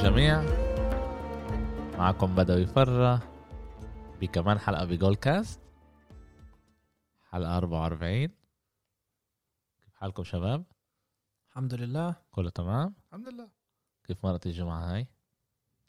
للجميع 0.00 0.42
معكم 1.98 2.34
بدوي 2.34 2.66
فرة 2.66 3.22
بكمان 4.20 4.58
حلقة 4.58 4.84
بجول 4.84 5.16
كاست 5.16 5.60
حلقة 7.30 7.56
44 7.56 8.28
كيف 9.82 9.94
حالكم 9.94 10.24
شباب؟ 10.24 10.64
الحمد 11.48 11.74
لله 11.74 12.16
كله 12.30 12.50
تمام؟ 12.50 12.94
الحمد 13.06 13.28
لله 13.28 13.48
كيف 14.04 14.26
مرت 14.26 14.46
الجمعة 14.46 14.94
هاي؟ 14.94 15.06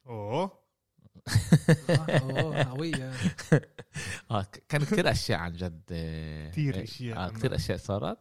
أوه 0.07 0.51
أوه، 2.21 2.63
قوية 2.63 3.11
آه 4.31 4.45
كان 4.69 4.81
كثير 4.81 5.11
أشياء 5.11 5.39
عن 5.39 5.53
جد 5.53 5.83
آه، 5.91 6.51
كتير 6.51 6.79
آه، 6.79 6.83
أشياء 6.83 7.17
آه. 7.17 7.29
كثير 7.29 7.55
أشياء 7.55 7.77
صارت 7.77 8.17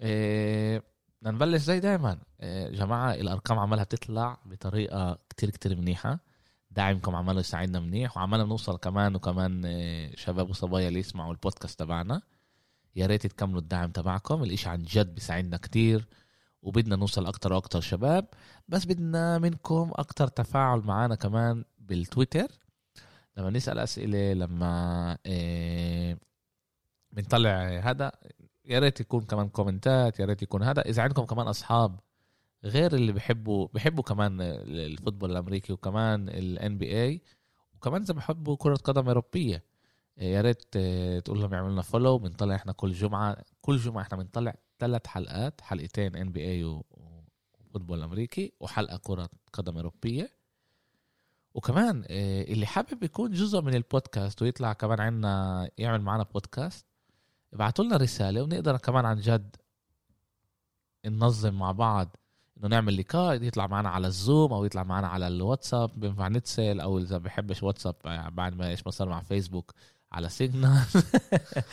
آه، 0.00 0.82
بدنا 1.22 1.34
نبلش 1.34 1.62
زي 1.62 1.80
دائما 1.80 2.18
جماعة 2.70 3.14
الأرقام 3.14 3.58
عمالها 3.58 3.84
تطلع 3.84 4.38
بطريقة 4.46 5.18
كتير 5.28 5.50
كتير 5.50 5.76
منيحة. 5.76 6.18
دعمكم 6.70 7.14
عماله 7.14 7.40
يساعدنا 7.40 7.80
منيح 7.80 8.16
وعمالنا 8.16 8.44
بنوصل 8.44 8.78
كمان 8.78 9.14
وكمان 9.14 9.62
آه، 9.66 10.10
شباب 10.14 10.50
وصبايا 10.50 10.88
اللي 10.88 10.98
يسمعوا 10.98 11.32
البودكاست 11.32 11.78
تبعنا. 11.78 12.22
يا 12.96 13.06
ريت 13.06 13.26
تكملوا 13.26 13.60
الدعم 13.60 13.90
تبعكم 13.90 14.42
الإشي 14.42 14.68
عن 14.68 14.82
جد 14.82 15.14
بيساعدنا 15.14 15.56
كتير 15.56 16.06
وبدنا 16.62 16.96
نوصل 16.96 17.26
أكتر 17.26 17.52
وأكتر 17.52 17.80
شباب. 17.80 18.26
بس 18.68 18.84
بدنا 18.84 19.38
منكم 19.38 19.90
أكتر 19.94 20.28
تفاعل 20.28 20.78
معنا 20.80 21.14
كمان 21.14 21.64
بالتويتر. 21.78 22.48
لما 23.36 23.50
نسأل 23.50 23.78
أسئلة 23.78 24.32
لما 24.32 25.18
آه، 25.26 26.16
بنطلع 27.12 27.80
هذا 27.82 28.12
يا 28.64 28.78
ريت 28.78 29.00
يكون 29.00 29.22
كمان 29.24 29.48
comment 29.48 30.11
ات 30.11 30.20
يا 30.20 30.24
ريت 30.24 30.42
يكون 30.42 30.62
هذا. 30.62 30.82
إذا 30.82 31.02
عندكم 31.02 31.24
كمان 31.24 31.46
أصحاب 31.46 32.00
غير 32.64 32.94
اللي 32.94 33.12
بحبوا 33.12 33.68
بحبوا 33.74 34.04
كمان 34.04 34.40
ال 34.40 34.50
football 34.50 35.30
الأمريكي 35.30 35.72
وكمان 35.72 36.28
ال 36.28 36.78
NBA 36.78 37.20
وكمان 37.74 38.02
إذا 38.02 38.14
بحبوا 38.14 38.56
كرة 38.56 38.74
قدم 38.76 39.08
أوروبية 39.08 39.64
يا 40.18 40.40
ريت 40.40 40.62
تقول 41.24 41.40
لهم 41.40 41.54
يعملوا 41.54 41.72
لنا 41.72 41.82
follow 41.82 42.18
بنطلع 42.18 42.54
إحنا 42.54 42.72
كل 42.72 42.92
جمعة 42.92 43.36
كل 43.60 43.76
جمعة 43.76 44.02
إحنا 44.02 44.18
بنطلع 44.18 44.54
ثلاث 44.78 45.06
حلقات 45.06 45.60
حلقتين 45.60 46.16
NBA 46.16 46.44
و 46.44 46.64
football 46.64 48.02
أمريكي 48.02 48.52
وحلقة 48.60 48.96
كرة 48.96 49.28
قدم 49.52 49.76
أوروبية. 49.76 50.30
وكمان 51.54 52.04
آه، 52.10 52.42
اللي 52.42 52.66
حابب 52.66 53.02
يكون 53.02 53.32
جزء 53.32 53.60
من 53.60 53.74
البودكاست 53.74 54.42
ويطلع 54.42 54.72
كمان 54.72 55.00
عنا 55.00 55.70
يعمل 55.78 56.00
معنا 56.00 56.22
بودكاست 56.22 56.86
ابعتوا 57.52 57.84
لنا 57.84 57.96
رسالة 57.96 58.42
ونقدر 58.42 58.76
كمان 58.76 59.04
عن 59.04 59.16
جد 59.16 59.56
ننظم 61.06 61.54
مع 61.54 61.72
بعض 61.72 62.16
إنه 62.58 62.68
نعمل 62.68 62.96
لقاء 62.96 63.42
يطلع 63.42 63.66
معنا 63.66 63.88
على 63.88 64.06
الزوم 64.06 64.52
أو 64.52 64.64
يطلع 64.64 64.82
معنا 64.82 65.08
على 65.08 65.26
الواتساب 65.28 66.00
بينفع 66.00 66.28
نتصل 66.28 66.80
أو 66.80 66.98
إذا 66.98 67.18
بحبش 67.18 67.62
واتساب 67.62 67.94
آه، 68.06 68.28
بعد 68.28 68.54
ما 68.54 68.68
إيش 68.68 68.86
ما 68.86 68.90
صار 68.90 69.08
مع 69.08 69.20
فيسبوك 69.20 69.74
على 70.12 70.28
سيجنال. 70.28 70.84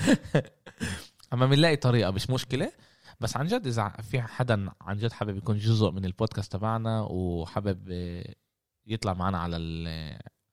أما 1.33 1.45
بنلاقي 1.45 1.75
طريقة 1.75 2.11
مش 2.11 2.29
مشكلة. 2.29 2.71
بس 3.19 3.37
عن 3.37 3.47
جد 3.47 3.67
إذا 3.67 3.89
في 3.89 4.21
حدا 4.21 4.69
عن 4.81 4.97
جد 4.97 5.11
حابب 5.11 5.37
يكون 5.37 5.57
جزء 5.57 5.91
من 5.91 6.05
البودكاست 6.05 6.51
تبعنا 6.51 7.01
وحابب 7.01 7.89
يطلع 8.87 9.13
معنا 9.13 9.37
على 9.37 9.57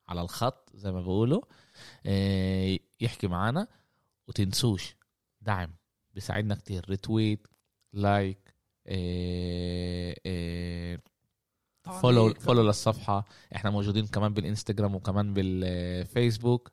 على 0.08 0.20
الخط 0.20 0.70
زي 0.74 0.92
ما 0.92 1.00
بقولوا 1.00 1.42
آه، 2.06 2.78
يحكي 3.00 3.27
معنا 3.27 3.66
وتنسوش. 4.28 4.97
دعم 5.47 5.70
بيساعدنا 6.14 6.54
كتير. 6.54 6.84
retweet 6.88 7.47
like 7.92 8.54
آه، 8.87 10.16
آه، 10.26 10.98
follow. 12.00 12.34
follow 12.34 12.62
للصفحة. 12.62 13.25
إحنا 13.56 13.70
موجودين 13.70 14.06
كمان 14.06 14.34
بالانستغرام 14.34 14.94
وكمان 14.94 15.34
بالفيسبوك. 15.34 16.70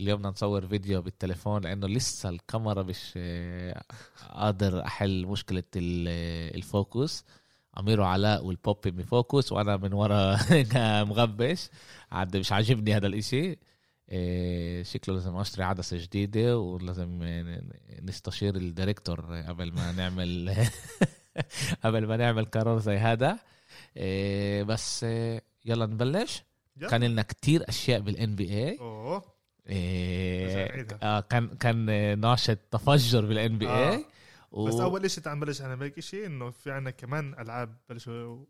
اليوم 0.00 0.18
بدنا 0.18 0.30
نصور 0.30 0.66
فيديو 0.66 1.02
بالتليفون 1.02 1.62
لأنه 1.62 1.86
لسه 1.88 2.28
الكاميرا 2.28 2.82
مش 2.82 3.12
آه، 3.16 3.82
قادر 4.30 4.84
أحل 4.84 5.26
مشكلة 5.26 5.62
ال- 5.76 6.56
focus. 6.56 7.24
أمير 7.78 8.00
وعلاء 8.00 8.44
والبوبي 8.44 8.90
ب 8.90 9.00
focus 9.00 9.52
وأنا 9.52 9.76
من 9.76 9.92
ورا 9.92 10.36
مغبش. 11.10 11.68
عاد 12.12 12.36
مش 12.36 12.52
عاجبني 12.52 12.96
هذا 12.96 13.06
الإشي. 13.06 13.56
شكله 14.82 15.14
لازم 15.14 15.36
أشتري 15.36 15.64
عدسة 15.64 15.96
جديدة 15.96 16.58
ولازم 16.58 17.22
نستشير 18.02 18.56
الديريكتور 18.56 19.20
قبل 19.48 19.72
ما 19.72 19.92
نعمل 19.92 20.54
قبل 21.84 22.06
ما 22.06 22.16
نعمل 22.16 22.44
قرار 22.44 22.78
زي 22.78 22.96
هذا. 22.96 23.38
إيه، 23.96 24.62
بس 24.62 25.02
يلا 25.64 25.86
نبلش. 25.86 26.42
كان 26.90 27.04
لنا 27.04 27.22
كتير 27.22 27.68
أشياء 27.68 28.00
بالان 28.00 28.34
بي 28.36 28.48
اي. 28.68 28.78
آه 31.02 31.20
كان 31.20 31.48
كان 31.48 31.86
ناشط 32.20 32.58
تفجر 32.70 33.26
بالان 33.26 33.58
بي 33.58 33.68
آه. 33.68 33.90
اي 33.92 34.04
بس 34.66 34.74
أول 34.74 35.10
شيء 35.10 35.24
تعال 35.24 35.36
نبلش 35.36 35.60
أنا 35.62 35.76
بهيك 35.76 36.00
شيء 36.00 36.26
إنه 36.26 36.50
في 36.50 36.70
عنا 36.70 36.90
كمان 36.90 37.34
ألعاب 37.38 37.76
بلشوا 37.88 38.44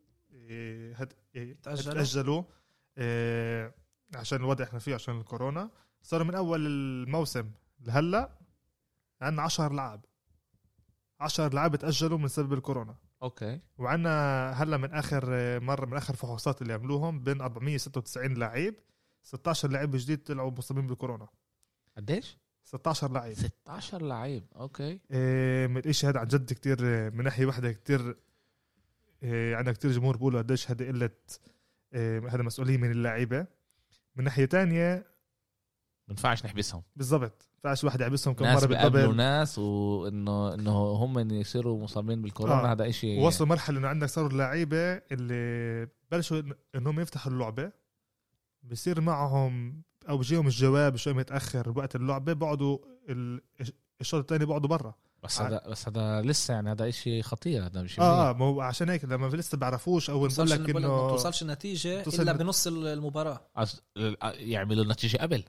إيه، 2.99 3.80
عشان 4.15 4.39
الوضع 4.39 4.65
إحنا 4.65 4.79
فيه 4.79 4.95
عشان 4.95 5.19
الكورونا. 5.19 5.71
صاروا 6.03 6.27
من 6.27 6.35
أول 6.35 6.67
الموسم 6.67 7.51
لهلا 7.81 8.31
عندنا 9.21 9.43
10 9.43 9.67
العاب 9.67 10.05
10 11.21 11.47
العاب 11.47 11.77
تأجلوا 11.77 12.19
من 12.19 12.29
سبب 12.29 12.53
الكورونا. 12.53 12.95
أوكي. 13.23 13.61
وعنا 13.79 14.51
هلا 14.51 14.77
من 14.77 14.95
آخر 14.95 15.25
مرة 15.61 15.87
من 15.87 15.97
آخر 15.97 16.15
فحوصات 16.15 16.63
اللي 16.63 16.73
عملوهم 16.73 17.21
بين 17.21 17.41
496 17.41 18.35
لعيب 18.35 18.75
16 19.23 19.71
لعيب 19.71 19.97
جديد 19.97 20.23
طلعوا 20.23 20.51
مصابين 20.51 20.87
بالكورونا. 20.87 21.29
قديش؟ 21.97 22.39
16 22.65 23.13
لعيب. 23.13 23.35
16 23.35 24.03
لعيب. 24.03 24.45
أوكي. 24.57 25.01
إيه، 25.11 25.67
من 25.67 25.77
الاشي 25.77 26.07
هذا 26.07 26.21
عن 26.21 26.27
جد 26.27 26.81
إيه، 26.83 27.11
من 27.11 27.25
ناحية 27.25 27.47
واحدة 27.47 27.73
كتير 27.73 28.17
إيه، 29.23 29.57
عندنا 29.57 29.73
كتير 29.73 29.91
جمهور 29.91 30.17
بيقولوا 30.17 30.43
قديش 30.43 30.71
هذا 30.71 30.89
قلة 30.89 31.11
إيه، 31.95 32.29
هذا 32.29 32.43
مسؤولية 32.43 32.77
من 32.77 32.91
اللعيبة. 32.91 33.47
من 34.17 34.25
ناحية 34.25 34.45
تانية 34.45 35.07
بنفعش 36.09 36.45
نحبسهم. 36.45 36.83
بالضبط. 36.97 37.49
فاش 37.63 37.85
واحد 37.85 38.01
يحبسهم 38.01 38.35
كم 38.35 38.45
ناس 38.45 38.63
مرة 38.63 38.69
بالدبل 38.69 39.17
ناس 39.17 39.59
وانه 39.59 40.55
إنه 40.55 40.73
هم 40.73 41.19
يصيروا 41.33 41.83
مصابين 41.83 42.23
بالكورونا 42.23 42.65
آه. 42.71 42.73
هذا 42.73 42.89
اشي 42.89 43.19
ووصلوا 43.19 43.49
مرحلة 43.49 43.79
إنه 43.79 43.89
عندك 43.89 44.07
صاروا 44.09 44.31
اللعيبة 44.31 44.93
اللي 44.95 45.89
بلشوا 46.11 46.43
إنهم 46.75 47.01
يفتحوا 47.01 47.33
اللعبة. 47.33 47.73
بصير 48.63 49.01
معهم 49.01 49.83
أو 50.09 50.17
بيجيهم 50.19 50.47
الجواب 50.47 50.97
شوي 50.97 51.13
متأخر 51.13 51.73
وقت 51.79 51.97
اللعبة 51.97 52.33
بقعدوا 52.33 52.79
ال- 53.09 53.43
الشوط 54.01 54.21
الثاني 54.21 54.45
بقعدوا 54.45 54.69
برا. 54.69 54.95
بس 55.23 55.41
هذا 55.41 55.63
بس 55.69 55.89
هذا 55.89 56.23
لسه 56.23 56.55
يعني 56.55 56.71
هذا 56.71 56.89
إشي 56.89 57.23
خطير 57.23 57.67
هذا 57.67 57.83
مش 57.83 58.01
آه 58.01 58.33
ما 58.33 58.45
هو 58.45 58.61
عشان 58.61 58.89
هيك 58.89 59.05
لما 59.05 59.27
لسه 59.27 59.59
بعرفوش 59.59 60.11
أو 60.11 60.17
نقول 60.17 60.29
توصلش 60.29 60.53
لك 60.53 60.61
بقول 60.61 60.83
لك 60.83 60.89
ما 60.91 60.97
انه 61.01 61.09
توصلش 61.11 61.43
النتيجة 61.43 62.03
توصل 62.03 62.23
إلا 62.23 62.31
النت- 62.33 62.43
بنص 62.43 62.67
المباراة. 62.67 63.41
أص... 63.57 63.83
يعملوا 64.35 64.85
النتيجة 64.85 65.17
قبل. 65.17 65.43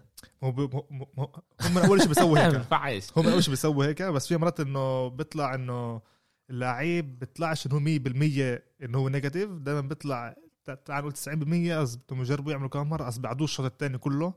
هو 0.44 0.50
هم 0.50 1.76
من 1.76 1.78
أول 1.78 2.00
شيء 2.00 2.08
بيسووا 2.08 2.36
ما 2.36 2.48
هيك 2.48 3.08
هم 3.18 3.28
أول 3.28 3.44
شيء 3.44 3.50
بيسووا 3.56 3.86
هيك 3.86 4.02
بس 4.02 4.28
في 4.28 4.38
مرات 4.38 4.60
إنه 4.60 5.08
بيطلع 5.08 5.56
إنه 5.56 6.02
اللعيب 6.50 7.20
بيطلعش 7.20 7.68
إنه 7.68 7.76
هو 7.76 7.80
100% 7.80 8.62
إنه 8.84 8.98
هو 8.98 9.10
نيجاتيف 9.10 9.50
دائما 9.52 9.82
بيطلع 9.82 10.36
تع- 10.66 10.74
تعال 10.74 11.04
نقول 11.06 11.14
90% 11.16 11.80
قصد 11.82 12.00
بدهم 12.08 12.22
يجربوا 12.22 12.52
يعملوا 12.52 12.70
كم 12.70 12.90
مرة 12.90 13.06
قصد 13.06 13.22
بعدوش 13.22 13.52
الشوط 13.52 13.66
الثاني 13.66 13.98
كله 13.98 14.34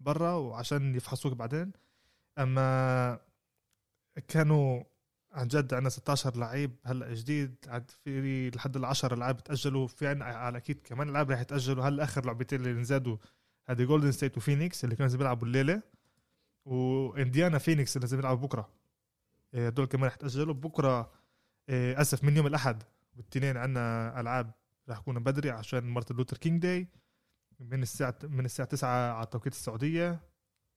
برا 0.00 0.32
وعشان 0.32 0.94
يفحصوك 0.96 1.32
بعدين. 1.32 1.72
أما 2.38 3.18
كانوا 4.28 4.84
عن 5.32 5.48
جد 5.48 5.74
عندنا 5.74 5.90
16 5.90 6.36
لعيب 6.36 6.76
هلأ 6.84 7.14
جديد 7.14 7.54
عاد 7.68 7.90
في 7.90 8.50
لحد 8.50 8.76
ال 8.76 8.84
10 8.84 9.14
لعيب 9.14 9.36
تأجلوا 9.36 9.86
في 9.86 10.06
عنا 10.06 10.24
على 10.24 10.58
أكيد 10.58 10.80
كمان 10.84 11.12
لعيب 11.12 11.30
رح 11.30 11.40
يتأجلوا. 11.40 11.84
هلأ 11.84 12.04
آخر 12.04 12.26
لعبتين 12.26 12.60
اللي 12.60 12.80
نزادوا 12.80 13.16
هذه 13.68 13.84
Golden 13.84 14.12
State 14.12 14.36
و 14.36 14.42
Phoenix 14.42 14.84
اللي 14.84 14.96
كانوا 14.96 15.08
لازم 15.08 15.20
يلعبوا 15.20 15.46
الليلة 15.46 15.82
و 16.64 16.76
Indiana 16.76 17.58
Phoenix 17.58 17.96
اللي 17.96 18.04
لازم 18.04 18.18
يلعبوا 18.18 18.46
بكرة. 18.46 18.68
إيه، 19.54 19.68
دول 19.68 19.86
كمان 19.86 20.06
رح 20.06 20.14
يتأجلوا. 20.14 20.54
بكرة 20.54 21.10
إيه، 21.68 22.00
أسف 22.00 22.24
من 22.24 22.36
يوم 22.36 22.46
الأحد 22.46 22.82
والاثنين 23.16 23.56
عندنا 23.56 24.20
ألعاب 24.20 24.52
رح 24.88 24.98
يكونوا 24.98 25.20
بدري 25.20 25.50
عشان 25.50 25.84
مارتن 25.84 26.16
لوثر 26.16 26.36
كينج 26.36 26.62
day 26.62 26.88
من 27.60 27.82
الساعة 27.82 28.14
من 28.22 28.44
الساعة 28.44 28.68
9 28.68 29.12
على 29.12 29.26
توقيت 29.26 29.52
السعودية. 29.52 30.20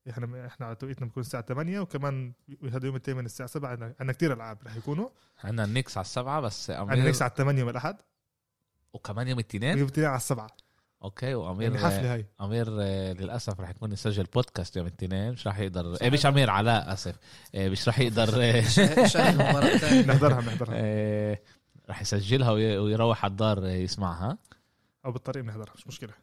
إحنا 0.10 0.48
إحنا 0.48 0.66
على 0.66 0.76
توقيتنا 0.76 1.08
بكون 1.08 1.22
الساعة 1.22 1.44
8 1.44 1.80
وكمان 1.80 2.34
هذا 2.74 2.86
يوم 2.86 2.96
الثاني 2.96 3.18
من 3.20 3.26
الساعة 3.26 3.50
7 3.50 3.70
عندنا 3.70 4.14
كثير 4.14 4.34
ألعاب 4.34 4.58
رح 4.66 4.76
يكونوا. 4.76 5.10
عندنا 5.44 5.64
النكس 5.64 5.98
على 5.98 6.06
السبعة 6.06 6.42
بس 6.42 6.70
عندنا 6.72 6.94
امير 6.94 7.08
نكس 7.08 7.22
على 7.22 7.32
8 7.38 7.60
يوم 7.60 7.70
الأحد. 7.70 7.96
وكمان 8.94 9.28
يوم 9.28 9.40
الاثنين؟ 9.40 9.78
يوم 9.78 9.88
الاثنين 9.88 10.08
على 10.08 10.18
السبعة. 10.18 10.48
أوكي 11.04 11.34
وامير 11.36 11.72
يعني 11.76 11.86
حفلة 11.86 12.14
هاي. 12.14 12.26
أمير 12.42 12.68
آه، 12.82 13.14
للأسف 13.14 13.60
رح 13.62 13.70
يكون 13.70 13.92
يسجل 13.92 14.24
بودكاست 14.24 14.76
يوم 14.78 14.88
الاثنين 14.88 15.32
مش 15.32 15.48
رح 15.48 15.60
يقدر 15.60 16.02
إيه 16.02 16.10
مش 16.10 16.26
أمير 16.26 16.50
علاء 16.50 16.94
آسف. 16.94 17.16
إيه 17.54 17.70
مش 17.70 17.88
رح 17.90 18.00
يقدر 18.00 18.30
نحضرها 20.08 20.42
بنحضرها 20.42 20.74
آه، 20.76 21.40
رح 21.90 22.02
يسجلها 22.02 22.52
وي- 22.52 22.78
ويروح 22.78 23.24
على 23.26 23.32
الدار 23.32 23.66
يسمعها. 23.66 24.38
أو 25.06 25.12
بالطريق 25.12 25.44
بنحضرها 25.44 25.74
مش 25.76 25.88
مشكلة. 25.88 26.14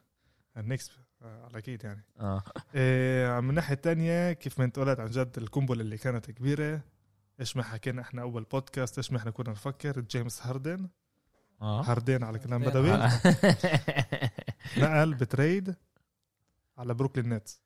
النكس 0.57 0.91
آه، 0.93 1.10
على 1.23 1.59
أكيد 1.59 1.85
يعني. 1.85 2.05
آه. 2.21 2.43
إيه 2.75 3.41
من 3.41 3.51
الناحيه 3.51 3.75
الثانية 3.75 4.33
كيف 4.33 4.59
ما 4.59 4.65
أنت 4.65 4.79
قلت 4.79 5.01
عن 5.01 5.11
جد 5.11 5.39
القنبلة 5.39 5.81
اللي 5.81 5.99
كانت 5.99 6.31
كبيرة 6.31 6.81
إيش 7.41 7.57
ما 7.57 7.63
حكينا 7.63 8.03
إحنا 8.03 8.23
أول 8.23 8.43
بودكاست 8.45 8.99
إيش 8.99 9.13
ما 9.13 9.19
إحنا 9.19 9.31
كنا 9.31 9.51
نفكر 9.51 10.01
جيمس 10.01 10.47
هاردن. 10.47 10.89
آه. 11.63 11.83
هاردن 11.83 12.25
على 12.25 12.39
كلام. 12.39 12.63
بدوي. 12.63 12.91
نقل 14.79 15.15
ب 15.15 15.25
trade 15.25 15.75
على 16.79 16.95
بروكلين 16.95 17.29
نتس 17.33 17.63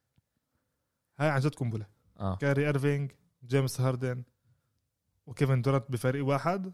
هاي 1.19 1.29
عن 1.29 1.41
جد 1.41 1.55
قنبلة. 1.55 1.87
آه. 2.21 2.37
كاري 2.37 2.67
إيرفينج 2.67 3.13
جيمس 3.47 3.81
هاردن 3.81 4.23
وكيفن 5.27 5.63
دورانت 5.63 5.85
بفريق 5.89 6.27
واحد. 6.27 6.73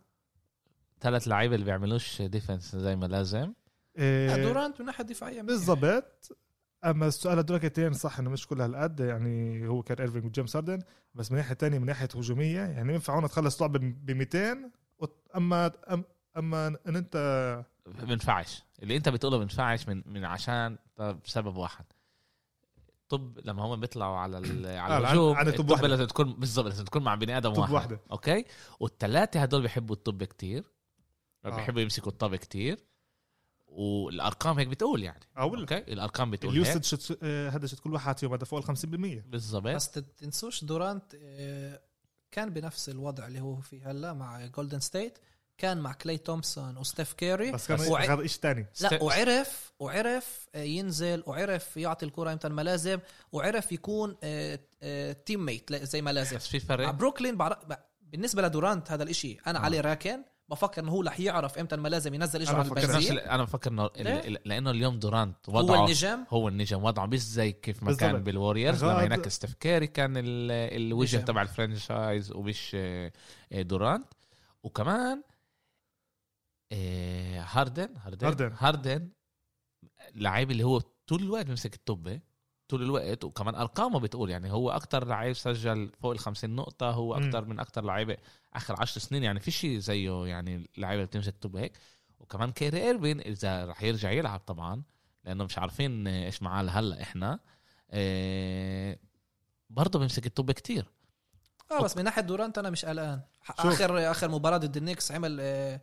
ثلاث 1.01 1.29
لعيبة 1.29 1.55
اللي 1.55 1.67
بيعملوش 1.67 2.23
defense 2.23 2.77
زي 2.77 2.97
ما 2.97 3.07
لازم. 3.07 3.53
إيه 3.99 4.37
لا، 4.37 4.43
دورانت 4.43 4.81
من 4.81 4.87
ناحية 4.87 5.05
دفاعية. 5.05 5.43
بالضبط. 5.43 6.39
أما 6.85 7.07
السؤال 7.07 7.39
هدول 7.39 7.59
كتير 7.59 7.93
صح 7.93 8.19
إنه 8.19 8.31
مش 8.31 8.47
كل 8.47 8.61
هالقد 8.61 9.01
يعني 9.01 9.69
هو 9.69 9.83
كان 9.83 9.99
إيرفينج 9.99 10.25
وجيمس 10.27 10.57
هاردن 10.57 10.79
بس 11.15 11.33
من 11.33 11.39
ناحية 11.39 11.55
تانية 11.55 11.79
من 11.79 11.87
ناحية 11.87 12.09
هجومية 12.15 12.61
يعني 12.61 12.93
ينفع 12.95 13.15
هون 13.15 13.29
تخلص 13.29 13.63
لعبة 13.63 13.79
ب 13.79 14.11
200 14.11 14.71
وت- 14.99 15.29
أما 15.37 15.73
أم- 15.89 15.99
أما 16.37 16.67
إن 16.89 16.97
أنت 16.97 17.65
بينفعش 17.87 18.63
اللي 18.83 18.97
أنت 18.97 19.09
بتقوله 19.09 19.39
بينفعش 19.39 19.89
من 19.89 20.03
من 20.07 20.25
عشان 20.25 20.79
بسبب 21.25 21.57
واحد 21.57 21.85
طب 23.09 23.39
لما 23.45 23.63
هم 23.63 23.81
بيطلعوا 23.81 24.17
على 24.17 24.37
على 24.79 24.95
آه، 24.95 24.99
الهجوم 24.99 25.37
عند 25.37 25.49
الطبة. 25.49 25.85
لازم 25.85 26.05
تكون 26.05 26.33
بالضبط 26.33 26.67
لازم 26.67 26.85
تكون 26.85 27.03
مع 27.03 27.15
بني 27.15 27.37
آدم 27.37 27.59
واحد 27.59 27.73
واحدة. 27.73 28.01
أوكي 28.13 28.45
والثلاثه 28.81 29.43
هدول 29.43 29.63
بيحبوا 29.63 29.97
الطبة 29.97 30.25
كتير 30.25 30.65
آه. 31.45 31.57
بيحبوا 31.57 31.81
يمسكوا 31.81 32.13
الطبة 32.13 32.37
كتير 32.37 32.79
والأرقام 33.73 34.59
هيك 34.59 34.69
بتقول 34.69 35.03
يعني. 35.03 35.21
أو 35.39 35.55
أوكي؟ 35.57 35.79
الأرقام 35.79 36.31
بتقول 36.31 36.57
هيك. 36.59 36.67
ال 36.67 36.70
usage 36.70 36.85
شت- 36.85 37.19
آه، 37.23 37.49
هذا 37.51 37.67
شت 37.67 37.81
كل 37.81 37.93
واحد 37.93 38.19
فيهم 38.19 38.33
هذا 38.33 38.45
فوق 38.45 38.59
ال 38.59 38.65
50% 38.65 39.23
بالضبط. 39.27 39.63
بس 39.67 39.91
تنسوش 39.91 40.65
دورانت 40.65 41.05
آه، 41.23 41.81
كان 42.31 42.51
بنفس 42.51 42.89
الوضع 42.89 43.27
اللي 43.27 43.41
هو 43.41 43.61
فيه 43.61 43.91
هلا 43.91 44.13
مع 44.13 44.47
جولدن 44.47 44.81
ستيت 44.81 45.19
كان 45.59 45.79
مع 45.79 45.93
كلاي 45.93 46.19
تومسون 46.19 46.77
وستيف 46.77 47.13
كاري 47.13 47.53
بس 47.53 47.69
كان 47.69 47.81
وع- 47.81 48.05
هذا 48.05 48.27
شيء 48.27 48.41
ثاني 48.43 48.67
لا 48.81 48.89
ست- 48.89 49.03
وعرف 49.03 49.73
وعرف 49.79 50.47
آه، 50.55 50.63
ينزل 50.63 51.23
وعرف 51.27 51.77
يعطي 51.77 52.07
الكرة 52.07 52.33
إمتى 52.33 52.49
ما 52.49 52.63
لازم 52.63 52.99
وعرف 53.33 53.73
يكون 53.73 54.17
teammate 55.27 55.73
زي 55.75 56.03
ما 56.03 56.13
لازم. 56.13 56.37
بس 56.37 56.49
في 56.49 56.59
مع 56.59 56.67
فرق 56.67 56.91
بروكلين 56.91 57.37
بعر... 57.37 57.53
ب- 57.55 57.75
بالنسبة 58.03 58.43
لدورانت 58.43 58.91
هذا 58.93 59.03
الإشي 59.03 59.39
أنا 59.47 59.59
آه. 59.59 59.63
عليه 59.63 59.81
راكن. 59.81 60.23
بفكر 60.51 60.83
إنه 60.83 60.91
هو 60.93 61.03
رح 61.03 61.21
يعرف 61.21 61.59
إمتى 61.59 61.77
ما 61.77 61.89
لازم 61.89 62.15
ينزل 62.15 62.43
اجره 62.43 62.51
عن 62.53 62.69
البنزين. 62.69 63.13
ال- 63.13 63.19
أنا 63.21 63.43
بفكر 63.43 63.71
إنه 63.71 63.91
لأنه 64.45 64.71
اليوم 64.71 64.99
دورانت 64.99 65.37
هو 65.51 65.59
وضعه 65.59 65.85
النجم؟ 65.85 66.25
هو 66.31 66.49
النجم 66.49 66.85
وضعه 66.85 67.07
مش 67.07 67.19
زي 67.21 67.53
كيف 67.53 67.83
ما 67.83 67.93
كان 67.95 68.09
بالضبط. 68.13 68.27
بال 68.27 68.38
Warriors 68.38 68.85
لما 68.85 69.07
هناك 69.07 69.29
ستيف 69.29 69.55
كاري 69.55 69.87
كان 69.87 70.17
ال- 70.17 70.51
الوجه. 70.83 71.17
تبع 71.17 71.43
ال 71.43 71.52
franchise 71.52 72.33
ومش 72.33 72.73
آه، 72.75 73.13
آه، 73.53 73.63
دورانت. 73.63 74.07
وكمان 74.63 75.23
آه، 76.73 77.41
هاردن 77.41 77.89
هاردن 77.97 78.27
هاردن. 78.27 78.53
هاردن 78.59 79.09
لعيب 80.15 80.51
اللي 80.51 80.65
هو 80.65 80.79
طول 81.07 81.23
الوقت 81.23 81.47
بيمسك 81.47 81.75
الطبه 81.75 82.21
طول 82.71 82.83
الوقت 82.83 83.25
وكمان 83.25 83.55
أرقامه 83.55 84.01
بتقول 84.01 84.31
يعني 84.31 84.53
هو 84.53 84.71
أكتر 84.71 85.07
لعيب 85.07 85.33
سجل 85.33 85.93
فوق 86.03 86.11
ال 86.13 86.19
50 86.19 86.51
نقطة 86.51 86.91
هو 86.91 87.17
مم. 87.17 87.27
أكتر 87.27 87.45
من 87.45 87.61
أكتر 87.61 87.85
لعيبة 87.85 88.17
آخر 88.55 88.75
10 88.81 89.01
سنين 89.01 89.23
يعني 89.23 89.41
في 89.41 89.51
شيء 89.51 89.79
زيه 89.79 90.27
يعني 90.27 90.71
لعيبة 90.77 90.95
اللي 90.95 91.07
بتمسك 91.07 91.35
الطبه 91.35 91.61
هيك 91.61 91.73
وكمان 92.19 92.51
كيري 92.53 92.83
إيرفين 92.83 93.21
إذا 93.21 93.65
رح 93.67 93.83
يرجع 93.83 94.11
يلعب 94.11 94.41
طبعا 94.41 94.83
لأنه 95.25 95.45
مش 95.45 95.59
عارفين 95.59 96.07
إيش 96.07 96.43
معاه 96.43 96.63
لهلأ 96.63 97.03
إحنا 97.03 97.41
إيه 97.93 98.99
برضه 99.71 99.99
بيمسك 99.99 100.27
الطب 100.27 100.51
كتير 100.51 100.87
آه 101.71 101.83
بس 101.83 101.97
من 101.97 102.05
ناحية 102.05 102.23
دورانت 102.23 102.59
أنا 102.59 102.71
مش 102.71 102.85
قلقان. 102.85 103.21
آخر 103.59 104.11
آخر 104.11 104.29
مباراة 104.29 104.57
ضد 104.59 104.77
النكس 104.77 105.13
عمل 105.13 105.39
آه، 105.41 105.81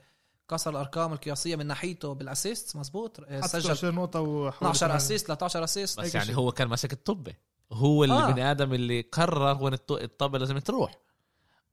كسر 0.50 0.72
الأرقام 0.72 1.14
القياسية 1.14 1.56
من 1.56 1.66
ناحيته 1.66 2.14
بال 2.14 2.29
assist 2.29 2.76
مظبوط؟ 2.76 3.20
آه، 3.20 3.42
سجل 3.42 3.62
16 3.62 3.96
نقطة 3.96 4.22
وحوالي 4.22 4.52
12 4.72 4.86
كمان- 4.86 4.96
assist 4.98 5.28
13 5.28 5.64
assist 5.64 6.00
بس 6.00 6.16
يعني 6.16 6.28
شيء. 6.28 6.36
هو 6.36 6.52
كان 6.52 6.68
ماسك 6.68 6.94
الطبه 6.94 7.34
هو 7.74 8.04
آه. 8.04 8.28
البني 8.28 8.52
آدم 8.52 8.74
اللي 8.74 9.02
قرر 9.02 9.64
وين 9.64 9.74
الط- 9.74 9.92
الطبه 9.92 10.38
لازم 10.38 10.58
تروح. 10.58 10.92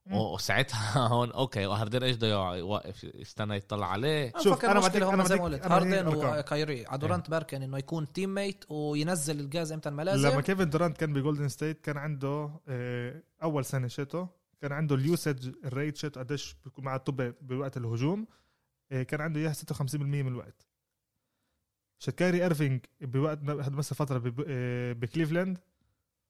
مم. 0.07 0.17
وساعتها 0.17 0.99
هون 1.13 1.31
أوكي 1.33 1.67
وهاردن 1.67 2.03
إيش 2.03 2.17
بده 2.17 2.55
يوقف 2.57 3.05
يستنى 3.05 3.57
يطلع 3.57 3.87
عليه. 3.87 4.33
أنا 4.35 4.43
شوف، 4.45 4.53
بديك- 4.67 5.03
هم 5.03 5.15
أنا 5.15 5.25
زي 5.25 5.37
ما 5.37 5.45
قلت 5.45 5.67
هاردن. 5.67 6.07
وكايري 6.09 6.87
على 6.87 6.99
دورانت 6.99 7.31
باركن 7.31 7.63
إنه 7.63 7.79
يكون 7.79 8.13
teammate 8.13 8.65
وينزل 8.69 9.41
الجاز 9.41 9.73
إمتى 9.73 9.91
ما 9.91 10.03
لما 10.03 10.11
لازم 10.11 10.41
كيفن 10.41 10.71
دورانت 10.71 10.97
كان 10.97 11.13
بجولدن 11.13 11.49
ستيت 11.49 11.81
كان 11.81 11.97
عنده 11.97 12.51
آه، 12.69 13.23
أول 13.43 13.65
سنة 13.65 13.89
شتو 13.89 14.27
كان 14.63 14.73
عنده 14.73 14.95
ال 14.95 15.04
usage 15.04 15.53
الـ 15.65 15.71
rate 15.71 15.97
شتو 15.97 16.21
قديش 16.21 16.57
بيكون 16.65 16.85
مع 16.85 16.97
الطبة 16.97 17.35
بوقت 17.41 17.77
الهجوم. 17.77 18.21
آه، 18.21 18.44
كان 18.91 19.21
عنده 19.21 19.41
إياها 19.41 19.53
56% 19.53 19.95
من 19.95 20.29
الوقت. 20.29 20.67
كايري 21.99 22.43
إيرفينج 22.43 22.87
بوقت 23.01 23.39
هذا 23.39 23.71
مثلا 23.71 23.99
فترة 23.99 24.35
آه، 24.49 24.93
بكليفلاند. 24.93 25.59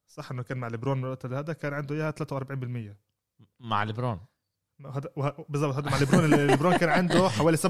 صح 0.07 0.31
إنه 0.31 0.43
كان 0.43 0.57
مع 0.57 0.67
ليبرون 0.67 0.99
الوقت 0.99 1.25
هذا 1.25 1.53
كان 1.53 1.73
عنده 1.73 1.95
إياها 1.95 2.11
43% 2.11 2.95
مع 3.59 3.83
ليبرون. 3.83 4.25
هذا 4.85 5.09
بالضبط 5.49 5.75
هذا 5.75 5.89
مع 5.89 5.97
ليبرون. 5.97 6.47
ليبرون 6.47 6.77
كان 6.77 6.89
عنده 6.89 7.29
حوالي 7.29 7.57
47% 7.57 7.67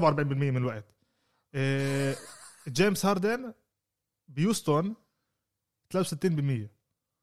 من 0.50 0.56
الوقت. 0.56 0.84
آه، 1.54 2.16
جيمس 2.68 3.06
هاردن 3.06 3.54
بهيوستن 4.28 4.96
63% 5.90 6.70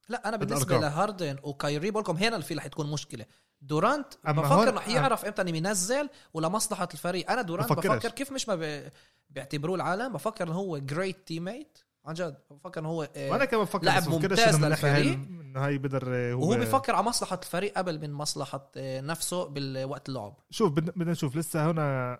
لا 0.10 0.30
أنا 0.30 0.38
بالنسبة. 0.38 0.78
لهاردن 0.80 1.38
وكايري 1.44 1.92
بقول 1.92 2.04
لكم 2.04 2.18
هنا 2.18 2.36
اللي 2.36 2.46
في 2.46 2.54
رح 2.54 2.68
تكون 2.68 2.92
مشكلة. 2.92 3.26
دورانت 3.64 4.08
أما 4.28 4.42
بفكر 4.42 4.74
رح 4.74 4.88
يعرف 4.88 5.26
إمتى 5.26 5.42
ينزل 5.50 6.10
ولمصلحه 6.34 6.90
الفريق 6.94 7.32
أنا 7.32 7.42
دورانت 7.42 7.70
بفكرش. 7.74 7.92
بفكر 7.96 8.10
كيف 8.10 8.32
مش 8.32 8.50
ما. 8.50 8.90
بيعتبروه 9.30 9.76
العالم 9.76 10.14
بفكر 10.14 10.48
إنه 10.48 10.54
هو 10.54 10.78
جريت 10.78 11.28
تيم 11.28 11.44
ميت 11.44 11.78
عن 12.06 12.14
جد 12.14 12.38
بفكر 12.52 12.80
إنه 12.82 12.90
هو 12.90 13.10
آه، 13.16 13.32
وأنا 13.32 13.46
كمان 13.46 13.64
بفكر 13.64 13.86
لاعب 13.86 14.10
ممتاز 14.10 14.64
للفريق. 14.66 15.14
إنه 15.14 15.66
هاي 15.66 15.78
بقدر 15.78 16.04
آه، 16.16 16.34
هو 16.34 16.40
وهو 16.50 16.58
بيفكر 16.60 16.96
على 16.96 17.06
مصلحة 17.06 17.40
الفريق 17.44 17.78
قبل 17.78 18.00
من 18.00 18.14
مصلحة 18.14 18.72
آه، 18.78 19.02
نفسه 19.02 19.46
بالوقت 19.48 20.10
اللعب 20.10 20.36
شوف 20.50 20.72
بدنا 20.72 20.92
بدنا 20.96 21.12
نشوف 21.12 21.36
لسه 21.36 21.72
هنا 21.72 22.20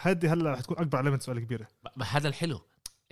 هذه 0.00 0.32
هلا 0.32 0.50
رح 0.52 0.60
تكون 0.60 0.78
أكبر 0.78 0.98
علامة 0.98 1.18
سؤال 1.18 1.40
كبيرة 1.40 1.66
هذا 2.10 2.28
الحلو 2.28 2.60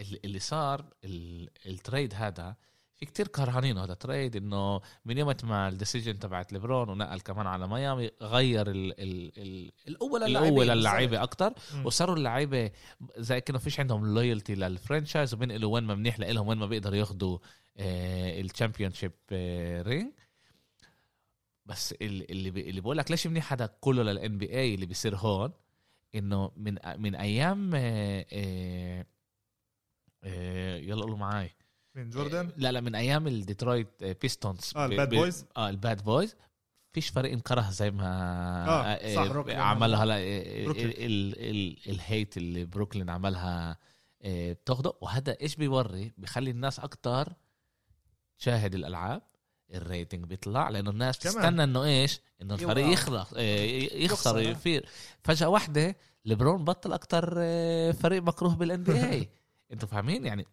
اللي 0.01 0.21
اللي 0.25 0.39
صار 0.39 0.85
ال- 1.05 1.51
ال 1.67 1.75
trade 1.75 2.15
هذا 2.15 2.57
في 3.01 3.07
كتير 3.07 3.29
كرهانين 3.29 3.79
هذا 3.79 3.95
trade 3.95 4.37
إنه 4.37 4.81
من 5.05 5.19
يوم 5.19 5.35
ما 5.45 5.69
ال 5.69 5.74
decision 5.74 6.19
تبعت 6.19 6.53
ليبرون 6.53 6.89
ونقل 6.89 7.21
كمان 7.21 7.47
على 7.47 7.69
ميامي 7.69 8.11
غير 8.23 8.71
ال 8.71 9.01
ال 9.01 9.33
ال 9.39 9.73
القوه 9.89 10.27
القوه 10.27 10.29
للاعبين 10.29 10.63
للعيبه 10.63 11.23
أكتر. 11.23 11.53
مم. 11.75 11.87
وصاروا 11.87 12.17
اللعيبة 12.17 12.71
زي 13.17 13.41
كانوا 13.41 13.61
فيش 13.61 13.81
عندهم 13.81 14.15
loyalty 14.15 14.55
لل 14.55 14.69
franchise 14.69 15.35
وبينقلوا 15.35 15.75
وين 15.75 15.85
ما 15.85 15.95
منيح 15.95 16.21
لهم 16.21 16.49
وين 16.49 16.59
ما 16.59 16.67
بيقدروا 16.67 16.97
ياخذوا 16.97 17.39
ال 17.79 18.93
championship 18.93 19.13
ring 19.87 20.13
بس 21.67 21.93
ال- 21.93 22.31
اللي 22.31 22.51
بي 22.51 22.71
اللي 22.71 22.81
بقول 22.81 22.99
لك 22.99 23.11
ليش 23.11 23.27
منيح 23.27 23.53
هذا 23.53 23.67
كله 23.81 24.03
لل 24.03 24.39
NBA 24.39 24.75
اللي 24.75 24.87
بيصير 24.87 25.17
هون؟ 25.17 25.53
إنه 26.15 26.51
من 26.57 26.77
من 26.97 27.15
أيام 27.15 27.71
آه، 27.75 28.27
آه، 28.33 29.07
آه، 30.25 30.77
يلا 30.77 31.03
قولوا 31.03 31.17
معاي. 31.19 31.51
من 31.95 32.11
جوردن؟ 32.11 32.51
لا 32.57 32.73
لا 32.73 32.81
من 32.81 32.95
أيام 32.95 33.27
ال 33.27 33.36
Detroit 33.36 34.05
Pistons 34.05 34.73
آه، 34.77 34.87
ال 34.87 34.93
Bad 34.93 35.11
Boys؟ 35.15 35.45
آه 35.57 35.69
ال 35.69 35.78
Bad 35.78 36.05
Boys. 36.05 36.37
فيش 36.93 37.09
فريق 37.09 37.33
انكره 37.33 37.71
زي 37.71 37.91
ما 37.91 38.05
آه، 38.69 38.83
آه، 38.95 39.15
صح، 39.15 39.23
آه، 39.49 39.55
عملها. 39.57 40.05
هلا 40.05 40.15
آه، 40.15 40.75
ال 41.87 41.97
hate 41.97 42.37
اللي 42.37 42.65
بروكلين 42.65 43.11
عملها 43.11 43.77
آه، 44.23 44.53
بتاخده. 44.53 44.93
وهذا 45.01 45.37
إيش 45.41 45.57
بيوري؟ 45.57 46.13
بيخلي 46.19 46.51
الناس 46.51 46.81
أكتر 46.81 47.33
تشاهد 48.39 48.75
الألعاب. 48.75 49.23
ال 49.75 49.82
rating 49.82 50.25
بيطلع 50.25 50.69
لأنه 50.69 50.91
الناس 50.91 51.19
كمان. 51.19 51.35
تستنى 51.35 51.65
إنه 51.65 51.85
إيش؟ 51.85 52.21
إنه 52.43 52.55
الفريق. 52.55 52.87
يخلص 52.87 53.29
آه، 53.37 53.41
يخسر 53.95 54.37
آه. 54.39 54.41
يفير. 54.41 54.89
فجأة 55.23 55.49
واحدة 55.49 55.97
ليبرون 56.25 56.65
بطل 56.65 56.93
أكتر 56.93 57.35
آه، 57.39 57.93
فريق 57.93 58.23
مكروه 58.23 58.55
بال 58.55 58.83
NBA 58.83 59.29
أنتوا 59.73 59.89
فاهمين؟ 59.89 60.27
يعني 60.27 60.47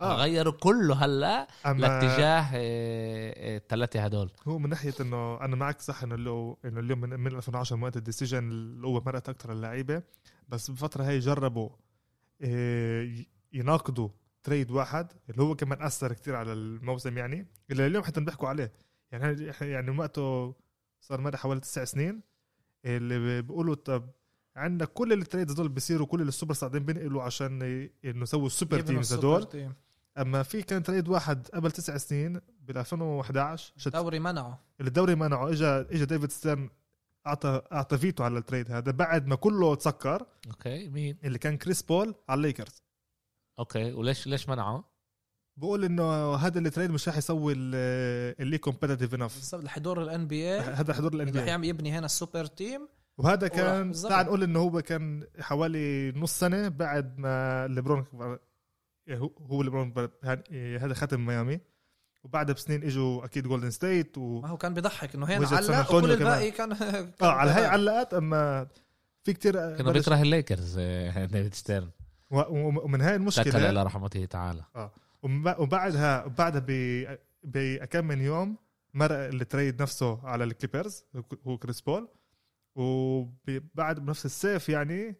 آه. 0.00 0.16
غيروا 0.16 0.52
كله 0.52 1.04
هلا 1.04 1.48
لاتجاه 1.64 2.50
آه، 2.54 3.56
الثلاثه 3.56 4.00
هدول 4.00 4.30
هو 4.48 4.58
من 4.58 4.70
ناحية 4.70 4.94
إنه 5.00 5.40
أنا 5.40 5.56
معك 5.56 5.80
صح 5.80 6.02
إنه 6.02 6.16
لو 6.16 6.58
إنه 6.64 6.80
اليوم 6.80 7.00
من, 7.00 7.20
من 7.20 7.26
2010 7.26 7.76
من 7.76 7.82
وقت 7.82 7.96
ال 7.96 8.02
decision 8.02 8.50
القوه 8.52 9.02
مرقت 9.06 9.28
أكثر 9.28 9.52
اللعيبة 9.52 10.02
بس 10.48 10.70
بالفترة 10.70 11.04
هاي 11.04 11.18
جربوا 11.18 11.70
إيه، 12.40 13.26
يناقضوا 13.52 14.08
trade 14.42 14.70
واحد 14.70 15.12
اللي 15.30 15.42
هو 15.42 15.54
كمان 15.56 15.82
أثر 15.82 16.12
كتير 16.12 16.36
على 16.36 16.52
الموسم 16.52 17.18
يعني 17.18 17.46
اللي 17.70 17.86
اليوم 17.86 18.04
حتى 18.04 18.20
بيحكوا 18.20 18.48
عليه 18.48 18.72
يعني 19.12 19.52
يعني 19.60 19.98
وقته 19.98 20.54
صار 21.00 21.20
مدى 21.20 21.36
حوالي 21.36 21.60
تسع 21.60 21.84
سنين 21.84 22.22
اللي 22.84 23.42
بيقولوا 23.42 23.74
طب 23.74 24.10
عندك 24.56 24.88
كل 24.88 25.12
ال 25.12 25.18
trades 25.18 25.52
هدول 25.52 25.68
بيصيروا 25.68 26.06
كل 26.06 26.22
ال 26.22 26.54
superstars 26.54 26.76
بينقلوا 26.76 27.22
عشان 27.22 27.62
إنه 28.04 28.22
يسووا 28.22 28.46
ال 28.46 28.52
super 28.52 28.80
teams 28.80 29.12
هدول 29.12 29.44
team. 29.48 29.72
أما 30.18 30.42
في 30.42 30.62
كان 30.62 30.82
trade 30.82 31.08
واحد 31.08 31.48
قبل 31.54 31.70
تسع 31.70 31.96
سنين 31.96 32.40
بال 32.60 32.78
2011 32.78 33.72
عشان 33.76 33.92
دوري 33.92 34.18
منعه. 34.18 34.60
الدوري 34.80 35.14
منعه. 35.14 35.50
اجى 35.52 35.66
اجى 35.66 36.04
ديفيد 36.04 36.30
ستيرن 36.30 36.70
اعطى 37.26 37.62
أعطى 37.72 37.98
فيتو 37.98 38.24
على 38.24 38.38
ال 38.38 38.44
trade 38.44 38.72
هذا 38.72 38.92
بعد 38.92 39.26
ما 39.26 39.36
كله 39.36 39.74
تسكر. 39.74 40.26
أوكي 40.50 40.88
مين؟ 40.88 41.18
اللي 41.24 41.38
كان 41.38 41.56
كريس 41.56 41.82
بول 41.82 42.14
على 42.28 42.38
الليكرز. 42.38 42.82
أوكي 43.58 43.92
وليش 43.92 44.26
ليش 44.26 44.48
منعه؟ 44.48 44.84
بقول 45.56 45.84
إنه 45.84 46.34
هذا 46.34 46.58
ال 46.58 46.63
trade 46.63 46.90
مش 46.90 47.08
راح 47.08 47.16
يسوي 47.18 47.52
ال- 47.52 48.34
اللي 48.40 48.58
competitive 48.58 49.14
enough 49.14 49.34
بالضبط 49.36 49.64
لحضور 49.64 50.02
الان 50.02 50.26
بي 50.26 50.54
اي 50.54 50.60
هذا 50.60 50.94
حضور 50.94 51.14
الان 51.14 51.36
رح 51.36 51.44
يعمل 51.46 51.68
يبني 51.68 51.92
هنا 51.98 52.06
ال 52.06 52.13
super 52.13 52.46
team 52.46 52.88
وهذا 53.18 53.48
كان. 53.48 53.92
تعال 53.92 54.26
نقول 54.26 54.42
إنه 54.42 54.58
هو 54.60 54.82
كان 54.82 55.26
حوالي 55.40 56.12
نص 56.12 56.38
سنة 56.38 56.68
بعد 56.68 57.18
ما 57.18 57.66
ليبرون 57.68 58.04
هو 59.10 59.30
هو 59.50 59.62
ليبرون 59.62 59.94
هن- 60.24 60.78
هذا 60.80 60.94
ختم 60.94 61.26
ميامي. 61.26 61.60
وبعدها 62.24 62.54
بسنين 62.54 62.84
إجوا 62.84 63.24
أكيد 63.24 63.46
جولدن 63.48 63.70
ستيت 63.70 64.18
و 64.18 64.40
ما 64.40 64.48
هو 64.48 64.56
كان 64.56 64.74
بيضحك 64.74 65.14
إنه 65.14 65.26
هنا 65.26 65.46
علق 65.48 65.94
وكل 65.94 66.12
الباقي 66.12 66.50
كان 66.58 66.72
آه 66.72 67.26
على 67.32 67.50
هاي 67.50 67.66
علقت 67.66 68.14
أما 68.14 68.66
في 69.22 69.32
كتير 69.32 69.52
كانوا 69.52 69.92
بلش- 69.92 69.96
بيكره 69.96 70.22
الليكرز 70.22 70.76
آه، 70.78 71.24
ديفيد 71.34 71.54
ستيرن. 71.54 71.90
ومن 72.30 73.00
هاي 73.00 73.08
شكل 73.12 73.20
المشكلة 73.20 73.70
الله 73.70 73.82
رحمته 73.82 74.24
تعالى. 74.24 74.64
وم- 75.22 75.54
وبعدها 75.58 76.24
وبعدها 76.24 76.64
ب 76.68 76.70
بكم 77.44 78.04
من 78.04 78.20
يوم 78.20 78.56
مرق 78.94 79.16
ال 79.18 79.29
trade 79.29 79.82
نفسه 79.82 80.26
على 80.26 80.44
الكليبرز 80.44 81.04
هو 81.46 81.58
كريس 81.58 81.80
بول. 81.80 82.08
وبعد 82.76 84.00
بنفس 84.00 84.24
الصيف 84.26 84.68
يعني 84.68 84.94
إيه، 84.94 85.16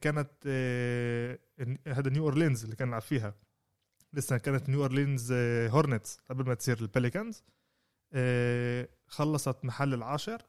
كانت 0.00 0.30
إيه، 0.46 1.40
هذا 1.86 2.10
نيو 2.10 2.24
أورلينز 2.24 2.64
اللي 2.64 2.76
كان 2.76 2.88
يلعب 2.88 3.02
فيها. 3.02 3.34
لسه 4.12 4.38
كانت 4.38 4.68
نيو 4.68 4.82
أورلينز 4.82 5.32
إيه، 5.32 5.68
هورنتس 5.68 6.18
قبل 6.30 6.44
ما 6.46 6.54
تصير 6.54 6.80
البيليكنز 6.80 7.44
إيه، 8.14 8.90
خلصت 9.06 9.64
محل 9.64 9.94
العاشر 9.94 10.42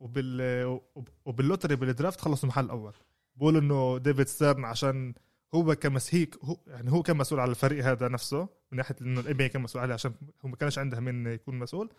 وبال 0.00 0.80
وبال 1.24 1.40
lottery 1.40 1.76
بال 1.76 1.89
draft 1.89 2.20
خلصوا 2.20 2.48
محل 2.48 2.64
الأول 2.64 2.94
بقول 3.36 3.56
إنه 3.56 3.98
ديفيد 3.98 4.26
ستيرن 4.26 4.64
عشان 4.64 5.14
هو 5.54 5.74
كمس 5.74 6.06
هيك 6.06 6.38
هو 6.44 6.56
يعني 6.66 6.92
هو 6.92 7.02
كان 7.02 7.16
مسؤول 7.16 7.40
على 7.40 7.50
الفريق 7.50 7.84
هذا 7.84 8.08
نفسه 8.08 8.48
من 8.72 8.78
ناحية 8.78 8.96
إنه 9.00 9.20
الام 9.20 9.46
كان 9.48 9.62
مسؤول 9.62 9.82
عليه 9.82 9.94
عشان 9.94 10.14
هو 10.44 10.48
ما 10.48 10.56
كانش 10.56 10.78
عنده 10.78 11.00
من 11.00 11.26
يكون 11.26 11.58
مسؤول. 11.58 11.90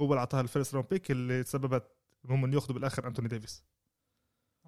هو 0.00 0.04
اللي 0.04 0.18
أعطاها 0.18 0.40
ال 0.40 0.46
first 0.46 0.74
round 0.74 0.88
pick 0.88 1.10
اللي 1.10 1.44
سببت 1.44 1.84
إنهم 2.24 2.44
إنه 2.44 2.54
ياخذوا 2.54 2.74
بالآخر 2.74 3.06
أنتوني 3.06 3.28
ديفيس. 3.28 3.64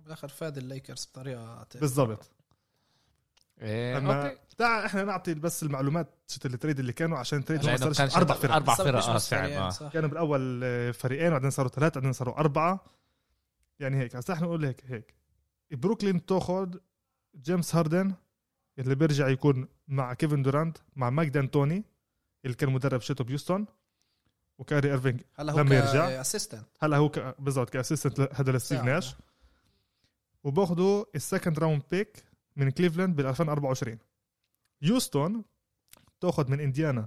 بالآخر 0.04 0.28
فاد 0.28 0.58
الليكرز 0.58 1.04
بطريقة 1.12 1.66
بالضبط. 1.74 2.30
إيه، 3.60 3.98
أما 3.98 4.36
تعال 4.58 4.84
إحنا 4.84 5.04
نعطي 5.04 5.34
بس 5.34 5.62
المعلومات 5.62 6.08
شت 6.28 6.46
ال 6.46 6.51
trade 6.51 6.78
اللي 6.78 6.92
كانوا 6.92 7.18
عشان 7.18 7.38
ال 7.38 7.42
trade 7.42 7.60
هم 7.60 7.66
لأنه 7.66 7.92
صارش 7.92 8.16
أربع 8.16 8.34
فرق. 8.34 8.52
أربع 8.54 8.74
فرق 8.74 9.04
آه 9.04 9.70
صح. 9.70 9.92
كانوا 9.92 10.08
بالأول 10.08 10.60
آه، 10.64 10.90
فريقين 10.90 11.28
وبعدين 11.28 11.50
صاروا 11.50 11.70
ثلاثة 11.70 11.94
بعدين 12.00 12.12
صاروا 12.12 12.38
أربعة. 12.38 12.84
يعني 13.80 13.96
هيك 13.96 14.16
هسا 14.16 14.32
إحنا 14.32 14.46
نقول 14.46 14.64
هيك 14.64 14.84
هيك. 14.86 15.14
بروكلين 15.70 16.26
تاخذ 16.26 16.74
جيمس 17.36 17.74
هاردن 17.74 18.14
اللي 18.78 18.94
بيرجع 18.94 19.28
يكون 19.28 19.68
مع 19.88 20.14
كيفن 20.14 20.42
دورانت 20.42 20.78
مع 20.96 21.10
مايك 21.10 21.28
دانتوني 21.28 21.84
اللي 22.44 22.56
كان 22.56 22.72
مدرب 22.72 23.00
شيتو 23.00 23.24
بيوستون 23.24 23.66
وكاري 24.58 24.90
إيرفينج 24.90 25.20
هلا 25.34 25.52
هو 25.52 25.60
لما 25.60 25.74
يرجع. 25.76 26.20
assistant 26.20 26.64
هلا 26.80 26.96
هو 26.96 27.08
ك- 27.08 27.34
بالضبط 27.38 27.70
ك 27.70 27.75
assistant 27.75 28.20
هذا 28.34 28.52
لستيف. 28.52 28.82
ناش. 28.82 29.14
وباخذوا 30.44 31.04
ال 31.14 31.20
second 31.20 31.58
round 31.58 31.82
pick 31.90 32.24
من 32.56 32.70
كليفلاند 32.70 33.16
بال 33.16 33.26
2024 33.26 33.98
هيوستون 34.82 35.44
تاخذ 36.20 36.50
من 36.50 36.60
إنديانا 36.60 37.06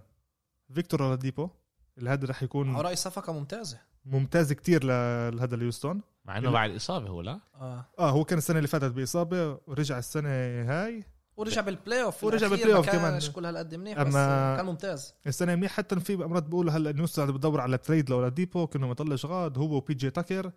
فيكتور 0.74 1.04
أولاديبو 1.06 1.50
اللي 1.98 2.10
هذا 2.10 2.28
رح 2.28 2.44
يكون 2.44 2.76
رايي 2.78 2.96
صفقة 2.96 3.34
ممتازة. 3.34 3.80
ممتاز 4.06 4.54
كتير 4.54 4.84
ل- 4.84 5.36
لهذا 5.38 5.56
اليوستون. 5.56 6.02
مع 6.26 6.38
إنه 6.38 6.52
بعد 6.52 6.72
إصابة 6.72 7.08
هو 7.10 7.22
لا؟ 7.22 7.40
آه. 7.56 7.86
آه 8.00 8.10
هو 8.10 8.24
كان 8.24 8.38
السنة 8.38 8.58
اللي 8.58 8.68
فاتت 8.68 8.92
بإصابة 8.92 9.60
ورجع 9.68 9.98
السنة 9.98 10.30
هاي. 10.64 11.04
ورجع 11.38 11.62
بال 11.62 12.04
playoff 12.04 12.24
ورجع 12.24 12.48
بال 12.48 12.56
play 12.56 12.72
ما 12.72 12.78
off 12.78 12.90
كمان. 12.90 13.12
كانش 13.12 13.30
كل 13.30 13.46
هالقد 13.46 13.76
منيح 13.76 14.04
بس 14.04 14.14
كان 14.14 14.66
ممتاز. 14.66 15.14
السنة 15.28 15.56
منيح 15.56 15.72
حتى 15.72 16.00
في 16.00 16.16
مرات 16.16 16.44
بيقولوا 16.44 16.72
هلأ 16.72 16.92
هيوستن 16.92 17.22
عم 17.22 17.32
بدور 17.32 17.62
على 17.62 17.78
trade 17.78 18.10
لأولاديبو 18.10 18.68
كأنه 18.68 18.88
مطلش 18.88 19.26
غاد 19.26 19.58
هو 19.58 19.76
وبي 19.76 19.94
جي 19.94 20.10
تاكر 20.10 20.52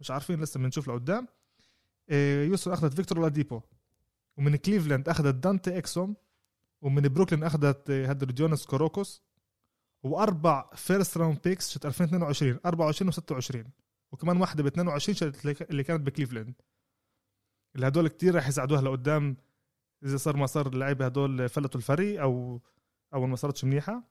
مش 0.00 0.10
عارفين 0.10 0.40
لسه 0.40 0.60
بنشوف 0.60 0.88
لقدام. 0.88 1.28
هيوستن 2.48 2.70
أخذت 2.72 2.94
فيكتور 2.94 3.18
أولاديبو. 3.18 3.60
ومن 4.36 4.56
كليفلاند 4.56 5.08
أخذت 5.08 5.34
دانتي 5.34 5.78
إكسوم. 5.78 6.16
ومن 6.82 7.02
بروكلين 7.02 7.44
أخذت 7.44 7.90
إيه، 7.90 8.10
هذا 8.10 8.26
جوناس 8.26 8.66
كوروكس. 8.66 9.22
وأربع 10.02 10.70
first 10.74 11.18
round 11.18 11.38
picks 11.44 11.70
شت 11.70 11.86
2022 11.86 12.58
24 12.66 13.12
و26 13.12 13.56
وكمان 14.12 14.36
واحدة 14.36 14.62
ب 14.62 14.66
22 14.66 15.14
شت 15.16 15.46
اللي- 15.70 15.84
كانت 15.84 16.00
بكليفلاند. 16.06 16.54
اللي 17.76 17.86
هدول 17.88 18.08
كتير 18.08 18.34
رح 18.34 18.48
يساعدوها 18.48 18.80
لقدام 18.82 19.36
إذا 20.04 20.16
صار 20.16 20.36
ما 20.36 20.46
صار 20.46 20.66
اللعيبه 20.66 21.06
هدول 21.06 21.48
فلتوا 21.48 21.80
الفريق 21.80 22.20
أو 22.20 22.60
أو 23.14 23.26
ما 23.26 23.36
صارتش 23.36 23.64
منيحة. 23.64 24.02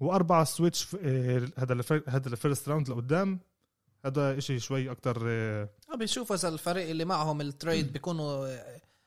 وأربعة 0.00 0.44
switch 0.44 0.94
إيه، 0.94 1.38
هذا 1.58 1.80
هذا 2.08 2.28
ال 2.28 2.35
first 2.35 2.68
round 2.68 2.88
لقدام. 2.88 3.40
هذا 4.04 4.38
إشي 4.38 4.58
شوي 4.60 4.90
أكتر 4.90 5.22
آه، 5.26 5.68
آه، 5.92 5.96
بيشوفوا 5.96 6.36
إذا 6.36 6.48
الفريق 6.48 6.88
اللي 6.90 7.04
معهم 7.04 7.40
ال 7.40 7.49
trade 7.49 7.92
بيكونوا 7.92 8.56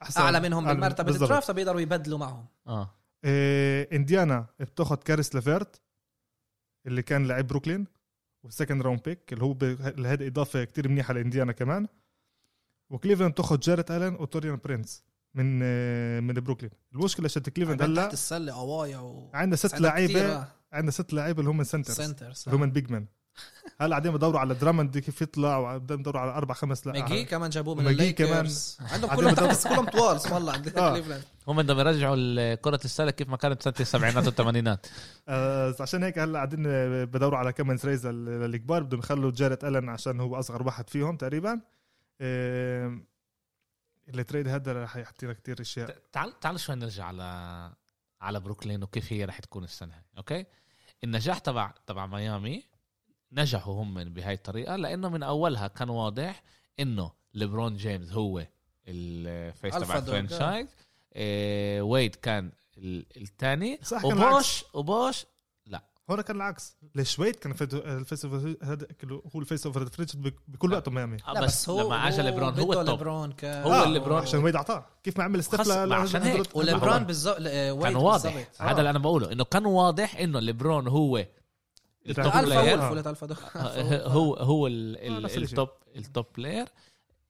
أحسن. 0.02 0.22
أعلى 0.22 0.40
منهم 0.40 0.66
أعلى- 0.68 0.72
بمرتبه 0.75 1.04
بالضبط. 1.04 1.24
ال 1.24 1.28
draft 1.28 1.52
بيقدروا 1.52 1.82
يبدلوا 1.82 2.18
معهم. 2.18 2.46
آه. 2.68 2.96
إيه، 3.25 3.90
إنديانا 3.94 4.46
بتاخذ 4.60 4.96
كاريس 4.96 5.36
لافيرت 5.36 5.82
اللي 6.88 7.02
كان 7.02 7.28
لعيب 7.28 7.48
بروكلين 7.48 7.88
وال 8.44 8.53
second 8.53 8.82
round 8.82 9.02
pick 9.06 9.34
اللي 9.34 9.44
هو 9.44 9.54
ب- 9.54 9.64
هذه 10.06 10.28
إضافة 10.28 10.64
كتير 10.64 10.88
منيحة 10.90 11.14
لإنديانا 11.14 11.52
كمان. 11.52 11.88
وكليفلاند 12.90 13.34
تاخذ 13.34 13.60
جاريت 13.60 13.92
آلن 13.92 14.16
وتوريان 14.16 14.60
برينس 14.64 15.04
من 15.34 15.60
آه، 15.64 16.20
من 16.20 16.34
بروكلين. 16.34 16.72
المشكلة 16.94 17.28
شت 17.28 17.50
كليفلاند 17.50 17.80
بعدين 17.80 17.94
هلا 17.96 18.04
تحت 18.06 18.14
السلة 18.14 18.54
قوايا 18.54 18.98
و 18.98 19.30
عندنا 19.34 19.56
ست 19.56 19.74
عندها 19.75 19.90
لعيبه 19.92 20.22
آه، 20.36 20.48
عندنا 20.74 20.92
ست 20.92 21.14
لعيبة 21.14 21.40
اللي 21.40 21.50
هم 21.52 21.64
centers 21.64 21.96
centers 21.96 22.44
اللي 22.48 22.58
هم 22.66 22.72
big 22.72 22.92
man 22.92 23.06
هلا 23.82 23.89
قاعدين 23.89 24.12
بدوروا 24.12 24.39
على 24.39 24.54
درامند 24.54 24.98
كيف 24.98 25.22
يطلع 25.22 25.58
وقاعدين 25.58 25.98
بدوروا 25.98 26.22
على 26.22 26.32
أربع 26.32 26.54
خمس 26.54 26.88
لا 26.88 26.94
ماكجي 26.94 27.25
كمان 27.25 27.50
جابوه 27.50 27.75
من 27.75 27.82
وماكجي 27.86 28.14
كمان. 28.13 28.50
عندهم 28.80 29.15
كلهم 29.15 29.34
تحت 29.34 29.68
كلهم 29.68 29.86
طوال 29.86 30.15
اسم 30.15 30.38
الله 30.38 30.54
عند 30.54 30.77
آه. 30.77 30.92
كليفلاند. 30.94 31.24
هم 31.48 31.58
بدهم 31.58 31.80
يرجعوا 31.80 32.56
كرة 32.56 32.80
السلة 32.86 33.12
كيف 33.12 33.30
ما 33.30 33.38
كانت 33.38 33.63
سنة 33.63 33.74
السبعينات 33.80 34.25
والثمانينات. 34.25 34.88
آه 35.27 35.75
عشان 35.80 36.04
هيك 36.04 36.20
هلا 36.20 36.36
قاعدين 36.39 36.63
بدوروا 37.06 37.38
على 37.39 37.54
كمان 37.54 37.77
trades 37.78 38.08
لل- 38.08 38.25
للكبار. 38.25 38.84
بدهم 38.84 39.00
يخلوا 39.00 39.32
جاريت 39.32 39.63
ألن 39.63 39.89
عشان 39.89 40.20
هو 40.20 40.39
أصغر 40.39 40.63
واحد 40.63 40.89
فيهم 40.89 41.18
تقريبا. 41.18 41.62
آه 42.22 43.00
ال 44.10 44.16
trade 44.16 44.48
هذا 44.48 44.84
رح 44.84 44.96
يحكي 44.98 45.25
لك 45.25 45.42
كثير 45.42 45.62
أشياء. 45.62 45.98
تعال 46.12 46.39
تعال 46.39 46.60
شوي 46.60 46.75
نرجع 46.75 47.06
على 47.06 47.72
على 48.22 48.39
بروكلين 48.39 48.84
وكيف 48.84 49.13
هي 49.13 49.25
رح 49.25 49.39
تكون 49.39 49.63
السنة 49.63 49.94
هاي 49.94 50.01
أوكي؟ 50.18 50.46
النجاح 51.04 51.38
تبع 51.38 51.74
تبع 51.88 52.06
ميامي 52.06 52.63
نجحوا 53.32 53.84
هم 53.84 54.03
بهاي 54.03 54.34
الطريقة 54.34 54.75
لأنه 54.75 55.10
من 55.10 55.24
أولها 55.24 55.67
كان 55.67 55.89
واضح 55.89 56.44
إنه 56.79 57.12
ليبرون 57.34 57.75
جيمس 57.75 58.12
هو 58.12 58.46
ال 58.88 59.05
face 59.05 59.75
تبع 59.75 60.00
دوغ، 60.00 60.15
آه. 60.15 60.20
ال 60.20 60.24
franchise 60.24 60.68
إيه 61.15 61.82
ويد 61.82 62.15
كان 62.15 62.51
الثاني. 62.77 63.79
وبوش 64.03 64.63
وبوش 64.74 65.25
هون 66.10 66.22
كان 66.22 66.36
العكس. 66.36 66.77
ليش 66.96 67.20
ويد 67.20 67.36
كان 67.36 67.51
ال 67.74 67.84
face 67.84 68.25
of 68.25 68.34
هذا 68.63 68.88
هو 69.36 69.39
ال 69.40 69.45
face 69.45 69.66
of 69.66 69.78
franchise 69.78 70.16
بكل 70.48 70.74
وقته 70.74 70.91
ميامي. 70.91 71.17
آه 71.27 71.34
لا 71.34 71.41
بس, 71.41 71.70
لما 71.70 72.08
اجى 72.08 72.22
ليبرون 72.22 72.60
هو 72.60 72.74
ال 72.74 72.77
top. 72.77 72.90
ليبرون 72.89 73.32
كان 73.32 73.63
هو 73.63 73.84
اللي 73.84 74.00
ليبرون. 74.00 74.22
عشان 74.22 74.44
ويد 74.44 74.55
اعطاه 74.55 74.86
كيف 75.03 75.17
ما 75.17 75.24
عمل 75.24 75.44
step 75.44 75.68
ما 75.67 75.96
عشان 75.96 76.22
هيك. 76.22 76.55
وليبرون 76.55 76.94
هو- 76.94 77.00
بالظبط 77.00 77.39
ويد 77.41 77.84
كان 77.84 77.96
واضح. 77.96 78.48
هذا 78.60 78.77
اللي 78.77 78.89
أنا 78.89 79.00
بقوله 79.00 79.32
إنه 79.32 79.44
كان 79.44 79.65
واضح 79.65 80.15
إنه 80.15 80.39
ليبرون 80.39 80.88
هو 80.88 81.25
التوب 82.10 82.26
بلاير. 82.44 82.82
آه. 82.82 82.94
دوغ 82.94 84.08
هو 84.08 84.34
هو 84.36 84.68
ال- 84.68 84.98
آه،. 84.98 85.38
التوب 85.38 85.70
التوب 85.96 86.26
بلاير. 86.38 86.68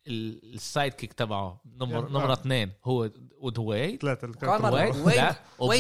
ال- 0.08 0.54
السايد 0.54 0.94
كيك 0.94 1.14
تبعه 1.14 1.62
نمر 1.82 1.92
يعني، 1.94 2.10
نمرة 2.10 2.30
آه. 2.30 2.34
اثنين 2.34 2.72
هو 2.86 3.10
ود 3.40 3.60
ويد. 3.60 4.02
ثلاثة 4.02 4.28
ويد 4.72 4.96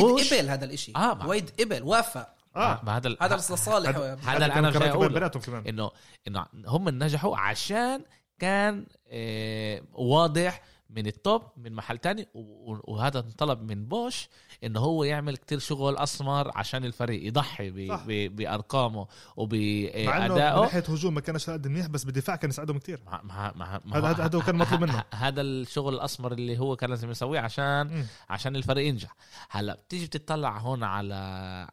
ويد. 0.02 0.34
قبل 0.34 0.50
هذا 0.50 0.66
الإشي. 0.66 0.94
آه، 0.96 1.14
ما- 1.14 1.26
ويد 1.26 1.50
قبل 1.60 1.84
وافق. 1.84 2.28
آه. 2.56 2.82
ما 2.84 2.98
هذا 2.98 3.16
هذا 3.22 3.36
لصالح 3.36 3.90
هذا- 3.98 4.14
اللي 4.34 4.46
أنا 4.46 4.72
جاي 4.72 4.90
أقوله. 4.90 5.32
إنه 5.70 5.92
إنه 6.28 6.46
هم 6.66 6.90
نجحوا 6.90 7.38
عشان 7.38 8.02
كان 8.40 8.86
آه، 9.10 9.82
واضح 9.94 10.62
من 10.96 11.08
التوب 11.08 11.42
من 11.58 11.74
محل 11.74 11.98
تاني 11.98 12.28
وهذا 12.34 13.22
طلب 13.38 13.62
من 13.72 13.86
بوش 13.86 14.28
إنه 14.64 14.80
هو 14.80 15.04
يعمل 15.04 15.38
كتير 15.38 15.60
شغل 15.60 15.98
أسمر 15.98 16.52
عشان 16.58 16.86
الفريق 16.86 17.28
يضحي 17.28 17.70
ب- 17.72 17.90
صح. 17.90 18.04
ب- 18.08 18.36
بأرقامه 18.36 19.08
مع 19.38 19.46
إنه 19.46 20.26
من 20.26 20.32
وبادائه 20.32 20.62
ناحيه 20.62 20.80
هجوم 20.80 21.14
ما 21.14 21.22
كانش 21.22 21.50
قد 21.50 21.68
منيح 21.68 21.88
بس 21.88 22.04
بالدفاع 22.04 22.36
كان 22.36 22.50
يساعدهم 22.50 22.78
كتير 22.78 23.02
مع 23.06 23.22
مع 23.24 23.52
مع 23.56 23.82
مع- 23.86 24.10
هذا- 24.12 24.36
هو 24.38 24.42
كان 24.42 24.56
مطلوب 24.56 24.82
منه. 24.82 25.04
هذا 25.14 25.42
الشغل 25.42 25.94
الأسمر 25.94 26.32
اللي 26.32 26.60
هو 26.60 26.76
كان 26.76 26.90
لازم 26.90 27.10
يسويه 27.12 27.40
عشان 27.40 27.88
مم. 27.88 28.06
عشان 28.30 28.56
الفريق 28.56 28.88
ينجح 28.88 29.16
هلا 29.50 29.76
بتيجي 29.76 30.06
بتطلع 30.06 30.58
هون 30.58 30.84
على 30.84 31.16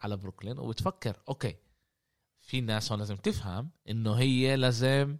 على 0.02 0.16
بروكلين 0.16 0.58
وبتفكر 0.58 1.16
أوكي 1.28 1.54
في 2.40 2.60
ناس 2.60 2.90
هون 2.92 2.98
لازم 2.98 3.16
تفهم 3.16 3.70
إنه 3.88 4.14
هي 4.14 4.56
لازم 4.56 5.16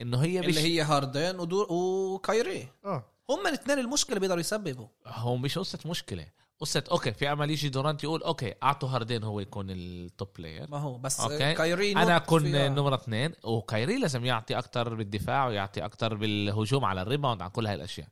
إنه 0.00 0.18
هي 0.18 0.38
اللي 0.40 0.50
مش 0.50 0.58
هي 0.58 0.80
هاردن 0.82 1.38
ودور 1.40 1.66
وكايري 1.72 2.68
آه 2.84 3.04
هم 3.30 3.46
الاثنين 3.46 3.78
المشكلة 3.78 4.18
بيقدروا 4.20 4.40
يسببوا. 4.40 4.86
هو 5.06 5.36
مش 5.36 5.58
قصة 5.58 5.78
مشكلة. 5.86 6.26
قصة 6.60 6.84
okay 6.90 7.12
في 7.12 7.32
امل 7.32 7.50
يجي 7.50 7.68
دورانت 7.68 8.04
يقول 8.04 8.22
okay 8.22 8.54
أعطوا 8.62 8.88
هاردين 8.88 9.24
هو 9.24 9.40
يكون 9.40 9.70
ال 9.70 9.85
top 9.85 10.28
player 10.38 10.70
ما 10.70 10.78
هو 10.78 10.98
بس 10.98 11.20
okay. 11.20 11.54
كايري 11.54 11.92
أنا 11.92 12.16
اكون. 12.16 12.52
نمرة 12.74 12.94
اثنين 12.94 13.32
وكايري 13.44 13.98
لازم 13.98 14.24
يعطي 14.24 14.58
أكتر 14.58 14.94
بالدفاع 14.94 15.46
ويعطي 15.46 15.84
أكتر 15.84 16.14
بالهجوم 16.14 16.84
على 16.84 17.02
ال 17.02 17.07
rebound 17.07 17.42
على 17.42 17.50
كل 17.50 17.66
هاي 17.66 17.74
الأشياء. 17.74 18.08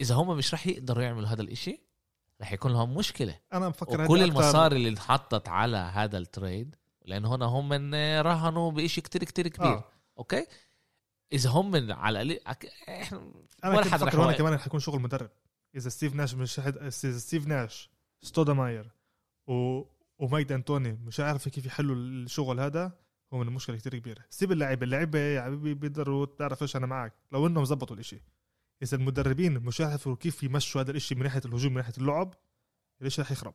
إذا 0.00 0.14
هم 0.14 0.36
مش 0.36 0.54
رح 0.54 0.66
يقدروا 0.66 1.02
يعملوا 1.04 1.28
هذا 1.28 1.42
الإشي 1.42 1.80
رح 2.40 2.52
يكون 2.52 2.72
لهم 2.72 2.94
مشكلة. 2.94 3.38
أنا 3.52 3.68
هدي 3.68 4.06
أكتر- 4.06 4.10
المصاري 4.10 4.76
اللي 4.76 4.88
انحطت 4.88 5.48
على 5.48 5.76
هذا 5.76 6.18
ال 6.18 6.28
trade 6.28 6.76
لأن 7.04 7.24
هنا 7.24 7.46
هم 7.46 7.68
من 7.68 7.94
رهنوا 8.20 8.70
بشيء 8.70 9.04
كتير 9.04 9.24
كتير 9.24 9.48
كبير. 9.48 9.68
آه. 9.68 9.84
okay؟ 10.18 10.46
إذا 11.32 11.50
هم 11.50 11.70
من 11.70 11.92
على 11.92 12.22
القليل 12.22 12.40
إحنا 12.88 13.32
أنا 13.64 13.78
ولا 13.78 13.82
كنت 13.82 14.14
هون 14.14 14.24
يوقف. 14.24 14.38
كمان 14.38 14.54
رح 14.54 14.66
يكون 14.66 14.80
شغل 14.80 15.00
مدرب. 15.00 15.30
إذا 15.76 15.88
ستيف 15.88 16.14
ناش 16.14 16.34
مش 16.34 16.60
حد... 16.60 16.76
إذا 16.78 17.18
ستيف 17.18 17.46
ناش 17.46 17.90
ستودماير 18.22 18.90
و... 19.46 19.82
ومايك 20.18 20.52
دانتوني 20.52 20.92
مش 20.92 21.20
عارف 21.20 21.48
كيف 21.48 21.66
يحلوا 21.66 21.96
الشغل 21.96 22.60
هذا 22.60 22.98
هو 23.32 23.38
من 23.38 23.48
المشكلة 23.48 23.76
كتير 23.76 23.98
كبيرة. 23.98 24.24
سيب 24.30 24.52
اللعيبة 24.52 24.84
اللعيبة 24.84 25.18
يا 25.18 25.42
حبيبي 25.42 25.74
بيقدروا 25.74 26.26
تعرف 26.26 26.62
إيش 26.62 26.76
أنا 26.76 26.86
معك. 26.86 27.14
لو 27.32 27.46
إنهم 27.46 27.64
زبطوا 27.64 27.96
الإشي. 27.96 28.22
إذا 28.82 28.96
المدربين 28.96 29.58
مش 29.58 29.80
يعرفوا 29.80 30.16
كيف 30.16 30.42
يمشوا 30.42 30.80
هذا 30.80 30.90
الإشي 30.90 31.14
من 31.14 31.22
ناحية 31.22 31.42
الهجوم 31.44 31.72
من 31.72 31.78
ناحية 31.78 31.92
اللعب 31.98 32.34
الاشي 33.00 33.22
رح 33.22 33.30
يخرب؟ 33.32 33.54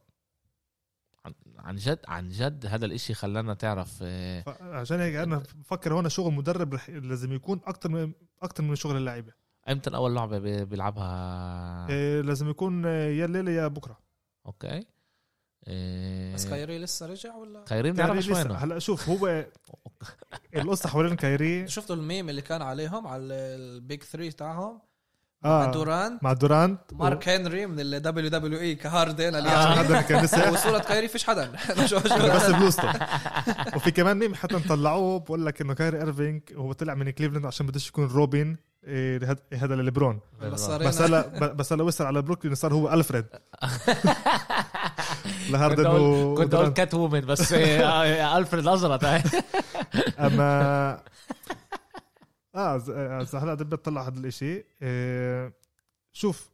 عن- 1.59 1.75
جد 1.75 1.99
عن 2.07 2.29
جد 2.29 2.65
هذا 2.65 2.85
الإشي 2.85 3.13
خلانا 3.13 3.53
تعرف 3.53 3.99
آه، 4.01 4.43
عشان 4.61 4.99
هيك 4.99 5.15
أنا 5.15 5.43
بفكر 5.55 5.93
هون 5.93 6.09
شغل 6.09 6.33
مدرب. 6.33 6.79
لازم 6.89 7.33
يكون 7.33 7.61
أكتر 7.65 7.89
من 7.89 8.11
أكتر 8.41 8.63
من 8.63 8.75
شغل 8.75 8.97
اللعيبه 8.97 9.33
إمتى 9.69 9.89
أول 9.95 10.15
لعبة 10.15 10.39
بي- 10.39 10.65
بيلعبها؟ 10.65 11.89
إيه 11.89 12.21
لازم 12.21 12.49
يكون 12.49 12.85
آه، 12.85 13.07
يا 13.09 13.25
الليلة 13.25 13.51
يا 13.51 13.67
بكرة. 13.67 13.99
okay. 14.45 14.85
إيه، 15.67 16.33
بس 16.33 16.45
كايري 16.45 16.79
لسه 16.79 17.05
رجع 17.05 17.35
ولا؟ 17.35 17.63
كايري 17.63 17.91
بنعرف 17.91 18.17
لسه- 18.17 18.33
وينه. 18.37 18.53
هلأ 18.55 18.79
شوف 18.79 19.09
هو 19.09 19.45
القصة 20.55 20.89
حوالين 20.89 21.15
كايري. 21.15 21.67
شفتوا 21.67 21.95
الميم 21.95 22.29
اللي 22.29 22.41
كان 22.41 22.61
عليهم 22.61 23.07
على 23.07 23.23
ال 23.33 23.51
big 23.51 24.03
3 24.03 24.29
تاعهم؟ 24.37 24.81
آه 25.45 25.65
مع 25.65 25.71
دورانت. 25.71 26.23
مع 26.23 26.33
دورانت 26.33 26.79
مارك 26.93 27.29
هنري 27.29 27.65
من 27.65 27.79
ال 27.79 28.29
WWE 28.29 28.75
كهاردن 28.75 29.35
آه 29.35 29.39
اللي 29.39 29.49
هذا 29.49 29.81
اللي 29.87 30.03
كان 30.03 30.23
لسه. 30.25 30.51
وصورة 30.51 30.79
كايري 30.79 31.07
فيش 31.07 31.23
حدا. 31.23 31.51
بس 32.35 32.45
بلوزته. 32.49 32.89
وفي 33.75 33.91
كمان 33.91 34.17
ميم 34.19 34.35
حتى 34.35 34.59
طلعوه 34.59 35.19
بقول 35.19 35.45
لك 35.45 35.61
إنه 35.61 35.73
كايري 35.73 35.97
إيرفينج 35.97 36.41
هو 36.55 36.73
طلع 36.73 36.93
من 36.93 37.09
كليفلاند 37.09 37.45
عشان 37.45 37.65
بدوش 37.65 37.87
يكون 37.87 38.05
روبن 38.07 38.55
إيه، 38.87 39.19
هاد- 39.29 39.39
هذا 39.53 39.75
لليبرون. 39.75 40.19
بس 40.41 40.69
هلا 41.01 41.27
بس 41.53 41.73
هلا 41.73 41.83
وصل 41.83 42.05
على 42.05 42.21
بروكلين 42.21 42.55
صار 42.55 42.73
هو 42.73 42.93
ألفريد. 42.93 43.25
كنت 45.45 45.51
لهاردن 45.51 45.85
و 45.87 46.35
كنت 46.35 46.53
أقول. 46.53 46.69
كات 46.69 46.93
وومن 46.93 47.21
بس 47.21 47.53
آه، 47.53 48.37
ألفريد 48.37 48.67
ازرط 48.67 49.05
أما 50.19 50.99
آه 52.55 52.77
ز- 52.77 52.89
آه، 52.89 53.27
هلا 53.33 53.53
بدي 53.53 53.63
بطلع 53.75 54.07
هذا 54.07 54.19
الإشي. 54.19 54.63
إيه، 54.81 55.53
شوف 56.13 56.49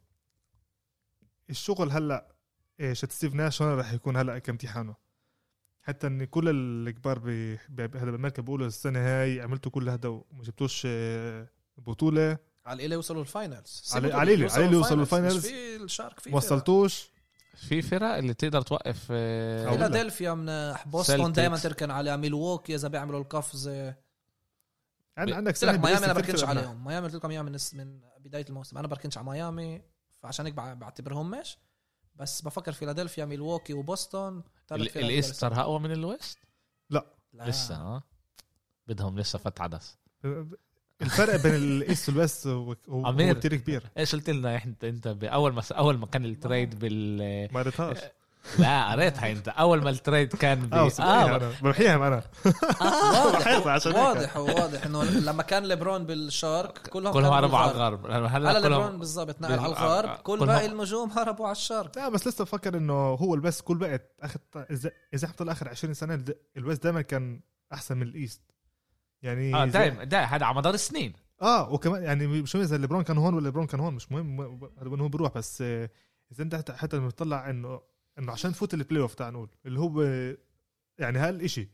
الشغل 1.50 1.90
هلأ 1.90 2.32
إيش 2.80 3.04
ستيف 3.04 3.34
ناش 3.34 3.62
هون 3.62 3.78
رح 3.78 3.92
يكون 3.92 4.16
هلأ 4.16 4.38
كامتحانه 4.38 4.94
حتى 5.82 6.06
ان 6.06 6.24
كل 6.24 6.48
الكبار 6.88 7.18
ب- 7.18 7.58
ب- 7.68 7.96
هذا 7.96 8.10
بأمريكا 8.10 8.42
بيقولوا 8.42 8.66
السنة 8.66 8.98
هاي 9.00 9.40
عملتوا 9.40 9.72
كل 9.72 9.88
هذا 9.88 10.08
وما 10.08 10.42
جبتوش 10.42 10.82
آه، 10.86 11.48
بطولة. 11.78 12.38
على 12.66 12.84
اللي 12.84 12.94
يوصلوا 12.94 13.20
ال 13.20 13.28
finals. 13.28 13.82
على- 13.92 13.94
على 13.96 14.34
اللي- 14.34 14.50
على 14.50 14.64
اللي 14.64 14.76
يوصلوا 14.76 15.00
ال 15.02 15.08
finals. 15.08 15.46
في 15.46 15.76
الشرق 15.76 16.20
في 16.20 16.34
وصلتوش. 16.34 17.10
في 17.68 17.82
فرق 17.82 18.14
اللي 18.16 18.34
تقدر 18.34 18.62
توقف 18.62 19.06
آه،. 19.10 19.70
فيلادلفيا 19.70 20.34
من 20.34 20.74
بوسطن. 20.90 21.32
دائما 21.32 21.56
تركن 21.58 21.90
على 21.90 22.16
ميلووكي 22.16 22.74
إذا 22.74 22.88
بيعملوا 22.88 23.20
القفز 23.20 23.68
عندك 25.18 25.50
لك 25.50 25.56
سنة 25.56 25.72
ميامي 25.72 26.04
أنا 26.04 26.12
بركنش. 26.12 26.44
عليهم. 26.44 26.84
ميامي 26.84 27.06
قلت 27.06 27.14
لكم 27.14 27.30
اياها 27.30 27.42
من 27.42 27.56
من 27.72 28.00
بداية 28.20 28.44
الموسم. 28.48 28.78
أنا 28.78 28.88
بركنش 28.88 29.18
على 29.18 29.26
ميامي 29.26 29.82
فعشان 30.22 30.46
هيك 30.46 30.54
بع- 30.54 30.58
بعتبرهمش. 30.78 31.58
بس 32.14 32.42
بفكر 32.42 32.72
فيلادلفيا 32.72 33.24
ميلووكي 33.24 33.74
وبوسطن. 33.74 34.42
ال 34.72 34.84
east 34.84 35.34
صار 35.34 35.60
أقوى 35.60 35.78
من 35.78 35.92
ال 35.92 36.00
west. 36.00 36.38
لسه 37.34 37.74
لا. 37.74 37.80
آه 37.80 38.02
بدهم 38.86 39.18
لسه 39.18 39.38
فت 39.38 39.60
عدس. 39.60 39.98
الفرق 41.02 41.36
بين 41.42 41.54
ال 41.54 41.65
east 41.65 42.08
وال 42.08 42.21
west 42.21 42.46
هو. 42.46 42.76
كثير 43.34 43.56
كبير. 43.56 43.90
إيش 43.98 44.14
قلت 44.14 44.30
لنا 44.30 44.64
أنت 44.64 44.84
انت 44.84 45.08
باول 45.08 45.52
ما 45.52 45.62
أول 45.72 45.98
ما 45.98 46.06
كان 46.06 46.24
ال 46.24 46.33
trade 46.33 46.78
بال 46.78 47.18
ما 47.52 47.60
قريتهاش 47.60 47.98
لا 48.58 48.92
قريتها 48.92 49.32
انت. 49.32 49.48
أول 49.48 49.82
ما 49.82 49.90
ال 49.90 49.96
trade 49.96 50.28
كان 50.36 50.66
ب... 50.66 50.74
آه 50.74 50.86
بس 50.86 51.00
بحكيها 51.00 51.94
أنا. 51.96 52.06
أنا 52.06 52.22
واضح. 53.24 53.66
عشان 53.66 53.92
هيك. 53.92 54.00
واضح 54.06 54.36
واضح 54.36 54.84
إنه 54.86 55.04
لما 55.04 55.42
كان 55.42 55.64
ليبرون 55.64 56.04
بالشرق 56.06 56.78
كلهم 56.78 57.12
كلهم 57.12 57.24
كانوا 57.30 57.38
هربوا 57.38 57.58
على. 57.58 57.70
الغرب. 57.70 58.06
هلا 58.06 58.48
على 58.48 58.60
كلهم- 58.60 58.72
ليبرون 58.80 58.98
بالضبط 58.98 59.40
نقل 59.42 59.52
على 59.58 59.66
الغرب 59.66 60.08
آه، 60.08 60.16
كل 60.16 60.22
كلهم- 60.38 60.46
باقي 60.46 60.66
النجوم 60.66 61.10
هربوا 61.10 61.46
على 61.46 61.52
الشرق 61.52 61.98
لا 61.98 62.08
بس 62.08 62.26
لسه 62.26 62.44
بفكر 62.44 62.76
إنه 62.76 62.92
هو 62.94 63.34
ال 63.34 63.39
west 63.39 63.60
كل 63.60 63.82
وقت 63.82 64.02
آخر 64.22 64.38
اذا 65.14 65.28
طلع 65.38 65.52
اخر 65.52 65.68
20 65.68 65.94
سنة 65.94 66.24
ال 66.56 66.61
west 66.61 66.82
دائما 66.84 67.02
كان 67.02 67.40
أحسن 67.72 67.96
من 67.96 68.02
ال 68.02 68.09
east. 68.09 68.42
يعني 69.22 69.54
آه 69.54 69.64
دايم 69.64 70.02
دايم 70.02 70.24
هذا 70.24 70.46
على 70.46 70.56
مدار 70.56 70.74
السنين. 70.74 71.12
آه 71.42 71.72
وكمان 71.72 72.02
يعني 72.02 72.26
مش 72.26 72.56
مهم 72.56 72.64
إذا 72.64 72.76
ليبرون 72.78 73.02
كان 73.02 73.18
هون 73.18 73.34
ولا 73.34 73.44
ليبرون 73.44 73.66
كان 73.66 73.80
هون 73.80 73.94
مش 73.94 74.12
مهم 74.12 74.40
هو 75.00 75.08
بيروح. 75.08 75.32
بس 75.34 75.62
آه، 75.62 75.90
إذا 76.32 76.42
أنت 76.42 76.54
حتى 76.54 76.72
حتى 76.72 76.96
لما 76.96 77.08
بتطلع 77.08 77.50
إنه 77.50 77.80
إنه 78.18 78.32
عشان 78.32 78.52
تفوت 78.52 78.74
البلاي 78.74 79.02
اوف 79.02 79.14
تعال 79.14 79.32
نقول 79.34 79.48
اللي 79.66 79.80
هو 79.80 80.02
يعني 80.98 81.18
هالشيء 81.18 81.68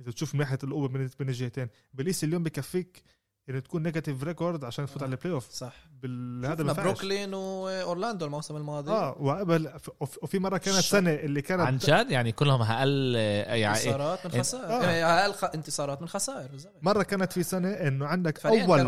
إذا 0.00 0.10
تشوف 0.10 0.34
من 0.34 0.40
ناحية 0.40 0.58
القوه 0.64 0.88
بين 0.88 1.10
الجهتين 1.20 1.68
بال 1.94 2.04
east 2.04 2.24
اليوم 2.24 2.42
بكفيك 2.42 3.02
إنه 3.48 3.58
تكون 3.60 3.82
negative 3.82 4.22
record 4.24 4.64
عشان 4.64 4.86
تفوت 4.86 5.02
آه. 5.02 5.06
على 5.06 5.14
البلاي 5.14 5.32
اوف 5.34 5.50
صح. 5.50 5.74
بالهذا 6.02 6.54
هذا 6.54 6.62
ما. 6.64 6.72
بروكلين 6.72 7.34
واورلاندو 7.34 8.26
الموسم 8.26 8.56
الماضي. 8.56 8.90
آه 8.90 9.16
وقبل 9.22 9.72
وف- 10.00 10.18
وفي 10.22 10.38
مرة 10.38 10.58
كانت 10.58 10.76
سنة 10.78 11.14
اللي 11.14 11.42
كانت 11.42 11.60
عن 11.62 11.76
جد؟ 11.78 12.10
يعني 12.10 12.32
كلهم 12.32 12.62
أقل 12.62 13.14
يعني 13.14 13.68
انتصارات 13.68 14.26
من. 14.26 14.32
خسائر. 14.40 14.64
آه. 14.64 14.82
يعني 14.90 15.04
أقل 15.22 15.32
خ- 15.34 15.44
انتصارات 15.54 16.02
من 16.02 16.08
خسائر. 16.08 16.48
بالضبط. 16.50 16.72
مرة 16.82 17.02
كانت 17.02 17.32
في 17.32 17.42
سنة 17.42 17.68
إنه 17.70 18.06
عندك 18.06 18.46
اول 18.46 18.80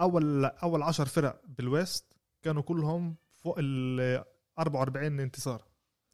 اول 0.00 0.44
أول 0.44 0.82
10 0.82 1.04
فرق 1.04 1.40
بال 1.44 1.64
west 1.64 2.04
كانوا 2.42 2.62
كلهم 2.62 3.16
فوق 3.42 3.56
ال 3.58 4.24
44 4.58 5.20
انتصار. 5.20 5.62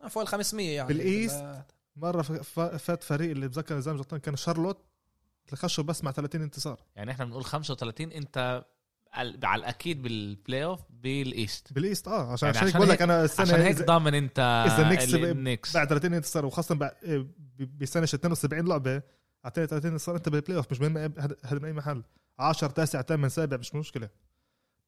فوق 0.08 0.22
ال 0.22 0.28
500 0.28 0.76
يعني. 0.76 0.88
بال 0.88 1.02
east؟ 1.02 1.36
لا. 1.36 1.64
مرة 1.96 2.22
ف- 2.22 2.32
ف- 2.32 2.60
فات 2.60 3.02
فريق 3.02 3.30
اللي 3.30 3.48
بتذكر 3.48 3.78
اذا 3.78 3.92
مش 3.92 3.98
غلطان 3.98 4.20
كان 4.20 4.36
شارلوت 4.36 4.84
اللي 5.46 5.56
خشوا 5.56 5.84
بس 5.84 6.04
مع 6.04 6.10
30 6.12 6.42
انتصار. 6.42 6.80
يعني 6.96 7.10
إحنا 7.10 7.24
بنقول 7.24 7.44
35 7.44 8.12
أنت 8.12 8.64
على 9.12 9.38
على 9.44 9.60
الأكيد 9.60 10.02
بال 10.02 10.15
play-off 10.15 10.64
بال 10.64 10.80
east. 10.90 11.72
بال 11.72 11.84
east 11.84 12.08
آه 12.08 12.32
عشان 12.32 12.46
يعني 12.46 12.58
عشان 12.58 12.66
هيك 12.66 12.74
عشان 12.76 12.80
بقول 12.80 12.90
لك 12.90 13.02
أنا 13.02 13.24
السنة 13.24 13.46
عشان 13.46 13.60
هيك 13.60 13.82
ضامن 13.82 14.14
أنت 14.14 14.38
إذا 14.66 15.30
النكس 15.30 15.74
بعد 15.74 15.88
30 15.88 16.14
انتصار 16.14 16.46
وخاصة 16.46 16.74
ب- 16.74 16.88
بسنة 17.78 18.04
72 18.04 18.68
لعبة 18.68 19.02
اعطيني 19.44 19.66
30 19.66 19.90
انتصار 19.90 20.16
أنت 20.16 20.28
بالبلاي 20.28 20.56
اوف 20.56 20.66
مش 20.70 20.80
مهم 20.80 20.98
هذا 20.98 21.36
هذا 21.44 21.58
من 21.58 21.64
أي 21.64 21.72
محل. 21.72 22.02
10 22.38 22.68
9 22.68 23.02
8 23.02 23.28
سابع 23.28 23.56
مش 23.56 23.74
مشكلة. 23.74 24.08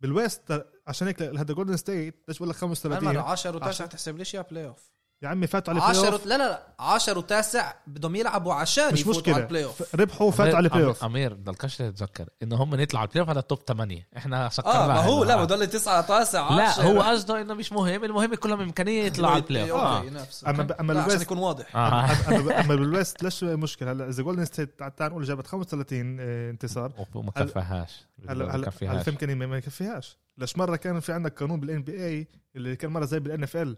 بال 0.00 0.22
west 0.22 0.66
عشان 0.86 1.06
هيك 1.06 1.22
هذا 1.22 1.54
جولدن 1.54 1.76
ستيت 1.76 2.24
ليش 2.28 2.36
بقول 2.38 2.48
لك 2.50 2.54
مرة 2.54 2.60
35 2.74 3.16
10 3.18 3.58
و9 3.58 3.62
عشان- 3.62 3.88
تحسب 3.88 4.16
ليش 4.16 4.34
يا 4.34 4.42
بلاي 4.42 4.66
اوف 4.66 4.90
يا 5.22 5.28
عمي 5.28 5.46
فاتوا 5.46 5.74
على 5.74 5.82
ال 5.82 6.00
play-in 6.06 6.12
off 6.12 6.26
لا 6.26 6.38
لا 6.38 6.48
لا 6.48 6.62
10 6.78 7.18
وتاسع 7.18 7.72
بدهم 7.86 8.16
يلعبوا 8.16 8.54
عشان 8.54 8.92
مش 8.92 9.00
يفوتوا 9.00 9.32
على 9.34 9.42
البلاي 9.42 9.64
اوف 9.64 9.94
ربحوا 9.94 10.30
فاتوا 10.30 10.56
على 10.56 10.64
البلاي 10.68 10.84
اوف 10.84 11.04
أمير 11.04 11.32
ضلكش 11.32 11.76
تتذكر 11.76 12.28
انه 12.42 12.56
هم 12.56 12.80
يطلعوا 12.80 13.00
على 13.00 13.08
البلاي 13.08 13.20
اوف 13.20 13.30
هذا 13.30 13.40
top 13.40 13.58
8 13.68 14.06
إحنا 14.16 14.48
سكرنا 14.48 14.84
آه 14.84 14.86
ما 14.88 15.00
هو 15.00 15.24
لا. 15.24 15.44
بضل 15.44 15.66
9 15.66 16.00
تاسع 16.00 16.54
لا 16.54 16.62
10 16.68 16.82
هو 16.82 17.02
قصده 17.02 17.40
إنه 17.40 17.54
مش 17.54 17.72
مهم 17.72 18.04
المهم 18.04 18.34
كلهم 18.34 18.60
امكانيه 18.60 19.04
يطلعوا 19.04 19.32
على 19.34 19.42
ال 19.42 19.70
play-off 19.70 19.80
okay 19.80 20.08
آه. 20.08 20.10
لا، 20.10 20.20
عشان 20.50 20.90
ال 20.90 20.96
west- 20.96 21.22
يكون 21.22 21.38
واضح. 21.38 21.76
آه. 21.76 22.10
أما 22.28 22.60
أما 22.60 22.74
بال 22.74 22.90
west 22.90 23.22
ليش 23.22 23.44
مشكلة؟ 23.44 23.92
هلا 23.92 24.08
إذا 24.08 24.22
جولدن 24.22 24.44
ستيت 24.44 24.78
تعال 24.78 25.10
نقول 25.10 25.24
جابت 25.24 25.46
35 25.46 26.16
آه، 26.20 26.50
انتصار. 26.50 26.92
وما 27.14 27.30
كفاهاش. 27.30 28.06
هلا 28.28 28.56
هلا 28.56 28.70
في 28.70 29.10
امكانيه 29.10 29.34
ما 29.34 29.56
يكفيهاش. 29.56 30.16
ليش 30.38 30.56
مرة 30.58 30.76
كان 30.76 31.00
في 31.00 31.12
عندك 31.12 31.40
قانون 31.40 31.60
بال 31.60 31.82
NBA 31.82 32.28
اللي 32.56 32.76
كان 32.76 32.90
مرة 32.90 33.04
زي 33.04 33.20
بال 33.20 33.42
NFL 33.42 33.76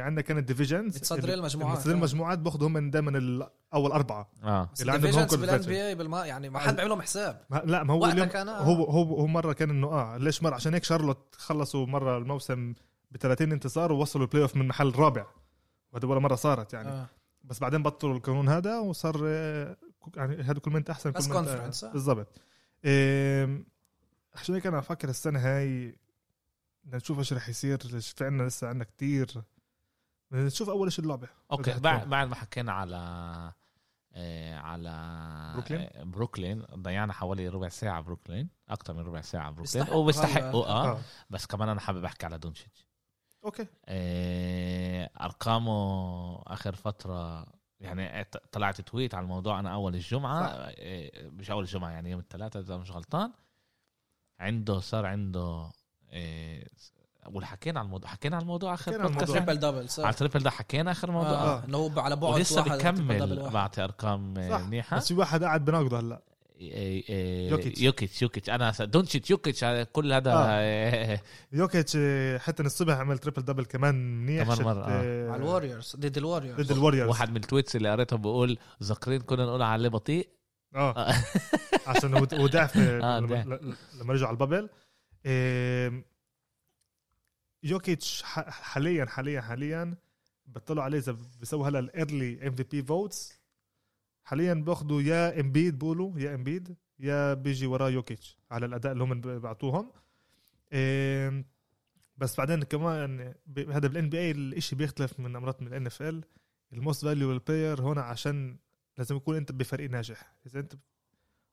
عندنا 0.00 0.20
كانت 0.20 0.48
divisions 0.48 0.96
متصدرين 0.96 1.34
المجموعات. 1.38 1.76
متصدرين 1.76 1.96
المجموعات 1.98 2.38
باخذوا 2.38 2.68
هم 2.68 2.90
دائما 2.90 3.18
الأول 3.18 3.92
أربعة 3.92 4.30
آه 4.44 4.70
اللي 4.80 4.92
عندهم 4.92 5.08
ال 5.10 5.12
divisions 5.12 5.34
بال 5.34 5.56
conference. 5.56 5.66
بي 5.66 5.86
اي 5.88 5.94
بالما 5.94 6.26
يعني 6.26 6.48
ما 6.48 6.58
حد 6.58 6.74
بيعمل 6.74 6.90
لهم 6.90 7.02
حساب 7.02 7.44
ما- 7.50 7.62
لا 7.64 7.82
ما 7.84 7.94
هو 7.94 8.06
اليوم 8.06 8.28
كان، 8.28 8.48
آه. 8.48 8.58
هو 8.60 8.84
هو 8.84 9.02
هو 9.16 9.26
مرة 9.26 9.52
كان 9.52 9.70
إنه 9.70 9.86
آه 9.86 10.16
ليش 10.16 10.42
مرة 10.42 10.54
عشان 10.54 10.74
هيك 10.74 10.84
شارلوت 10.84 11.34
خلصوا 11.38 11.86
مرة 11.86 12.18
الموسم 12.18 12.74
ب 13.10 13.16
30 13.16 13.52
انتصار 13.52 13.92
ووصلوا 13.92 14.24
البلاي 14.24 14.42
اوف 14.42 14.56
من 14.56 14.68
محل 14.68 14.92
رابع 14.96 15.26
وهذا 15.92 16.06
ولا 16.08 16.20
مرة 16.20 16.34
صارت 16.34 16.72
يعني 16.72 16.88
آه. 16.88 17.06
بس 17.44 17.58
بعدين 17.60 17.82
بطلوا 17.82 18.14
القانون 18.16 18.48
هذا 18.48 18.78
وصار 18.78 19.20
آه، 19.26 19.76
يعني 20.16 20.42
هذا 20.42 20.58
كل 20.58 20.70
ما 20.70 20.78
أنت 20.78 20.90
أحسن 20.90 21.10
بس 21.10 21.28
conference، 21.28 21.84
آه. 21.84 21.92
بالضبط 21.92 22.40
عشان 24.34 24.54
هيك 24.54 24.66
أنا 24.66 24.78
أفكر 24.78 25.08
السنة 25.08 25.38
هاي 25.38 25.96
بدنا 26.88 26.96
نشوف 26.96 27.18
إيش 27.18 27.32
رح 27.32 27.48
يصير 27.48 27.78
في 28.00 28.24
عنا 28.24 28.42
لسه 28.42 28.68
عنا 28.68 28.84
كتير 28.84 29.42
بدنا 30.30 30.46
نشوف 30.46 30.68
أول 30.68 30.92
شيء 30.92 31.04
اللعبة 31.04 31.28
okay 31.52 31.80
بعد. 31.80 32.08
بعد 32.08 32.28
ما 32.28 32.34
حكينا 32.34 32.72
على 32.72 32.96
آه، 34.12 34.56
على 34.56 34.92
بروكلين؟ 35.54 35.80
آه، 35.80 36.04
بروكلين 36.04 36.62
ضيعنا 36.62 37.12
حوالي 37.12 37.48
ربع 37.48 37.68
ساعة 37.68 38.00
بروكلين 38.00 38.48
أكثر 38.68 38.94
من 38.94 39.00
ربع 39.00 39.20
ساعة 39.20 39.50
بروكلين 39.50 39.82
بيستحقوا 39.82 40.02
وبيستحقوا 40.02 40.64
هلا. 40.64 40.72
آه 40.72 40.92
آه. 40.92 41.00
بس 41.30 41.46
كمان 41.46 41.68
أنا 41.68 41.80
حابب 41.80 42.04
أحكي 42.04 42.26
على 42.26 42.38
دونتشيتش 42.38 42.86
okay 43.44 43.66
آه، 43.84 45.10
أرقامه 45.20 46.42
آخر 46.46 46.74
فترة 46.74 47.46
يعني 47.80 48.24
طلعت 48.52 48.80
tweet 48.80 49.14
على 49.14 49.22
الموضوع 49.22 49.60
أنا 49.60 49.74
أول 49.74 49.94
الجمعة. 49.94 50.42
آه، 50.42 51.28
مش 51.28 51.50
أول 51.50 51.64
الجمعة 51.64 51.90
يعني 51.90 52.10
يوم 52.10 52.20
الثلاثاء 52.20 52.62
إذا 52.62 52.76
مش 52.76 52.90
غلطان 52.90 53.32
عنده 54.40 54.80
صار 54.80 55.06
عنده 55.06 55.70
آه، 56.12 56.66
اول 57.26 57.44
حكينا 57.44 57.78
على 57.78 57.86
الموضوع 57.86 58.10
حكينا 58.10 58.36
على 58.36 58.42
الموضوع 58.42 58.74
آخر 58.74 58.92
حكينا 58.92 59.04
على. 59.04 59.26
triple 59.26 59.56
double 59.56 59.88
صح 59.88 60.04
على 60.04 60.12
ال 60.12 60.16
triple 60.16 60.40
ده 60.40 60.50
حكينا 60.50 60.90
آخر 60.90 61.10
موضوع 61.10 61.30
آه. 61.30 61.64
إنه 61.64 61.78
هو 61.78 62.00
على 62.00 62.16
بعد 62.16 62.34
ولسه 62.34 62.62
واحد 62.62 62.80
triple 62.80 62.84
double 62.84 63.32
بكمل. 63.32 63.50
بعطي 63.50 63.84
أرقام 63.84 64.38
آه، 64.38 64.50
صح 64.50 64.60
منيحة 64.60 64.96
بس 64.96 65.08
في 65.08 65.14
واحد 65.14 65.44
قاعد 65.44 65.64
بناقضه 65.64 66.00
هلا 66.00 66.22
إيه، 66.60 67.08
إيه، 67.08 67.50
يوكيتش. 67.50 67.82
يوكيتش 67.82 68.22
يوكيتش 68.22 68.50
أنا 68.50 68.72
دونتشيتش 68.80 69.30
يوكيتش 69.30 69.64
كل 69.92 70.12
هذا 70.12 70.32
آه. 70.32 70.46
آه. 70.48 71.20
يوكيتش 71.52 71.92
آه، 71.96 72.38
حتى 72.38 72.62
الصبح 72.62 72.94
عمل 72.94 73.18
triple 73.18 73.42
double 73.42 73.64
كمان 73.64 73.94
منيح 74.20 74.44
كمان 74.44 74.62
مرة، 74.62 74.84
آه. 74.84 75.02
آه، 75.02 75.30
على 75.30 75.42
ال 75.42 75.48
Warriors 75.48 75.96
ضد 75.96 76.16
ال 76.18 76.23
Warriors 76.23 76.66
ضد 76.66 76.70
ال 76.70 76.74
Warriors 76.74 77.08
واحد 77.08 77.30
من 77.30 77.36
ال 77.36 77.42
tweets 77.42 77.76
اللي 77.76 77.90
قريتهم 77.90 78.22
بيقول 78.22 78.58
ذاكرين 78.82 79.20
كنا 79.20 79.46
نقول 79.46 79.62
عليه 79.62 79.88
بطيء 79.88 80.28
آه 80.74 80.90
آه. 80.96 81.14
عشان 81.86 82.14
هو 82.14 82.46
ضعف 82.46 82.76
آه، 82.78 83.20
لما, 83.20 83.58
رجعوا 84.08 84.26
على 84.26 84.34
ال 84.34 84.39
bubble 84.39 84.68
يوكيتش 87.62 88.22
ح- 88.22 88.50
حاليا 88.50 89.04
حاليا 89.06 89.40
حاليا 89.40 89.96
بطلوا 90.46 90.82
عليه 90.82 90.98
إذا 90.98 91.16
بيسووا 91.40 91.68
هلأ 91.68 91.78
ال 91.78 91.89
early 91.89 92.46
MVP 92.48 92.62
votes 92.62 93.40
حاليا 94.24 94.54
باخذوا 94.54 95.02
يا 95.02 95.40
امبيد 95.40 95.78
بقولوا 95.78 96.18
يا 96.20 96.34
امبيد 96.34 96.76
يا 96.98 97.34
بيجي 97.34 97.66
وراه 97.66 97.90
يوكيتش 97.90 98.38
على 98.50 98.66
الأداء 98.66 98.92
اللي 98.92 99.04
هم 99.04 99.20
بعطوهم 99.20 99.92
آم، 100.72 101.44
بس 102.16 102.36
بعدين 102.36 102.62
كمان 102.62 103.34
هذا 103.58 103.88
بال 103.88 104.08
NBA 104.10 104.30
الشيء 104.30 104.78
بيختلف 104.78 105.20
من 105.20 105.32
مرات 105.32 105.62
من 105.62 105.68
ال 105.68 105.86
NFL 105.86 106.24
ال 106.72 106.78
most 106.78 107.04
valuable 107.04 107.38
player 107.38 107.82
هون 107.82 107.98
عشان 107.98 108.56
لازم 108.98 109.16
يكون 109.16 109.36
أنت 109.36 109.52
بفريق 109.52 109.90
ناجح. 109.90 110.34
إذا 110.46 110.60
أنت 110.60 110.72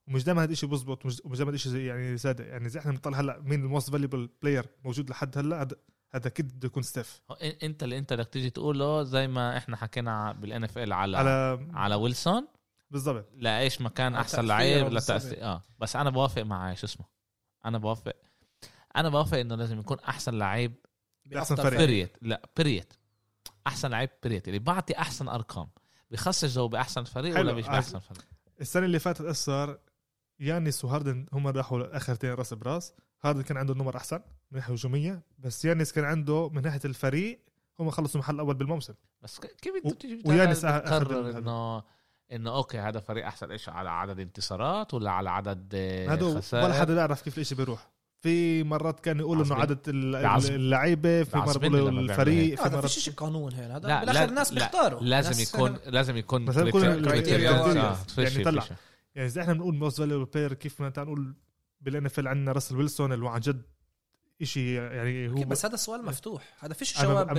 ومش 0.07 0.23
دائما 0.23 0.43
هذا 0.43 0.51
الشيء 0.51 0.69
بزبط 0.69 1.05
ومش 1.05 1.37
دائما 1.37 1.49
هذا 1.49 1.55
الشيء 1.55 1.75
يعني 1.75 2.17
صادق 2.17 2.45
يعني 2.45 2.69
زي 2.69 2.79
إحنا 2.79 2.91
بنطلع 2.91 3.19
هلأ 3.19 3.41
مين 3.41 3.63
ال 3.63 3.68
most 3.68 3.89
valuable 3.89 4.29
player 4.41 4.65
موجود 4.83 5.09
لحد 5.09 5.37
هلأ 5.37 5.61
هذا 5.61 5.75
هذا 6.13 6.27
أكيد 6.27 6.55
بده 6.55 6.65
يكون 6.65 6.83
ستيف 6.83 7.21
أنت 7.63 7.83
اللي 7.83 7.97
أنت 7.97 8.13
بدك 8.13 8.27
تيجي 8.27 8.49
تقوله 8.49 9.03
زي 9.03 9.27
ما 9.27 9.57
إحنا 9.57 9.77
حكينا 9.77 10.31
بال 10.31 10.63
NFL 10.63 10.93
على 10.93 11.17
على, 11.17 11.67
على 11.73 11.95
ويلسون؟ 11.95 12.47
بالضبط. 12.91 13.29
لإيش 13.33 13.81
مكان 13.81 14.15
أحسن 14.15 14.45
لعيب. 14.45 14.87
لتأثير. 14.87 15.43
آه 15.43 15.63
بس 15.79 15.95
أنا 15.95 16.09
بوافق 16.09 16.41
مع 16.41 16.73
شو 16.73 16.85
اسمه. 16.85 17.05
أنا 17.65 17.77
بوافق. 17.77 18.15
أنا 18.95 19.09
بوافق 19.09 19.37
إنه 19.37 19.55
لازم 19.55 19.79
يكون 19.79 19.99
أحسن 19.99 20.33
لعيب 20.33 20.75
أحسن 21.37 21.55
بأفضل 21.55 21.69
فريق. 21.69 21.79
بيريت 21.79 22.17
لا 22.21 22.49
بيريت 22.57 22.93
أحسن 23.67 23.89
لعيب 23.89 24.09
بيريت 24.23 24.47
اللي 24.47 24.59
بعطي 24.59 24.97
أحسن 24.97 25.27
أرقام. 25.27 25.69
بخصص 26.11 26.55
جو 26.55 26.67
بأحسن 26.67 27.03
فريق 27.03 27.39
ولا 27.39 27.49
حلو. 27.49 27.57
مش 27.57 27.65
آه. 27.65 27.71
باحسن 27.71 27.99
فريق؟ 27.99 28.25
السنة 28.61 28.85
اللي 28.85 28.99
فاتت 28.99 29.29
صار؟ 29.29 29.79
يانيس 30.39 30.85
وهاردن 30.85 31.25
هم 31.33 31.47
راحوا 31.47 31.97
اخرتين 31.97 32.33
رأس 32.33 32.53
براس. 32.53 32.93
هاردن 33.23 33.41
كان 33.41 33.57
عنده 33.57 33.73
نمر 33.73 33.97
أحسن 33.97 34.19
من 34.51 34.57
ناحية 34.59 34.73
هجومية 34.73 35.21
بس 35.39 35.65
يانيس 35.65 35.91
كان 35.91 36.05
عنده 36.05 36.49
من 36.49 36.61
ناحية 36.61 36.79
الفريق 36.85 37.39
هم 37.79 37.89
خلصوا 37.89 38.19
محل 38.19 38.39
أول 38.39 38.55
بالموسم. 38.55 38.93
بس 39.21 39.39
كيف 39.39 39.73
أنت 39.85 40.05
ويانس 40.27 40.65
ال- 40.65 41.35
انه 41.35 41.83
إنه 42.31 42.55
okay 42.55 42.79
هذا 42.79 42.99
فريق 42.99 43.25
أحسن 43.25 43.51
إيش 43.51 43.69
على 43.69 43.89
عدد 43.89 44.19
انتصارات 44.19 44.93
ولا 44.93 45.11
على 45.11 45.29
عدد 45.29 45.75
هذا 46.09 46.37
خسائر؟ 46.39 46.65
ولا 46.65 46.73
حدا 46.73 46.93
بيعرف 46.93 47.21
كيف 47.21 47.37
الإشي 47.37 47.55
بيروح. 47.55 47.89
في 48.21 48.63
مرات 48.63 48.99
كان 48.99 49.19
يقولوا 49.19 49.45
إنه. 49.45 49.55
عدد 49.55 49.79
اللعيبة 49.87 51.23
في 51.23 51.37
مرات 51.37 51.55
يقولوا 51.63 51.89
الفريق 51.89 52.55
في 52.57 52.63
هذا 52.63 52.75
مرات 52.77 52.89
فيش 52.91 53.03
شيء 53.03 53.13
قانون 53.13 53.53
هنا 53.53 53.77
هذا 53.77 53.87
لا، 53.87 53.99
بالآخر 53.99 54.19
لا، 54.19 54.25
الناس 54.29 54.53
بيختاروا. 54.53 54.99
لازم 55.13 55.41
يكون 55.41 55.77
لازم 55.85 56.17
يكون. 56.17 57.05
criteria. 57.05 57.49
آه، 57.49 57.93
فيش- 57.93 58.31
يعني 58.31 58.43
طلع. 58.43 58.63
يعني 59.15 59.27
إذا 59.27 59.41
إحنا 59.41 59.53
بنقول 59.53 59.75
most 59.75 59.97
valuable 59.97 60.25
player 60.25 60.53
كيف 60.53 60.81
ما 60.81 60.93
نقول 60.97 61.35
بال 61.81 62.05
NF 62.05 62.19
عندنا 62.19 62.51
راسل 62.51 62.77
ويلسون 62.77 63.13
اللي 63.13 63.25
هو 63.25 63.29
عن 63.29 63.39
جد 63.39 63.61
شيء 64.43 64.63
يعني 64.81 65.29
هو 65.29 65.43
بس 65.43 65.65
هذا 65.65 65.73
السؤال 65.73 66.05
مفتوح. 66.05 66.55
هذا 66.59 66.73
فيش 66.73 67.01
جواب 67.01 67.37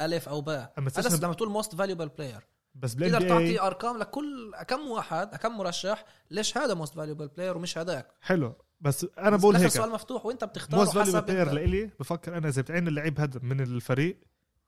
ألف 0.00 0.28
أو 0.28 0.40
باء. 0.40 0.74
هذا 0.78 1.16
لما 1.16 1.34
تقول 1.34 1.48
most 1.48 1.74
valuable 1.74 2.08
player 2.08 2.46
بس 2.74 2.94
بالان 2.94 3.12
تقدر 3.12 3.28
تعطي 3.28 3.60
أرقام 3.60 3.98
لكل 3.98 4.54
كم 4.68 4.90
واحد 4.90 5.36
كم 5.36 5.58
مرشح 5.58 6.04
ليش 6.30 6.58
هذا 6.58 6.74
most 6.74 6.94
valuable 6.94 7.28
player 7.28 7.56
ومش 7.56 7.78
هذاك؟ 7.78 8.14
حلو. 8.20 8.54
بس 8.80 9.06
أنا 9.18 9.36
بقول 9.36 9.56
هيك. 9.56 9.66
السؤال 9.66 9.90
مفتوح 9.90 10.26
وأنت 10.26 10.44
بتختار 10.44 10.80
most 10.80 10.92
valuable 10.92 11.16
حسب 11.16 11.26
player. 11.26 11.52
لإلي 11.52 11.90
بفكر 12.00 12.36
أنا 12.36 12.48
إذا 12.48 12.62
بتعين 12.62 12.88
اللعيب 12.88 13.20
هذا 13.20 13.40
من 13.42 13.60
الفريق 13.60 14.20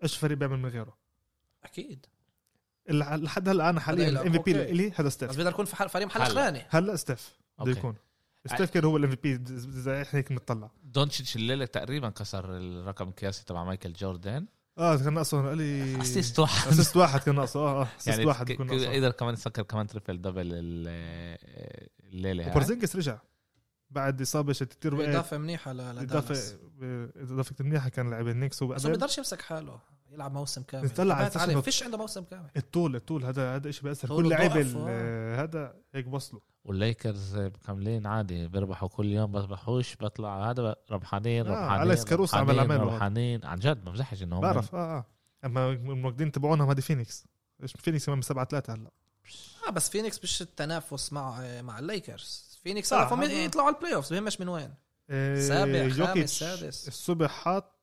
إيش 0.03 0.15
الفريق 0.15 0.39
بيعمل 0.39 0.59
من 0.59 0.69
غيره؟ 0.69 0.99
أكيد. 1.65 2.07
لحد 2.89 3.49
هلا 3.49 3.71
أنا 3.71 3.81
حاليا 3.81 4.09
ال 4.09 4.33
MVP. 4.33 4.53
لإلي 4.53 4.93
هذا 4.97 5.03
بس 5.07 5.13
ستيف 5.13 5.37
بيقدر 5.37 5.51
يكون 5.51 5.65
في 5.65 5.77
حل- 5.77 5.89
فريق 5.89 6.07
محل 6.07 6.21
هلا. 6.23 6.35
ثاني 6.35 6.63
هلا 6.69 6.97
ستيف 6.97 7.39
بده. 7.59 7.71
يكون. 7.79 7.95
ستيف 8.47 8.71
كان 8.71 8.85
هو 8.85 8.97
ال 8.97 9.11
MVP 9.11 9.41
زي 9.71 10.03
إحنا 10.03 10.19
هيك 10.19 10.33
بنطلع. 10.33 10.71
دونتشيتش 10.85 11.37
الليلة 11.37 11.65
تقريبا 11.65 12.09
كسر 12.11 12.57
الرقم 12.57 13.09
القياسي 13.09 13.45
تبع 13.45 13.65
مايكل 13.65 13.93
جوردن. 13.93 14.47
آه 14.79 14.97
كان 14.97 15.15
ناقصه 15.15 15.49
قال 15.49 15.59
لي 15.59 16.01
assist 16.03 16.39
واحد. 16.39 16.69
assist 16.73 16.97
واحد 16.97 17.21
كان 17.21 17.35
ناقصه. 17.35 17.61
آه 17.61 17.81
آه 17.83 17.89
assist 17.97 18.09
يعني 18.09 18.25
واحد 18.27 18.45
ك- 18.47 18.49
بيكون 18.49 18.67
ك- 18.67 18.71
ناقصه. 18.73 18.93
قدر 18.95 19.11
كمان 19.11 19.35
يسكر 19.35 19.63
كمان 19.63 19.87
تريبل 19.87 20.23
دبل 20.23 20.47
ال- 20.47 21.39
الليلة 22.13 22.45
هاي. 22.45 22.51
وبورزينجس 22.51 22.97
رجع 22.97 23.19
بعد 23.91 24.21
إصابة 24.21 24.53
شت 24.53 24.73
كثير 24.75 24.95
وقت 24.95 25.09
اضافه 25.09 25.39
منيحة 25.39 25.73
ل- 25.73 25.77
لدالاس 25.97 26.55
اضافه 26.83 27.11
إضافة 27.17 27.55
منيحة 27.61 27.89
كان 27.89 28.11
لاعب 28.11 28.29
النكس 28.29 28.63
هو 28.63 28.69
بس 28.69 28.83
قبل 28.83 28.93
بيقدرش 28.93 29.19
يمسك 29.19 29.43
حاله. 29.43 29.81
يلعب 30.15 30.33
موسم 30.33 30.63
كامل. 30.63 30.89
بيطلع 30.89 31.15
على 31.15 31.31
عليه. 31.37 31.55
إنه- 31.55 31.59
فيش 31.65 31.83
عنده 31.83 31.99
موسم 31.99 32.25
كامل. 32.25 32.49
الطول 32.57 32.97
الطول. 32.97 33.25
هذا 33.25 33.55
هذا 33.57 33.71
شيء 33.71 33.85
بيأثر. 33.85 34.09
طول 34.09 34.25
كل 34.25 34.31
لعيبه 34.31 34.61
ال- 34.61 34.85
آه. 34.89 35.43
هذا 35.43 35.75
هيك 35.95 36.05
بوصلوا 36.07 36.41
والليكرز 36.65 37.37
مكملين 37.37 38.07
عادي. 38.07 38.49
بيربحوا 38.49 38.89
كل 38.89 39.07
يوم 39.07 39.33
بس 39.33 39.45
بحوش 39.45 39.97
بطلع 40.01 40.51
هذا 40.51 40.77
ربحانين 40.91 41.47
آه، 41.47 41.51
ربحانين 41.51 41.83
أليكس 41.87 42.05
كاروس 42.05 42.35
عمل 42.35 42.49
ربحانين، 42.49 42.73
عمله. 42.81 42.93
ربحانين. 42.95 43.45
عن 43.45 43.59
جد 43.59 43.85
ما 43.85 43.91
بمزحش 43.91 44.23
انه 44.23 44.41
بعرف 44.41 44.75
آه 44.75 44.79
آه. 44.99 45.05
أما 45.45 45.71
الموجودين 45.71 46.33
تبعونهم 46.33 46.69
هذه 46.71 46.81
فينيكس. 46.81 47.25
إيش 47.63 47.73
فينيكس 47.73 48.07
كمان 48.07 48.23
7 48.23 48.45
3 48.45 48.73
هلا. 48.75 48.91
آه 49.69 49.71
بس 49.71 49.89
فينيكس 49.91 50.21
مش 50.23 50.43
التنافس 50.43 51.13
مع 51.13 51.61
مع 51.63 51.79
الليكرز. 51.79 52.59
فينيكس 52.63 52.93
آه، 52.93 53.09
فهم 53.09 53.23
هذا- 53.23 53.33
يطلعوا 53.33 53.67
على 53.67 53.77
ال 53.77 53.95
playoff 53.95 54.13
بهمش 54.13 54.41
من 54.41 54.49
وين. 54.49 54.75
آه، 55.11 55.41
سابع، 55.41 55.89
خامس، 55.89 56.31
سادس. 56.39 56.89
الصبح 56.89 57.31
حاط 57.31 57.75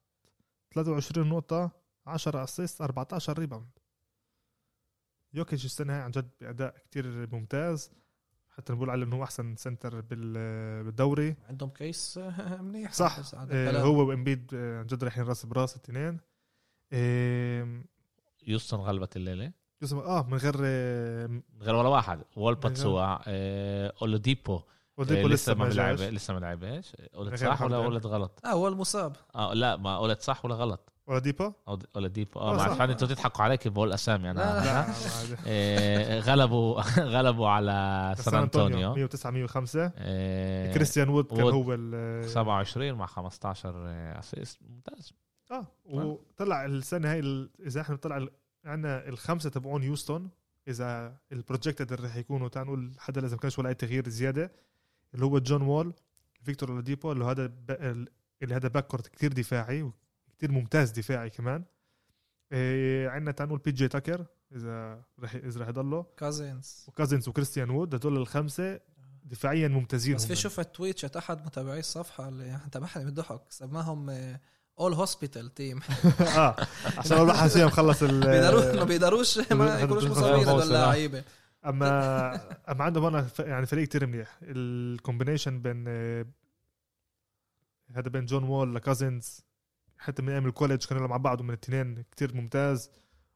23 0.75 1.29
نقطة. 1.29 1.71
10 2.05 2.43
assist 2.43 2.81
14 2.81 3.39
rebound 3.39 3.69
يوكيتش 5.33 5.65
السنة 5.65 5.93
هاي 5.93 6.01
عن 6.01 6.11
جد 6.11 6.29
بأداء 6.41 6.77
كتير 6.77 7.29
ممتاز. 7.35 7.91
حتى 8.49 8.73
نقول 8.73 8.89
عليه 8.89 9.05
إنه 9.05 9.15
هو 9.15 9.23
أحسن 9.23 9.55
center 9.55 10.01
بال- 10.01 10.83
بالدوري. 10.83 11.35
عندهم 11.49 11.69
كيس 11.69 12.17
منيح. 12.59 12.93
صح. 12.93 13.19
آه،. 13.35 13.81
هو 13.81 14.07
وإمبيد 14.09 14.51
آه، 14.53 14.79
عن 14.79 14.85
جد 14.85 15.03
رايحين 15.03 15.23
رأس 15.23 15.45
براس 15.45 15.75
الاثنين. 15.75 16.19
يوستن 18.47 18.77
غلبت 18.77 19.15
الليلة. 19.15 19.51
اسمه 19.83 20.03
آه 20.03 20.23
من 20.27 20.37
غير 20.37 20.55
آه، 20.63 21.27
من 21.27 21.41
غير 21.61 21.75
ولا 21.75 21.89
واحد. 21.89 22.21
وولبات 22.35 22.77
سوا 22.77 23.17
آه، 23.27 23.93
اولوديبو 24.01 24.55
آه، 24.55 24.63
اوديبو 24.99 25.27
لسه 25.27 25.53
ما. 25.53 25.67
بيلعب 25.67 25.95
لسه 25.95 26.33
ما 26.33 26.39
لعبش 26.39 26.95
قلت 27.13 27.35
صح 27.35 27.61
ولا. 27.61 27.77
قلت 27.77 28.05
غلط؟ 28.05 28.41
آه 28.45 28.49
هو 28.51 28.67
المصاب. 28.67 29.15
آه 29.35 29.53
لا 29.53 29.77
ما 29.77 29.99
قلت 29.99 30.21
صح 30.21 30.45
ولا 30.45 30.55
غلط. 30.55 30.90
أولاديبو؟ 31.09 31.51
أو- 31.51 31.79
أولاديبو. 31.95 32.39
آه 32.39 32.49
آه، 32.51 32.53
ما 32.53 32.59
صح. 32.59 32.69
عشان 32.69 32.89
أنتوا 32.89 33.07
تضحكوا 33.07 33.43
عليك 33.43 33.67
بقول 33.67 33.93
اسامي 33.93 34.31
أنا. 34.31 34.39
لا، 34.39 34.65
لا. 34.65 35.37
آه، 35.47 36.19
غلبوا 36.29 36.81
غلبوا 37.17 37.47
على 37.49 38.13
سان 38.17 38.35
أنطونيو. 38.35 38.93
109 38.95 39.31
105 39.31 39.91
آه، 39.97 40.73
كريستيان 40.73 41.09
وود 41.09 41.25
كان. 41.25 41.41
هو 41.41 41.73
ال 41.73 42.29
27 42.29 42.93
مع 42.93 43.05
15 43.05 43.73
assist 44.19 44.59
ممتاز. 44.69 45.13
آه 45.51 45.67
وطلع 45.85 46.65
السنة 46.65 47.11
هاي 47.11 47.49
إذا 47.59 47.81
إحنا 47.81 47.95
طلع 47.95 48.27
عندنا 48.65 49.07
الخمسة 49.07 49.49
تبعون 49.49 49.83
هيوستن 49.83 50.29
إذا 50.67 51.17
ال 51.31 51.37
projected 51.37 51.93
اللي 51.93 52.07
رح 52.07 52.15
يكونوا 52.15 52.47
تعال 52.47 52.65
نقول 52.67 52.91
حدا 52.99 53.21
لازم 53.21 53.37
كانش 53.37 53.59
ولا 53.59 53.69
أي 53.69 53.73
تغيير 53.73 54.09
زيادة 54.09 54.51
اللي 55.13 55.25
هو 55.25 55.39
جون 55.39 55.61
وول 55.61 55.93
فيكتور 56.43 56.69
أولاديبو 56.69 57.11
اللي 57.11 57.25
هذا. 57.25 57.51
اللي 58.43 58.55
هذا 58.55 58.67
backcourt 58.67 59.07
كثير 59.07 59.33
دفاعي 59.33 59.91
وكثير 60.41 60.51
ممتاز 60.51 60.91
دفاعي 60.91 61.29
كمان. 61.29 61.63
إيه 62.51 63.09
عندنا 63.09 63.31
تعال 63.31 63.49
نقول 63.49 63.59
بي 63.59 63.71
جي 63.71 63.87
تاكر 63.87 64.25
إذا 64.55 65.01
رح 65.19 65.35
إذا 65.35 65.61
رح 65.61 65.67
يضله. 65.67 66.05
كازينز 66.17 66.85
وكازنز 66.87 67.27
وكريستيان 67.29 67.69
وود 67.69 67.95
هدول 67.95 68.17
الخمسة 68.17 68.79
دفاعيا 69.23 69.67
ممتازين 69.67 70.15
بس 70.15 70.25
في. 70.25 70.35
شفت 70.35 70.75
tweet 70.75 70.97
شت 70.97 71.15
أحد 71.15 71.45
متابعي 71.45 71.79
الصفحة 71.79 72.27
اللي 72.29 72.59
تبعها 72.71 72.99
من 72.99 73.07
الضحك 73.07 73.41
سماهم 73.49 74.09
all 74.79 74.93
hospital 74.93 75.53
team 75.53 75.79
آه 76.37 76.55
عشان 76.97 77.17
واحد 77.17 77.49
فيهم 77.49 77.69
خلص 77.69 78.03
ال 78.03 78.19
بيقدروش 78.27 78.65
ما 78.75 78.83
بيقدروش 78.83 79.37
ما 79.51 79.79
يكونوش 79.81 80.03
مصابين 80.03 80.47
هدول 80.47 80.61
اللعيبه 80.63 81.23
اما 81.65 82.33
أما 82.71 82.83
عندهم 82.83 83.05
هنا 83.05 83.21
ف- 83.21 83.39
يعني 83.39 83.65
فريق 83.65 83.87
كتير 83.87 84.05
منيح. 84.07 84.39
ال 84.41 84.51
combination 84.51 85.61
بين 85.61 85.85
آه، 85.87 86.25
هذا 87.95 88.09
بين 88.09 88.25
جون 88.25 88.43
وول 88.43 88.75
لكازنز 88.75 89.41
حتى 90.01 90.21
من 90.21 90.29
أيام 90.29 90.45
ال 90.45 90.50
college 90.50 90.85
كانوا 90.85 90.99
يلعبوا 91.03 91.17
مع 91.17 91.21
بعض 91.23 91.41
من 91.41 91.49
الاثنين 91.49 92.03
كتير 92.11 92.35
ممتاز. 92.35 92.89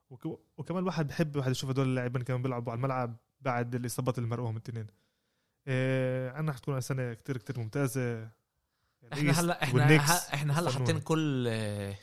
وك- 0.09 0.39
وكمان 0.57 0.81
الواحد 0.83 1.07
بحب 1.07 1.33
الواحد 1.35 1.51
يشوف 1.51 1.69
هدول 1.69 1.87
اللاعبين 1.87 2.21
كمان 2.21 2.41
بيلعبوا 2.41 2.71
على 2.71 2.77
الملعب 2.77 3.15
بعد 3.41 3.75
الاصابات 3.75 4.17
اللي 4.17 4.29
مرقوهم 4.29 4.55
الاثنين. 4.57 4.87
إيه 5.67 6.31
عنا 6.31 6.53
حتكون 6.53 6.81
سنه 6.81 7.13
كتير 7.13 7.37
كتير 7.37 7.59
ممتازة. 7.59 8.29
إحنا 9.13 9.31
هلا 9.39 9.63
إحنا 9.63 9.97
إحنا 10.33 10.59
هلا. 10.59 10.71
حاطين 10.71 10.99
كل 10.99 11.49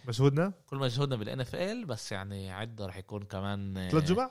مجهودنا؟ 0.09 0.53
كل 0.67 0.77
مجهودنا 0.77 1.17
بال 1.17 1.41
NFL 1.41 1.85
بس 1.85 2.13
يعني 2.13 2.51
عدة 2.53 2.87
رح 2.87 2.97
يكون 2.97 3.23
كمان 3.23 3.77
آه، 3.77 3.89
ثلاث 3.91 4.05
جمع؟ 4.05 4.31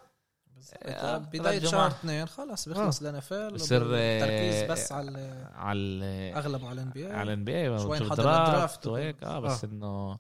آه، 0.83 1.17
بداية 1.17 1.59
شهر. 1.59 1.87
اثنين 1.87 2.25
خلص 2.25 2.69
بيخلص 2.69 3.01
ال 3.01 3.15
NFL 3.15 3.53
بصير، 3.53 3.81
آه، 3.95 4.19
تركيز 4.19 4.71
بس 4.71 4.91
على 4.91 5.47
على 5.55 6.33
أغلبه 6.35 6.69
على 6.69 6.81
ال 6.81 6.89
NBA 6.91 7.11
على 7.11 7.33
NBA 7.33 7.79
شوي 7.79 7.99
نحضر 7.99 8.23
draft 8.23 8.87
وهيك 8.87 9.23
آه 9.23 9.39
بس 9.39 9.63
آه. 9.63 9.67
إنه 9.67 10.19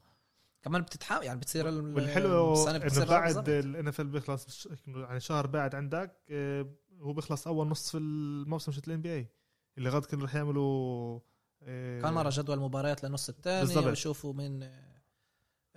كمان 0.61 0.81
بتتحمل 0.81 1.23
يعني 1.23 1.39
بتصير 1.39 1.69
ال- 1.69 1.95
والحلو 1.95 2.53
إنه 2.69 3.05
بعد. 3.05 3.49
ال 3.49 3.87
NFL 3.87 4.07
بيخلص 4.07 4.67
يعني 4.87 5.19
شهر 5.19 5.47
بعد 5.47 5.75
عندك 5.75 6.17
آه، 6.31 6.65
هو 7.01 7.13
بيخلص 7.13 7.47
أول 7.47 7.67
نص 7.67 7.91
في 7.91 7.97
الموسم 7.97 8.71
شت 8.71 8.87
ال 8.87 9.01
NBA 9.01 9.27
اللي 9.77 9.89
غاد 9.89 10.05
كانوا 10.05 10.25
رح 10.25 10.35
يعملوا 10.35 11.19
آه، 11.63 12.01
كان 12.01 12.13
مرة 12.13 12.29
جدول 12.33 12.59
مباريات 12.59 13.03
للنص 13.03 13.29
الثاني 13.29 13.59
بالضبط. 13.65 13.85
ويشوفوا 13.85 14.33
مين 14.33 14.63
آه، 14.63 14.91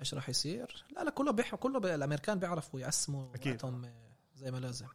إيش 0.01 0.15
راح 0.15 0.29
يصير 0.29 0.85
لا 0.97 1.05
لا 1.05 1.11
كله 1.11 1.33
بيح 1.33 1.55
كله 1.55 1.81
بي... 1.81 1.95
الأمريكان 1.95 2.39
بيعرفوا 2.39 2.81
يقسموا 2.81 3.35
أكيد. 3.35 3.65
زي 4.35 4.51
ما 4.51 4.59
لازم. 4.59 4.87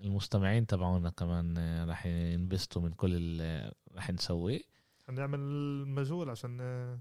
المستمعين 0.00 0.66
تبعونا 0.66 1.10
كمان 1.10 1.58
رح 1.90 2.06
ينبسطوا 2.06 2.82
من 2.82 2.92
كل 2.92 3.14
اللي 3.14 3.72
رح 3.94 4.10
نسويه. 4.10 4.60
حنعمل 5.06 5.38
مجهود 5.88 6.30
عشان 6.30 6.58
آه، 6.60 6.98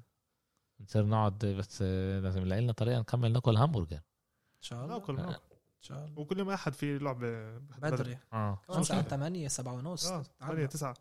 نصير 0.82 1.06
نقعد 1.06 1.46
بس 1.46 1.80
آه، 1.82 2.20
لازم 2.20 2.42
نلاقي 2.42 2.62
لنا 2.62 2.72
طريقة 2.72 3.00
نكمل 3.00 3.32
ناكل 3.32 3.58
همبرجر. 3.58 3.96
إن 3.96 4.62
شاء 4.62 4.84
الله. 4.86 4.94
ناكل 4.98 5.20
إن 5.20 5.36
شاء 5.82 6.06
الله. 6.06 6.20
وكل 6.20 6.40
يوم 6.40 6.50
أحد 6.50 6.74
في 6.74 6.98
لعبة 6.98 7.58
بدري. 7.58 8.18
آه. 8.34 8.60
كمان 8.68 8.80
الساعة 8.80 9.02
8 9.02 9.48
7 9.48 9.74
ونص. 9.74 10.08
آه 10.08 10.24
8 10.40 10.66
9 10.66 10.94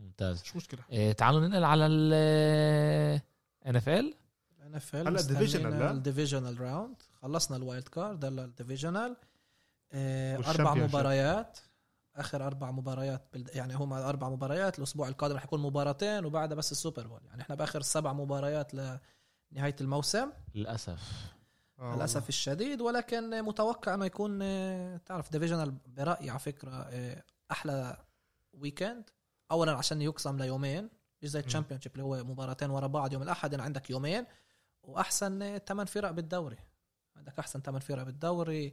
ممتاز. 0.00 0.42
مش 0.42 0.56
مشكلة. 0.56 0.80
إيه 0.92 1.12
تعالوا 1.12 1.40
ننقل 1.40 1.64
على 1.64 1.86
ال 1.86 2.12
NFL 3.66 3.88
ال 3.88 4.14
NFL 4.66 5.06
هلا 5.08 5.18
divisional، 5.18 5.66
لا؟ 5.66 5.90
ال 5.90 5.96
divisional 5.96 6.60
round 6.60 6.96
خلصنا 7.22 7.56
ال 7.56 7.62
wild 7.62 7.88
card 7.88 8.24
هلا 8.24 8.44
ال 8.44 8.50
divisional 8.50 9.16
أربع 9.94 10.48
وال 10.48 10.54
championship. 10.54 10.96
مباريات. 10.96 11.58
آخر 12.16 12.46
أربع 12.46 12.70
مباريات. 12.70 13.28
يعني 13.54 13.74
هم 13.74 13.92
أربع 13.92 14.28
مباريات. 14.28 14.78
الأسبوع 14.78 15.08
القادم 15.08 15.36
رح 15.36 15.44
يكون 15.44 15.60
مباراتين 15.60 16.24
وبعدها 16.24 16.56
بس 16.56 16.72
ال 16.72 16.78
Super 16.78 17.06
Bowl. 17.06 17.20
يعني 17.26 17.42
إحنا 17.42 17.54
بآخر 17.54 17.82
سبع 17.82 18.12
مباريات 18.12 18.74
لنهاية 18.74 19.76
الموسم. 19.80 20.30
للأسف. 20.54 21.32
آه 21.78 21.96
للأسف 21.96 22.28
الشديد. 22.28 22.80
ولكن 22.80 23.42
متوقع 23.42 23.94
أنه 23.94 24.04
يكون 24.04 24.38
آه، 24.42 24.96
تعرف 24.96 25.32
divisional 25.32 25.70
برأيي 25.86 26.30
على 26.30 26.38
فكرة 26.38 26.70
آه، 26.70 27.22
أحلى 27.50 27.96
weekend 28.52 29.10
اولا 29.50 29.72
عشان 29.72 30.02
يقسم 30.02 30.36
ليومين. 30.36 30.88
مش 31.22 31.28
زي. 31.28 31.40
ال 31.40 31.80
championship 31.80 31.92
اللي 31.92 32.04
هو 32.04 32.24
مباراتين 32.24 32.70
ورا 32.70 32.86
بعض. 32.86 33.12
يوم 33.12 33.22
الأحد 33.22 33.52
يعني 33.52 33.64
عندك 33.64 33.90
يومين. 33.90 34.26
وأحسن 34.82 35.58
ثمان 35.58 35.86
فرق 35.86 36.10
بالدوري. 36.10 36.58
عندك 37.16 37.38
أحسن 37.38 37.60
ثمان 37.60 37.80
فرق 37.80 38.02
بالدوري. 38.02 38.66
آه، 38.66 38.72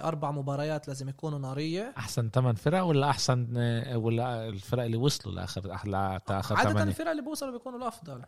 أربع 0.00 0.30
مباريات 0.30 0.88
لازم 0.88 1.08
يكونوا 1.08 1.38
نارية. 1.38 1.94
أحسن 1.98 2.30
ثمان 2.30 2.54
فرق 2.54 2.82
ولا 2.82 3.10
أحسن 3.10 3.56
آه، 3.56 3.98
ولا 3.98 4.48
الفرق 4.48 4.82
اللي 4.84 4.96
وصلوا 4.96 5.34
لآخر 5.34 5.74
أحلى 5.74 6.20
آخر 6.28 6.56
عادة 6.56 6.70
ثمانية؟ 6.70 6.90
الفرق 6.90 7.10
اللي 7.10 7.22
بوصلوا 7.22 7.52
بيكونوا 7.52 7.78
الأفضل. 7.78 8.22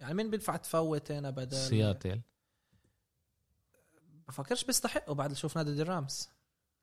يعني 0.00 0.14
مين 0.14 0.30
بينفع 0.30 0.56
تفوت 0.56 1.12
هنا 1.12 1.30
بدل 1.30 1.56
سياتل. 1.56 2.20
بفكرش 4.28 4.64
بيستحقوا 4.64 5.14
بعد 5.14 5.26
اللي 5.26 5.38
شوف 5.38 5.56
نادي 5.56 5.82
ال 5.82 5.90
Rams. 5.90 6.30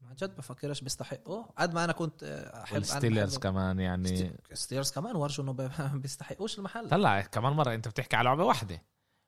عن 0.02 0.15
جد 0.15 0.36
بفكرش 0.36 0.82
بيستحقوا. 0.82 1.43
قد 1.58 1.73
ما 1.73 1.84
أنا 1.84 1.93
كنت 1.93 2.23
آه، 2.23 2.63
أحب 2.63 2.75
وال 2.76 2.87
Steelers 2.87 3.32
أنا 3.32 3.39
كمان 3.39 3.80
يعني. 3.80 4.34
Steelers 4.54 4.92
كمان 4.91 5.15
ورجوا 5.15 5.45
إنه 5.45 5.52
بيستحقوش 6.02 6.58
المحل. 6.58 6.89
طلع 6.89 7.21
كمان 7.21 7.54
مرة 7.54 7.73
أنت 7.73 7.88
بتحكي 7.88 8.15
على 8.15 8.25
لعبة 8.25 8.43
واحدة. 8.43 8.82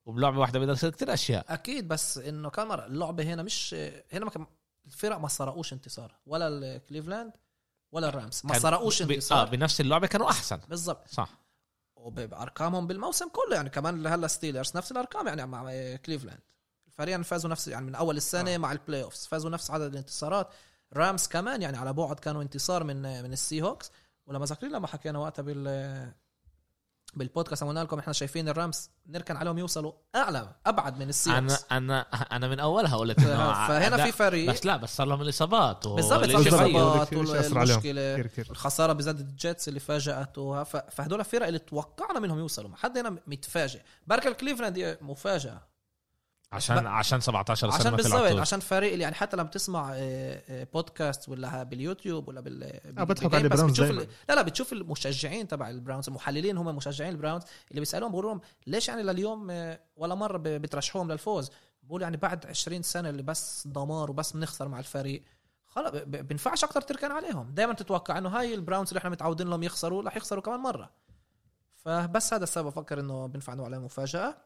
وبلعبة 0.06 0.39
واحدة 0.39 0.60
بيقدر 0.60 0.74
يصير 0.74 0.89
كثير 0.89 1.13
أشياء. 1.13 1.45
أكيد 1.50 1.88
بس 1.88 2.17
إنه 2.17 2.52
مرة 2.58 2.86
اللعبة 2.86 3.24
هنا 3.24 3.43
مش 3.43 3.76
هنا 4.13 4.26
ما 4.26 4.32
كان 4.32 4.45
الفرق 4.92 5.18
ما 5.18 5.28
سرقوش 5.28 5.74
انتصار 5.74 6.16
ولا 6.26 6.48
الكليفلاند 6.48 7.32
ولا 7.92 8.10
ال 8.10 8.15
Rams. 8.15 8.42
ما 8.44 8.60
سرقوش 8.60 9.02
آه 9.02 9.06
انتصار. 9.06 9.50
بنفس 9.50 9.82
اللعبة 9.82 10.08
كانوا 10.08 10.30
أحسن. 10.30 10.60
بالضبط. 10.70 11.08
صح. 11.08 11.30
وبأرقامهم 11.96 12.88
بالموسم 12.88 13.30
كله 13.30 13.56
يعني 13.56 13.70
كمان 13.70 14.08
هلا 14.08 14.28
Steelers 14.28 14.78
نفس 14.78 14.92
الأرقام 14.92 15.28
يعني 15.28 15.46
مع 15.46 15.96
كليفلاند 15.96 16.40
الفريقين 16.88 17.24
فازوا 17.24 17.50
نفس 17.50 17.68
يعني 17.68 17.86
من 17.86 17.96
أول 17.96 18.18
السنة 18.18 18.54
آه. 18.54 18.58
مع 18.58 18.72
ال 18.72 19.04
playoffs 19.04 19.26
فازوا 19.26 19.50
نفس 19.50 19.72
عدد 19.72 19.92
الانتصارات. 19.92 20.50
Rams 20.94 21.28
كمان 21.28 21.62
يعني 21.62 21.78
على 21.78 21.94
بعد 21.94 22.20
كانوا 22.20 22.42
انتصار 22.42 22.84
من 22.84 23.02
من 23.02 23.34
ال 23.34 23.62
Seahawks 23.62 23.92
ولما 24.26 24.46
ذاكرين 24.46 24.72
لما 24.72 24.88
حكينا 24.88 25.20
وقتها 25.20 25.44
بال 25.44 26.14
بالبودكاست 27.13 27.63
قلنا 27.63 27.80
لكم 27.80 28.00
إحنا 28.00 28.13
شايفين 28.13 28.50
الرامز 28.50 28.89
نركن 29.08 29.36
عليهم 29.38 29.58
يوصلوا 29.58 29.93
أعلى 30.15 30.56
أبعد 30.65 31.00
من 31.00 31.10
السي 31.10 31.38
أنا 31.38 31.58
أنا 31.71 32.02
أنا 32.32 32.47
من 32.47 32.60
أولها 32.60 32.97
قلت 32.97 33.19
إنه 33.19 33.54
فهنا 33.67 34.06
في 34.06 34.12
فريق 34.12 34.52
بس 34.52 34.65
لا 34.65 34.78
بس 34.78 34.95
صار 34.95 35.08
لهم 35.08 35.21
الإصابات 35.21 35.88
بالضبط 35.88 36.24
الإشي 36.24 36.50
صار 36.52 36.60
في 36.60 36.65
غير. 36.65 36.88
إصابات 36.88 37.08
كتير 37.08 37.24
إشي 37.24 37.39
أثر 37.39 37.60
عليهم. 37.60 37.76
والمشكلة 37.76 38.15
الخسارة 38.52 38.93
بزاد 38.93 39.19
الجيتس 39.19 39.67
اللي 39.67 39.80
فاجأته 39.80 40.63
ف- 40.63 40.78
فهدول 40.78 41.19
الفرق 41.19 41.47
اللي 41.47 41.60
توقعنا 41.60 42.19
منهم 42.19 42.39
يوصلوا 42.39 42.69
ما 42.69 42.78
حد 42.78 42.97
هنا 42.97 43.17
متفاجئ 43.28 43.80
بركة 44.08 44.28
الكليفلاند 44.28 44.97
مفاجأة 45.02 45.62
عشان 46.52 46.88
عشان 46.88 47.20
17 47.22 47.70
سنة 47.70 47.74
عشان 47.80 47.96
طلعتوش 48.12 48.40
عشان 48.40 48.60
فريق 48.60 48.92
اللي 48.92 49.04
يعني 49.04 49.16
حتى 49.16 49.38
لما 49.38 49.48
بتسمع 49.48 49.92
آه، 49.94 50.42
آه، 50.50 50.68
بودكاست 50.74 51.30
ولا 51.30 51.64
باليوتيوب 51.64 52.28
ولا 52.28 52.42
بال 52.42 52.64
آه، 52.64 53.04
بضحك 53.04 53.34
على 53.36 53.44
البراونز 53.44 53.72
بتشوف. 53.72 53.90
ال- 53.90 54.08
لا 54.30 54.34
لا 54.36 54.42
بتشوف 54.42 54.74
المشجعين 54.74 55.48
تبع 55.48 55.70
البراونز 55.70 56.08
المحللين 56.08 56.58
هم 56.58 56.76
مشجعين 56.76 57.12
البراونز 57.12 57.44
اللي 57.70 57.80
بيسألوهم 57.82 58.12
بيقولوا 58.12 58.32
لهم 58.32 58.42
ليش 58.68 58.88
يعني 58.90 59.04
لليوم 59.04 59.48
آه، 59.52 59.80
ولا 59.96 60.16
مرة 60.16 60.38
ب- 60.38 60.44
بترشحوهم 60.44 61.12
للفوز؟ 61.12 61.52
بقول 61.84 62.02
يعني 62.02 62.18
بعد 62.18 62.46
20 62.46 62.82
سنة 62.84 63.10
اللي 63.10 63.24
بس 63.24 63.68
دمار 63.68 64.12
وبس 64.12 64.32
بنخسر 64.32 64.68
مع 64.68 64.80
الفريق 64.80 65.24
خلاص 65.68 65.92
ب- 65.92 65.96
ب- 65.98 66.28
بينفعش 66.28 66.64
أكتر 66.64 66.82
تركن 66.82 67.12
عليهم. 67.12 67.52
دائما 67.54 67.74
تتوقع 67.74 68.18
إنه 68.18 68.30
هاي 68.30 68.54
البراونز 68.56 68.88
اللي 68.90 68.98
إحنا 68.98 69.10
متعودين 69.10 69.48
لهم 69.48 69.64
يخسروا 69.64 70.04
رح 70.04 70.18
يخسروا 70.18 70.42
كمان 70.42 70.60
مرة. 70.60 70.90
فبس 71.76 72.34
هذا 72.34 72.44
السبب 72.44 72.68
أفكر 72.68 73.00
إنه 73.00 73.28
بينفع 73.28 73.54
نقول 73.54 73.66
عليه 73.66 73.78
مفاجأة. 73.86 74.38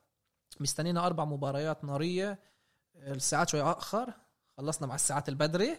مستنينا 0.59 1.05
أربع 1.05 1.25
مباريات 1.25 1.83
نارية 1.83 2.39
الساعات 2.95 3.49
شوي 3.49 3.61
آخر 3.61 4.13
خلصنا 4.57 4.87
مع 4.87 4.95
الساعات 4.95 5.29
البدري 5.29 5.77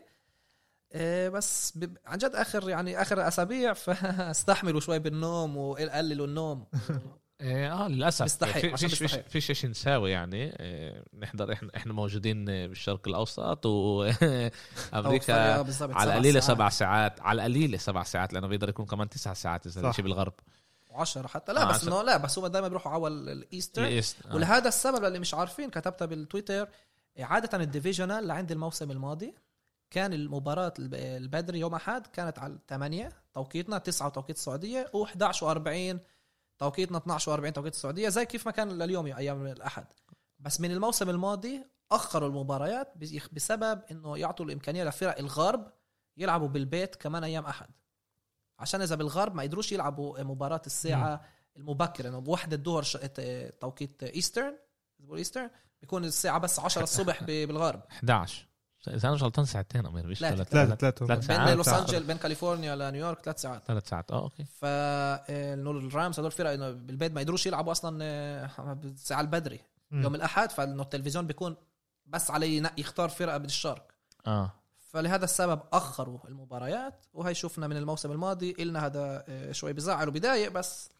إيه 0.94 1.28
بس. 1.28 1.78
عن 2.06 2.18
جد 2.18 2.34
آخر 2.34 2.68
يعني 2.68 3.02
آخر 3.02 3.28
أسابيع 3.28 3.72
فاستحملوا 3.72 4.80
شوي 4.80 4.98
بالنوم 4.98 5.56
وقللوا 5.56 6.26
النوم 6.26 6.66
آه 7.40 7.68
آه، 7.68 7.88
للأسف 7.88 8.44
عشان 8.44 8.88
فيش 8.88 8.98
فيش. 8.98 9.14
فيش 9.14 9.50
إيش 9.50 9.66
نساوي 9.66 10.10
يعني 10.10 10.52
آه، 10.56 11.04
نحضر 11.18 11.52
إحنا 11.52 11.70
إحنا 11.76 11.92
موجودين 11.92 12.44
بالشرق 12.44 13.08
الأوسط 13.08 13.66
وامريكا 13.66 14.44
على 15.92 16.12
القليله. 16.12 16.40
سبع 16.40 16.68
ساعات 16.68 17.20
على 17.20 17.36
القليله 17.36 17.78
سبع 17.78 18.02
ساعات 18.02 18.32
لأنه 18.32 18.46
بيقدر 18.46 18.68
يكون 18.68 18.86
كمان 18.86 19.08
تسع 19.08 19.32
ساعات 19.32 19.66
إذا. 19.66 19.92
شيء 19.92 20.04
بالغرب 20.04 20.34
وعشرة 20.96 21.26
حتى 21.26 21.52
لا 21.52 21.62
آه، 21.62 21.72
بس. 21.72 21.84
إنه 21.84 22.02
لا 22.02 22.16
بس 22.16 22.38
هو 22.38 22.46
دائما 22.48 22.68
بيروحوا 22.68 22.92
على 22.92 23.06
ال 23.08 23.16
Eastern. 23.16 23.82
آه. 24.30 24.34
ولهذا 24.34 24.68
السبب 24.68 25.04
اللي 25.04 25.18
مش 25.18 25.34
عارفين 25.34 25.70
كتبتها 25.70 26.06
بالتويتر 26.06 26.68
عادة 27.18 27.58
ال 27.58 27.64
divisional 27.64 28.26
لعند 28.26 28.52
الموسم 28.52 28.90
الماضي 28.90 29.34
كان 29.90 30.12
المباراة 30.12 30.72
الب- 30.78 30.94
البدري 30.94 31.58
يوم 31.60 31.74
أحد 31.74 32.06
كانت 32.06 32.38
على 32.38 32.58
8 32.68 33.12
توقيتنا 33.32 33.78
9 33.78 34.08
توقيت 34.08 34.36
السعودية 34.36 34.86
و11 34.94 35.34
و40 35.36 35.96
توقيتنا 36.58 36.98
12 36.98 37.36
و40 37.48 37.52
توقيت 37.52 37.72
السعودية 37.74 38.08
زي 38.08 38.26
كيف 38.26 38.46
ما 38.46 38.52
كان 38.52 38.68
لليوم 38.68 39.06
أيام 39.06 39.46
الأحد 39.46 39.86
بس 40.38 40.60
من 40.60 40.70
الموسم 40.70 41.10
الماضي 41.10 41.64
أخروا 41.92 42.28
المباريات 42.28 42.92
بس- 42.96 43.28
بسبب 43.32 43.82
إنه 43.90 44.18
يعطوا 44.18 44.46
الإمكانية 44.46 44.84
لفرق 44.84 45.18
الغرب 45.18 45.72
يلعبوا 46.16 46.48
بالبيت 46.48 46.96
كمان 46.96 47.24
أيام 47.24 47.46
أحد 47.46 47.68
عشان 48.58 48.82
إذا 48.82 48.94
بالغرب 48.94 49.34
ما 49.34 49.42
يقدروش 49.42 49.72
يلعبوا 49.72 50.22
مباراة 50.22 50.62
الساعة 50.66 51.20
المبكرة. 51.56 52.08
إنه 52.08 52.18
بوحدة 52.18 52.56
الظهر 52.56 52.82
ش- 52.82 52.98
توقيت 53.60 54.02
Eastern 54.02 54.56
بيقول 54.98 55.18
Eastern 55.18 55.50
بيكون 55.80 56.04
الساعة 56.04 56.38
بس 56.38 56.58
10 56.58 56.82
الصبح 56.82 57.22
بالغرب. 57.24 57.82
11 57.92 58.46
إذا 58.88 59.06
أنا 59.08 59.14
مش 59.14 59.22
غلطان 59.22 59.44
ساعتين 59.44 59.86
أمير 59.86 60.06
مش 60.06 60.22
لا، 60.22 60.30
ثلاث 60.30 60.48
ثلاثة 60.48 60.74
ثلاث 60.76 60.98
ثلاثة. 60.98 61.06
ثلاث 61.06 61.26
ساعات. 61.26 61.48
بين 61.48 61.56
لوس. 61.56 61.68
أنجل 61.68 62.02
بين 62.06 62.16
كاليفورنيا 62.16 62.76
لنيويورك 62.76 63.20
ثلاث 63.24 63.40
ساعات. 63.40 63.62
ثلاث 63.66 63.88
ساعات. 63.88 64.10
آه 64.10 64.22
أوكي. 64.22 64.44
ف 64.44 64.64
إنه 64.64 65.70
ال 65.70 65.80
Rams 65.80 66.20
هدول 66.20 66.30
فرق 66.30 66.50
إنه 66.50 66.70
بالبيت 66.70 67.12
ما 67.12 67.20
يقدروش 67.20 67.46
يلعبوا 67.46 67.72
أصلا 67.72 67.98
آه، 68.04 68.72
بالساعة 68.72 69.20
البدري. 69.20 69.60
يوم 69.92 70.14
الأحد. 70.14 70.50
فإنه 70.50 70.82
التلفزيون 70.82 71.26
بيكون 71.26 71.56
بس 72.06 72.30
عليه 72.30 72.56
ينقي 72.56 72.80
يختار 72.80 73.08
فرقة 73.08 73.36
بالشرق 73.38 73.92
آه. 74.26 74.52
فلهذا 74.96 75.24
السبب 75.24 75.60
أخروا 75.72 76.18
المباريات 76.28 77.06
وهي 77.14 77.34
شفنا 77.34 77.66
من 77.68 77.76
الموسم 77.76 78.12
الماضي 78.12 78.56
إلنا 78.58 78.86
هذا 78.86 79.24
آه، 79.28 79.52
شوي 79.52 79.72
بزعل 79.72 80.08
وبضايق 80.08 80.52
بس 80.52 80.90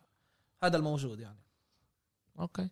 هذا 0.62 0.76
الموجود 0.76 1.20
يعني. 1.20 1.38
أوكي. 2.40 2.68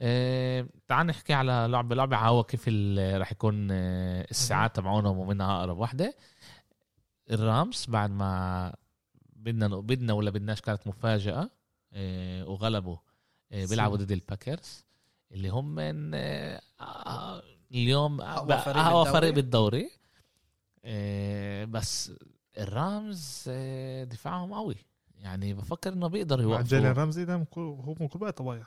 آه، 0.00 0.66
تعال 0.88 1.06
نحكي 1.06 1.32
على 1.32 1.66
لعبة 1.70 1.94
لعبة 1.94 2.16
هو 2.16 2.44
كيف 2.44 2.68
راح 2.98 3.32
يكون 3.32 3.68
آه، 3.70 4.26
الساعات 4.30 4.76
تبعونهم 4.76 5.18
ومنها 5.18 5.58
أقرب 5.58 5.78
واحدة. 5.78 6.14
ال 7.30 7.41
Rams 7.41 7.86
بعد 7.88 8.10
ما 8.10 8.74
بدنا 9.36 9.68
بدنا 9.68 10.12
ولا 10.12 10.30
بدناش 10.30 10.60
كانت 10.60 10.86
مفاجأة 10.86 11.50
آه، 11.92 12.48
وغلبوا 12.48 12.96
آه، 13.52 13.66
بيلعبوا 13.66 13.96
ضد 13.96 14.12
ال 14.12 14.21
Packers 14.21 14.84
اللي 15.32 15.48
هم 15.48 15.74
من 15.74 16.14
آه، 16.14 17.42
اليوم 17.70 18.20
أقوى 18.20 18.48
بقى 18.48 18.62
فريق 18.62 18.76
أقوى 18.76 19.04
بالدوري. 19.04 19.20
فريق 19.20 19.34
بالدوري. 19.34 19.90
بس 21.66 22.12
ال 22.58 22.75
Rams 22.75 23.44
آه، 23.48 24.04
دفاعهم 24.04 24.54
قوي. 24.54 24.76
يعني 25.16 25.54
بفكر 25.54 25.92
إنه 25.92 26.06
بيقدروا 26.08 26.42
مع 26.44 26.50
يوقفوا. 26.50 26.68
جيلين 26.68 26.92
رمزي 26.92 27.24
ده 27.24 27.34
هو 27.58 27.94
من 28.00 28.08
كل 28.08 28.22
وقت 28.22 28.42
ضايع 28.42 28.66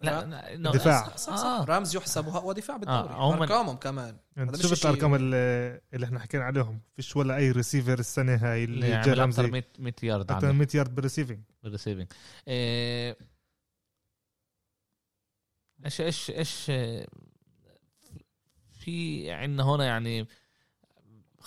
لا 0.00 0.24
لا. 0.26 0.56
لا، 0.56 0.70
دفاع. 0.70 1.06
صح 1.08 1.16
صح 1.16 1.36
صح. 1.36 1.44
آه. 1.44 1.64
Rams 1.64 1.96
يحسب 1.96 2.28
اقوى 2.28 2.54
دفاع 2.54 2.76
بالدوري. 2.76 2.98
آه، 3.14 3.34
هم- 3.34 3.42
أرقامهم 3.42 3.76
كمان. 3.76 4.16
يعني 4.36 4.50
هذا 4.50 4.58
مش 4.58 4.64
شفت 4.66 4.86
الارقام 4.86 5.14
اللي, 5.14 5.80
اللي 5.94 6.06
إحنا 6.06 6.18
حكينا 6.20 6.44
عليهم؟ 6.44 6.80
فيش 6.96 7.16
ولا 7.16 7.36
أي 7.36 7.50
ريسيفر 7.50 7.98
السنة 7.98 8.34
هاي 8.36 8.64
اللي 8.64 8.80
جاي 8.80 8.90
يعمل 8.90 9.08
أكثر 9.08 9.22
رمزي 9.22 9.46
100 9.50 9.64
100 9.78 9.92
يارد 10.02 10.30
أكثر 10.30 10.42
من 10.46 10.48
عنه 10.48 10.58
100 10.58 10.68
yard 10.74 10.94
بال 10.94 11.02
receiving 11.02 11.40
بال 11.62 11.70
receiving 11.70 12.06
إيه، 12.48 13.16
إيش 15.84 16.00
إيش 16.00 16.30
إيش 16.30 16.66
آه، 16.70 17.06
في 18.72 19.30
عندنا 19.32 19.62
هنا 19.62 19.84
يعني 19.84 20.26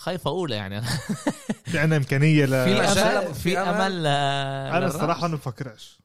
خايف 0.00 0.26
أقول 0.26 0.52
يعني. 0.52 0.82
في 1.64 1.78
عندنا 1.78 1.96
إمكانية 1.96 2.44
ل 2.44 2.48
في 2.48 2.80
أمل 2.80 3.34
في. 3.34 3.58
أمل. 3.58 4.06
أنا. 4.06 4.86
الصراحة 4.86 5.28
ما 5.28 5.34
بفكرش. 5.36 6.00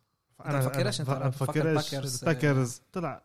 أنت 0.45 0.55
بتفكرش 0.55 1.01
أنت 1.01 1.09
أنا 1.09 1.27
بتفكر 1.29 1.73
بفكرش. 1.73 1.91
Packers- 1.95 2.23
Packers 2.23 2.81
طلع. 2.93 3.21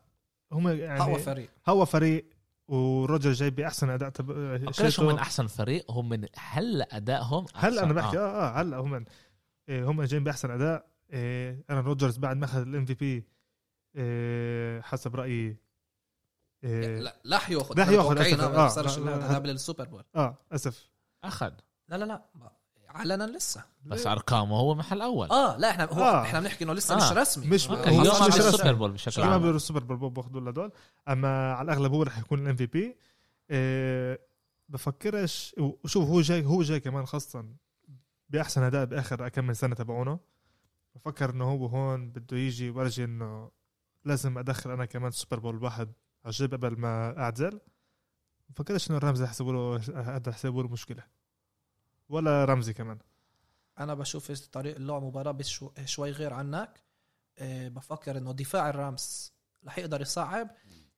هم 0.52 0.68
يعني 0.68 1.00
اقوى 1.00 1.18
فريق. 1.18 1.48
هو 1.68 1.85
فريق 1.85 2.24
وروجر 2.68 3.33
جاي 3.33 3.50
بأحسن 3.50 3.90
أداء. 3.90 4.09
تب... 4.09 4.26
بفكرش 4.33 5.00
هم 5.00 5.06
من 5.06 5.18
أحسن 5.18 5.46
فريق. 5.46 5.90
هم 5.90 6.09
من 6.09 6.26
هلا 6.38 6.96
أدائهم 6.96 7.46
هلا 7.54 7.83
أنا. 7.85 7.92
بحكي 7.92 8.18
آه. 8.18 8.20
آه 8.20 8.48
آه 8.59 8.61
هلا 8.61 8.76
هم 8.76 9.04
إيه 9.68 9.85
هم 9.85 10.02
جايين 10.02 10.24
بأحسن 10.24 10.50
أداء. 10.50 10.87
أنا 11.70 11.80
روجرز 11.80 12.16
بعد 12.18 12.37
ما 12.37 12.44
أخذ 12.44 12.61
ال 12.60 12.84
MVP 12.84 13.24
حسب 14.83 15.16
رأيي 15.16 15.56
لا 16.62 17.16
رح 17.32 17.50
ياخذ 17.50 17.78
رح 17.80 17.88
ياخذ 17.88 18.18
أسف. 18.20 18.40
آه، 18.40 18.48
ما 18.48 18.58
آه، 18.62 18.64
بخسرش 18.66 18.98
لا، 18.98 19.04
لا، 19.04 19.16
هذا 19.16 19.28
لا. 19.28 19.34
قبل 19.34 19.50
ال 19.50 19.56
Super 19.56 19.84
Bowl. 19.84 20.04
آه 20.16 20.38
اسف 20.52 20.90
أخذ. 21.24 21.52
لا 21.88 21.96
لا 21.96 22.04
لا 22.04 22.22
علنا 22.88 23.24
لسه. 23.26 23.64
بس 23.84 24.06
أرقامه 24.06 24.56
هو 24.56 24.74
محل 24.74 25.00
أول. 25.02 25.30
آه 25.30 25.56
لا 25.56 25.70
إحنا 25.70 25.84
هو 25.84 26.02
آه. 26.02 26.22
إحنا 26.22 26.40
بنحكي 26.40 26.64
إنه 26.64 26.72
لسه 26.72 26.94
آه. 26.94 26.96
مش 26.96 27.12
رسمي. 27.18 27.46
مش- 27.46 27.68
آه، 27.70 27.72
هو 27.74 27.84
اليوم 28.00 28.00
مش- 28.22 28.28
مش- 28.28 28.38
ال 28.40 28.46
Super 28.46 28.72
Bowl 28.72 28.92
بشكل 28.92 29.22
عام. 29.22 29.38
بيقولوا 29.38 29.56
ال 29.56 29.61
Super 29.61 29.82
Bowl 29.84 30.10
باخذوا 30.10 30.50
هدول 30.50 30.72
أما 31.08 31.52
على 31.52 31.72
الأغلب 31.72 31.92
هو 31.92 32.02
رح 32.02 32.18
يكون 32.18 32.38
ال 32.42 32.56
MVP. 32.56 32.96
بفكرش 34.68 35.54
وشوف 35.58 36.08
هو 36.08 36.20
جاي 36.20 36.44
هو 36.44 36.62
جاي 36.62 36.80
كمان 36.80 37.06
خاصه 37.06 37.44
بأحسن 38.28 38.62
أداء 38.62 38.84
بآخر 38.84 39.28
كم 39.28 39.52
سنة 39.52 39.74
تبعونه. 39.74 40.18
بفكر 40.94 41.30
إنه 41.30 41.44
هو 41.44 41.66
هون 41.66 42.10
بده 42.10 42.36
يجي 42.36 42.66
يورجي 42.66 43.04
إنه 43.04 43.50
لازم 44.04 44.38
أدخل 44.38 44.70
أنا 44.70 44.84
كمان 44.84 45.10
Super 45.10 45.38
Bowl 45.38 45.64
واحد. 45.64 45.92
أجيب 46.26 46.54
قبل 46.54 46.78
ما 46.78 47.18
اعتزل 47.18 47.61
بفكرش 48.48 48.90
انه 48.90 48.98
الرامز 48.98 49.24
يحسبوا 49.24 49.52
له 49.52 49.83
هذا 50.16 50.30
يحسبوا 50.30 50.62
له 50.62 50.68
مشكلة. 50.68 51.02
ولا 52.09 52.44
رامز 52.44 52.72
كمان. 52.72 52.98
أنا 53.78 53.94
بشوف 53.94 54.33
طريق 54.33 54.76
اللعب 54.76 55.02
مباراة 55.02 55.33
بس 55.33 55.46
شو- 55.46 55.70
شوي 55.85 56.11
غير 56.11 56.33
عنك. 56.33 56.83
آه، 57.38 57.68
بفكر 57.68 58.18
إنه 58.18 58.33
دفاع 58.33 58.68
الرامز 58.70 59.33
رح 59.66 59.78
يقدر 59.78 60.00
يصعب. 60.00 60.50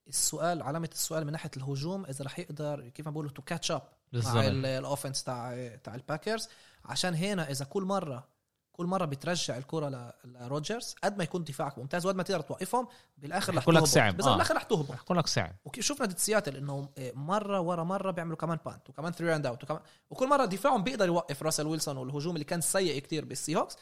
السؤال 0.07 0.61
علامة 0.61 0.89
السؤال 0.93 1.25
من 1.25 1.31
ناحية 1.31 1.51
الهجوم 1.57 2.05
إذا 2.05 2.25
رح 2.25 2.39
يقدر 2.39 2.89
كيف 2.89 3.05
ما 3.05 3.11
بقولوا 3.11 3.31
to 3.31 3.41
catch 3.41 3.71
up 3.71 3.81
مع 4.13 4.41
ال 4.47 4.57
offense 4.57 5.23
تاع 5.23 5.75
تاع 5.75 5.95
الباكرز 5.95 6.49
عشان 6.85 7.15
هنا 7.15 7.51
إذا 7.51 7.65
كل 7.65 7.83
مرة 7.83 8.27
كل 8.73 8.85
مرة 8.85 9.05
بترجع 9.05 9.57
الكرة 9.57 10.13
لروجرز 10.25 10.95
قد 11.03 11.17
ما 11.17 11.23
يكون 11.23 11.43
دفاعك 11.43 11.77
ممتاز 11.77 12.05
وقد 12.05 12.15
ما 12.15 12.23
تقدر 12.23 12.41
توقفهم 12.41 12.87
بالآخر 13.17 13.55
رح 13.55 13.69
لك 13.69 13.83
صعب. 13.83 14.15
بالضبط 14.15 14.27
آه. 14.31 14.33
بالآخر 14.33 14.55
رح 14.55 14.63
تهبط. 14.63 14.91
بقول 15.05 15.17
لك 15.17 15.27
صعب 15.27 15.55
وكيف 15.65 15.85
شفنا 15.85 16.05
ضد 16.05 16.17
سياتل 16.17 16.55
إنه 16.57 16.89
مرة 16.99 17.59
ورا 17.59 17.83
مرة 17.83 18.11
بيعملوا 18.11 18.37
كمان 18.37 18.57
punt 18.65 18.89
وكمان 18.89 19.11
three 19.11 19.35
and 19.35 19.45
out 19.45 19.63
وكمان 19.63 19.81
وكل 20.09 20.27
مرة 20.29 20.45
دفاعهم 20.45 20.83
بيقدر 20.83 21.05
يوقف 21.07 21.43
راسل 21.43 21.67
ويلسون 21.67 21.97
والهجوم 21.97 22.33
اللي 22.33 22.45
كان 22.45 22.61
سيء 22.61 22.99
كتير 22.99 23.25
بالسي 23.25 23.55
هوكس 23.55 23.77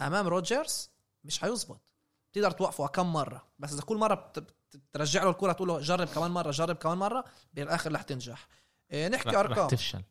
أمام 0.00 0.26
روجرز 0.26 0.90
مش 1.24 1.38
حيزبط 1.40 1.80
تقدر 2.32 2.50
توقفه 2.50 2.86
كم 2.86 3.12
مرة. 3.12 3.42
بس 3.58 3.72
إذا 3.72 3.82
كل 3.82 3.96
مرة 3.96 4.14
بت- 4.14 4.38
بت- 4.38 4.76
بترجع 4.76 5.22
له 5.24 5.30
الكرة 5.30 5.52
تقول 5.52 5.68
له 5.68 5.80
جرب 5.80 6.08
كمان 6.08 6.30
مرة 6.30 6.50
جرب 6.50 6.76
كمان 6.76 6.98
مرة 6.98 7.24
بالآخر 7.54 7.92
رح 7.92 8.02
تنجح. 8.02 8.46
إيه، 8.90 9.08
نحكي 9.08 9.28
رح, 9.28 9.34
رح 9.34 9.40
أرقام. 9.40 9.68
تفشل. 9.68 10.02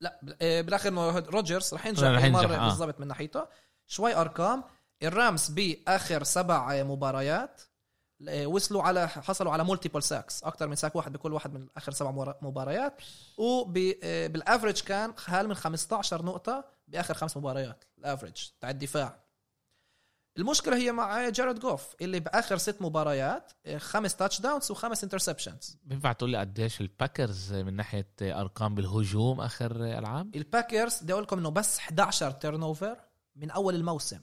لا 0.00 0.20
إيه، 0.40 0.62
بالآخر 0.62 0.88
إنه 0.88 1.18
روجرز 1.18 1.74
رح 1.74 1.86
ينجح 1.86 2.02
رح 2.02 2.24
ينجح، 2.24 2.40
آه. 2.60 2.68
بالضبط 2.68 3.00
من 3.00 3.06
ناحيته. 3.06 3.46
شوي 3.86 4.14
أرقام. 4.16 4.64
الرامز 5.02 5.48
بآخر 5.48 6.24
سبع 6.24 6.82
مباريات 6.82 7.60
آه، 8.28 8.46
وصلوا 8.46 8.82
على 8.82 9.08
حصلوا 9.08 9.52
على 9.52 9.64
multiple 9.64 10.02
sacks 10.02 10.44
أكثر 10.44 10.66
من 10.66 10.74
sack 10.74 10.96
واحد 10.96 11.12
بكل 11.12 11.32
واحد 11.32 11.54
من 11.54 11.66
آخر 11.76 11.92
سبع 11.92 12.10
مبار- 12.10 12.36
مباريات. 12.42 13.02
وبال 13.38 13.81
average 13.81 14.80
كان 14.80 15.16
خال 15.16 15.48
من 15.48 15.54
15 15.54 16.24
نقطة 16.24 16.64
بآخر 16.88 17.14
خمس 17.14 17.36
مباريات 17.36 17.84
ال 17.98 18.05
average 18.05 18.50
تاع 18.60 18.70
الدفاع. 18.70 19.20
المشكلة 20.38 20.76
هي 20.76 20.92
مع 20.92 21.28
جارد 21.28 21.58
جوف 21.58 21.94
اللي 22.00 22.20
بآخر 22.20 22.56
ست 22.56 22.82
مباريات 22.82 23.52
آه، 23.66 23.78
خمس 23.78 24.16
touchdowns 24.16 24.70
وخمس 24.70 25.04
interceptions 25.04 25.78
بينفع 25.82 26.12
تقول 26.12 26.30
لي 26.30 26.38
قديش 26.38 26.80
الباكرز 26.80 27.52
من 27.52 27.76
ناحية 27.76 28.08
أرقام 28.22 28.74
بالهجوم 28.74 29.40
آخر 29.40 29.76
ألعاب؟ 29.76 30.36
الباكرز 30.36 31.02
بدي 31.02 31.12
أقول 31.12 31.22
لكم 31.22 31.38
إنه 31.38 31.50
بس 31.50 31.78
11 31.78 32.30
turnover 32.30 32.96
من 33.36 33.50
أول 33.50 33.74
الموسم. 33.74 34.20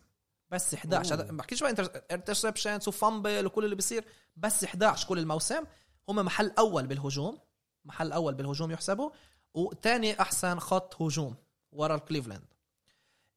بس 0.49 0.73
11 0.73 1.15
هذا 1.15 1.31
ما 1.31 1.37
بحكيش 1.37 1.63
بقى 1.63 2.05
interceptions 2.11 2.87
و 2.87 2.95
fumble 2.95 3.45
وكل 3.45 3.65
اللي 3.65 3.75
بيصير 3.75 4.05
بس 4.35 4.63
11 4.63 5.07
كل 5.07 5.19
الموسم. 5.19 5.63
هم 6.09 6.15
محل 6.15 6.51
أول 6.59 6.87
بالهجوم 6.87 7.37
محل 7.85 8.11
أول 8.11 8.33
بالهجوم 8.35 8.71
يحسبوا 8.71 9.09
وثاني 9.53 10.21
أحسن 10.21 10.59
خط 10.59 11.01
هجوم 11.01 11.35
ورا 11.71 11.95
الكليفلاند. 11.95 12.45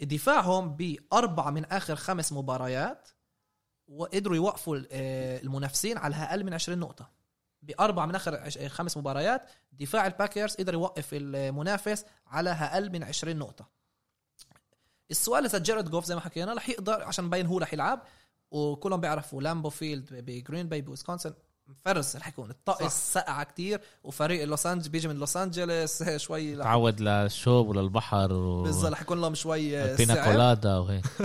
دفاعهم 0.02 0.76
بأربعة 0.76 1.50
من 1.50 1.64
آخر 1.64 1.96
خمس 1.96 2.32
مباريات 2.32 3.08
وقدروا 3.88 4.36
يوقفوا 4.36 4.78
آه، 4.90 5.40
المنافسين 5.40 5.98
على 5.98 6.16
أقل 6.16 6.44
من 6.44 6.54
20 6.54 6.78
نقطة. 6.78 7.10
بأربعة 7.62 8.06
من 8.06 8.14
آخر 8.14 8.36
عش- 8.36 8.58
خمس 8.58 8.96
مباريات 8.96 9.42
دفاع 9.72 10.06
الباكرز 10.06 10.54
قدر 10.54 10.74
يوقف 10.74 11.08
المنافس 11.12 12.04
على 12.26 12.50
أقل 12.50 12.90
من 12.92 13.02
20 13.04 13.36
نقطة. 13.38 13.68
السؤال 15.10 15.44
إذا 15.44 15.58
جيرد 15.58 15.90
جوف 15.90 16.04
زي 16.04 16.14
ما 16.14 16.20
حكينا 16.20 16.54
رح 16.54 16.68
يقدر 16.68 17.02
عشان 17.04 17.24
مبين 17.24 17.46
هو 17.46 17.58
رح 17.58 17.72
يلعب 17.74 18.02
وكلهم 18.50 19.00
بيعرفوا 19.00 19.42
لامبو 19.42 19.70
فيلد 19.70 20.14
بجرين 20.14 20.68
باي 20.68 20.80
بويسكونسن 20.80 21.34
مفرس 21.70 22.16
رح 22.16 22.28
يكون 22.28 22.50
الطقس 22.50 23.12
سقعة 23.12 23.44
كتير 23.44 23.80
وفريق 24.04 24.44
لوس 24.44 24.66
انجلس 24.66 24.86
بيجي 24.88 25.08
من 25.08 25.16
لوس 25.16 25.36
أنجلس 25.36 26.02
شوي 26.26 26.56
تعود 26.56 27.00
للشوب 27.00 27.68
وللبحر 27.68 28.32
و... 28.32 28.62
بالظبط 28.62 28.92
رح 28.92 29.02
يكون 29.02 29.20
لهم 29.20 29.34
شوي 29.34 29.96
بينا 29.96 30.14
سعر. 30.14 30.32
كولادا 30.32 30.78
وهيك 30.78 31.06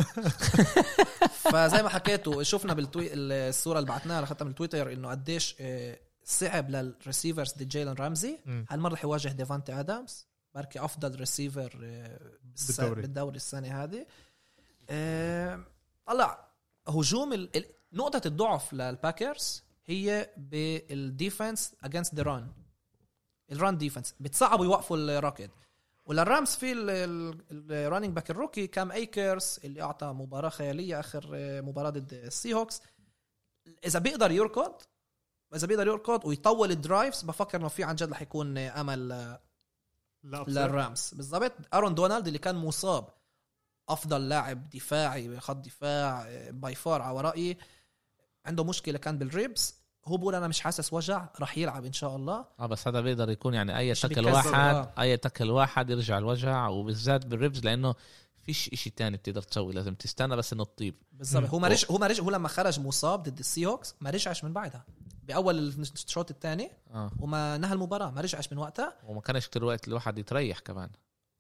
فزي 1.52 1.84
ما 1.84 1.90
حكيت 1.90 2.28
وشفنا 2.28 2.74
بالتوي 2.74 3.10
الصورة 3.14 3.80
اللي 3.80 3.90
بعتناها 3.90 4.24
اخذتها 4.24 4.46
من 4.46 4.56
تويتر 4.56 4.94
إنه 4.94 5.10
قديش 5.10 5.56
آه، 5.60 6.00
صعب 6.24 6.70
للريسيفرز 6.70 7.54
دي 7.54 7.66
جيلن 7.66 7.94
رامزي. 7.94 8.40
هالمرة 8.70 8.94
رح 8.94 9.04
يواجه 9.04 9.28
ديفانتي 9.30 9.80
ادمز 9.80 10.28
بركي 10.56 10.80
أفضل 10.86 11.16
ريسيفر 11.16 11.80
آه، 11.84 12.20
بالدوري. 12.68 13.02
بالدوري 13.02 13.36
السنة 13.36 13.84
هذه 13.84 14.06
آه، 14.90 15.60
طلع 16.06 16.48
هجوم 16.88 17.34
ال... 17.34 17.58
ال- 17.58 17.66
نقطة 17.94 18.22
الضعف 18.28 18.74
للباكرز 18.74 19.64
هي 19.86 20.30
بال 20.38 20.68
defense 20.68 21.76
against 21.84 22.16
the 22.16 22.24
run 22.24 22.52
ال 23.52 23.58
run 23.58 23.78
defense 23.78 24.16
بتصعبوا 24.20 24.66
يوقفوا 24.66 24.98
الراكض 24.98 25.50
وللرامز 26.06 26.50
في 26.56 26.74
ال 27.52 27.59
running 27.59 28.14
back 28.16 28.32
ال 28.32 28.37
rookie 28.37 28.68
كام 28.68 28.92
أيكرز 28.92 29.60
اللي 29.64 29.82
أعطى 29.82 30.08
مباراة 30.08 30.50
خيالية 30.50 31.00
آخر 31.00 31.32
آه، 31.34 31.62
مباراة 31.62 31.90
ضد 31.90 32.14
السي 32.14 32.54
هوكس 32.54 32.82
إذا 33.86 34.00
بيقدر 34.00 34.32
يركض 34.32 34.74
إذا 35.56 35.68
بيقدر 35.68 35.88
يركض 35.88 36.26
ويطول 36.26 36.72
ال 36.72 36.79
drives 36.79 37.22
بفكر 37.24 37.58
إنه 37.58 37.68
في 37.68 37.84
عن 37.84 37.96
جد 37.96 38.12
رح 38.12 38.22
يكون 38.22 38.58
آه، 38.58 38.82
أمل 38.82 39.12
آه، 39.12 39.42
للرامز. 40.24 41.14
بالضبط. 41.14 41.54
أرون 41.74 41.96
دونالد 41.96 42.28
اللي 42.28 42.40
كان 42.40 42.56
مصاب. 42.56 43.10
أفضل 43.90 44.30
لاعب 44.30 44.70
دفاعي 44.70 45.40
خط 45.40 45.56
دفاع 45.56 46.28
by 46.50 46.76
far 46.76 47.02
على 47.02 47.22
رأيي. 47.22 47.58
عنده 48.46 48.64
مشكلة 48.64 48.98
كان 48.98 49.18
بال 49.18 49.37
ribs 49.37 49.76
هو 50.06 50.18
بقول 50.18 50.36
أنا 50.36 50.48
مش 50.48 50.60
حاسس 50.60 50.94
وجع 50.94 51.30
راح 51.40 51.58
يلعب 51.58 51.86
إن 51.86 51.94
شاء 51.94 52.16
الله. 52.16 52.46
آه 52.60 52.66
بس 52.66 52.88
هذا 52.88 53.02
بيقدر 53.02 53.30
يكون 53.30 53.54
يعني 53.54 53.78
أي 53.78 53.94
tackle 53.94 54.26
واحد 54.26 54.54
آه. 54.54 54.94
أي 55.00 55.18
tackle 55.18 55.50
واحد 55.52 55.90
يرجع 55.90 56.18
الوجع 56.18 56.68
وبالذات 56.68 57.26
بال 57.26 57.37
ribs 57.37 57.60
لأنه 57.60 57.96
فيش 58.42 58.70
إشي 58.74 58.90
تاني 58.90 59.18
بتقدر 59.18 59.42
تسوي 59.42 59.74
لازم 59.74 59.96
تستنى 59.96 60.36
بس 60.36 60.54
إنه 60.54 60.64
تطيب. 60.64 60.96
بالضبط. 61.12 61.50
هو 61.50 61.60
ما 61.60 61.68
رجع 61.68 61.88
هو 61.92 61.98
ما 61.98 62.08
رجع 62.08 62.24
هو 62.24 62.30
لما 62.30 62.48
خرج 62.48 62.80
مصاب 62.80 63.24
ضد 63.24 63.40
السي 63.40 63.66
هوكس 63.66 63.96
ما 64.02 64.10
رجعش 64.10 64.44
من 64.44 64.54
بعدها. 64.54 64.86
بأول 65.24 65.60
الشوط 65.60 66.32
الثاني 66.32 66.72
آه. 66.92 67.12
وما 67.20 67.58
نهى 67.58 67.74
المباراة 67.74 68.12
ما 68.12 68.22
رجعش 68.22 68.52
من 68.52 68.58
وقتها. 68.58 68.98
وما 69.04 69.22
كانش 69.22 69.48
كتير 69.48 69.64
وقت 69.64 69.88
الواحد 69.88 70.18
يتريح 70.20 70.60
كمان. 70.60 70.90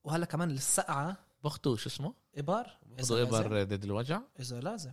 وهلا 0.03 0.25
كمان 0.25 0.51
السقعة. 0.51 1.17
بخطو 1.43 1.75
شو 1.75 1.89
اسمه؟ 1.89 2.13
ابر 2.37 2.77
بخطو 2.85 3.17
ابر 3.21 3.63
ضد 3.63 3.83
الوجع. 3.83 4.21
إذا 4.39 4.59
لازم. 4.59 4.91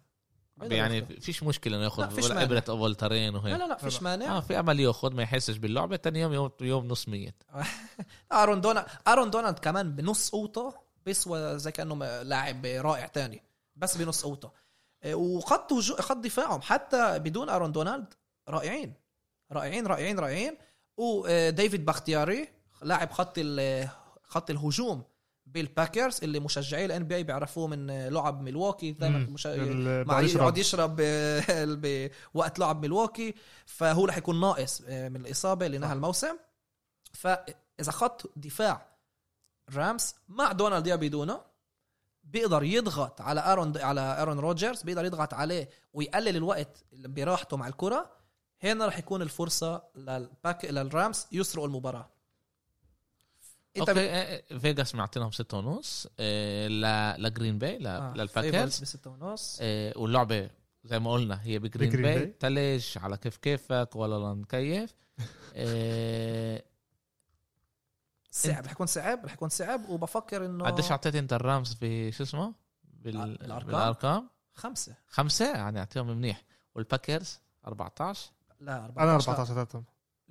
يعني. 0.70 1.06
فيش 1.20 1.42
مشكلة 1.42 1.76
إنه 1.76 1.80
لا، 1.82 1.84
ياخذ 1.84 2.10
فيش 2.10 2.24
ولا. 2.24 2.42
إبرة 2.42 2.64
اولترين 2.68 3.32
لا 3.32 3.38
وهيك. 3.38 3.58
لا 3.58 3.66
لا 3.66 3.76
فيش 3.76 4.02
مانع. 4.02 4.36
آه 4.36 4.40
في 4.40 4.58
امل 4.60 4.80
ياخذ 4.80 5.14
ما 5.14 5.22
يحسش 5.22 5.56
باللعبة 5.56 5.96
تاني 5.96 6.20
يوم 6.20 6.32
يوم, 6.32 6.50
يوم 6.60 6.88
نص 6.88 7.08
ميت 7.08 7.42
آرون 8.32 8.60
دونالد 8.60 8.86
آرون 9.08 9.30
دونالد 9.30 9.58
كمان 9.58 9.96
بنص 9.96 10.30
قوطه 10.30 10.74
بيسوى 11.06 11.58
زي 11.58 11.72
كأنه 11.72 12.22
لاعب 12.22 12.66
رائع 12.66 13.06
تاني 13.06 13.42
بس 13.76 13.96
بنص 13.96 14.22
قوته 14.24 14.52
إيه، 15.04 15.14
وخط 15.14 15.72
هجو... 15.72 15.96
خط 15.96 16.16
دفاعهم 16.16 16.60
حتى 16.62 17.18
بدون 17.18 17.48
آرون 17.48 17.72
دونالد 17.72 18.14
رائعين. 18.48 18.94
رائعين 19.52 19.86
رائعين 19.86 20.18
رائعين. 20.18 20.56
وديفيد 20.96 21.84
بختياري 21.84 22.48
لاعب 22.82 23.10
خط 23.10 23.34
ال... 23.38 23.88
خط 24.24 24.50
الهجوم. 24.50 25.02
بالباكرز 25.54 26.20
اللي 26.22 26.40
مشجعي 26.40 26.84
ال 26.84 27.04
NBA 27.04 27.22
بيعرفوه 27.22 27.66
من 27.66 28.08
ألعاب 28.08 28.42
ميلواكي 28.42 28.92
دائما. 28.92 29.18
مش... 29.18 29.46
يقعد 30.40 30.58
يشرب. 30.58 30.96
بوقت 32.34 32.58
ألعاب 32.60 32.82
ميلواكي 32.82 33.34
فهو 33.66 34.04
رح 34.04 34.16
يكون 34.16 34.40
ناقص 34.40 34.82
آه، 34.86 35.08
من 35.08 35.16
الإصابة 35.16 35.66
اللي 35.66 35.78
نهى 35.78 35.92
الموسم. 35.92 36.36
فإذا 37.12 37.90
خط 37.90 38.32
دفاع 38.36 38.86
رامز 39.74 40.14
مع 40.28 40.52
دونالد 40.52 40.86
يا 40.86 40.96
بدونه 40.96 41.40
بيقدر 42.24 42.62
يضغط 42.62 43.20
على 43.20 43.52
آرون 43.52 43.78
على 43.78 44.00
آرون 44.00 44.38
روجرز 44.38 44.82
بيقدر 44.82 45.04
يضغط 45.04 45.34
عليه 45.34 45.68
ويقلل 45.92 46.36
الوقت 46.36 46.84
اللي 46.92 47.08
براحته 47.08 47.56
مع 47.56 47.68
الكرة. 47.68 48.10
هنا 48.62 48.86
رح 48.86 48.98
يكون 48.98 49.22
الفرصة 49.22 49.82
للباك 49.96 50.64
للرامز 50.64 51.26
يسرقوا 51.32 51.66
المباراة. 51.66 52.10
إنت 53.76 53.88
okay 53.88 54.00
بت- 54.00 54.08
آه، 54.52 54.58
فيجاس 54.58 54.94
معطينهم 54.94 55.30
ستة 55.30 55.58
ونص 55.58 56.06
آه، 56.20 56.68
ل- 56.68 57.22
لجرين 57.22 57.58
باي 57.58 57.78
ل- 57.78 57.86
آه، 57.86 58.14
للباكرز 58.14 58.80
بستة 58.80 59.10
ونص. 59.10 59.58
آه، 59.62 59.92
واللعبة 59.98 60.50
زي 60.84 60.98
ما 60.98 61.12
قلنا 61.12 61.42
هي 61.42 61.58
بجرين 61.58 61.88
بجرين 61.88 62.02
باي 62.04 62.18
باي. 62.18 62.26
تلج 62.40 62.98
على 62.98 63.16
كيف 63.16 63.36
كيفك 63.36 63.88
ولا 63.96 64.34
نكيف. 64.34 64.94
آه، 65.56 66.62
صعب 68.30 68.64
رح 68.64 68.72
يكون 68.72 68.86
صعب 68.86 69.24
رح 69.24 69.32
يكون 69.32 69.48
صعب 69.48 69.88
وبفكر 69.88 70.46
إنه 70.46 70.64
قديش 70.64 70.90
أعطيت 70.90 71.14
أنت 71.14 71.32
الرامز 71.32 71.74
في 71.74 72.12
شو 72.12 72.22
اسمه؟ 72.22 72.54
بال... 72.84 73.16
الأرقام؟ 73.44 73.66
بالأرقام؟ 73.66 74.28
خمسة. 74.54 74.94
خمسة 75.08 75.52
يعني 75.54 75.78
أعطيهم 75.78 76.06
منيح. 76.06 76.42
والباكرز 76.74 77.40
14 77.66 78.30
لا 78.60 78.84
14 78.84 79.00
أنا 79.02 79.10
لا. 79.10 79.14
14 79.16 79.58
أعطيتهم. 79.58 79.84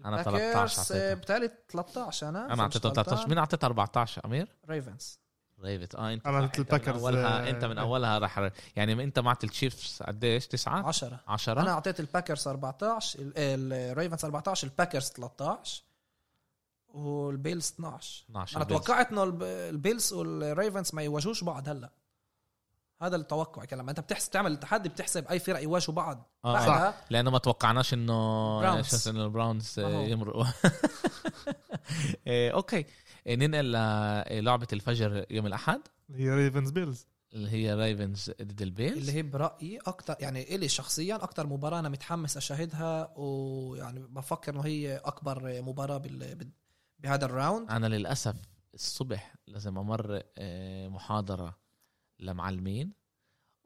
أنا 0.05 0.19
الباكرز، 0.19 0.41
13 0.51 0.79
أعطيته. 0.79 0.95
آه، 1.11 1.13
بتهيألي 1.13 1.51
13 1.69 2.29
أنا 2.29 2.53
أنا 2.53 2.63
أعطيته 2.63 2.89
13 2.89 3.27
مين 3.29 3.37
اعطيت 3.37 3.63
14 3.63 4.21
أمير؟ 4.25 4.47
ريفنز 4.69 5.19
ريفت 5.63 5.95
آه 5.95 6.13
أنت 6.13 6.27
أنا 6.27 6.41
صح، 6.41 6.45
قلت 6.47 6.59
انت 6.59 6.71
من 6.71 6.75
الباكرز، 6.79 7.01
اولها 7.03 7.47
آه، 7.47 7.49
أنت 7.49 7.65
من 7.65 7.77
آه. 7.77 7.81
أولها 7.81 8.17
راح 8.19 8.49
يعني 8.75 9.03
أنت 9.03 9.19
معت 9.19 9.43
التشيفز 9.43 9.99
قديش؟ 10.07 10.47
9 10.47 10.87
10 10.87 11.19
10 11.27 11.61
أنا 11.61 11.71
أعطيت 11.71 11.99
الباكرز 11.99 12.47
14 12.47 13.19
ال- 13.19 13.33
الريفنز 13.37 14.25
14 14.25 14.67
الباكرز 14.67 15.07
13 15.09 15.83
والبيلز 16.93 17.71
12 17.75 18.23
12 18.29 18.57
أنا. 18.57 18.65
توقعت 18.65 19.11
إنه 19.11 19.23
الب- 19.23 19.43
البيلز 19.43 20.13
والريفنز 20.13 20.95
ما 20.95 21.01
يواجهوش 21.01 21.43
بعض 21.43 21.69
هلأ. 21.69 21.89
هذا 23.01 23.15
التوقع 23.15 23.65
كان 23.65 23.79
لما 23.79 23.89
أنت 23.89 23.99
بتحسب 23.99 24.31
تعمل 24.31 24.51
التحدي 24.51 24.89
بتحسب 24.89 25.27
أي 25.27 25.39
فرق 25.39 25.63
يواجهوا 25.63 25.95
بعض. 25.95 26.31
آه، 26.45 26.53
بعدها 26.53 26.93
لأنه 27.09 27.31
ما 27.31 27.37
توقعناش 27.37 27.93
إنه 27.93 28.13
browns. 28.59 28.85
شو 28.85 28.95
اسمه 28.95 29.23
ال 29.23 29.31
browns 29.31 29.79
آه،. 29.79 30.01
يمرقوا. 30.03 30.45
إيه، 32.27 32.51
أوكي. 32.51 32.85
إيه، 33.27 33.35
ننقل 33.35 33.65
للعبه 34.31 34.67
الفجر 34.73 35.25
يوم 35.29 35.47
الأحد. 35.47 35.81
هي 36.15 36.29
ravens 36.29 36.71
bills 36.71 37.07
اللي 37.33 37.49
هي 37.51 37.73
ravens 37.73 38.31
ضد 38.41 38.61
البيلز 38.61 38.97
اللي 38.97 39.11
هي 39.11 39.21
برأيي 39.21 39.77
أكثر 39.77 40.15
يعني 40.19 40.55
إلي 40.55 40.69
شخصيا 40.69 41.15
أكثر 41.15 41.47
مباراة 41.47 41.79
أنا 41.79 41.89
متحمس 41.89 42.37
أشاهدها 42.37 43.13
ويعني 43.17 43.99
بفكر 43.99 44.53
إنه 44.53 44.61
هي 44.61 44.97
أكبر 44.97 45.61
مباراة 45.61 45.97
بال... 45.97 46.35
بال- 46.35 46.51
بهذا 46.99 47.25
ال 47.25 47.33
round 47.33 47.71
أنا 47.71 47.87
للأسف 47.87 48.35
الصبح 48.73 49.35
لازم 49.47 49.77
أمر 49.77 50.21
آه، 50.37 50.87
محاضرة. 50.87 51.60
لمعلمين 52.21 52.93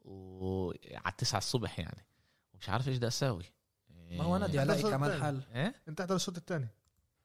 وعلى 0.00 1.14
9 1.18 1.38
الصبح 1.38 1.78
يعني. 1.78 2.06
ومش 2.54 2.68
عارف 2.68 2.88
إيش 2.88 2.96
بدي 2.96 3.06
أسوي 3.06 3.44
ما 4.10 4.24
هو 4.24 4.36
أنا 4.36 4.46
بدي 4.46 4.62
الاقي 4.62 4.80
هذا 4.80 4.90
كمان. 4.90 5.22
حل 5.22 5.42
إيه؟ 5.54 5.74
أنت 5.88 6.00
احضر 6.00 6.14
الشوط 6.14 6.36
الثاني. 6.36 6.68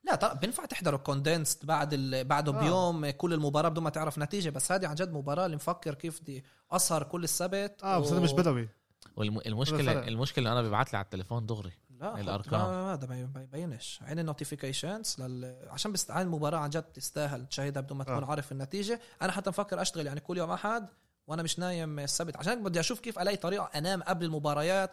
لا 0.03 0.15
طبعا 0.15 0.33
بينفع 0.33 0.65
تحضره 0.65 0.97
condensed 0.97 1.65
بعد 1.65 1.93
ال... 1.93 2.23
بعده 2.23 2.57
آه. 2.57 2.59
بيوم 2.63 3.09
كل 3.09 3.33
المباراة 3.33 3.69
بدون 3.69 3.83
ما 3.83 3.89
تعرف 3.89 4.17
نتيجة؟ 4.19 4.49
بس 4.49 4.71
هذه 4.71 4.87
عن 4.87 4.95
جد 4.95 5.11
مباراة 5.11 5.45
اللي 5.45 5.55
مفكر 5.55 5.93
كيف 5.93 6.21
بدي 6.21 6.43
اسهر 6.71 7.03
كل 7.03 7.23
السبت. 7.23 7.83
آه 7.83 7.99
بس 7.99 8.11
أنا 8.11 8.19
مش 8.19 8.33
بدوي. 8.33 8.69
والمشكلة 9.15 9.93
فرق. 9.93 10.07
المشكلة 10.07 10.51
أنا 10.51 10.61
ببعت 10.61 10.93
لي 10.93 10.97
على 10.97 11.05
التليفون 11.05 11.45
دغري 11.45 11.71
لا 11.89 12.19
الأرقام. 12.19 12.71
لا 12.71 12.93
هذا 12.93 13.07
ما 13.07 13.31
ما 13.35 13.41
يبينش. 13.41 13.99
عين 14.01 14.19
ال 14.19 14.26
notifications 14.26 15.15
لل... 15.19 15.69
عشان 15.69 15.91
بس 15.91 16.11
عين 16.11 16.27
المباراة 16.27 16.57
عن 16.57 16.69
جد 16.69 16.83
تستاهل 16.83 17.45
تشاهدها 17.45 17.81
بدون 17.81 17.97
ما 17.97 18.03
تكون 18.03 18.23
آه. 18.23 18.29
عارف 18.29 18.51
النتيجة. 18.51 19.01
أنا 19.21 19.31
حتى 19.31 19.49
مفكر 19.49 19.81
أشتغل 19.81 20.05
يعني 20.05 20.19
كل 20.19 20.37
يوم 20.37 20.51
أحد. 20.51 20.89
وأنا 21.27 21.43
مش 21.43 21.59
نايم 21.59 21.99
السبت. 21.99 22.37
عشان 22.37 22.63
بدي 22.63 22.79
أشوف 22.79 22.99
كيف 22.99 23.19
ألاقي 23.19 23.37
طريقة 23.37 23.69
أنام 23.75 24.03
قبل 24.03 24.25
المباريات. 24.25 24.91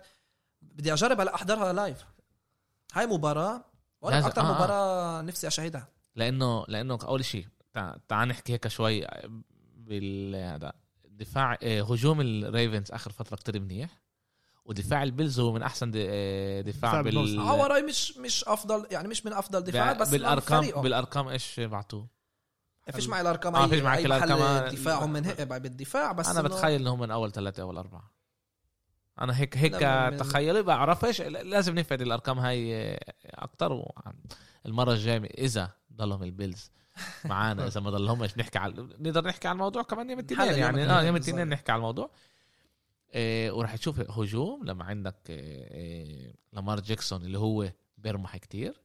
بدي 0.62 0.92
أجرب 0.92 1.20
هلا 1.20 1.34
أحضرها 1.34 1.72
live 1.72 2.04
هاي 2.94 3.06
مباراة 3.06 3.64
ولا 4.00 4.18
أكثر 4.26 4.40
آه، 4.42 4.44
آه. 4.50 4.54
مباراة 4.54 5.22
نفسي 5.22 5.46
أشاهدها. 5.46 5.88
لأنه 6.16 6.64
لأنه 6.68 6.98
أول 7.02 7.24
شيء 7.24 7.46
تع- 7.72 7.96
تعال 8.08 8.28
نحكي 8.28 8.52
هيك 8.52 8.68
شوي 8.68 9.06
بال 9.76 10.34
هذا 10.36 10.72
دفاع 11.04 11.58
آه، 11.62 11.82
هجوم 11.82 12.20
الريفنز 12.20 12.92
آخر 12.92 13.12
فترة 13.12 13.36
كتير 13.36 13.60
منيح. 13.60 13.90
ودفاع 14.64 15.02
البيلز 15.02 15.40
هو 15.40 15.52
من 15.52 15.62
أحسن 15.62 15.90
د- 15.90 15.94
آه، 15.96 16.60
دفاع 16.60 16.90
دفاع 16.90 17.00
بال. 17.00 17.38
آه 17.38 17.54
وراي 17.60 17.82
مش 17.82 18.16
مش 18.16 18.44
أفضل 18.44 18.86
يعني 18.90 19.08
مش 19.08 19.26
من 19.26 19.32
أفضل 19.32 19.60
دفاعات 19.60 19.96
بس 19.96 20.10
بالأرقام. 20.10 20.82
بالأرقام 20.82 21.28
إيش 21.28 21.60
بعتوه؟ 21.60 22.08
فيش 22.92 23.08
معي 23.08 23.20
الأرقام 23.20 23.56
آه، 23.56 23.66
أي- 23.66 23.70
فيش 23.70 23.82
معك 23.82 23.98
محل 24.06 24.32
الأرقام. 24.32 24.74
دفاعهم 24.74 25.12
من 25.12 25.24
هيك 25.24 25.42
بالدفاع 25.42 26.12
بس 26.12 26.28
أنا 26.28 26.42
بتخيل 26.42 26.80
انه 26.80 26.94
هم 26.94 27.00
من 27.00 27.10
أول 27.10 27.32
ثلاثة 27.32 27.62
أو 27.62 27.70
أربعة. 27.70 28.10
أنا 29.20 29.38
هيك 29.40 29.56
هيك 29.56 29.74
تخيلي 30.20 30.62
بعرفش 30.62 31.20
لازم 31.20 31.74
نفعل 31.78 32.02
الأرقام 32.02 32.38
هاي 32.38 32.94
أكثر 33.24 33.92
المرة 34.66 34.92
الجاية 34.92 35.24
إذا 35.24 35.70
ضلهم 35.92 36.22
البيلز 36.22 36.70
معانا 37.24 37.66
إذا 37.68 37.80
ما 37.80 37.90
ضلهمش 37.90 38.38
نحكي 38.38 38.58
على 38.58 38.88
نقدر 38.98 39.24
نحكي 39.26 39.48
على 39.48 39.54
الموضوع 39.54 39.82
كمان 39.82 40.10
يوم 40.10 40.18
الاثنين 40.18 40.58
يعني. 40.58 40.90
آه 40.90 41.02
يوم. 41.02 41.16
الاثنين 41.16 41.48
نحكي 41.48 41.72
على 41.72 41.78
الموضوع. 41.78 42.10
إيه 43.14 43.50
وراح 43.50 43.76
تشوف 43.76 44.00
هجوم 44.00 44.64
لما 44.64 44.84
عندك 44.84 45.16
إيه 45.30 45.70
إيه 45.74 46.34
لامار 46.52 46.80
جاكسون 46.80 47.22
اللي 47.22 47.38
هو 47.38 47.68
بيرمح 47.98 48.36
كتير. 48.36 48.82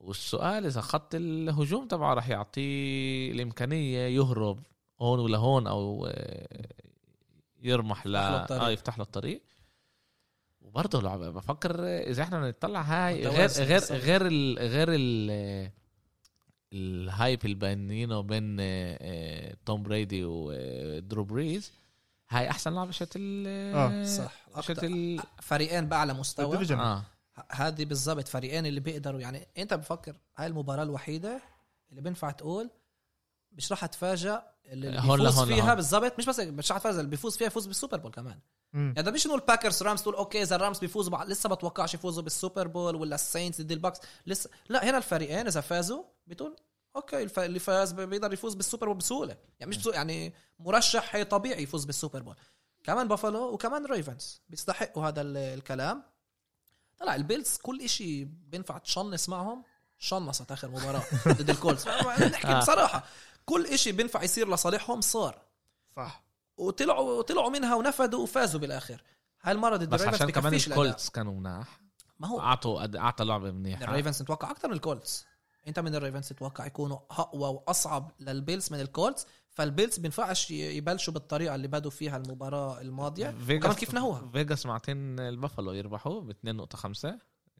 والسؤال 0.00 0.66
إذا 0.66 0.80
خط 0.80 1.14
الهجوم 1.14 1.88
تبعه 1.88 2.14
راح 2.14 2.28
يعطيه 2.28 3.32
الإمكانية 3.32 3.98
يهرب 3.98 4.58
هون 5.00 5.18
ولا 5.18 5.38
هون 5.38 5.66
أو 5.66 6.06
إيه 6.06 6.68
يرمح 7.62 8.06
ل. 8.06 8.16
آه 8.16 8.70
يفتح 8.70 8.98
له 8.98 9.04
الطريق 9.04 9.42
وبرضه 10.60 11.02
لعب 11.02 11.20
بفكر 11.20 11.84
إذا 11.84 12.22
إحنا 12.22 12.48
نطلع 12.48 12.80
هاي 12.80 13.26
غير 13.26 13.48
غير. 13.50 13.80
غير 13.90 14.26
ال 14.26 14.58
غير 14.58 14.88
ال 14.90 15.70
ال 16.72 16.86
hype 16.86 17.44
اللي 17.44 17.54
بينينه 17.56 18.18
وبين 18.18 18.56
آه، 18.60 18.98
آه، 19.00 19.56
توم 19.66 19.82
بريدي 19.82 20.24
ودرو 20.24 21.24
بريز 21.24 21.72
هاي 22.28 22.50
أحسن 22.50 22.74
لعبة 22.74 22.90
شت 22.90 23.12
ال 23.16 23.44
آه، 23.76 24.04
صح. 24.04 24.32
شت 24.62 24.70
أكتر. 24.70 24.86
ال 24.86 25.20
فريقين 25.42 25.86
بأعلى 25.88 26.14
مستوى 26.14 26.46
ال 26.46 26.52
division. 26.52 27.02
هذه 27.52 27.84
بالضبط 27.84 28.28
فريقين 28.28 28.66
اللي 28.66 28.80
بيقدروا 28.80 29.20
يعني 29.20 29.48
انت 29.58 29.74
بفكر 29.74 30.16
هاي 30.36 30.46
المباراة 30.46 30.82
الوحيدة 30.82 31.40
اللي 31.90 32.00
بينفع 32.00 32.30
تقول 32.30 32.70
مش 33.52 33.70
راح 33.72 33.84
اتفاجئ 33.84 34.38
اللي 34.66 34.88
هون 35.00 35.18
بيفوز 35.18 35.40
فيها. 35.54 35.74
بالضبط 35.74 36.18
مش 36.18 36.26
بس 36.26 36.40
مش 36.40 36.70
راح 36.70 36.76
اتفاجئ 36.76 36.98
اللي 36.98 37.10
بيفوز 37.10 37.36
فيها 37.36 37.46
يفوز 37.46 37.66
بال 37.66 37.75
Super 37.75 37.96
Bowl 37.98 38.10
كمان. 38.12 38.38
مم. 38.72 38.92
يعني 38.96 39.02
ده 39.02 39.10
مش 39.10 39.26
انه 39.26 39.34
الباكرز 39.34 39.82
رامز 39.82 40.02
تقول 40.02 40.14
أوكي 40.14 40.42
إذا 40.42 40.56
الرامز 40.56 40.78
بيفوزوا 40.78 41.18
بع- 41.18 41.22
لسه 41.28 41.48
بتوقعش 41.48 41.94
يفوزوا 41.94 42.22
بال 42.22 42.35
Super 42.35 42.66
Bowl 42.66 42.96
ولا 42.96 43.14
السينتس 43.14 43.60
ضد 43.60 43.72
البكس 43.72 44.00
لسه 44.26 44.50
لا 44.68 44.90
هنا 44.90 44.98
الفريقين 44.98 45.46
إذا 45.46 45.60
فازوا 45.60 46.04
بتقول 46.26 46.56
أوكي 46.96 47.22
الف... 47.22 47.38
اللي 47.38 47.58
فاز 47.58 47.92
بيقدر 47.92 48.32
يفوز 48.32 48.54
بال 48.54 48.63
Super 48.63 48.86
Bowl 48.86 48.96
بسهولة. 48.96 49.36
يعني 49.60 49.70
مش 49.70 49.78
بسهولة 49.78 49.96
يعني 49.96 50.34
مرشح 50.58 51.22
طبيعي 51.22 51.62
يفوز 51.62 51.84
بال 51.84 51.95
Super 51.95 52.22
Bowl. 52.22 52.36
كمان 52.84 53.08
بافالو 53.08 53.52
وكمان 53.54 53.86
ريفنز 53.86 54.42
بيستحقوا 54.48 55.08
هذا 55.08 55.20
ال- 55.20 55.36
الكلام. 55.36 56.02
طلع 57.00 57.14
البيلز 57.14 57.56
كل 57.56 57.80
إشي 57.80 58.24
بينفع 58.24 58.78
تشنص 58.78 59.28
معهم 59.28 59.64
شنصت 59.98 60.52
آخر 60.52 60.68
مباراة 60.68 61.02
ضد 61.28 61.50
الكولتس. 61.50 61.88
نحكي 61.88 62.48
آه. 62.48 62.58
بصراحة 62.58 63.04
كل 63.44 63.66
إشي 63.66 63.92
بينفع 63.92 64.22
يصير 64.22 64.54
لصالحهم 64.54 65.00
صار. 65.00 65.42
صح. 65.96 66.22
وطلعوا 66.56 67.22
طلعوا 67.22 67.50
منها 67.50 67.74
ونفذوا 67.74 68.22
وفازوا 68.22 68.60
بالآخر. 68.60 69.02
هاي 69.42 69.52
المرة 69.52 69.76
ضد 69.76 69.88
بس 69.88 70.02
عشان 70.02 70.30
كمان 70.30 70.54
الكولتس 70.54 71.10
كانوا 71.10 71.34
مناح. 71.34 71.80
ما 72.18 72.28
هو. 72.28 72.40
أعطوا 72.40 72.98
أعطى 72.98 73.24
لعبه 73.24 73.50
منيحه 73.50 73.84
الريفنز 73.84 74.22
نتوقع 74.22 74.50
أكثر 74.50 74.68
من 74.68 74.74
الكولتس 74.74 75.26
أنت 75.68 75.78
من 75.78 75.94
الريفنز 75.94 76.28
تتوقع 76.28 76.66
يكونوا 76.66 76.98
أقوى 77.10 77.48
وأصعب 77.48 78.12
للبيلز 78.20 78.72
من 78.72 78.80
الكولتس 78.80 79.26
فالبيلز 79.50 79.98
بينفعش 79.98 80.50
يبلشوا 80.50 81.12
بالطريقة 81.14 81.54
اللي 81.54 81.68
بدوا 81.68 81.90
فيها 81.90 82.16
المباراة 82.16 82.80
الماضية. 82.80 83.34
وكمان 83.42 83.72
كيف 83.72 83.94
نهوها؟ 83.94 84.30
فيجاس 84.32 84.66
معطين 84.66 85.20
البافلو 85.20 85.72
يربحوا 85.72 86.20
ب 86.20 86.30
2.5 86.30 87.08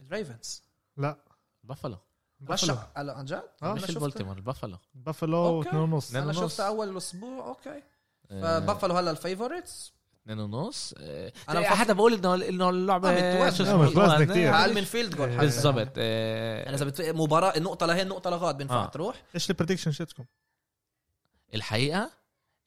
الريفنز. 0.00 0.62
لا. 0.96 1.16
بافلو. 1.64 1.96
بافلو 2.40 2.76
عن 2.96 3.24
جد؟ 3.24 3.34
آه، 3.34 3.42
أنا 3.62 3.74
مش 3.74 3.80
شفت- 3.80 3.90
البولتيمور 3.90 4.36
البافلو. 4.36 4.76
بافلو 4.94 5.46
أوكي. 5.46 5.68
اثنين 5.68 5.82
ونص. 5.82 6.08
اثنين 6.08 6.22
أنا. 6.22 6.32
شفتها 6.32 6.66
أول 6.66 6.88
الأسبوع 6.88 7.46
أوكي. 7.46 7.82
آه، 8.30 8.60
فبافلو 8.60 8.94
هلا 8.94 9.10
ال 9.10 9.18
favorites. 9.18 9.92
اثنين 10.22 10.38
ونص. 10.40 10.94
آه، 10.98 11.32
بفكر- 11.48 11.64
حدا 11.64 11.92
بقول 11.92 12.14
انه 12.14 12.34
إنه 12.34 12.70
اللعبة 12.70 13.10
متوازنة. 13.12 14.24
كتير. 14.24 14.54
أقل 14.54 14.74
من 14.74 14.84
field 14.84 15.16
goal 15.16 15.28
حتى. 15.32 15.40
بالضبط. 15.40 15.98
يعني 15.98 16.74
إذا 16.74 16.84
بتف... 16.84 17.04
مباراه 17.08 17.56
النقطه 17.56 17.86
لهي 17.86 18.02
النقطه 18.02 18.30
لغاد 18.30 18.56
بينفع 18.56 18.84
آه. 18.84 18.86
تروح. 18.86 19.22
إيش 19.34 19.50
ال 19.50 19.54
prediction 19.54 19.92
شتكم 19.92 20.24
الحقيقة 21.54 22.10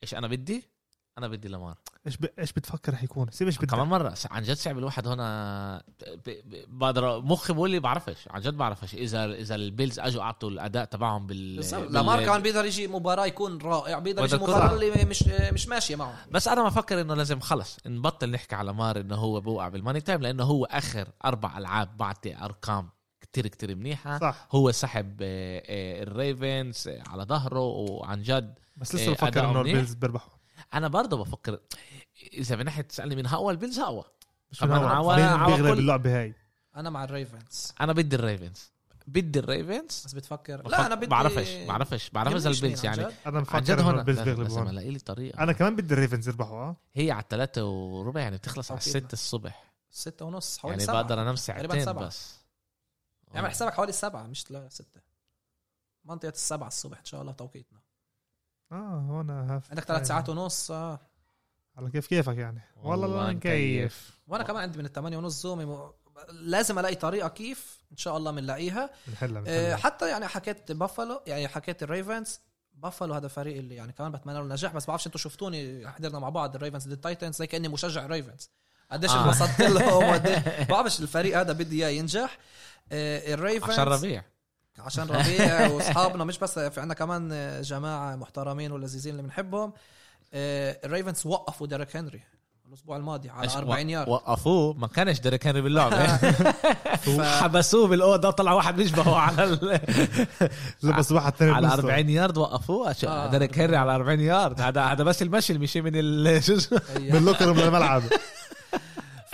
إيش 0.03 0.13
أنا 0.15 0.27
بدي؟ 0.27 0.73
أنا 1.17 1.27
بدي 1.27 1.47
لامار 1.47 1.77
إيش 2.07 2.17
ب... 2.17 2.25
إيش 2.39 2.53
بتفكر 2.53 2.93
رح 2.93 3.03
يكون؟ 3.03 3.27
سيب 3.31 3.47
إيش 3.47 3.57
بدك. 3.57 3.69
كمان 3.69 3.87
مرة 3.87 4.13
عن 4.31 4.43
جد 4.43 4.53
صعب 4.55 4.77
الواحد 4.77 5.07
هنا 5.07 5.83
ب- 6.01 6.29
ب- 6.29 6.65
بقدر 6.79 7.21
مخي 7.21 7.53
بقول 7.53 7.69
لي 7.71 7.79
بعرفش 7.79 8.27
عن 8.29 8.41
جد 8.41 8.53
بعرفش 8.53 8.93
إذا 8.93 9.25
إذا 9.25 9.55
البيلز 9.55 9.99
أجوا 9.99 10.21
أعطوا 10.21 10.49
الأداء 10.49 10.85
تبعهم 10.85 11.27
بال, 11.27 11.61
بال... 11.71 11.93
لامار 11.93 12.25
كمان 12.25 12.41
بيقدر 12.41 12.65
يجي 12.65 12.87
مباراة 12.87 13.25
يكون 13.25 13.57
رائع 13.57 13.99
بيقدر 13.99 14.23
يجي 14.23 14.35
مباراة. 14.35 14.73
اللي 14.73 15.05
مش 15.05 15.23
مش 15.53 15.67
ماشية 15.67 15.95
معه 15.95 16.25
بس 16.31 16.47
أنا 16.47 16.63
بفكر 16.63 17.01
إنه 17.01 17.13
لازم 17.13 17.39
خلص 17.39 17.77
نبطل 17.85 18.31
نحكي 18.31 18.55
على 18.55 18.73
لامار 18.73 18.99
إنه 18.99 19.15
هو 19.15 19.41
بوقع 19.41 19.67
بال 19.67 19.77
money 19.77 20.01
time 20.01 20.21
لأنه 20.21 20.43
هو 20.43 20.65
آخر 20.65 21.07
أربع 21.25 21.57
ألعاب 21.57 21.97
بعطي 21.97 22.35
أرقام 22.37 22.89
كتير 23.21 23.47
كتير 23.47 23.75
منيحة. 23.75 24.19
صح. 24.19 24.47
هو 24.51 24.71
سحب 24.71 25.17
آه، 25.21 25.63
آه، 25.65 26.03
الريفنز 26.03 26.89
على 27.07 27.23
ظهره 27.23 27.59
وعن 27.59 28.21
جد 28.21 28.59
بس 28.75 28.95
لسه 28.95 29.03
إيه، 29.03 29.13
بفكر 29.13 29.49
إنه. 29.49 29.61
البيلز 29.61 29.93
بيربحوا. 29.93 30.33
أنا 30.73 30.87
برضه 30.87 31.17
بفكر 31.17 31.59
إذا 32.33 32.55
من 32.55 32.65
ناحية 32.65 32.81
تسألني 32.81 33.15
من 33.15 33.27
أقوى 33.27 33.53
البيلز 33.53 33.79
أقوى 33.79 34.03
مش 34.51 34.63
من. 34.63 34.69
مين 34.69 35.45
بيغلب 35.45 35.79
اللعبه 35.79 36.21
هاي 36.21 36.35
أنا 36.75 36.89
مع 36.89 37.03
الريفنز. 37.03 37.73
أنا 37.81 37.93
بدي 37.93 38.15
الريفنز. 38.15 38.73
بدي 39.07 39.39
الريفنز. 39.39 40.03
بس 40.05 40.13
بتفكر. 40.13 40.67
لا 40.67 40.85
أنا 40.85 40.95
بدي 40.95 41.05
بعرفش 41.05 41.55
بعرفش 41.55 42.09
بعرفش 42.09 42.35
إذا 42.35 42.49
مين 42.49 42.57
البيلز 42.57 42.85
عن 42.85 42.99
يعني. 42.99 43.13
أنا 43.25 43.41
جد 43.59 43.69
إنه 43.69 43.83
هون 43.83 43.99
البيلز 43.99 44.19
بيغلبوا. 44.19 44.69
الاقي 44.69 44.89
لي 44.89 44.99
طريقة. 44.99 45.43
أنا 45.43 45.53
كمان 45.53 45.75
بدي 45.75 45.93
الريفنز 45.93 46.27
يربحوا 46.27 46.57
آه. 46.57 46.75
هي 46.93 47.11
على 47.11 47.23
الثلاثة 47.23 47.65
وربع 47.65 48.21
يعني 48.21 48.37
بتخلص 48.37 48.71
على. 48.71 48.77
الستة 48.77 49.13
الصبح. 49.13 49.73
ستة 49.89 50.25
ونص 50.25 50.57
حوالي 50.57 50.73
يعني 50.73 50.85
سبعة. 50.85 51.01
بقدر 51.01 51.21
أنام 51.21 51.35
ساعتين. 51.35 51.93
بس. 51.93 52.39
اعمل 53.35 53.49
حسابك 53.49 53.73
حوالي 53.73 53.91
سبعة 53.91 54.23
مش 54.23 54.51
لا 54.51 54.69
ستة. 54.69 55.01
منطقة 56.05 56.29
السبعة 56.29 56.67
الصبح 56.67 56.99
إن 56.99 57.05
شاء 57.05 57.21
الله 57.21 57.31
توقيتنا. 57.31 57.79
آه 58.73 59.05
هون 59.09 59.29
half 59.29 59.69
عندك 59.69 59.83
ثلاث 59.83 60.07
ساعات 60.07 60.29
ونص 60.29 60.71
آه. 60.71 60.99
على 61.77 61.91
كيف 61.91 62.07
كيفك 62.07 62.37
يعني؟ 62.37 62.61
والله 62.83 63.25
لا 63.25 63.33
نكيف. 63.33 64.19
وأنا 64.27 64.43
كمان 64.43 64.63
عندي 64.63 64.77
من 64.77 64.85
الثمانية 64.85 65.17
ونص 65.17 65.41
zoom 65.41 65.60
ي 65.60 65.65
م... 65.65 65.91
لازم 66.31 66.79
ألاقي 66.79 66.95
طريقة 66.95 67.27
كيف 67.27 67.83
إن 67.91 67.97
شاء 67.97 68.17
الله 68.17 68.31
بنلاقيها 68.31 68.89
بنحلها 69.07 69.43
آه،. 69.47 69.75
حتى 69.75 70.09
يعني 70.09 70.27
حكيت 70.27 70.71
بافالو 70.71 71.21
يعني 71.27 71.47
حكيت 71.47 71.83
الريفنز. 71.83 72.39
بافالو 72.73 73.13
هذا 73.13 73.27
فريق 73.27 73.57
اللي 73.57 73.75
يعني 73.75 73.93
كمان 73.93 74.11
بتمنى 74.11 74.37
له 74.37 74.43
النجاح 74.43 74.73
بس 74.73 74.85
بعرفش 74.85 75.07
أنتم 75.07 75.19
شفتوني 75.19 75.87
حضرنا 75.87 76.19
مع 76.19 76.29
بعض 76.29 76.55
الريفنز 76.55 76.85
ضد 76.85 76.91
التايتنز 76.91 77.35
زي 77.35 77.47
كأني 77.47 77.67
مشجع 77.67 78.05
الريفنز 78.05 78.49
قديش 78.91 79.11
آه. 79.11 79.25
انبسطت 79.25 79.61
لهم 79.61 80.03
وقديش 80.09 80.67
بعرفش 80.69 80.99
الفريق 80.99 81.39
هذا 81.39 81.53
بدي 81.53 81.85
إياه 81.85 81.89
ينجح. 81.99 82.37
آه، 82.91 83.33
الريفنز 83.33 83.71
عشان 83.71 83.83
ربيع. 83.83 84.23
عشان 84.79 85.07
ربيع 85.07 85.67
واصحابنا 85.67 86.23
مش 86.23 86.39
بس 86.39 86.59
في 86.59 86.81
عندنا 86.81 86.93
كمان 86.93 87.61
جماعة 87.61 88.15
محترمين 88.15 88.71
ولذيذين 88.71 89.11
اللي 89.11 89.23
بنحبهم. 89.23 89.73
آه، 90.33 90.79
الريفنز 90.85 91.21
وقفوا 91.25 91.67
ديريك 91.67 91.95
هنري 91.95 92.21
الأسبوع 92.69 92.97
الماضي 92.97 93.29
على 93.29 93.43
إيش 93.43 93.55
40 93.55 93.89
يارد. 93.89 94.09
وقفوه؟ 94.09 94.73
ما 94.73 94.87
كانش 94.87 95.19
ديريك 95.19 95.47
هنري 95.47 95.61
باللعبة. 95.61 96.07
حبسوه 97.41 97.87
بالأوضة 97.87 98.31
طلع 98.31 98.53
واحد 98.53 98.75
بيشبهه 98.75 99.15
على 99.15 99.43
ال... 99.43 99.79
لبس 100.83 101.11
واحد 101.11 101.33
ثاني 101.35 101.51
على 101.51 101.67
بنصه. 101.67 101.79
40 101.79 102.09
يارد 102.09 102.37
وقفوه. 102.37 102.95
آه، 103.07 103.31
ديريك 103.31 103.59
هنري 103.59 103.75
على 103.75 103.95
40 103.95 104.19
يارد. 104.19 104.61
هذا 104.61 104.81
هذا 104.81 105.03
بس 105.03 105.21
المشي 105.21 105.53
اللي 105.53 105.63
مشي 105.63 105.81
من 105.81 105.91
ال 105.95 106.43
شو 106.43 106.55
اسمه؟ 106.55 106.81
من 106.99 107.15
ال 107.15 107.20
locker 107.20 107.53
من 107.53 107.59
الملعب. 107.59 108.01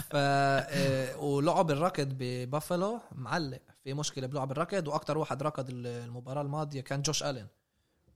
ف 0.09 0.15
آه، 0.15 1.17
ولعب 1.17 1.71
الركض 1.71 2.07
ببافلو 2.19 2.99
معلق. 3.15 3.59
في 3.83 3.93
مشكلة 3.93 4.27
بلعب 4.27 4.51
الركض 4.51 4.87
وأكثر 4.87 5.17
واحد 5.17 5.43
ركض 5.43 5.65
المباراة 5.69 6.41
الماضية 6.41 6.81
كان 6.81 7.01
جوش 7.01 7.23
ألين. 7.23 7.47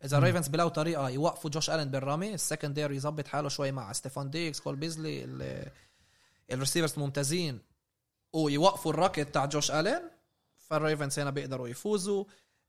إذا. 0.06 0.18
الريفنز 0.18 0.48
بلاقوا 0.48 0.72
طريقة 0.72 1.10
يوقفوا 1.10 1.50
جوش 1.50 1.70
ألين 1.70 1.92
بالرمي 1.92 2.34
ال 2.34 2.40
secondary 2.40 2.96
يظبط 2.96 3.28
حاله 3.28 3.50
شوي 3.50 3.72
مع 3.72 3.94
ستيفان 3.94 4.30
ديكس 4.30 4.60
كول 4.60 4.76
بيزلي 4.76 5.24
ال- 5.24 5.72
الـ 6.52 6.56
receivers 6.56 6.94
الممتازين 6.94 7.60
ويوقفوا 8.34 8.92
الركض 8.94 9.26
تاع 9.26 9.46
جوش 9.46 9.72
ألين. 9.72 10.02
فالريفنز 10.58 11.20
هنا 11.20 11.30
بيقدروا 11.30 11.68
يفوزوا. 11.68 12.26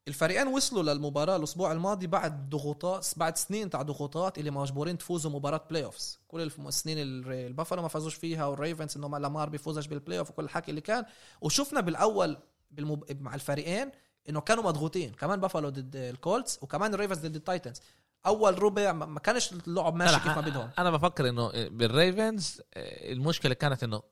الفريقين 0.08 0.46
وصلوا 0.48 0.82
للمباراة 0.82 1.36
الأسبوع 1.36 1.72
الماضي 1.72 2.06
بعد 2.06 2.50
ضغوطات 2.50 3.06
بعد 3.16 3.36
سنين 3.36 3.70
تاع 3.70 3.82
ضغوطات 3.82 4.38
اللي 4.38 4.50
مجبورين 4.50 4.98
تفوزوا 4.98 5.30
مباراة 5.30 5.60
playoffs 5.70 6.18
كل 6.28 6.40
السنين 6.66 6.98
ال- 6.98 7.32
البافلو 7.32 7.82
ما 7.82 7.88
فازوش 7.88 8.14
فيها 8.14 8.46
والريفنز 8.46 8.98
ما 8.98 9.16
لامار 9.16 9.48
بيفوزش 9.48 9.86
بال 9.86 10.18
playoff 10.18 10.30
وكل 10.30 10.44
الحكي 10.44 10.70
اللي 10.70 10.80
كان. 10.80 11.04
وشفنا 11.40 11.80
بالأول 11.80 12.36
بالمب... 12.74 13.22
مع 13.22 13.34
الفريقين 13.34 13.90
إنه 14.28 14.40
كانوا 14.40 14.64
مضغوطين. 14.64 15.12
كمان 15.12 15.40
بافلو 15.40 15.68
ضد 15.68 15.96
الكولتس 15.96 16.58
وكمان 16.62 16.94
الريفنز 16.94 17.18
ضد 17.18 17.36
التايتنز 17.36 17.80
أول 18.26 18.62
ربع 18.62 18.92
ما 18.92 19.20
كانش 19.20 19.52
اللعب 19.52 19.94
ماشي 19.94 20.20
كيف 20.20 20.36
ما 20.36 20.40
بدهم. 20.40 20.70
أنا 20.78 20.90
بفكر 20.90 21.28
إنه 21.28 21.68
بالريفنز 21.68 22.62
آه، 22.74 23.12
المشكلة 23.12 23.54
كانت 23.54 23.82
إنه 23.82 24.02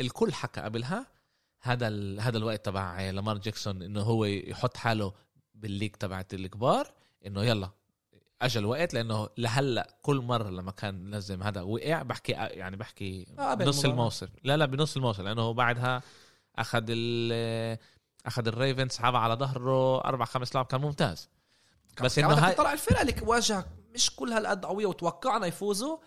الكل 0.00 0.32
حكى 0.32 0.60
قبلها 0.60 1.06
هذا 1.60 1.88
ال... 1.88 2.20
هذا 2.20 2.38
الوقت 2.38 2.64
تبع 2.64 3.10
لامار 3.10 3.38
جاكسون 3.38 3.82
إنه 3.82 4.00
هو 4.00 4.24
يحط 4.24 4.76
حاله 4.76 5.12
بال 5.54 5.63
league 5.63 5.90
تبعت 5.90 6.34
الكبار 6.34 6.92
إنه 7.26 7.44
يلا 7.44 7.70
اجى 8.42 8.58
الوقت 8.58 8.94
لأنه 8.94 9.28
لهلأ 9.38 9.96
كل 10.02 10.16
مرة 10.16 10.50
لما 10.50 10.70
كان 10.70 11.10
لازم 11.10 11.42
هذا 11.42 11.62
وقع 11.62 12.02
بحكي 12.02 12.32
يعني 12.32 12.76
بحكي 12.76 13.26
آه، 13.38 13.50
قبل 13.50 13.68
نص 13.68 13.84
المباراة. 13.84 14.00
الموسم. 14.00 14.28
لا 14.44 14.56
لا 14.56 14.66
بنص 14.66 14.96
الموسم 14.96 15.22
لأنه 15.22 15.52
بعدها 15.52 16.02
أخذ 16.56 16.84
ال 16.88 17.78
أخذ 18.26 18.46
الريفنز 18.48 18.90
سحبها 18.92 19.20
على 19.20 19.34
ظهره 19.34 20.00
أربع 20.04 20.24
خمس 20.24 20.54
لعب 20.54 20.64
كان 20.66 20.80
ممتاز. 20.80 21.28
بس 22.02 22.18
إنه 22.18 22.34
هاي 22.34 22.54
تطلع 22.54 22.72
الفرقة 22.72 23.02
اللي 23.02 23.14
واجهك 23.22 23.66
مش 23.94 24.16
كل 24.16 24.32
هالقد 24.32 24.64
قوية 24.64 24.86
وتوقعنا 24.86 25.46
يفوزوا. 25.46 25.98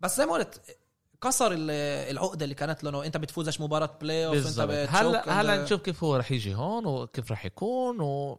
بس 0.00 0.16
زي 0.16 0.26
ما 0.26 0.32
قلت 0.32 0.76
كسر 1.22 1.52
ال- 1.52 1.70
العقدة 2.10 2.44
اللي 2.44 2.54
كانت 2.54 2.84
له 2.84 3.06
أنت 3.06 3.16
بتفوزش 3.16 3.60
مباراة 3.60 3.98
playoff 4.00 4.34
انت 4.46 4.88
هلا 4.90 5.40
هلا 5.40 5.62
نشوف 5.64 5.80
كيف 5.82 6.04
هو 6.04 6.16
رح 6.16 6.32
يجي 6.32 6.54
هون 6.54 6.86
وكيف 6.86 7.32
رح 7.32 7.44
يكون 7.44 8.00
و... 8.00 8.38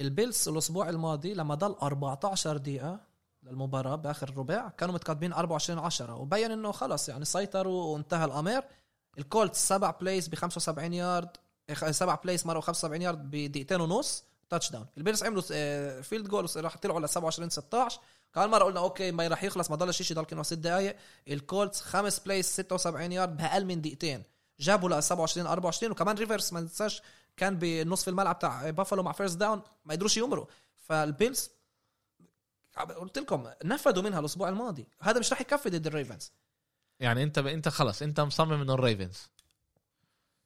البيلز 0.00 0.48
الأسبوع 0.48 0.88
الماضي 0.88 1.34
لما 1.34 1.54
ضل 1.54 1.76
14 1.82 2.56
دقيقة 2.56 3.00
للمباراة 3.42 3.94
بآخر 3.96 4.36
ربع 4.38 4.68
كانوا 4.68 4.94
متقدمين 4.94 5.32
24 5.32 5.78
10 5.78 6.14
وبين 6.14 6.50
إنه 6.50 6.72
خلص 6.72 7.08
يعني 7.08 7.24
سيطروا 7.24 7.84
وانتهى 7.84 8.24
الأمر. 8.24 8.62
الكولتس 9.18 9.68
سبع 9.68 9.90
plays 9.90 10.28
ب 10.28 10.34
75 10.34 10.92
يارد 10.92 11.30
سبع 11.90 12.14
plays 12.14 12.46
مروا 12.46 12.62
75 12.62 13.02
يارد 13.02 13.30
بدقيقتين 13.30 13.80
ونص 13.80 14.24
touchdown 14.50 14.86
البيلز 14.96 15.24
عملوا 15.24 15.42
آه، 15.52 16.00
field 16.00 16.28
goal 16.28 16.48
راح 16.56 16.76
طلعوا 16.76 17.00
ل 17.00 17.08
27 17.08 17.50
16 17.50 18.00
كمان 18.34 18.50
مرة 18.50 18.64
قلنا 18.64 18.80
okay 18.80 19.12
ما 19.12 19.28
راح 19.28 19.44
يخلص 19.44 19.70
ما 19.70 19.76
ضلش 19.76 20.02
شيء 20.02 20.16
ضل 20.16 20.24
كانوا 20.24 20.42
ست 20.42 20.54
دقائق 20.54 20.96
الكولتس 21.28 21.80
خمس 21.80 22.18
plays 22.20 22.46
76 22.46 23.12
يارد 23.12 23.36
بأقل 23.36 23.64
من 23.64 23.80
دقيقتين. 23.80 24.22
جابوا 24.60 24.88
ل 24.88 25.02
27 25.02 25.46
24 25.46 25.92
وكمان 25.92 26.16
ريفرز 26.16 26.52
ما 26.52 26.60
ننساش 26.60 27.02
كان 27.36 27.58
بنصف 27.58 28.08
الملعب 28.08 28.38
تاع 28.38 28.70
بافلو 28.70 29.02
مع 29.02 29.12
first 29.12 29.36
down 29.36 29.62
ما 29.84 29.94
يقدروش 29.94 30.16
يمروا 30.16 30.46
فالبيلز 30.76 31.50
قلت 33.00 33.18
لكم 33.18 33.50
نفذوا 33.64 34.02
منها 34.02 34.20
الأسبوع 34.20 34.48
الماضي. 34.48 34.88
هذا 35.00 35.18
مش 35.20 35.30
راح 35.30 35.40
يكفي 35.40 35.70
ضد 35.70 35.86
الريفنز. 35.86 36.32
يعني 37.00 37.22
أنت 37.22 37.38
أنت 37.38 37.68
خلص 37.68 38.02
أنت 38.02 38.20
مصمم 38.20 38.60
إنه 38.62 38.74
الريفنز. 38.74 39.28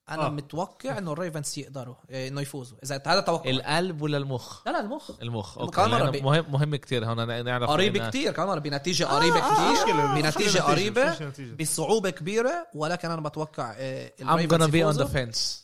أنا 0.08 0.22
آه. 0.22 0.26
آه. 0.26 0.30
متوقع 0.30 0.98
إنه 0.98 1.12
الريفنز 1.12 1.58
يقدروا 1.58 1.94
إيه، 2.10 2.28
إنه 2.28 2.40
يفوزوا. 2.40 2.78
إذا 2.84 3.02
هذا 3.06 3.20
توقع. 3.20 3.50
القلب 3.50 4.02
ولا 4.02 4.16
المخ؟ 4.18 4.66
لا 4.66 4.72
لا 4.72 4.80
المخ. 4.80 5.10
المخ 5.22 5.58
okay. 5.58 6.10
بي- 6.10 6.20
مهم 6.20 6.52
مهم 6.52 6.76
كتير 6.76 7.04
هون 7.06 7.44
نعرف 7.44 7.68
قريب 7.70 7.98
إن- 8.02 8.08
كتير 8.08 8.32
كمان 8.32 8.58
بنتيجه 8.58 9.04
قريبة 9.04 9.36
آه، 9.38 9.54
كتير 9.54 9.94
مشكلة. 9.94 10.14
بنتيجه 10.22 10.58
قريبة. 10.58 11.32
بصعوبة 11.60 12.10
كبيرة 12.10 12.66
ولكن 12.74 13.10
أنا 13.10 13.20
بتوقع 13.20 13.74
إيه، 13.76 14.14
I'm 14.20 14.48
gonna 14.48 14.70
be 14.70 14.94
on 14.94 14.98
the 14.98 15.08
fence. 15.08 15.62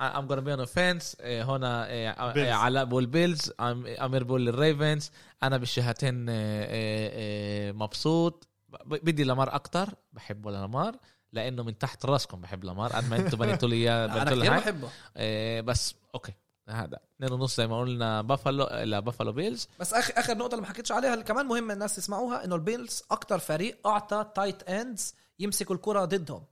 I'm 0.00 0.26
gonna 0.28 0.44
be 0.44 0.52
on 0.56 0.60
the 0.66 0.70
fence. 0.74 1.20
إيه، 1.20 1.42
هنا 1.56 1.86
إيه،. 1.88 2.34
إيه، 2.36 2.52
علاء 2.52 2.84
بقول 2.84 3.06
بيلز 3.06 3.52
امير 3.60 4.24
بقول 4.24 4.48
الريفنز 4.48 5.10
أنا 5.42 5.56
بالشهتين 5.56 6.28
إيه، 6.28 6.64
إيه، 6.64 7.10
إيه، 7.10 7.72
مبسوط. 7.72 8.48
بدي 8.86 9.24
لامار 9.24 9.54
أكتر. 9.54 9.88
بحبه 10.12 10.50
لامار. 10.50 10.96
لأنه 11.32 11.62
من 11.62 11.78
تحت 11.78 12.06
راسكم 12.06 12.40
بحب 12.40 12.64
لامار. 12.64 12.92
قد 12.92 13.10
ما 13.10 13.16
أنتم 13.16 13.38
بنيتوا 13.38 13.68
لي 13.68 13.76
إياه 13.76 14.04
أنا 14.04 14.24
كثير. 14.24 14.50
بحبه. 14.50 14.88
إيه، 15.16 15.60
بس 15.60 15.94
okay. 16.14 16.32
هذا. 16.68 16.98
اثنين 17.16 17.32
ونص 17.32 17.56
زي 17.56 17.66
ما 17.66 17.80
قلنا 17.80 18.22
بافالو 18.22 18.68
لبافالو 18.72 19.32
بيلز. 19.32 19.68
بس 19.80 19.94
اخر 19.94 20.14
آخر 20.16 20.36
نقطة 20.36 20.54
اللي 20.54 20.62
ما 20.62 20.68
حكيتش 20.68 20.92
عليها 20.92 21.14
اللي 21.14 21.24
كمان 21.24 21.46
مهم 21.46 21.70
الناس 21.70 21.98
يسمعوها 21.98 22.44
إنه 22.44 22.54
البيلز 22.54 23.02
أكتر 23.10 23.38
فريق 23.38 23.86
أعطى 23.86 24.26
tight 24.34 24.62
ends 24.62 25.14
يمسكوا 25.38 25.76
الكرة 25.76 26.04
ضدهم 26.04 26.44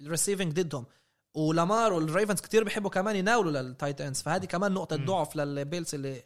ال 0.00 0.06
receiving 0.06 0.60
ضدهم. 0.60 0.86
ولامار 1.34 1.92
والريفنز 1.92 2.40
كتير 2.40 2.64
بيحبوا 2.64 2.90
كمان 2.90 3.16
يناولوا 3.16 3.52
لل 3.52 3.66
tight 3.66 4.00
ends 4.00 4.22
فهذه 4.22 4.44
كمان 4.44 4.72
نقطة. 4.72 4.96
ضعف 4.96 5.36
للبيلز 5.36 5.94
اللي 5.94 6.22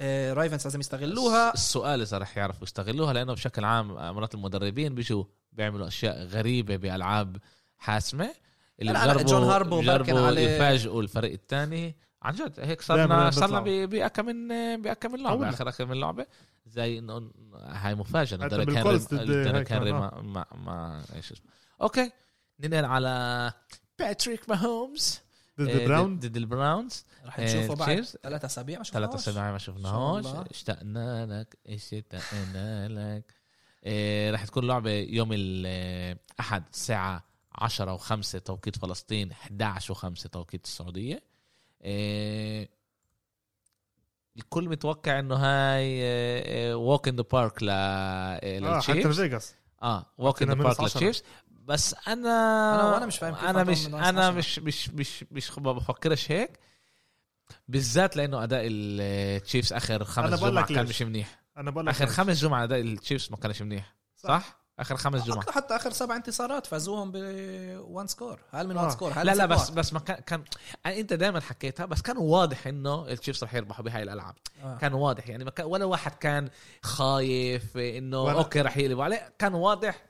آه، 0.00 0.32
رايفنز 0.32 0.64
لازم 0.64 0.80
يستغلوها. 0.80 1.54
السؤال 1.54 2.00
إذا 2.00 2.18
رح 2.18 2.36
يعرفوا 2.36 2.62
يستغلوها 2.62 3.12
لأنه 3.12 3.32
بشكل 3.32 3.64
عام 3.64 3.88
مرات 4.14 4.34
المدربين 4.34 4.94
بيجوا 4.94 5.24
بيعملوا 5.52 5.86
أشياء 5.88 6.24
غريبة 6.24 6.76
بألعاب 6.76 7.36
حاسمة 7.78 8.30
اللي 8.80 8.92
بجربوا 8.92 9.22
جون 9.22 9.42
هاربو 9.42 9.80
بجربوا. 9.80 10.30
يفاجئوا 10.30 11.02
الفريق 11.02 11.32
الثاني 11.32 11.96
عن 12.22 12.34
جد 12.34 12.60
هيك 12.60 12.82
صرنا. 12.82 13.30
صرنا 13.30 13.60
ب- 13.60 13.90
بأكم 13.90 14.26
من 14.26 14.48
بأكم 14.82 15.12
من 15.12 15.22
لعبة. 15.22 15.48
اخر 15.48 15.68
آخر 15.68 15.86
من 15.86 16.00
لعبة 16.00 16.26
زي 16.66 16.98
إنه 16.98 17.30
هاي 17.54 17.94
مفاجأة 17.94 18.48
ديريك 18.48 18.76
هنري 18.78 19.58
هيك 19.58 19.72
هنري 19.72 19.92
ما 19.92 20.20
ما, 20.20 20.44
ما 20.54 21.04
إيش 21.16 21.32
اسمه 21.32 21.46
okay 21.82 22.12
ننقل 22.60 22.84
على 22.84 23.52
باتريك 23.98 24.48
ماهومز 24.48 25.20
ضد 25.60 25.68
إيه، 25.68 25.86
براون 25.88 26.18
ضد 26.18 26.36
البراونز 26.36 27.04
رح 27.26 27.40
نشوفه 27.40 27.74
بعد 27.74 28.04
Chiefs. 28.04 28.16
ثلاث 28.22 28.44
أسابيع 28.44 28.78
ما 28.78 28.84
شفناهوش. 28.84 29.10
ثلاثة 29.10 29.30
أسابيع 29.30 29.52
ما 29.52 29.58
شفناهوش. 29.58 30.26
اشتقنا 30.50 31.26
لك 31.40 31.58
اشتقنا 31.66 32.88
لك 32.88 33.34
رح 34.30 34.44
تكون 34.44 34.66
لعبة 34.66 34.90
يوم 34.90 35.28
الأحد 35.32 36.64
الساعة 36.72 37.24
10 37.54 37.96
و5 37.96 38.42
توقيت 38.44 38.78
فلسطين 38.78 39.30
11 39.32 39.94
و5 39.94 40.28
توقيت 40.30 40.64
السعودية 40.64 41.22
إيه 41.84 42.68
الكل 44.36 44.68
متوقع 44.68 45.18
إنه 45.18 45.34
هاي 45.36 46.02
walk 46.74 47.08
in 47.08 47.16
the 47.16 47.22
park 47.32 47.58
آه 47.68 48.36
حتى 48.36 48.58
للتشيفز 48.60 49.20
فيجاس 49.20 49.54
آه 49.82 50.06
walk 50.18 50.42
in 50.42 50.48
the 50.48 50.54
park. 50.54 50.80
للتشيفز 50.80 51.22
بس 51.50 51.94
أنا 52.08 52.74
أنا 52.74 52.84
وأنا 52.92 53.06
مش 53.06 53.18
فاهم 53.18 53.34
كيف 53.34 53.44
أنا 53.44 53.64
مش 53.64 53.86
أنا. 53.86 54.30
مش 54.30 54.58
مش 54.58 54.88
مش 54.90 55.24
مش 55.30 55.58
ما 55.58 55.72
بفكرش 55.72 56.32
هيك 56.32 56.58
بالذات 57.68 58.16
لأنه 58.16 58.42
أداء 58.44 58.62
التشيفز 58.70 59.72
آخر 59.72 59.96
أنا 59.96 60.04
خمس 60.04 60.40
جمعة 60.40 60.66
كان 60.66 60.80
ليش. 60.80 60.88
مش 60.90 61.02
منيح 61.02 61.39
أنا 61.56 61.70
بقول 61.70 61.86
لك 61.86 61.94
آخر. 61.94 62.06
خمس. 62.06 62.36
جمعة 62.40 62.64
اداء 62.64 62.80
التشيفز 62.80 63.30
ما 63.30 63.36
كانش 63.36 63.62
منيح 63.62 63.96
صح, 64.16 64.60
آخر 64.78 64.96
خمس 64.96 65.24
جمعة. 65.24 65.40
حتى- 65.42 65.72
آخر 65.72 65.90
سبع 65.90 66.16
انتصارات 66.16 66.66
فازوهم 66.66 67.12
ب 67.14 67.37
one 67.37 68.06
score 68.06 68.40
هل 68.50 68.68
من 68.68 68.76
آه. 68.76 68.82
one 68.82 68.90
score 68.90 69.12
هل 69.14 69.26
لا 69.26 69.34
لا. 69.34 69.46
بس 69.46 69.70
بس 69.70 69.92
ما 69.92 69.98
كان 70.00 70.16
كان 70.20 70.44
أنت 70.86 71.12
دائما 71.12 71.40
حكيتها 71.40 71.86
بس 71.86 72.02
كان 72.02 72.16
واضح 72.16 72.66
إنه 72.66 73.08
التشيفز 73.08 73.44
رح 73.44 73.54
يربحوا 73.54 73.84
بهاي 73.84 74.02
الألعاب. 74.02 74.34
آه. 74.62 74.78
كان 74.78 74.92
واضح 74.94 75.28
يعني 75.28 75.44
ما 75.44 75.50
كان 75.50 75.66
ولا 75.66 75.84
واحد 75.84 76.12
كان 76.12 76.48
خايف 76.82 77.76
إنه 77.76 78.24
وأنا- 78.26 78.36
okay 78.36 78.60
رح 78.60 78.76
يقلبوا 78.76 79.04
عليه. 79.04 79.32
كان 79.38 79.54
واضح 79.54 80.02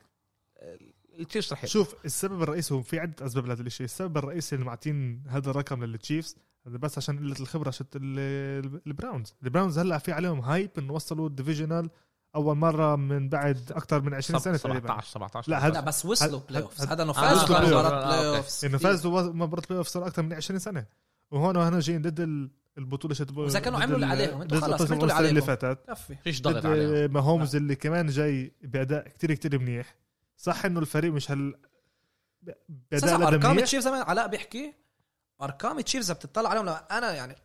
التشيفز 1.19 1.53
رح 1.53 1.59
يربحوا 1.63 1.67
شوف 1.73 1.95
السبب 2.05 2.43
الرئيسي 2.43 2.73
هو 2.73 2.81
في 2.81 2.99
عدة 2.99 3.25
أسباب 3.25 3.45
لهذا 3.45 3.61
الشيء 3.61 3.85
السبب 3.85 4.17
الرئيسي 4.17 4.55
اللي 4.55 4.65
معطين 4.65 5.23
هذا 5.29 5.49
الرقم 5.49 5.83
للتشيفز. 5.83 6.35
بس 6.65 6.97
عشان 6.97 7.17
قلة 7.19 7.35
الخبرة 7.39 7.71
شت 7.71 7.95
ال- 7.95 8.81
البراونز. 8.87 9.33
البراونز 9.43 9.79
هلأ 9.79 9.97
في 9.97 10.11
عليهم 10.11 10.39
hype 10.39 10.71
إنه 10.77 10.93
وصلوا 10.93 11.27
ال 11.27 11.33
divisional 11.33 11.89
أول 12.35 12.57
مرة 12.57 12.95
من 12.95 13.29
بعد 13.29 13.71
أكثر 13.71 14.01
من 14.01 14.13
20 14.13 14.39
سنة 14.39 14.57
تقريبا. 14.57 14.79
17 14.87 15.07
17 15.11 15.51
لا، 15.51 15.55
لا 15.55 15.67
هذا- 15.67 15.79
بس 15.81 16.05
وصلوا 16.05 16.39
هد- 16.39 16.47
playoff 16.49 16.81
هد- 16.81 16.87
هذا 16.91 17.03
إنه 17.03 17.11
آه، 17.11 17.13
فازوا 17.13 17.43
وصلوا 17.43 17.59
playoff. 17.59 17.85
مباراه 17.85 18.03
آه، 18.03 18.05
play 18.07 18.27
okay. 18.27 18.37
off 18.37 18.65
انه 18.65 18.77
فازوا 18.77 19.21
مباراة 19.21 19.63
playoff 19.69 19.87
صار 19.87 20.07
أكثر 20.07 20.21
من 20.21 20.33
20 20.33 20.59
سنة. 20.59 20.85
وهون 21.31 21.57
هنا 21.57 21.79
جايين 21.79 22.01
ضد 22.01 22.19
ال- 22.19 22.51
البطولة 22.77 23.13
شت 23.13 23.37
وإذا 23.37 23.59
كانوا 23.59 23.79
عملوا 23.79 23.95
اللي 23.95 24.05
عليهم، 24.05 24.41
إنتوا 24.41 24.59
خلص 24.59 24.73
عملتوا 24.91 24.95
اللي 24.95 25.03
اللي 25.03 25.13
عليكم. 25.13 25.45
فاتت. 25.45 25.97
فيش 26.23 26.41
ضغط 26.41 26.65
عليهم. 26.65 27.13
ماهومز 27.13 27.55
اللي 27.55 27.75
كمان 27.75 28.07
جاي 28.07 28.53
بأداء 28.63 29.07
كتير 29.07 29.33
كتير 29.33 29.59
منيح. 29.59 29.95
صح 30.37 30.65
إنه 30.65 30.79
الفريق 30.79 31.11
مش 31.13 31.27
بأداء 31.27 32.57
أساسا 32.93 33.15
لدى 33.15 33.23
أرقام 33.27 33.59
تشيفز 33.59 33.83
زي 33.83 33.91
ما 33.91 33.97
علاء 33.97 34.27
بيحكي 34.27 34.73
أرقام 35.41 35.81
تشيفز 35.81 36.11
بتطلع 36.11 36.49
عليهم. 36.49 36.69
أنا 36.91 37.13
يعني 37.13 37.35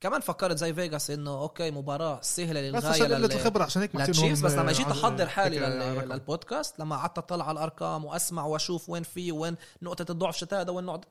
كمان 0.00 0.20
فكرت 0.20 0.56
زي 0.56 0.74
فيغاس 0.74 1.10
إنه 1.10 1.30
okay 1.42 1.70
مباراة 1.70 2.20
سهلة 2.20 2.70
بس 2.70 2.84
للغاية 2.84 3.02
عشان 3.02 3.14
قلة 3.14 3.34
الخبرة 3.34 3.64
عشان 3.64 3.82
هيك 3.82 3.96
للتشيفز 3.96 4.40
بس 4.44 4.52
لما 4.52 4.70
آه، 4.70 4.72
جيت 4.72 4.86
احضر 4.86 5.28
حالي. 5.28 5.58
للبودكاست 6.06 6.78
لما 6.78 6.96
قعدت 6.96 7.18
اطلع 7.18 7.44
على 7.48 7.52
الأرقام 7.58 8.04
وأسمع 8.04 8.44
وأشوف 8.44 8.88
وين 8.90 9.02
في 9.02 9.32
وين 9.32 9.56
نقطة 9.82 10.12
الضعف 10.12 10.36
شت 10.36 10.54
هذا 10.54 10.70
وين 10.70 10.84
نقطة. 10.84 11.08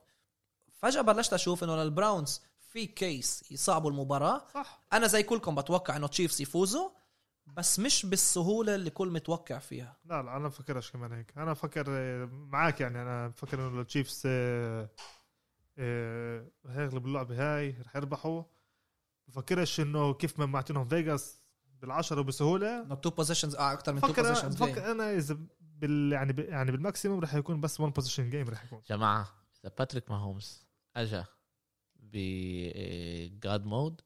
فجأة 0.73 1.01
بلشت 1.01 1.33
أشوف 1.33 1.63
إنه 1.63 1.75
لل 1.75 1.92
Browns 1.92 2.41
في 2.73 2.85
كيس 2.85 3.51
يصعبوا 3.51 3.91
المباراة. 3.91 4.41
صح. 4.53 4.79
أنا 4.93 5.07
زي 5.07 5.23
كلكم 5.23 5.55
بتوقع 5.55 5.95
إنه 5.95 6.07
Chiefs 6.07 6.41
يفوزوا 6.41 6.89
بس 7.47 7.79
مش 7.79 8.05
بالسهولة 8.05 8.75
اللي 8.75 8.89
كل 8.89 9.09
متوقع 9.09 9.57
فيها. 9.59 9.95
لا 10.05 10.21
لا 10.21 10.37
أنا 10.37 10.47
بفكرش 10.47 10.91
كمان 10.91 11.11
هيك. 11.13 11.33
أنا 11.37 11.51
بفكر 11.53 11.85
آه، 11.89 12.29
معك 12.31 12.81
يعني 12.81 13.01
أنا 13.01 13.27
بفكر 13.27 13.67
إنه 13.67 13.81
ال 13.81 13.87
Chiefs 13.87 14.21
آه، 15.77 16.47
آه، 16.65 16.69
هيغلبوا 16.81 17.07
اللعبه 17.07 17.35
هاي 17.57 17.75
رح 17.85 17.95
يربحوا. 17.95 18.43
بفكرش 19.27 19.79
إنه 19.79 20.13
كيف 20.13 20.39
ما 20.39 20.45
معطينهم 20.45 20.87
فيجاس 20.87 21.41
بالعشرة 21.81 22.21
بسهوله 22.21 22.81
إنه 22.81 22.95
two 22.95 23.09
possessions 23.09 23.55
أكثر 23.55 23.93
من 23.93 24.01
two 24.01 24.13
possessions 24.13 24.55
بفكر 24.63 24.91
أنا 24.91 25.15
إذا 25.15 25.37
بال 25.59 26.11
يعني 26.13 26.33
ب- 26.33 26.39
يعني 26.39 26.71
بال 26.71 26.82
maximum 26.82 27.19
رح 27.19 27.33
يكون 27.35 27.61
بس 27.61 27.79
1 27.79 27.93
possession 27.93 28.29
game 28.29 28.49
رح 28.49 28.63
يكون. 28.63 28.81
جماعة 28.89 29.27
إذا 29.63 29.73
باتريك 29.77 30.11
ماهومز 30.11 30.67
أجا 30.95 31.25
بجاد 31.95 33.65
مود 33.65 34.01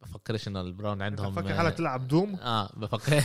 بفكرش 0.00 0.48
إنه 0.48 0.60
البراون 0.60 1.02
عندهم 1.02 1.34
بفكر 1.34 1.54
حالك 1.54 1.74
تلعب 1.74 2.08
دوم؟ 2.08 2.34
آه 2.34 2.72
بفكر 2.76 3.22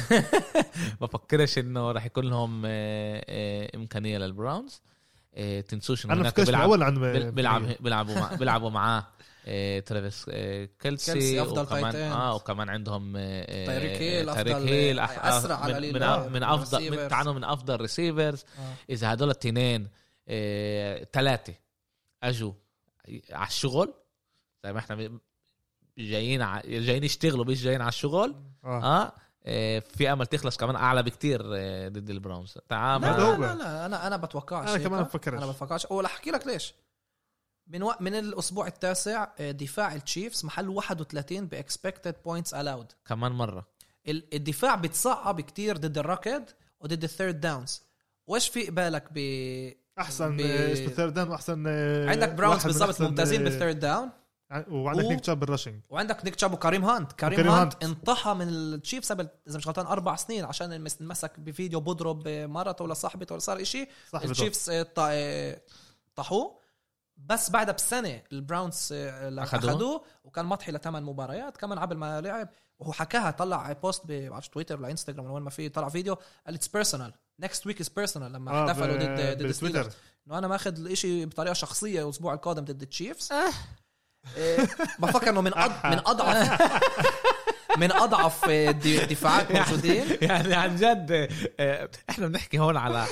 بفكرش 1.02 1.58
إنه 1.58 1.92
راح 1.92 2.06
يكون 2.06 2.26
لهم 2.26 2.64
آه، 2.66 3.26
آه، 3.30 3.72
إمكانية 3.76 4.18
للبراونز 4.18 4.82
آه، 4.86 4.93
تنسوش 5.68 6.06
إنه 6.06 6.14
هناك 6.14 6.40
بيلعب 6.42 6.62
الأول 6.62 6.84
عن 6.84 7.00
بيل- 7.00 7.32
بيلعب 7.32 7.64
بيلعبوا 7.80 8.16
مع 8.16 8.36
بيلعبوا 8.36 8.70
معاه 8.70 9.08
آه، 9.48 9.80
ترافيس 9.80 10.26
كيلسي, 10.26 11.14
كيلسي 11.14 11.42
أفضل 11.42 11.62
وكمان. 11.62 11.96
آه 11.96 12.36
وكمان 12.36 12.70
عندهم 12.70 13.14
تايريك 13.18 14.02
هيل 14.02 14.34
تايريك 14.34 14.56
أفضل- 14.56 14.60
هيل 14.70 15.00
أسرع 15.00 15.56
على 15.56 15.74
من, 15.74 15.94
من, 15.94 16.32
من 16.34 16.44
افضل 16.44 16.92
من. 16.92 17.08
تعنوا 17.08 17.34
من 17.34 17.44
أفضل 17.44 17.82
ريسيفرز 17.82 18.44
آه. 18.60 18.74
إذا 18.90 19.14
هدول 19.14 19.30
التنين 19.30 19.88
ثلاثة 21.14 21.54
أجوا 22.24 22.54
على 23.32 23.48
الشغل 23.48 23.94
زي 24.64 24.74
ما 24.74 24.80
إحنا 24.80 25.10
جايين 25.98 26.42
ع... 26.42 26.62
جايين 26.62 27.04
يشتغلوا 27.04 27.46
مش 27.46 27.64
جايين 27.64 27.82
على 27.82 27.90
الشغل 27.90 28.36
آه 28.64 28.68
آه 28.68 29.02
آه، 29.02 29.14
في 29.82 30.10
امل 30.14 30.26
تخلص 30.26 30.58
كمان 30.58 30.76
اعلى 30.76 31.04
بكتير 31.04 31.42
آه، 31.56 31.88
ضد 31.90 32.10
ال 32.10 32.17
Browns 32.17 32.58
تعال. 32.70 33.02
لا 33.02 33.08
لا. 33.18 33.38
لا, 33.38 33.56
لا 33.56 33.86
أنا 33.86 34.08
أنا 34.08 34.18
بتوقعش 34.18 34.70
أنا. 34.70 34.84
كمان 34.84 35.04
بفكرش. 35.04 35.38
أنا 35.38 35.46
بفكرش. 35.46 35.88
ولا 35.90 36.08
أحكي 36.08 36.32
لك 36.32 36.48
ليش. 36.48 36.74
من 37.68 37.84
وق... 37.84 38.02
من 38.02 38.16
الأسبوع 38.16 38.68
التاسع 38.68 39.28
آه، 39.40 39.52
دفاع 39.52 39.96
ال 39.96 40.03
Chiefs 40.03 40.46
محل 40.46 40.70
31 40.70 41.48
ب 41.48 41.56
expected 41.56 42.16
points 42.26 42.54
allowed 42.54 42.92
كمان 43.06 43.32
مرة. 43.32 43.68
الدفاع 44.08 44.76
بتصعب 44.76 45.42
كتير 45.42 45.78
ضد 45.78 45.98
الركض 45.98 46.44
وضد 46.80 47.04
ال 47.04 47.10
third 47.10 47.40
downs 47.40 47.82
وايش 48.28 48.50
في 48.50 48.68
قبالك 48.68 49.04
ب 49.12 49.18
أحسن 50.00 50.38
ب- 50.38 50.42
آه، 50.42 50.74
اسمه 50.74 50.88
ثيرد 50.88 51.14
داون 51.14 51.30
واحسن 51.30 51.64
آه، 51.68 52.10
عندك 52.10 52.30
Browns 52.34 52.64
بالضبط 52.66 53.02
ممتازين 53.02 53.40
آه، 53.40 53.44
بال 53.44 53.54
third 53.54 53.80
down 53.80 54.10
وعندك 54.70 55.06
و- 55.06 55.10
نيك 55.10 55.20
تشاب 55.20 55.40
بال 55.40 55.49
rushing 55.49 55.82
وعندك 55.90 56.26
نيك 56.26 56.36
تشاب 56.36 56.54
وكريم 56.54 56.86
هانت. 56.86 57.12
كريم, 57.12 57.34
وكريم 57.40 57.52
هانت 57.52 57.74
هانت. 57.74 57.84
انطحا 57.84 58.34
من 58.34 58.50
ال 58.50 58.59
Chiefs 58.59 59.12
قبل 59.12 59.28
إذا 59.48 59.58
مش 59.58 59.68
غلطان 59.68 59.86
أربع 59.86 60.16
سنين 60.16 60.46
عشان 60.46 60.88
مسك 61.00 61.40
بفيديو 61.40 61.80
بضرب 61.80 62.28
مرته 62.28 62.84
ولا 62.84 62.94
صاحبته 62.94 63.34
ولا 63.34 63.40
صار 63.40 63.62
إشي. 63.62 63.88
صح 64.12 64.22
ال 64.22 64.29
Chiefs 64.29 64.72
طا- 64.72 65.60
طاحوه. 66.16 66.64
بس 67.18 67.50
بعدها 67.50 67.74
بسنة 67.74 68.22
ال 68.32 68.40
Browns 68.40 68.90
آه،. 68.94 69.44
أخذوه. 69.44 70.04
وكان 70.24 70.46
مضحي 70.46 70.72
لثمان 70.72 71.04
مباريات. 71.04 71.58
كمان 71.58 71.80
قبل 71.80 71.96
ما 71.98 72.22
لعب 72.22 72.50
وهو 72.80 72.92
حكاها 72.92 73.32
طلع 73.32 73.72
post 73.72 74.06
بعرفش 74.06 74.50
تويتر 74.50 74.80
ولا 74.80 74.92
انستغرام 74.92 75.26
ولا 75.26 75.34
وين 75.34 75.44
ما 75.44 75.50
في 75.50 75.70
طلع 75.70 75.90
فيديو 75.90 76.14
قال 76.46 76.56
it's 76.56 76.68
personal 76.68 77.14
next 77.40 77.68
week 77.68 77.82
is 77.82 77.90
personal 77.90 78.34
لما 78.34 78.52
آه، 78.52 78.66
احتفلوا 78.66 78.96
ضد 78.96 79.44
ضد 79.64 79.92
إنه 80.28 80.38
أنا 80.38 80.48
ماخذ 80.48 80.80
الاشي 80.80 81.26
بطريقة 81.26 81.54
شخصية 81.54 82.04
الأسبوع 82.04 82.34
القادم 82.34 82.66
ضد 82.66 82.82
ال 82.82 82.89
Chiefs 82.89 83.30
بفكر 85.00 85.30
إنه 85.30 85.42
من 85.42 85.58
أض... 85.58 85.72
من 85.86 86.00
اضعف 86.08 86.62
من 87.78 87.92
أضعف 87.92 88.50
آه، 88.50 88.72
دفاعات 88.72 89.52
موجودين. 89.52 90.18
يعني 90.22 90.54
عن 90.54 90.76
جد 90.76 91.30
آه، 91.60 91.90
إحنا 92.10 92.28
بنحكي 92.28 92.60
هون 92.60 92.78
على 92.78 93.06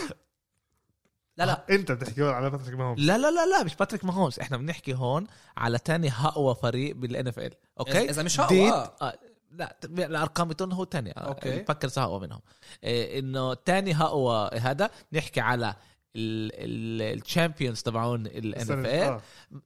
لا 1.38 1.44
لا. 1.46 1.66
أنت 1.70 1.92
بتحكي 1.92 2.22
هون 2.22 2.34
على 2.34 2.50
باتريك 2.50 2.76
ماهومز. 2.76 3.00
لا 3.00 3.18
لا 3.18 3.32
لا 3.32 3.46
لا 3.46 3.64
مش 3.64 3.76
باتريك 3.76 4.06
ماهومز. 4.06 4.40
إحنا 4.40 4.58
بنحكي 4.58 4.94
هون 4.94 5.28
على 5.58 5.80
تاني 5.80 6.12
اقوى 6.12 6.56
فريق 6.56 6.96
بال 6.96 7.28
NFL 7.28 7.54
أوكي؟ 7.80 8.10
اذا 8.10 8.24
مش 8.24 8.40
هو 8.40 8.74
آه. 8.74 8.94
آه. 9.02 9.14
لا 9.52 9.76
ت- 9.82 9.86
الأرقام 9.86 10.48
بتقول 10.48 10.74
هو 10.74 10.84
تاني. 10.84 11.12
أوكي. 11.12 11.54
ال 11.58 11.63
Packers 11.63 12.00
اقوى 12.00 12.20
منهم. 12.20 12.42
إيه 12.84 13.20
إنه 13.20 13.54
تاني 13.54 13.96
اقوى 13.96 14.50
هذا 14.60 14.90
نحكي 15.14 15.40
على 15.42 15.76
ال 16.16 16.32
champions 16.32 17.82
تبعون 17.82 18.26
ال 18.26 18.62
NFL 18.62 18.86
آه. 18.86 19.22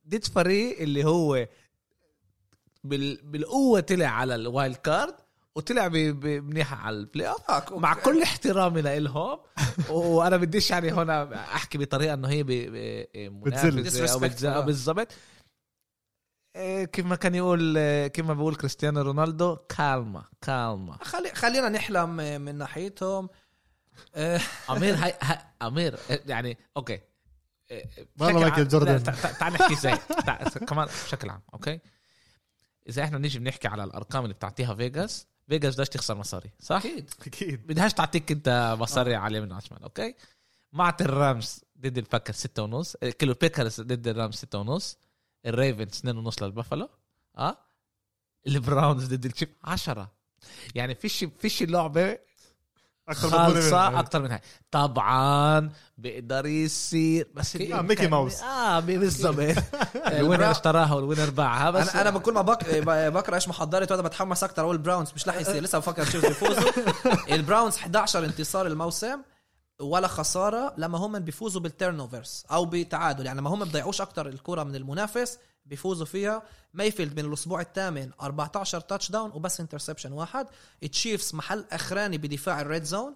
ضد 0.10 0.24
فريق 0.26 0.82
اللي 0.82 1.06
هو 1.06 1.48
بال... 2.84 3.20
بالقوة 3.24 3.80
طلع 3.80 4.08
على 4.08 4.36
ال 4.36 4.44
wild 4.44 4.76
card 4.76 5.16
وطلع 5.56 5.88
منيحه 5.88 6.76
على 6.76 6.98
ال 6.98 7.30
playoff 7.30 7.52
آه، 7.52 7.80
مع 7.80 7.94
كل 7.94 8.22
احترامي 8.22 8.82
لهم 8.82 9.40
وأنا 9.90 10.38
بديش 10.38 10.72
يعني 10.72 10.94
هون 10.94 11.10
أحكي 11.34 11.78
بطريقة 11.78 12.14
إنه 12.14 12.28
هي 12.28 12.44
منافسة 13.30 14.58
آه. 14.58 14.62
بالضبط. 14.62 15.08
كيف 16.84 17.06
ما 17.06 17.16
كان 17.16 17.36
يقول 17.36 17.80
كيف 18.08 18.26
ما 18.26 18.34
بقول 18.34 18.56
كريستيانو 18.56 19.02
رونالدو 19.02 19.56
كالما 19.56 20.24
كالما. 20.42 20.98
خلي 21.02 21.30
خلينا 21.30 21.70
نحلم 21.70 22.20
آه، 22.20 22.38
من 22.38 22.56
ناحيتهم. 22.56 23.26
آه، 23.26 23.45
امير 24.70 24.96
هاي, 24.96 25.14
أمير 25.62 26.00
يعني 26.10 26.58
أوكي. 26.78 27.00
والله 28.20 28.40
مايكل 28.40 28.68
جوردن. 28.68 29.04
تعال 29.04 29.54
نحكي 29.54 29.76
زي 29.76 29.96
تع- 30.26 30.44
كمان 30.44 30.86
بشكل 30.86 31.30
عام 31.30 31.42
أوكي. 31.54 31.80
إذا 32.90 33.04
إحنا 33.04 33.18
نيجي 33.18 33.40
بنحكي 33.40 33.68
على 33.68 33.84
الأرقام 33.84 34.24
اللي 34.24 34.34
بتعطيها 34.34 34.76
فيجاس 34.76 35.28
فيجاس 35.48 35.74
بدهاش 35.74 35.90
تخسر 35.90 36.16
مصاري 36.16 36.50
صح؟ 36.60 36.76
أكيد 36.76 37.10
أكيد. 37.28 37.68
بدهاش 37.68 37.94
تعطيك 37.94 38.32
أنت 38.32 38.76
مصاري 38.80 39.16
على 39.16 39.32
اليمين 39.38 39.52
وعلى 39.52 39.84
أوكي. 39.84 40.16
معت 40.74 41.02
الرامز 41.02 41.64
ضد 41.80 41.98
الباكر 41.98 42.34
ستة 42.34 42.64
ونص 42.64 42.98
كيلو 42.98 43.34
بيكرز 43.34 43.82
ضد 43.82 44.08
الرامز 44.08 44.36
ستة 44.36 44.60
ونص 44.60 44.98
الريفنز 45.46 45.88
اثنين 45.98 46.18
ونص 46.18 46.44
للبافلو 46.44 46.90
آه. 47.38 47.58
البراونز 48.48 49.06
ضد 49.14 49.26
الشيب 49.26 49.50
عشرة. 49.64 50.12
يعني 50.76 50.96
فيش 50.96 51.26
فيش 51.40 51.64
لعبة 51.64 52.18
أكثر 53.10 53.30
خالصة 53.30 53.90
منها. 53.90 54.00
أكتر 54.00 54.22
من 54.22 54.32
هاي. 54.32 54.42
طبعا 54.72 55.70
بيقدر 55.98 56.46
يصير 56.46 57.28
بس 57.34 57.56
آه، 57.56 57.82
ميكي 57.82 58.08
ماوس. 58.08 58.42
آه 58.42 58.80
بالضبط. 58.80 59.58
الوينر 60.08 60.52
اشتراها 60.52 60.94
والوينر 60.94 61.30
باعها 61.30 61.72
بس 61.72 61.90
أنا 61.90 62.02
أنا 62.02 62.10
بكل 62.10 62.34
ما 62.34 62.42
بق... 62.42 62.60
بقرا 63.10 63.36
إيش 63.36 63.48
محضرت 63.48 63.92
وأنا 63.92 64.02
بتحمس 64.02 64.44
أكثر 64.44 64.62
أقول 64.62 64.76
البراونز 64.76 65.12
مش 65.16 65.28
رح 65.28 65.36
يصير. 65.36 65.64
لسه 65.64 65.78
بفكر 65.80 66.06
شو 66.06 66.22
بيفوزوا 66.22 66.72
ال 67.36 67.41
Browns 67.41 67.76
11 67.78 68.26
انتصار 68.26 68.68
الموسم. 68.68 69.18
ولا 69.82 70.08
خسارة 70.08 70.74
لما 70.78 70.98
هم 70.98 71.20
بيفوزوا 71.20 71.62
بال 71.62 72.00
turnovers 72.00 72.44
أو 72.52 72.66
بتعادل. 72.66 73.26
يعني 73.26 73.40
لما 73.40 73.50
هم 73.50 73.64
بيضيعوش 73.66 74.02
أكثر 74.02 74.28
الكرة 74.28 74.64
من 74.64 74.76
المنافس 74.76 75.40
بيفوزوا 75.66 76.06
فيها. 76.06 76.44
مايفيلد 76.74 77.20
من 77.20 77.26
الأسبوع 77.26 77.62
الثامن 77.62 78.12
14 78.22 78.80
touchdown 78.80 79.32
وبس 79.32 79.60
interception 79.60 80.12
واحد. 80.12 80.48
ال 80.84 80.91
Chiefs 80.91 81.36
محل 81.36 81.66
أخراني 81.72 82.18
بدفاع 82.18 82.62
ال 82.62 82.67
red 82.67 82.84
zone 82.84 83.16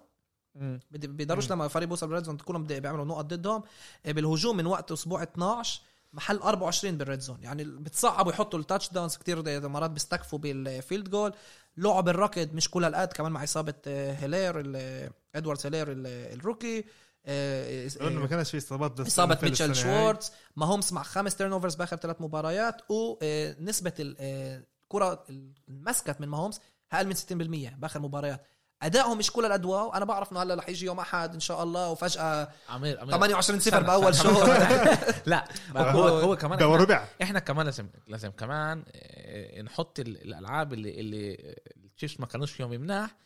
بيقدروش 0.90 1.50
لما 1.50 1.68
فريق 1.68 1.88
بيوصل 1.88 2.06
بال 2.06 2.13
red 2.13 2.24
zone 2.24 2.36
كلهم 2.36 2.64
بيعملوا 2.64 3.04
نقط 3.04 3.24
ضدهم. 3.24 3.62
بالهجوم 4.04 4.56
من 4.56 4.66
وقت 4.66 4.92
أسبوع 4.92 5.22
12 5.22 5.80
محل 6.12 6.36
24 6.38 6.96
بال 6.98 7.07
red 7.07 7.20
zone 7.20 7.42
يعني 7.42 7.64
بتصعبوا 7.64 8.32
يحطوا 8.32 8.58
ال 8.58 8.90
touchdowns 8.92 9.16
كثير 9.16 9.68
مرات 9.68 9.90
بيستكفوا 9.90 10.38
بال 10.38 10.59
field 10.59 11.10
goal 11.10 11.32
لعب 11.76 12.08
الركض 12.08 12.54
مش 12.54 12.70
كل 12.70 12.84
هالقد 12.84 13.12
كمان 13.12 13.32
مع 13.32 13.44
إصابة 13.44 13.74
آه، 13.86 14.12
هيلير 14.12 14.60
ال- 14.60 15.10
ادوارد 15.34 15.58
هيلير 15.64 15.92
ال- 15.92 16.06
ال 16.06 16.16
rookie. 16.16 16.84
آه، 17.26 17.88
لأنه 18.00 18.20
ما 18.20 18.26
كانش 18.26 18.50
في 18.50 18.58
إصابات 18.58 19.00
بس 19.00 19.06
إصابة 19.06 19.38
ميتشل. 19.42 19.74
شوارتز. 19.74 20.32
ماهومس 20.56 20.92
مع 20.92 21.02
خمس 21.02 21.36
turnovers 21.36 21.74
بآخر 21.74 21.96
ثلاث 21.96 22.16
مباريات 22.20 22.76
ونسبه 22.88 23.92
الكره 24.00 25.24
المسكت 25.68 26.20
من 26.20 26.28
ماهومس 26.28 26.60
أقل 26.92 27.06
من 27.06 27.14
60% 27.14 27.76
بآخر 27.78 28.00
مباريات. 28.00 28.46
أدائهم 28.82 29.18
مش 29.18 29.30
كل 29.32 29.44
القد 29.44 29.64
wow 29.64 29.92
أنا 29.94 30.04
بعرف 30.04 30.32
إنه 30.32 30.42
هلأ 30.42 30.54
رح 30.54 30.68
يجي 30.68 30.86
يوم 30.86 31.00
أحد 31.00 31.34
إن 31.34 31.40
شاء 31.40 31.62
الله 31.62 31.90
وفجأة 31.90 32.48
أمير 32.68 33.00
أمير. 33.00 33.10
28 33.16 33.60
صفر 33.60 33.82
بأول. 33.82 34.14
شهر 34.14 34.48
لا 35.26 35.44
هو 35.76 36.08
هو 36.08 36.36
كمان 36.36 36.58
إحنا- 36.58 36.62
ربع. 36.62 37.08
إحنا 37.22 37.38
كمان 37.38 37.64
لازم 37.66 37.88
لازم 38.06 38.30
كمان 38.30 38.84
آه، 38.94 39.62
نحط 39.62 39.98
ال- 40.00 40.22
الألعاب 40.22 40.72
اللي 40.72 41.00
اللي 41.00 41.54
ال 41.76 41.82
Chiefs 41.82 42.16
ما 42.20 42.26
كانوش 42.26 42.52
فيهم 42.52 42.70
مناح 42.70 43.16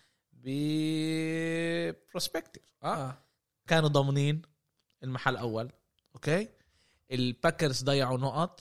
ب 2.04 2.09
perspective 2.09 2.62
آه. 2.82 2.86
آه. 3.08 3.18
كانوا 3.66 3.88
ضامنين 3.88 4.42
المحل 5.02 5.32
الأول 5.32 5.72
أوكي؟ 6.14 6.48
ال 7.12 7.21
Packers 7.21 7.82
ضيعوا 7.84 8.18
نقط. 8.18 8.60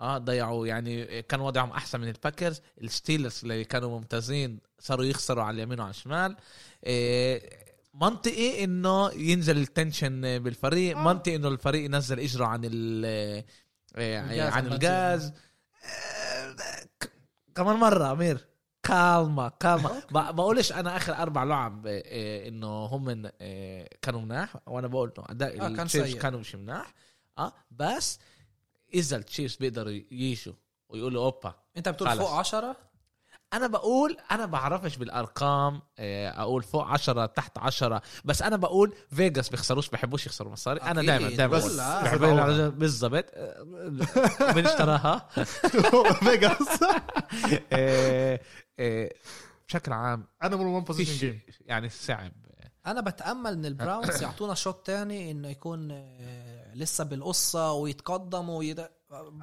آه 0.00 0.18
ضيعوا 0.18 0.66
يعني 0.66 1.22
كان 1.22 1.40
وضعهم 1.40 1.70
أحسن 1.70 2.00
من 2.00 2.08
ال 2.08 2.14
Packers. 2.14 2.60
ال 2.82 2.88
Steelers 2.88 3.40
اللي 3.42 3.64
كانوا 3.64 3.98
ممتازين 3.98 4.60
صاروا 4.78 5.04
يخسروا 5.04 5.44
على 5.44 5.54
اليمين 5.54 5.80
وعلى 5.80 5.90
الشمال. 5.90 6.36
إيه 6.86 7.60
منطقي 7.94 8.64
إنه 8.64 9.10
ينزل 9.12 9.58
ال 9.58 9.66
tension 9.66 10.20
بالفريق. 10.38 10.96
آه. 10.98 11.02
منطقي 11.04 11.36
إنه 11.36 11.48
الفريق 11.48 11.84
ينزل 11.84 12.20
إجرة 12.20 12.44
عن 12.46 12.60
ال 12.64 13.04
إيه، 13.96 14.42
عن. 14.50 14.66
الغاز 14.66 15.32
ك- 17.00 17.10
كمان 17.54 17.76
مرة 17.76 18.12
أمير. 18.12 18.46
كالما 18.82 19.48
كالما. 19.60 20.02
بقولش 20.30 20.72
أنا 20.72 20.96
آخر 20.96 21.14
أربع 21.14 21.44
لعب 21.44 21.86
إيه، 21.86 22.48
إنه 22.48 22.84
هم 22.84 23.30
إيه، 23.40 23.88
كانوا 24.02 24.20
مناح. 24.20 24.56
وأنا 24.66 24.86
بقول 24.86 25.12
إنه 25.18 25.26
أداء 25.30 25.60
آه، 25.66 25.86
كان. 25.86 26.12
كانوا 26.18 26.40
مش 26.40 26.54
مناح. 26.54 26.94
آه 27.38 27.52
بس 27.70 28.18
إذا 28.94 29.16
التشيفز 29.16 29.56
بيقدروا 29.56 29.92
يجوا 30.10 30.54
ويقولوا 30.88 31.24
أوبا. 31.24 31.54
أنت 31.76 31.88
بتقول 31.88 32.08
خلص. 32.10 32.18
فوق 32.20 32.30
10 32.32 32.76
أنا 33.52 33.66
بقول 33.66 34.16
أنا 34.30 34.46
بعرفش 34.46 34.96
بالأرقام 34.96 35.82
آه، 35.98 36.40
أقول 36.42 36.62
فوق 36.62 36.84
عشرة 36.86 37.26
تحت 37.26 37.58
عشرة 37.58 38.02
بس 38.24 38.42
أنا 38.42 38.56
بقول 38.56 38.94
فيجاس 39.10 39.48
بيخسروش 39.48 39.88
بحبوش 39.90 40.26
يخسروا. 40.26 40.52
مصاري. 40.52 40.80
أنا. 40.80 41.02
دائما 41.02 41.28
دائما 41.28 41.56
بس 41.56 41.64
بالضبط. 42.70 43.26
آه، 43.34 43.64
مين 44.54 44.66
اشتراها؟ 44.66 45.28
فيجاس. 46.24 46.82
آه، 47.72 48.40
آه، 48.78 49.10
بشكل 49.68 49.92
عام. 49.92 50.24
أنا 50.42 50.56
من 50.56 50.66
1 50.66 50.84
بوزيشن 50.86 51.12
جيم 51.12 51.40
يعني 51.66 51.88
صعب. 51.88 52.32
أنا 52.86 53.00
بتأمل 53.00 53.52
إن 53.52 53.64
البراونز 53.66 54.22
يعطونا 54.22 54.54
شوط 54.54 54.86
تاني 54.86 55.30
إنه 55.30 55.48
يكون 55.48 55.90
آه، 55.90 56.59
لسه 56.74 57.04
بالقصة 57.04 57.72
ويتقدموا 57.72 58.58
ويد... 58.58 58.78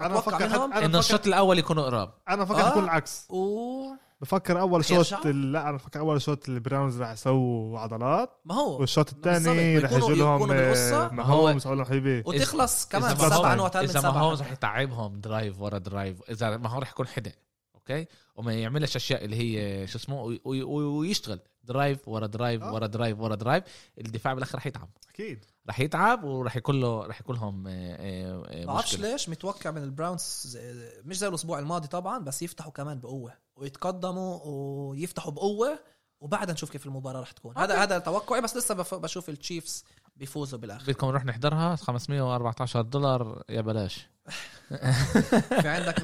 أنا 0.02 0.08
بفكر 0.16 0.46
إنه 0.46 0.68
بفكر 0.68 1.00
الشوط 1.00 1.28
الأول 1.28 1.60
يكونوا 1.60 1.84
قراب. 1.84 2.14
أنا 2.30 2.44
بفكر 2.44 2.66
آه. 2.66 2.70
يكون 2.70 2.84
العكس. 2.84 3.26
و 3.30 3.84
بفكر 4.22 4.60
أول 4.62 4.80
رح 4.80 4.88
شوط 4.88 4.98
يرجعوا؟ 4.98 5.32
لا 5.34 5.62
أنا 5.70 5.78
بفكر 5.78 6.00
أول 6.00 6.22
شوط 6.22 6.50
البراونز 6.50 7.02
راح 7.02 7.12
يسووا 7.12 7.80
عضلات 7.80 8.42
ما 8.46 8.56
هو. 8.56 8.80
والشوط 8.80 9.10
الثاني 9.14 9.76
يكونوا- 9.82 9.94
يجوا 9.98 10.16
لهم. 10.16 10.52
آه، 10.52 11.10
ماهومز 11.14 11.66
يقول 11.66 11.78
لهم 11.78 11.86
حبيبي. 11.88 12.24
وتخلص 12.26 12.86
كمان 12.88 13.12
إذا 13.12 13.24
ما 13.30 13.36
سبعة 13.36 13.54
هو- 13.54 13.56
نقط 13.58 13.78
من 13.78 13.84
إذا 13.84 14.02
ما 14.02 14.10
هو 14.20 14.34
رح 14.34 14.52
يتعبهم 14.52 15.20
drive 15.20 15.62
ورا 15.62 15.78
drive 15.78 16.18
إذا 16.30 16.58
ما 16.58 16.70
هو 16.70 16.80
رح 16.80 16.90
يكون 16.92 17.08
حدا 17.08 17.32
أوكي؟ 17.76 18.06
وما 18.36 18.54
يعملش 18.54 18.96
أشياء 18.96 19.26
اللي 19.26 19.36
هي 19.36 19.88
شو 19.88 19.98
اسمه 19.98 20.22
وي- 20.22 20.42
وي- 20.46 20.64
ويشتغل. 20.64 21.40
drive 21.68 22.08
ورا 22.08 22.28
drive 22.28 22.64
آه. 22.64 22.74
ورا 22.74 22.88
drive 22.88 23.20
ورا 23.20 23.36
drive 23.36 23.64
الدفاع 23.98 24.34
بالآخر 24.34 24.58
رح 24.58 24.68
يتعب. 24.68 24.90
أكيد. 25.10 25.46
رح 25.70 25.80
يتعب 25.80 26.24
ورح 26.24 26.56
يكون 26.56 26.80
له 26.80 27.06
رح 27.06 27.20
يكون 27.22 27.36
لهم 27.36 27.68
آه، 27.68 27.96
آه، 28.00 28.66
ما 28.66 28.74
بعرفش 28.74 29.00
ليش 29.00 29.30
متوقع 29.30 29.72
من 29.72 29.84
البراونز 29.84 30.58
مش 31.06 31.18
زي 31.18 31.28
الأسبوع 31.28 31.60
الماضي 31.60 31.88
طبعا 31.88 32.20
بس 32.20 32.42
يفتحوا 32.42 32.72
كمان 32.72 33.00
بقوة 33.00 33.34
ويتقدموا 33.56 34.40
ويفتحوا 34.46 35.32
بقوة 35.32 35.80
وبعدها 36.22 36.54
نشوف 36.54 36.72
كيف 36.72 36.86
المباراة 36.86 37.22
رح 37.22 37.32
تكون. 37.32 37.58
هذا 37.58 37.84
هذا 37.84 38.00
توقعي 38.00 38.42
بس 38.42 38.58
لسه 38.58 38.76
بشوف 38.98 39.30
التشيفز 39.30 39.84
بيفوزوا 40.16 40.60
بالآخر. 40.60 40.84
بدكم 40.84 41.08
نروح 41.08 41.26
نحضرها؟ 41.26 41.76
514 41.76 42.82
دولار 42.82 43.44
يا 43.50 43.62
بلاش. 43.62 44.08
في 45.62 45.68
عندك 45.68 46.02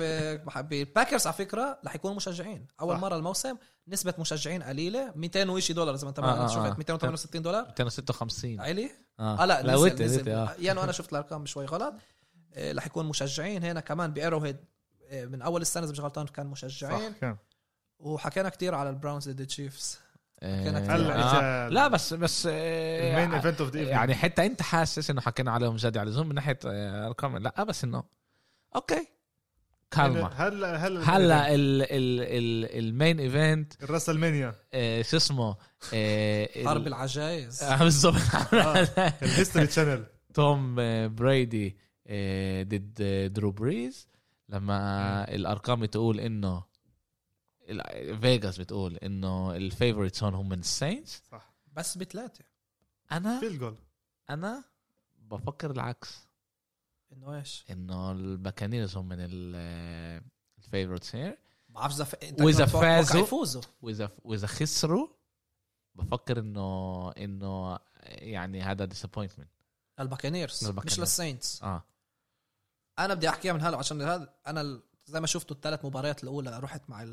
بالباكرز 0.70 1.28
على 1.28 1.34
فكرة 1.34 1.80
رح 1.86 1.96
يكونوا 1.96 2.16
مشجعين. 2.16 2.68
أول 2.82 2.96
صح. 2.96 3.02
مرة 3.02 3.16
الموسم 3.16 3.56
نسبة 3.88 4.14
مشجعين 4.20 4.64
قليلة 4.64 5.14
200 5.16 5.50
وشي 5.50 5.74
دولار 5.74 5.96
زي 5.96 6.06
ما 6.06 6.10
انت 6.10 6.20
آه، 6.20 6.46
آه، 6.46 6.48
شفت 6.48 6.58
آه. 6.58 6.76
268 6.78 7.42
دولار. 7.42 7.66
256 7.68 8.60
علي 8.60 8.92
آه, 9.20 9.46
لا 9.46 9.62
لا 9.62 9.74
آه. 9.74 10.56
يعني 10.60 10.84
أنا 10.84 10.92
شفت 10.92 11.12
الأرقام 11.12 11.46
شوي 11.46 11.66
غلط. 11.66 11.94
آه، 12.54 12.74
رح 12.74 12.86
يكون 12.86 13.06
مشجعين. 13.06 13.64
هنا 13.64 13.80
كمان 13.80 14.14
بال 14.14 14.22
Arrowhead 14.22 14.58
آه، 15.10 15.26
من 15.26 15.42
أول 15.42 15.62
السنة 15.62 15.84
إذا 15.84 15.92
مش 15.92 16.00
غلطان 16.00 16.28
كان 16.28 16.48
مشجعين. 16.48 17.12
صح 17.12 17.18
كان. 17.22 17.38
وحكينا 18.00 18.50
كتير 18.50 18.76
على 18.76 18.90
البراونز 18.90 19.30
ضد 19.30 19.42
التشيفز 19.42 20.00
آه، 20.44 20.64
كان 20.64 20.80
كتير. 20.80 20.96
هلا 20.96 21.66
آه. 21.66 21.70
لا 21.70 21.88
بس 21.88 22.14
بس 22.14 22.48
آه، 22.52 23.10
ال 23.24 23.26
main 23.26 23.34
event 23.34 23.62
of 23.62 23.70
the 23.70 23.82
يعني 23.82 24.16
حتى 24.16 24.46
انت 24.46 24.62
حاسس 24.62 25.10
انه 25.10 25.22
حكينا 25.22 25.52
عليهم 25.52 25.78
زاد 25.78 25.98
على 25.98 26.08
اللزوم 26.08 26.28
من 26.30 26.36
ناحية 26.36 26.60
آه، 26.66 27.08
ارقام 27.08 27.38
لا 27.38 27.64
بس 27.64 27.84
إنه 27.84 28.04
أوكي. 28.76 29.08
كالما 29.92 30.28
هلا 30.36 30.88
هلا 30.88 31.18
هلا 31.18 31.56
ال 31.56 31.82
ال 31.82 31.88
ال 32.22 32.80
ال 32.80 32.88
main 32.88 33.20
event 33.20 33.73
ال 33.73 33.84
WrestleMania 33.84 34.56
آه، 34.74 35.02
شو 35.02 35.18
اسمه 35.18 35.56
آه، 35.94 36.50
حرب 36.66 36.88
العجائز 36.88 37.64
آه، 37.64 37.78
بالضبط. 37.84 38.16
ال 39.24 39.29
History 39.29 39.68
Channel 39.68 40.06
توم 40.34 40.76
آه، 40.80 41.08
بريدي 41.08 41.78
آه، 42.08 42.64
ضد 42.64 42.98
آه، 43.02 43.28
درو 43.28 43.52
بريز 43.52 44.08
لما 44.50 45.24
الأرقام 45.36 45.80
بتقول 45.80 46.20
إنه 46.20 46.64
فيغاس 48.22 48.58
بتقول 48.60 48.98
إنه 48.98 49.56
ال 49.56 49.62
favorites 49.62 50.24
هون 50.24 50.34
هم 50.34 50.50
من 50.50 50.60
الساينتس 50.60 51.22
صح. 51.32 51.54
بس 51.74 51.98
بثلاثه 51.98 52.44
أنا 53.12 53.40
field 53.40 53.60
goal 53.60 53.76
أنا 54.30 54.64
بفكر 55.20 55.72
العكس. 55.72 56.28
إنه 57.14 57.36
إيش؟ 57.36 57.66
إنه 57.70 58.12
الباكانيرز 58.12 58.98
هم 58.98 59.08
من 59.08 59.18
ال 59.20 59.39
favorites 59.39 61.16
هير 61.16 61.38
بعرفش 61.70 61.96
إذا 61.96 62.04
ف... 62.04 62.16
إنت 62.16 62.42
وإذا 62.42 62.66
كنت 62.66 62.76
متوقع 62.76 63.02
فازوا- 63.02 63.16
يفوزوا 63.22 63.62
وإذا 63.82 64.10
وإذا 64.24 64.48
خسروا 64.48 65.08
بفكر 65.96 66.40
انه 66.40 67.10
إنه 67.12 67.80
يعني 68.04 68.62
هذا 68.62 68.86
disappointment 68.86 69.50
الباكانيرز 70.00 70.64
للباكانيرز. 70.68 70.94
مش 70.94 71.00
للساينتس 71.00 71.64
آه. 71.64 71.84
أنا 73.00 73.14
بدي 73.14 73.30
أحكيها 73.30 73.54
من 73.54 73.62
هلا 73.62 73.78
عشان 73.78 74.02
هذا 74.02 74.34
أنا 74.48 74.62
ال- 74.62 74.84
زي 75.06 75.20
ما 75.20 75.28
شفتوا 75.28 75.56
الثلاث 75.56 75.86
مباريات 75.86 76.24
الأولى 76.24 76.60
رحت 76.60 76.90
مع 76.90 77.04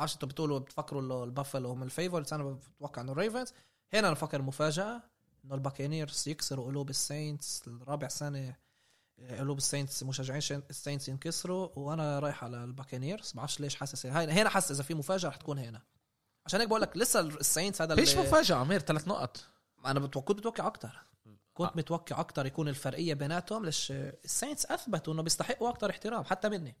ال 0.00 0.06
بعرفش 0.06 0.14
أنتوا 0.14 0.28
بتقولوا 0.28 0.58
بتفكروا 0.58 1.02
انه 1.02 1.24
البافلو 1.24 1.70
هم 1.70 1.82
ال 1.82 1.87
favorites 1.87 2.32
أنا 2.32 2.58
بتوقع 2.76 3.02
إنه 3.02 3.12
الريفنز 3.12 3.52
هنا 3.92 4.00
أنا 4.06 4.10
بفكر 4.12 4.42
مفاجأة 4.42 5.02
إنه 5.44 5.54
الباكانيرز 5.54 6.28
يكسروا 6.28 6.66
قلوب 6.66 6.90
الساينتس. 6.90 7.62
الرابع 7.66 8.08
سنة 8.08 8.56
قلوب 9.38 9.58
الساينتس 9.58 10.02
مشجعين 10.02 10.62
الساينتس 10.70 11.08
ينكسروا 11.08 11.68
وأنا 11.76 12.18
رايح 12.18 12.44
على 12.44 12.64
الباكانيرز 12.64 13.32
بعرفش 13.32 13.60
ليش 13.60 13.74
حاسس 13.76 14.06
هاي 14.06 14.30
هنا 14.32 14.48
حاسس 14.50 14.70
إذا 14.70 14.82
في 14.82 14.94
مفاجأة 14.94 15.28
رح 15.28 15.36
تكون 15.36 15.58
هنا. 15.58 15.82
عشان 16.46 16.60
هيك 16.60 16.68
بقول 16.68 16.80
لك 16.82 16.96
لسه 16.96 17.20
الساينتس 17.20 17.82
هذا 17.82 17.94
اللي- 17.94 18.16
مفاجأة 18.22 18.56
عمير؟ 18.56 18.80
ثلاث 18.80 19.08
نقط. 19.08 19.44
أنا 19.86 20.00
بتوقع 20.00 20.26
كنت 20.26 20.38
متوقع 20.38 20.66
أكتر. 20.66 21.02
كنت 21.54 21.68
آه. 21.68 21.72
متوقع 21.76 22.20
أكتر 22.20 22.46
يكون 22.46 22.68
الفرقية 22.68 23.14
بيناتهم 23.14 23.64
ليش 23.64 23.92
الساينتس 24.24 24.66
أثبتوا 24.66 25.12
إنه 25.14 25.22
بيستحقوا 25.22 25.68
أكتر 25.68 25.90
احترام 25.90 26.24
حتى 26.24 26.48
مني. 26.48 26.76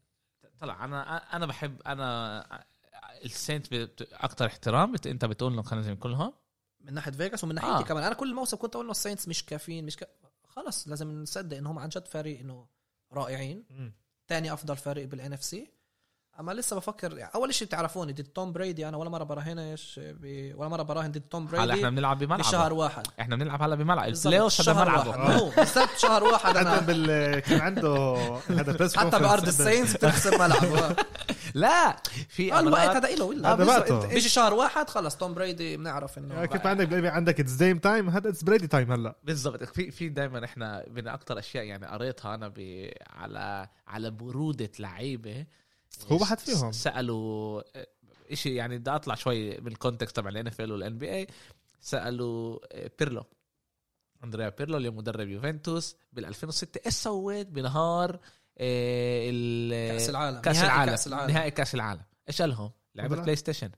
طلع 0.60 0.84
أنا 0.84 1.16
أنا 1.36 1.46
بحب 1.46 1.82
أنا 1.82 2.64
الساينت 3.24 3.74
بت- 3.74 4.08
أكتر 4.12 4.46
احترام 4.46 4.92
بت... 4.92 5.06
أنت 5.06 5.24
بتقول 5.24 5.52
انه 5.52 5.62
كان 5.62 5.78
لازم 5.78 5.94
كلهم؟ 5.96 6.32
من 6.80 6.94
ناحية 6.94 7.12
فيجاس 7.12 7.44
ومن 7.44 7.54
ناحيتي 7.54 7.74
آه. 7.74 7.82
كمان. 7.82 8.04
أنا 8.04 8.14
كل 8.14 8.34
موسم 8.34 8.56
كنت 8.56 8.74
أقول 8.74 8.84
إنه 8.84 8.90
الساينتس 8.90 9.28
مش 9.28 9.44
كافيين 9.44 9.86
مش 9.86 9.96
ك... 9.96 10.08
خلص 10.48 10.88
لازم 10.88 11.22
نصدق 11.22 11.56
إنهم 11.56 11.78
عن 11.78 11.88
جد 11.88 12.06
فريق 12.08 12.40
إنه 12.40 12.66
رائعين. 13.12 13.64
تاني 14.26 14.52
أفضل 14.52 14.76
فريق 14.76 15.08
بال 15.08 15.32
NFC 15.32 15.70
أما 16.40 16.52
لسه 16.52 16.76
بفكر 16.76 17.18
يعني 17.18 17.30
أول 17.34 17.54
شيء 17.54 17.68
بتعرفوني 17.68 18.12
ضد 18.12 18.24
توم 18.24 18.52
بريدي 18.52 18.88
أنا 18.88 18.96
ولا 18.96 19.10
مرة 19.10 19.24
براهنش 19.24 20.00
ب... 20.02 20.52
ولا 20.56 20.68
مرة 20.68 20.82
براهن 20.82 21.10
ضد 21.10 21.20
توم 21.20 21.46
هلا 21.46 21.60
إحنا 21.60 21.66
بريدي 21.74 21.90
بنلعب 21.90 22.18
بملعب 22.18 22.38
بشهر 22.38 22.72
واحد. 22.72 23.06
إحنا 23.20 23.36
بنلعب 23.36 23.62
هلا 23.62 23.74
بملعب. 23.74 24.08
أوف 24.08 24.26
هذا 24.26 24.48
شهر 24.48 24.84
ملعبه. 24.84 25.10
بالضبط 25.56 25.96
شهر 25.98 26.24
واحد 26.24 26.46
حتى 26.46 26.60
أنا 26.60 26.80
بال 26.80 27.38
كان 27.38 27.60
عنده 27.60 28.16
هذا 28.48 28.72
بريس 28.72 28.96
حتى 28.96 29.18
بأرض 29.18 29.46
الساينتس 29.46 29.92
بتخسر 29.92 30.38
ملعب 30.38 30.96
لا 31.54 31.96
في 32.28 32.58
الوقت 32.58 32.96
هذا 32.96 33.08
له 33.08 33.32
ولا. 33.32 34.06
بيجي 34.06 34.28
شهر 34.28 34.54
واحد 34.54 34.90
خلص 34.90 35.16
توم 35.16 35.34
بريدي 35.34 35.76
بنعرف 35.76 36.18
إنه 36.18 36.44
كيف 36.44 36.66
عندك 36.66 37.04
عندك 37.04 37.40
it's 37.40 37.52
Dame 37.52 37.78
time 37.78 38.08
هذا 38.08 38.28
it's 38.28 38.42
Brady 38.42 38.66
time 38.66 38.92
هلا. 38.92 39.16
بالضبط. 39.24 39.62
في 39.62 39.90
في 39.90 40.08
دائما 40.08 40.44
إحنا 40.44 40.84
من 40.90 41.08
أكتر 41.08 41.38
أشياء 41.38 41.64
يعني 41.64 41.86
قريتها 41.86 42.34
أنا 42.34 42.48
ب... 42.48 42.88
على 43.10 43.68
على 43.88 44.10
برودة 44.10 44.70
لعيبة 44.78 45.46
هو 46.12 46.16
واحد 46.20 46.38
فيهم. 46.38 46.72
سألوا 46.72 47.62
شيء 48.32 48.52
يعني 48.52 48.78
بدي 48.78 48.90
أطلع 48.90 49.14
شوي 49.14 49.60
من 49.60 49.66
الكونتكست 49.66 50.16
تبع 50.16 50.28
الان 50.30 50.46
اف 50.46 50.60
ال 50.60 50.72
والان 50.72 50.98
بي 50.98 51.14
اي 51.14 51.26
سألوا 51.80 52.58
بيرلو. 52.98 53.24
أندريا 54.24 54.48
بيرلو 54.48 54.76
اللي 54.76 54.90
مدرب 54.90 55.28
يوفنتوس 55.28 55.96
بال 56.12 56.24
2006 56.24 56.80
إيش 56.86 56.94
سويت 56.94 57.46
بنهار 57.46 58.18
آه، 58.58 59.30
ال- 59.30 59.92
كأس 59.98 60.10
العالم. 60.10 60.40
كأس 60.40 60.56
نهائي 60.56 60.66
العالم. 60.72 60.90
كأس 60.90 61.06
العالم. 61.06 61.30
نهائي 61.32 61.50
كأس 61.50 61.74
العالم. 61.74 62.00
إيش 62.28 62.40
قال 62.42 62.50
لهم؟ 62.50 62.70
لعبت 62.94 63.18
PlayStation. 63.18 63.70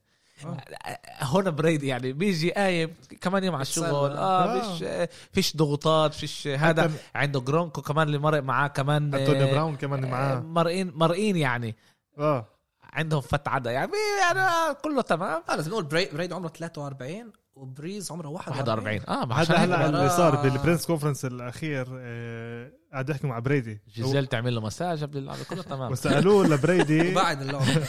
هون 1.21 1.51
بريدي 1.51 1.87
يعني. 1.87 2.13
بيجي 2.13 2.51
قايم 2.53 2.95
كمان 3.21 3.45
يوم 3.45 3.55
على. 3.55 3.63
الشغل. 3.63 3.87
آه 4.17 4.45
آه. 4.45 4.61
فيش 4.71 4.85
فيش 5.33 5.57
ضغوطات 5.57 6.15
فيش 6.15 6.47
هذا 6.47 6.93
عنده 7.15 7.41
جرونك 7.41 7.83
كمان 7.83 8.07
اللي 8.07 8.19
مرق 8.19 8.43
معاه 8.43 8.69
كمان 8.69 9.15
أنتونيو 9.15 9.45
براون 9.53 9.77
كمان 9.77 10.11
معاه. 10.11 10.41
مرقين 10.41 10.91
مرقين 10.95 11.37
يعني. 11.37 11.77
آه. 12.19 12.49
عندهم 12.93 13.21
فت 13.21 13.49
عدا. 13.49 13.71
يعني 13.71 13.93
يعني 14.21 14.41
آه، 14.41 14.73
كله 14.73 15.03
تمام. 15.03 15.43
آه 15.49 15.57
لازم 15.57 15.71
نقول 15.71 15.85
بري- 15.85 16.09
بريد 16.13 16.33
عمره 16.33 16.49
43 16.49 17.33
وبريز 17.55 18.13
عمره 18.13 18.29
41 18.29 18.69
41 18.69 19.01
آه 19.09 19.25
هذا 19.25 19.35
عشان 19.35 19.57
هلا 19.57 19.87
اللي 19.87 20.09
صار 20.09 20.39
آه. 20.39 20.43
بال 20.43 20.56
press 20.56 20.87
conference 20.87 21.25
الأخير 21.25 21.87
آه، 22.01 22.73
قاعد 22.93 23.09
يحكي 23.11 23.27
مع 23.27 23.39
بريدي. 23.39 23.81
جيزيل 23.95 24.27
تعمل 24.27 24.55
له 24.55 24.61
مساج 24.61 25.05
قبل 25.05 25.19
اللعبه 25.19 25.45
كله 25.45 25.63
تمام. 25.63 25.93
وسألوه 25.93 26.47
لبريدي. 26.55 27.13
وبعد 27.13 27.41
اللعبة. 27.43 27.87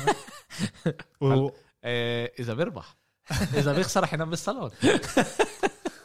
و- 1.22 1.50
آه، 1.84 2.32
إذا 2.40 2.54
بيربح. 2.54 2.96
إذا 3.54 3.74
بيخسر 3.74 4.04
رح 4.04 4.14
ينام 4.14 4.30
بالصالون. 4.30 4.72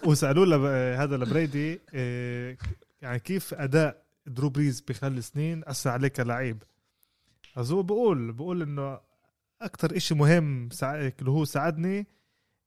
وسألوه 0.04 0.46
لب... 0.46 0.64
هذا 1.00 1.16
لبريدي 1.16 1.80
آه، 1.94 2.56
يعني 3.02 3.18
كيف 3.18 3.54
أداء 3.54 4.02
درو 4.26 4.48
بريز 4.48 4.80
بخلال 4.80 5.24
سنين 5.24 5.62
أثر 5.66 5.90
عليك 5.90 6.12
كلاعب؟ 6.12 6.58
אז 7.58 7.72
هو 7.72 7.82
بقول 7.82 8.32
بقول 8.32 8.62
إنه 8.62 9.00
أكثر 9.62 9.96
إشي 9.96 10.14
مهم 10.14 10.68
سع... 10.72 10.94
اللي 10.94 11.30
هو 11.30 11.44
ساعدني 11.44 12.06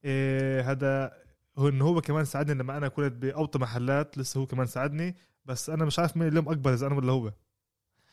آه، 0.04 0.62
هذا 0.62 1.12
هو 1.58 1.68
إنه 1.68 1.84
هو 1.84 2.00
كمان 2.00 2.24
ساعدني 2.24 2.54
لما 2.62 2.76
أنا 2.76 2.88
كنت 2.88 3.12
باوطى 3.12 3.58
محلات 3.58 4.18
لسه 4.18 4.40
هو 4.40 4.46
كمان 4.46 4.66
ساعدني 4.66 5.16
بس 5.44 5.70
أنا 5.70 5.84
مش 5.84 5.98
عارف 5.98 6.16
مين 6.16 6.28
اليوم 6.28 6.48
أكبر 6.48 6.74
إذا 6.74 6.86
أنا 6.86 6.94
ولا 6.94 7.12
هو. 7.12 7.32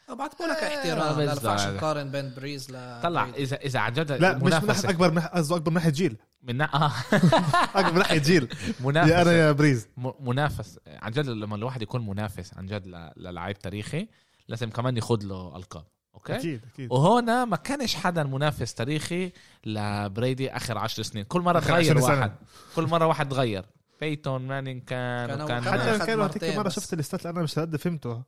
بعد 0.10 0.30
لك 0.42 0.42
احترام 0.42 1.16
بالضبط. 1.18 1.38
ينفعش 1.44 1.68
نقارن 1.68 2.12
بين 2.12 2.34
بريز 2.38 2.72
ل 2.72 3.02
طلع 3.02 3.30
اذا 3.30 3.56
إذا 3.56 3.80
عن 3.80 3.94
جد 3.94 4.12
لا 4.12 4.38
مش 4.38 4.44
من 4.44 4.50
ناحية 4.50 4.90
أكبر 4.90 5.12
من 5.12 5.20
قصده 5.20 5.56
أكبر 5.56 5.70
من 5.70 5.76
ناحية 5.76 5.90
جيل. 5.90 6.18
من 6.44 6.58
نا- 6.58 6.74
آه. 6.86 6.92
أكبر 7.80 7.92
من 7.94 7.98
ناحية 8.00 8.18
جيل. 8.18 8.48
منافسه 8.80 9.16
يا 9.16 9.22
أنا 9.22 9.32
يا 9.32 9.52
بريز. 9.52 9.88
منافس. 10.20 10.80
عن 10.88 11.12
جد 11.12 11.26
لما 11.28 11.56
الواحد 11.56 11.82
يكون 11.82 12.08
منافس 12.08 12.54
عن 12.58 12.66
جد 12.66 12.88
ل- 12.88 13.12
للعيب 13.18 13.60
تاريخي 13.60 14.08
لازم 14.48 14.70
كمان 14.70 14.98
ياخذ 14.98 15.24
له 15.24 15.56
ألقاب. 15.58 15.86
أوكي؟ 16.16 16.36
أكيد 16.36 16.62
أكيد. 16.74 16.92
وهنا 16.92 17.46
ما 17.46 17.56
كانش 17.56 17.96
حدا 17.96 18.24
منافس 18.24 18.74
تاريخي 18.74 19.32
لبريدي 19.66 20.52
آخر 20.52 20.78
عشر 20.78 21.04
سنين. 21.04 21.24
كل 21.24 21.42
مرة 21.42 21.60
تغير. 21.60 21.98
واحد. 21.98 22.32
كل 22.76 22.84
مرة 22.84 23.06
واحد 23.08 23.30
تغير. 23.30 23.66
بيتون 24.02 24.48
مانين 24.48 24.80
كان 24.80 25.28
كان 25.28 25.42
وكان 25.42 25.64
حتى 25.64 26.06
كان 26.06 26.22
هيك 26.22 26.58
مرة. 26.58 26.70
شفت 26.70 26.94
ال 26.94 26.99
stat 26.99 27.22
اللي 27.22 27.32
أنا 27.32 27.44
مش 27.44 27.60
قد 27.60 27.76
فهمته. 27.76 28.24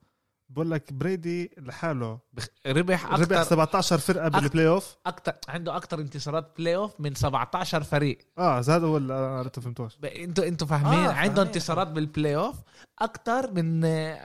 بقول 0.52 0.72
لك 0.72 0.93
بريدي 0.93 1.52
لحاله. 1.58 2.20
بخ- 2.34 2.47
ربح 2.68 3.06
ربح 3.06 3.14
أكثر 3.14 3.43
17 3.43 3.97
فرقة 3.97 4.28
بال 4.28 4.68
playoff 4.68 4.95
أكثر 5.06 5.34
عنده 5.47 5.76
أكثر 5.78 5.99
انتصارات 5.99 6.52
playoff 6.57 6.93
من 6.99 7.16
17 7.16 7.84
فريق. 7.84 8.18
آه 8.38 8.60
هذا 8.60 8.78
هو 8.86 8.97
اللي 8.97 9.14
أنا 9.20 9.39
قريته 9.39 9.62
فهمتوش. 9.62 9.97
ب- 9.97 10.06
أنتوا 10.06 10.47
إنتوا 10.47 10.68
فاهمين؟ 10.68 10.99
آه، 10.99 11.10
آه 11.10 11.14
عنده. 11.14 11.41
انتصارات 11.41 11.88
بال 11.88 12.36
playoff 12.36 12.55
أكثر 13.02 13.52
من 13.52 13.82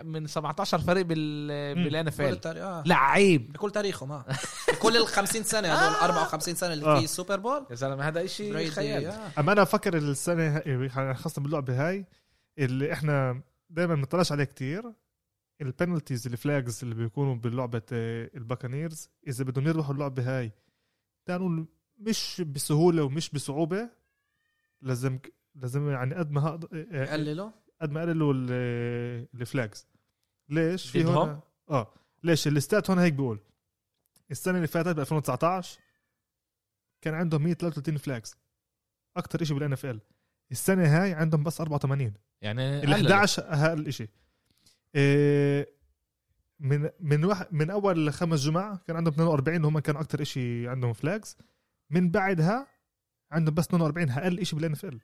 من 0.06 0.26
17 0.26 0.78
فريق 0.78 1.06
بال 1.06 1.48
بال 1.84 2.08
NFL 2.08 2.40
آه. 2.46 2.82
لعيب. 2.86 3.52
بكل 3.52 3.70
تاريخهم 3.70 4.12
آه. 4.12 4.24
بكل 4.72 4.96
ال 4.96 5.06
50 5.06 5.42
سنة 5.42 5.68
هذول 5.68 5.94
54 5.94 6.54
سنة 6.54 6.72
اللي 6.72 6.86
آه. 6.86 6.96
فيه 6.98 7.04
ال 7.04 7.10
Super 7.10 7.36
Bowl 7.38 7.66
يا 7.70 7.74
زلمه 7.74 8.08
هذا 8.08 8.26
شيء 8.26 8.70
خيال. 8.70 9.06
آه. 9.06 9.30
اما 9.38 9.52
أنا 9.52 9.62
أفكر 9.62 9.96
السنة 9.96 10.62
هاي- 10.66 11.14
خاصة 11.14 11.42
باللعبة 11.42 11.88
هاي 11.88 12.06
اللي 12.58 12.92
إحنا 12.92 13.40
دائما 13.70 13.94
بنطلعش 13.94 14.32
عليه 14.32 14.44
كتير. 14.44 14.82
ال 15.60 15.67
penalties 15.67 16.26
ال 16.26 16.35
flags 16.35 16.80
اللي 16.82 16.94
بيكونوا 16.94 17.34
باللعبة 17.34 17.82
آه، 17.92 18.30
الباكانيرز 18.34 19.10
إذا 19.26 19.44
بدهم 19.44 19.66
يربحوا 19.66 19.94
اللعبة 19.94 20.38
هاي 20.38 20.52
كانوا 21.26 21.64
مش 21.98 22.40
بسهولة 22.46 23.02
ومش 23.02 23.30
بصعوبة 23.30 23.90
لازم 24.82 25.18
لازم 25.54 25.90
يعني 25.90 26.14
قد 26.14 26.30
ما 26.30 26.44
هقدر 26.46 26.68
آه، 26.92 27.12
قللوا 27.12 27.50
قد 27.80 27.90
ما 27.90 28.00
قللوا 28.00 28.32
ال- 28.36 29.26
ال 29.34 29.43
flags 29.43 29.86
ليش 30.48 30.90
في؟ 30.90 30.98
هون؟ 31.04 31.40
آه 31.70 31.94
ليش 32.22 32.46
ال 32.48 32.57
stat 32.57 32.90
هون 32.90 32.98
هيك 32.98 33.12
بيقول 33.12 33.40
السنة 34.30 34.56
اللي 34.56 34.66
فاتت 34.66 34.88
ب 34.88 35.00
2019 35.00 35.80
كان 37.00 37.14
عندهم 37.14 37.42
133 37.42 37.96
flags 37.98 38.36
أكثر 39.16 39.44
شيء 39.44 39.56
بال 39.56 39.72
NFL 39.72 40.00
السنة 40.50 41.02
هاي 41.02 41.14
عندهم 41.14 41.42
بس 41.42 41.60
84 41.60 42.14
يعني 42.42 42.76
ال 42.84 42.94
قللوا. 42.94 42.94
11 43.14 43.42
أقل 43.42 43.92
شيء 43.92 44.08
من 46.60 46.90
من 47.00 47.24
واحد 47.24 47.46
من 47.50 47.70
أول 47.70 48.12
خمس 48.12 48.40
جمع 48.40 48.78
كان 48.86 48.96
عندهم 48.96 49.12
42 49.14 49.64
هم 49.64 49.78
كانوا 49.78 50.00
أكثر 50.00 50.24
شيء 50.24 50.68
عندهم 50.68 50.92
flags 50.92 51.36
من 51.90 52.10
بعدها 52.10 52.66
عندهم 53.30 53.54
بس 53.54 53.64
42 53.64 54.10
أقل 54.10 54.46
شيء 54.46 54.58
بال 54.58 54.72
NFL 54.72 55.00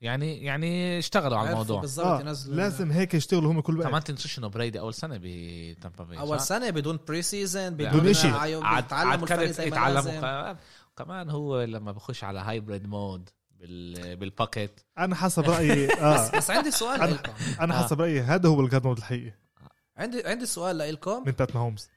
يعني 0.00 0.44
يعني 0.44 0.98
اشتغلوا 0.98 1.38
على 1.38 1.50
الموضوع. 1.50 1.80
بالضبط 1.80 2.06
آه 2.06 2.20
ينزلوا 2.20 2.56
لازم 2.56 2.90
هيك 2.90 3.14
يشتغلوا 3.14 3.52
هم 3.52 3.60
كل 3.60 3.78
وقت 3.78 3.88
كمان 3.88 4.04
تنسوش 4.04 4.38
إنه 4.38 4.48
بريدي 4.48 4.80
أول 4.80 4.94
سنة 4.94 5.18
بتامبا 5.22 6.04
باي 6.04 6.18
أول؟ 6.18 6.40
سنة 6.40 6.70
بدون 6.70 6.98
pre 7.08 7.22
season 7.22 7.70
بدون. 7.70 8.14
عيو- 8.24 8.62
عاد 8.62 8.92
الفريق 8.92 9.24
كانت 9.24 9.52
زي 9.52 9.70
ما 9.70 9.88
لازم. 9.90 10.56
كمان 10.96 11.30
هو 11.30 11.62
لما 11.62 11.92
بخش 11.92 12.24
على 12.24 12.38
هاي 12.40 12.53
بريدي 12.53 12.86
mode 12.86 13.30
بال 13.66 14.16
بال 14.16 14.32
pocket 14.32 14.80
أنا 14.98 15.14
حسب 15.14 15.50
رأيي 15.50 15.88
آه. 16.00 16.30
بس 16.36 16.50
عندي 16.50 16.70
سؤال 16.70 17.00
أنا- 17.00 17.04
لكم 17.04 17.32
أنا 17.60 17.78
آه. 17.80 17.82
حسب 17.82 18.00
رأيي 18.00 18.20
هذا 18.20 18.48
هو 18.48 18.60
ال 18.60 18.66
God 18.66 18.86
mode 18.86 18.96
الحقيقي. 18.98 19.32
عندي 19.96 20.22
عندي 20.26 20.46
سؤال 20.46 20.78
لكم 20.78 21.22
من 21.26 21.32
بات 21.32 21.54
ماهومز 21.56 21.88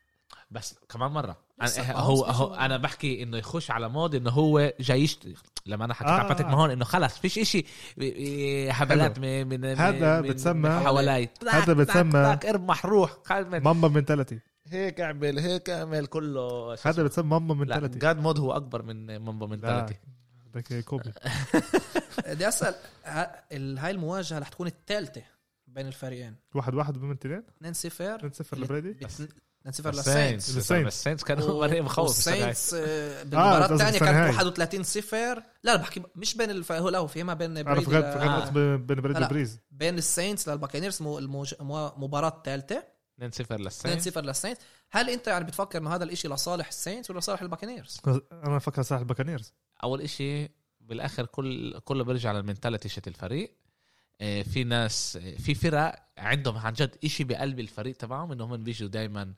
بس 0.51 0.75
كمان 0.89 1.11
مرة. 1.11 1.37
أنا 1.61 1.97
هو 1.99 2.25
هو 2.25 2.53
أنا 2.55 2.77
بحكي 2.77 3.23
إنه 3.23 3.37
يخش 3.37 3.71
على 3.71 3.89
مود 3.89 4.15
إنه 4.15 4.29
هو 4.29 4.73
جاي 4.79 5.01
يشتري 5.03 5.33
لما 5.65 5.85
أنا 5.85 5.93
حكيت 5.93 6.07
آه، 6.07 6.11
على 6.11 6.27
باتريك 6.27 6.47
آه. 6.47 6.51
ماهون 6.55 6.71
إنه 6.71 6.85
خلص 6.85 7.17
فيش 7.17 7.37
إشي 7.39 7.65
هبلات 8.71 9.19
من 9.19 9.47
من 9.47 9.65
هذا 9.65 10.21
من- 10.21 10.33
بتسمى- 10.33 10.85
حوالي. 10.85 11.29
هذا 11.49 11.73
بتسمى- 11.85 12.47
ارمح 12.49 12.85
روح 12.85 13.17
خلمت 13.25 13.61
ماما 13.61 13.87
منتاليتي 13.87 14.39
هيك 14.67 15.01
اعمل 15.01 15.39
هيك 15.39 15.69
اعمل 15.69 16.05
كله. 16.05 16.73
هذا. 16.85 17.03
بتسمى 17.03 17.27
ماما 17.39 17.53
لا 17.53 17.59
منتاليتي 17.75 17.99
جاد 17.99 18.19
مود 18.19 18.39
هو 18.39 18.51
أكبر 18.51 18.81
من 18.83 19.17
مامبا 19.17 19.47
منتاليتي 19.47 19.95
بدك 20.57 20.83
كوبي. 20.83 21.13
بدي 22.27 22.47
أسأل 22.47 22.75
هاي 23.79 23.91
المواجهة 23.91 24.39
رح 24.39 24.47
تكون 24.49 24.67
الثالثة 24.67 25.21
بين 25.67 25.87
الفريقين؟ 25.87 26.35
واحد 26.55 26.73
واحد 26.75 26.97
بمن 26.97 27.19
تنين 27.19 27.43
2 27.57 27.73
0 27.73 28.15
2 28.15 28.33
0 28.33 28.57
لبريدي؟ 28.57 28.91
2 29.05 29.09
0 29.71 29.89
الساينس 29.89 29.95
للساينتس 29.95 30.57
الساينس. 30.57 30.87
الساينس 30.87 31.23
كانوا 31.23 31.67
مريم 31.67 31.85
مخوف 31.85 31.99
هاي. 32.29 32.41
والساينتس 32.43 32.73
آه، 32.73 33.23
بالمباراة 33.23 33.73
الثانية 33.73 33.99
كانت 33.99 34.11
هاي. 34.13 34.29
31 34.29 34.83
0 34.83 35.35
لا 35.35 35.43
لا 35.63 35.75
بحكي 35.75 36.03
مش 36.15 36.35
بين 36.37 36.49
الف... 36.49 36.71
هو 36.71 36.89
لا 36.89 36.97
هو 36.97 37.07
فيما 37.07 37.33
بين 37.33 37.63
بريدي 37.63 37.85
فكرت 37.85 38.03
آه. 38.03 38.49
بين 38.49 38.85
بين 38.85 39.01
بريدي 39.01 39.19
لا. 39.19 39.25
وبريز. 39.25 39.59
بين 39.71 39.97
الساينتس 39.97 40.49
للباكانيرز 40.49 41.01
مو- 41.01 41.17
الموج... 41.19 41.53
مو- 41.59 41.93
مباراة 41.97 42.29
الثالثة. 42.37 42.83
2 43.17 43.31
0 43.31 43.43
2 43.43 43.61
للساينس 43.61 44.03
0 44.09 44.21
للساينتس 44.21 44.61
هل 44.91 45.09
أنت 45.09 45.27
يعني 45.27 45.43
بتفكر 45.45 45.79
إنه 45.79 45.95
هذا 45.95 46.03
الإشي 46.03 46.27
لصالح 46.27 46.67
الساينتس 46.67 47.09
ولا 47.09 47.19
لصالح 47.19 47.41
الباكانيرز؟ 47.41 47.97
أنا 48.31 48.59
فكر 48.59 48.81
صح 48.81 48.97
الباكانيرز 48.97 49.53
أول 49.83 50.01
إشي 50.01 50.49
بالآخر 50.79 51.25
كل 51.25 51.79
كله 51.79 52.03
بيرجع 52.03 52.31
للمنتاليتي 52.31 52.89
شت 52.89 53.07
الفريق. 53.07 53.53
آه، 54.21 54.41
في 54.41 54.63
ناس 54.63 55.17
آه، 55.21 55.35
في 55.35 55.55
فرق 55.55 55.95
عندهم 56.17 56.57
عن 56.57 56.73
جد 56.73 56.97
إشي 57.03 57.23
بقلب 57.23 57.59
الفريق 57.59 57.95
تبعهم 57.95 58.31
إنهم 58.31 58.63
بيجوا 58.63 58.89
دائما 58.89 59.33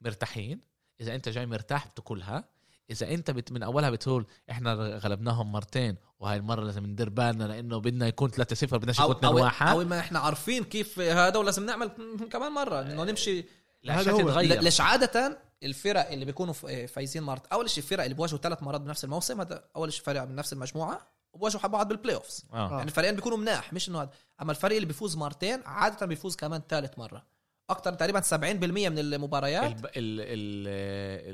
مرتاحين. 0.00 0.60
إذا 1.00 1.14
أنت 1.14 1.28
جاي 1.28 1.46
مرتاح 1.46 1.86
بتاكلها 1.86 2.44
إذا 2.90 3.14
أنت 3.14 3.30
بت 3.30 3.52
من 3.52 3.62
أولها 3.62 3.90
بتقول 3.90 4.26
إحنا 4.50 4.74
غلبناهم 4.74 5.52
مرتين 5.52 5.96
وهاي 6.20 6.36
المرة 6.36 6.64
لازم 6.64 6.86
ندير 6.86 7.08
بالنا 7.08 7.44
لأنه 7.44 7.78
بدنا 7.78 8.06
يكون 8.06 8.30
3 8.30 8.56
0 8.56 8.78
بدناش 8.78 9.00
أو 9.00 9.10
يكون 9.10 9.16
2 9.16 9.32
أو, 9.32 9.44
1 9.44 9.68
أو 9.68 9.84
ما 9.84 9.98
إحنا 9.98 10.18
عارفين 10.18 10.64
كيف 10.64 10.98
هذا 11.00 11.38
ولازم 11.38 11.66
نعمل 11.66 11.90
كمان 12.32 12.52
مرة 12.52 12.82
إنه 12.82 13.04
نمشي. 13.04 13.44
لا 13.82 14.00
هذا 14.00 14.12
هو. 14.12 14.40
ليش 14.40 14.80
عادة 14.80 15.38
الفرق 15.62 16.10
اللي 16.10 16.24
بيكونوا 16.24 16.52
ف- 16.54 16.66
فايزين 16.66 17.22
مرت 17.22 17.46
أول 17.46 17.70
شيء 17.70 17.84
الفرق 17.84 18.02
اللي 18.04 18.14
بيواجهوا 18.14 18.38
ثلاث 18.40 18.62
مرات 18.62 18.80
بنفس 18.80 19.04
الموسم 19.04 19.40
هذا 19.40 19.64
أول 19.76 19.92
شيء 19.92 20.04
فرق 20.04 20.22
من 20.22 20.34
نفس 20.34 20.52
المجموعة 20.52 21.06
وبواجهوا 21.32 21.66
بعض 21.66 21.88
بال 21.88 22.14
playoffs 22.16 22.44
آه. 22.52 22.70
يعني 22.70 22.82
الفريقين 22.82 23.14
بيكونوا 23.16 23.38
مناح 23.38 23.72
مش 23.72 23.88
إنه 23.88 24.02
هذا. 24.02 24.10
أما 24.42 24.50
الفريق 24.50 24.76
اللي 24.76 24.86
بيفوز 24.86 25.16
مرتين 25.16 25.62
عادة 25.66 26.06
بيفوز 26.06 26.36
كمان 26.36 26.62
ثالث 26.68 26.98
مرة. 26.98 27.26
أكثر 27.70 27.94
تقريبا 27.94 28.20
70% 28.20 28.32
من 28.34 28.98
المباريات. 28.98 29.64
الب... 29.64 29.86
ال... 29.86 29.92
ال... 29.96 30.68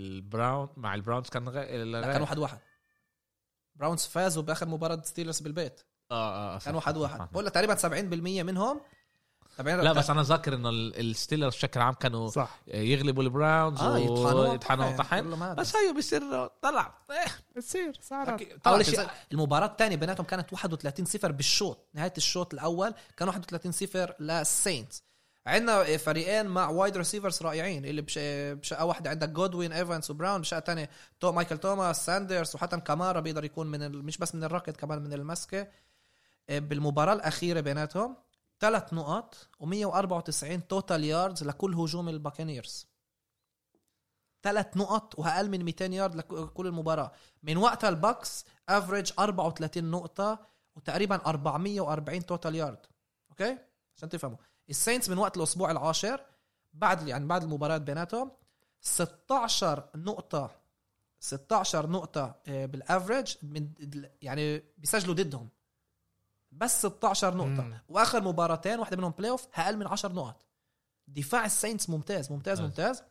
البراون 0.03 0.69
مع 0.77 0.95
البراونز 0.95 1.29
كان 1.29 1.49
غ... 1.49 1.53
لا 1.61 2.13
كان 2.13 2.21
واحد 2.23 2.39
واحد. 2.39 2.59
براونز 3.75 4.03
فازوا 4.07 4.43
بآخر 4.43 4.69
مباراة 4.69 5.03
ستيلرز 5.05 5.41
بالبيت. 5.41 5.81
آه 6.11 6.55
آه 6.55 6.59
صح. 6.59 6.65
كان 6.65 6.75
واحد 6.75 6.97
واحد. 6.97 7.29
بقول 7.33 7.47
لك 7.47 7.53
تقريبا 7.53 7.75
70% 7.77 8.45
منهم 8.45 8.81
لا 9.59 9.93
بس 9.93 10.11
أنا 10.11 10.23
ذاكر 10.23 10.55
إنه 10.55 10.69
ال- 10.69 11.01
الستيلرز 11.11 11.55
بشكل 11.55 11.81
عام 11.81 11.95
كانوا 11.95 12.29
صح. 12.29 12.61
يغلبوا 12.67 13.23
البراونز 13.23 13.81
آه 13.81 13.99
يطحنوا 13.99 14.49
ويطحنوا 14.49 14.97
طحن 14.97 15.33
هذا. 15.43 15.55
بس 15.55 15.77
هي 15.77 15.93
بصير 15.93 16.47
طلع. 16.63 16.95
إيه. 17.11 17.27
بتصير 17.57 17.99
صارت. 18.03 18.67
أول 18.67 18.87
شيء 18.87 19.07
المباراة 19.33 19.67
الثانية 19.67 19.97
بيناتهم 19.97 20.27
كانت 20.27 20.53
31 20.53 21.05
0 21.05 21.33
بالشوط. 21.33 21.87
نهاية 21.95 22.13
الشوط 22.17 22.55
الأول 22.55 22.95
كان 23.17 23.29
31 23.29 23.73
0 23.73 24.15
للسينتس 24.21 25.03
عندنا 25.47 25.97
فريقين 25.97 26.47
مع 26.47 26.69
wide 26.69 26.97
receivers 26.97 27.43
رائعين 27.43 27.85
اللي 27.85 28.03
بش... 28.03 28.19
بشقة 28.53 28.85
واحدة 28.85 29.11
عندك 29.11 29.29
جودوين 29.29 29.73
ايفانس 29.73 30.11
وبراون 30.11 30.41
بشقة 30.41 30.61
ثانية 30.61 30.91
تو 31.21 31.33
مايكل 31.33 31.59
توماس 31.59 32.07
ساندرز 32.07 32.55
وحتى 32.55 32.81
كامارا 32.81 33.21
بيقدر 33.21 33.45
يكون 33.45 33.67
من 33.67 33.83
ال... 33.83 34.05
مش 34.05 34.19
بس 34.19 34.35
من 34.35 34.45
الركض 34.45 34.73
كمان 34.73 35.03
من 35.03 35.13
المسكة. 35.13 35.69
إيه، 36.49 36.59
بالمباراة 36.59 37.13
الأخيرة 37.13 37.61
بيناتهم 37.61 38.17
ثلاث 38.63 38.93
نقط 38.93 39.49
و194 39.63 40.61
total 40.69 41.05
yards 41.05 41.45
لكل 41.45 41.75
هجوم 41.75 42.09
الباكانيرز 42.09 42.87
ثلاث 44.43 44.77
نقط 44.77 45.19
وأقل 45.19 45.51
من 45.51 45.65
200 45.65 45.85
يارد 45.85 46.15
لكل 46.15 46.67
المباراة. 46.67 47.13
من 47.43 47.57
وقتها 47.57 47.89
الباكس 47.89 48.45
average 48.69 49.13
34 49.19 49.91
نقطة 49.91 50.47
وتقريبا 50.77 51.17
440 51.27 52.27
total 52.27 52.55
yard 52.55 52.87
okay؟ 53.31 53.59
عشان 53.97 54.09
تفهموا. 54.09 54.37
الساينتس 54.71 55.09
من 55.09 55.19
وقت 55.19 55.37
الأسبوع 55.37 55.71
العاشر 55.71 56.21
بعد 56.73 57.09
يعني 57.09 57.27
بعد 57.27 57.43
المباراة 57.43 57.79
بيناتهم 57.79 58.31
16 58.81 59.89
نقطة 59.95 60.51
16 61.21 61.91
نقطة 61.91 62.41
آه، 62.49 62.67
بال 62.67 62.82
average 62.82 63.37
من 63.43 63.69
يعني 64.23 64.63
بيسجلوا 64.79 65.15
ضدهم. 65.15 65.49
بس 66.53 66.79
16 66.87 67.35
نقطة. 67.35 67.49
مم. 67.63 67.79
وآخر 67.89 68.21
مباراتين 68.23 68.79
واحدة 68.79 68.97
منهم 68.97 69.11
playoff 69.19 69.47
أقل 69.55 69.77
من 69.77 69.87
10 69.87 70.13
نقط. 70.13 70.47
دفاع 71.09 71.45
الساينتس 71.45 71.91
ممتاز 71.91 72.33
ممتاز 72.33 72.61
آه. 72.61 72.65
ممتاز. 72.65 73.03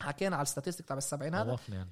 حكينا 0.00 0.36
على 0.36 0.42
ال 0.42 0.46
statistic 0.46 0.86
تبع 0.86 0.98
السبعين 0.98 1.34
هذا 1.34 1.50
خوفني 1.50 1.76
هلا 1.76 1.86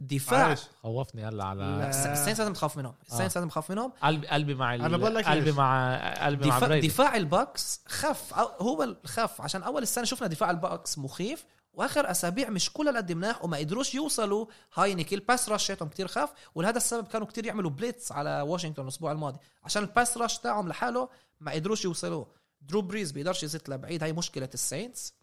دفاع. 0.00 0.46
عايش. 0.46 0.60
خوفني 0.82 1.24
هلا 1.28 1.36
لا، 1.36 1.44
على 1.44 1.88
الس- 1.88 2.06
الساينتس 2.06 2.40
لازم 2.40 2.52
تخاف 2.52 2.76
منهم. 2.76 2.94
الساينتس 3.06 3.36
لازم 3.36 3.48
تخاف 3.48 3.70
منهم. 3.70 3.92
قلبي 4.02 4.26
قلبي 4.28 4.54
مع 4.54 4.74
ال... 4.74 4.82
أنا 4.82 4.96
بقول 4.96 5.14
لك 5.14 5.28
قلبي. 5.28 5.52
مع 5.52 5.96
قلبي 6.26 6.48
مع 6.48 6.56
دفاع, 6.56 6.68
بريدي. 6.68 6.86
دفاع 6.88 7.16
الباكس 7.16 7.80
خف 7.88 8.34
هو 8.38 8.82
الخف 8.82 9.40
عشان 9.40 9.62
أول 9.62 9.82
السنة 9.82 10.04
شفنا 10.04 10.26
دفاع 10.28 10.50
الباكس 10.50 10.98
مخيف. 10.98 11.44
واخر 11.76 12.10
أسابيع 12.10 12.50
مش 12.50 12.72
كلها 12.72 12.96
قد 12.96 13.12
مناح 13.12 13.44
وما 13.44 13.56
قدروش 13.56 13.94
يوصلوا. 13.94 14.46
هاينيك 14.74 15.14
ال 15.14 15.21
pass 15.21 15.48
rush 15.48 15.66
شيتهم 15.66 15.88
كتير 15.88 16.08
خف 16.08 16.32
ولهذا 16.54 16.76
السبب 16.76 17.06
كانوا 17.06 17.26
كتير 17.26 17.46
يعملوا 17.46 17.70
blitz 17.70 18.12
على 18.12 18.40
واشنطن 18.40 18.82
الأسبوع 18.82 19.12
الماضي. 19.12 19.38
عشان 19.64 19.82
ال 19.82 19.89
pass 19.89 20.16
rush 20.18 20.38
تاعهم 20.38 20.68
لحاله 20.68 21.08
ما 21.40 21.52
قدروش 21.52 21.84
يوصلوا 21.84 22.24
درو 22.60 22.82
بريز 22.82 23.12
بيقدرش 23.12 23.42
يزت 23.42 23.68
لبعيد 23.68 24.02
هاي 24.02 24.12
مشكلة 24.12 24.50
الساينتس 24.54 25.14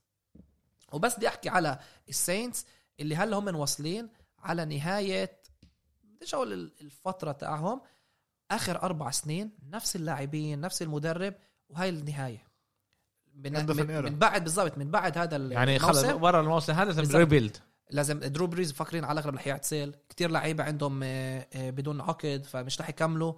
وبس 0.92 1.16
بدي 1.18 1.28
أحكي 1.28 1.50
على 1.50 1.80
الساينتس 2.10 2.66
اللي 3.00 3.16
هلا 3.16 3.38
هم 3.38 3.56
واصلين 3.56 4.10
على 4.40 4.66
نهاية 4.66 5.42
بديش 6.04 6.34
أقول 6.36 6.54
ال- 6.54 6.74
الفترة 6.82 7.32
تاعهم 7.32 7.82
آخر 8.52 8.82
أربع 8.84 9.12
سنين 9.12 9.52
نفس 9.70 9.96
اللاعبين 9.96 10.62
نفس 10.62 10.82
المدرب 10.82 11.36
وهاي 11.70 11.90
النهاية. 11.90 12.48
من, 13.36 13.54
من. 13.54 14.04
من 14.04 14.16
بعد 14.16 14.44
بالضبط 14.44 14.78
من 14.78 14.92
بعد 14.92 15.18
هذا 15.18 15.38
يعني 15.38 15.80
خلص 15.80 15.98
الموسم. 16.04 16.22
برا 16.22 16.42
الموسم 16.42 16.74
هذا 16.74 16.92
لازم. 16.92 17.18
rebuild 17.18 17.58
لازم 17.90 18.20
درو 18.20 18.48
بريز 18.48 18.72
مفكرين 18.72 19.06
على 19.06 19.20
الأغلب 19.20 19.36
رح 19.36 19.48
يعتزل 19.48 19.96
كتير 20.10 20.32
لعيبة 20.32 20.64
عندهم 20.64 21.04
آه، 21.04 21.48
آه، 21.54 21.70
بدون 21.70 22.02
عقد 22.02 22.46
فمش 22.50 22.82
رح 22.82 22.90
يكملوا. 22.90 23.34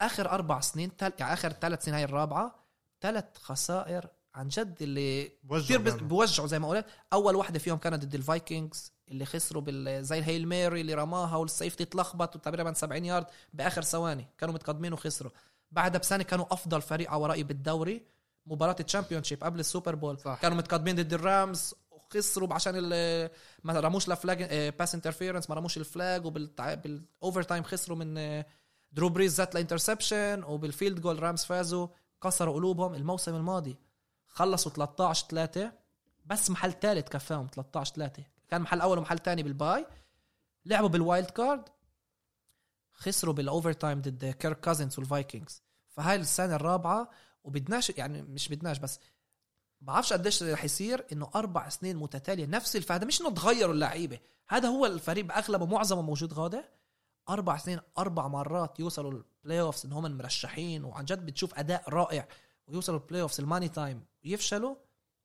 آخر 0.00 0.30
أربع 0.30 0.60
سنين 0.60 0.96
تل... 0.96 1.12
يعني 1.18 1.32
آخر 1.32 1.52
ثلاث 1.52 1.84
سنين 1.84 1.94
هاي 1.94 2.04
الرابعة 2.04 2.54
ثلاث 3.00 3.24
خسائر 3.42 4.06
عن 4.34 4.48
جد 4.48 4.76
اللي 4.80 5.30
كثير 5.50 5.80
دايماً. 5.80 6.00
بوجعوا 6.00 6.48
زي 6.48 6.58
ما 6.58 6.68
قلت. 6.68 6.86
أول 7.12 7.36
واحدة 7.36 7.58
فيهم 7.58 7.78
كانت 7.78 8.04
ضد 8.04 8.14
الفايكنجز 8.14 8.92
اللي 9.08 9.24
خسروا 9.24 9.62
بال 9.62 10.04
زي 10.04 10.18
ال 10.18 10.24
Hail 10.24 10.48
Mary 10.48 10.80
اللي 10.80 10.94
رماها 10.94 11.36
وال 11.36 11.47
safety 11.47 11.82
اتلخبط 11.82 12.36
وتقريبا 12.36 12.72
70 12.72 13.04
يارد 13.04 13.26
بآخر 13.52 13.82
ثواني. 13.82 14.26
كانوا 14.38 14.54
متقدمين 14.54 14.92
وخسروا. 14.92 15.30
بعدها 15.70 16.00
بسنه 16.00 16.22
كانوا 16.22 16.46
أفضل 16.50 16.82
فريق 16.82 17.10
على 17.10 17.26
رايي 17.26 17.42
بالدوري. 17.42 18.02
مباراة 18.46 18.76
ال 18.80 19.22
championship 19.22 19.44
قبل 19.44 19.60
السوبر 19.60 19.94
بول. 19.94 20.18
صح. 20.18 20.38
كانوا 20.42 20.56
متقدمين 20.56 20.96
ضد 20.96 21.12
الرامز 21.12 21.74
وخسروا 21.90 22.54
عشان 22.54 22.72
ال- 22.76 23.30
ما 23.64 23.80
رموش 23.80 24.08
ال 24.08 24.15
flag 24.15 24.42
pass 24.78 24.94
interference 24.94 25.50
ما 25.50 25.56
رموش 25.56 25.76
ال 25.76 25.86
flag 25.86 26.26
وبال 26.26 27.42
overtime 27.42 27.62
خسروا 27.62 27.98
من 27.98 28.18
آه، 28.18 28.46
درو 28.92 29.08
بريز 29.08 29.34
زت 29.34 29.54
ال 29.54 29.61
interception 29.61 30.44
وبال 30.44 30.65
field 30.65 31.00
goal 31.00 31.22
رامز 31.22 31.44
فازوا 31.44 31.88
كسروا 32.22 32.54
قلوبهم. 32.54 32.94
الموسم 32.94 33.34
الماضي 33.34 33.76
خلصوا 34.26 34.72
13 34.72 35.26
3 35.28 35.72
بس 36.26 36.50
محل 36.50 36.72
ثالث 36.72 37.08
كفاهم 37.08 37.46
13 37.54 37.94
3 37.94 38.22
كان 38.48 38.60
محل 38.60 38.80
أول 38.80 38.98
ومحل 38.98 39.18
ثاني 39.18 39.42
بال 39.42 39.57
bye. 39.57 39.86
لعبوا 40.66 40.88
بال 40.88 41.02
wild 41.02 41.30
card 41.30 41.68
خسروا 42.92 43.34
بال 43.34 43.72
overtime 43.72 44.00
ضد 44.00 44.24
كيرك 44.24 44.60
كازنز 44.60 44.98
والفايكنجز 44.98 45.62
فهاي 45.90 46.16
السنة 46.16 46.54
الرابعة 46.56 47.10
وبدناش 47.44 47.90
يعني 47.90 48.22
مش 48.22 48.48
بدناش 48.48 48.78
بس 48.78 49.00
بعرفش 49.80 50.12
قديش 50.12 50.42
رح 50.42 50.64
يصير 50.64 51.06
إنه 51.12 51.30
أربع 51.34 51.68
سنين 51.68 51.96
متتالية 51.96 52.46
نفس 52.46 52.76
الف 52.76 52.92
هذا 52.92 53.06
مش 53.06 53.20
إنه 53.20 53.30
تغيروا 53.30 53.74
اللعيبة 53.74 54.18
هذا 54.48 54.68
هو 54.68 54.86
الفريق 54.86 55.24
بأغلبه 55.24 55.66
معظمه 55.66 56.02
موجود 56.02 56.32
غادة. 56.32 56.70
أربع 57.28 57.56
سنين 57.56 57.80
أربع 57.98 58.28
مرات 58.28 58.80
يوصلوا 58.80 59.10
ال 59.12 59.60
playoffs 59.60 59.86
إن 59.86 59.92
هم 59.92 60.16
مرشحين 60.16 60.84
وعن 60.84 61.04
جد 61.04 61.26
بتشوف 61.26 61.58
أداء 61.58 61.90
رائع 61.90 62.28
ويوصلوا 62.66 62.98
ال 62.98 63.22
playoffs 63.22 63.40
ال 63.40 63.45
money 63.45 63.68
time 63.68 64.04
ويفشلوا 64.24 64.76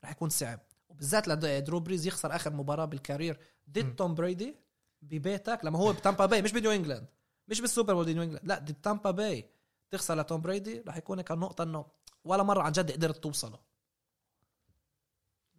رح 0.03 0.11
يكون 0.11 0.29
صعب. 0.29 0.59
وبالذات 0.89 1.27
لدرو 1.27 1.79
بريز 1.79 2.07
يخسر 2.07 2.35
آخر 2.35 2.53
مباراة 2.53 2.85
بال 2.85 2.97
career. 2.97 3.39
ضد 3.69 3.95
توم 3.95 4.15
بريدي 4.15 4.55
ببيتك 5.01 5.59
لما 5.63 5.79
هو 5.79 5.93
بتامبا 5.93 6.25
باي 6.25 6.41
مش 6.41 6.51
بنيو 6.51 6.71
إنجلاند 6.71 7.07
مش 7.47 7.61
بالسوبر 7.61 7.93
بول 7.93 8.13
نيو 8.13 8.23
إنجلاند 8.23 8.45
لا 8.47 8.59
ضد 8.59 8.73
تامبا 8.73 9.11
باي 9.11 9.49
تخسر 9.91 10.15
لتوم 10.19 10.41
بريدي 10.41 10.83
رح 10.87 10.97
يكون 10.97 11.17
هيك 11.17 11.31
النقطه 11.31 11.63
إنه 11.63 11.85
ولا 12.29 12.43
مرة 12.43 12.61
عن 12.61 12.71
جد 12.71 12.91
قدرت 12.91 13.23
توصله. 13.23 13.59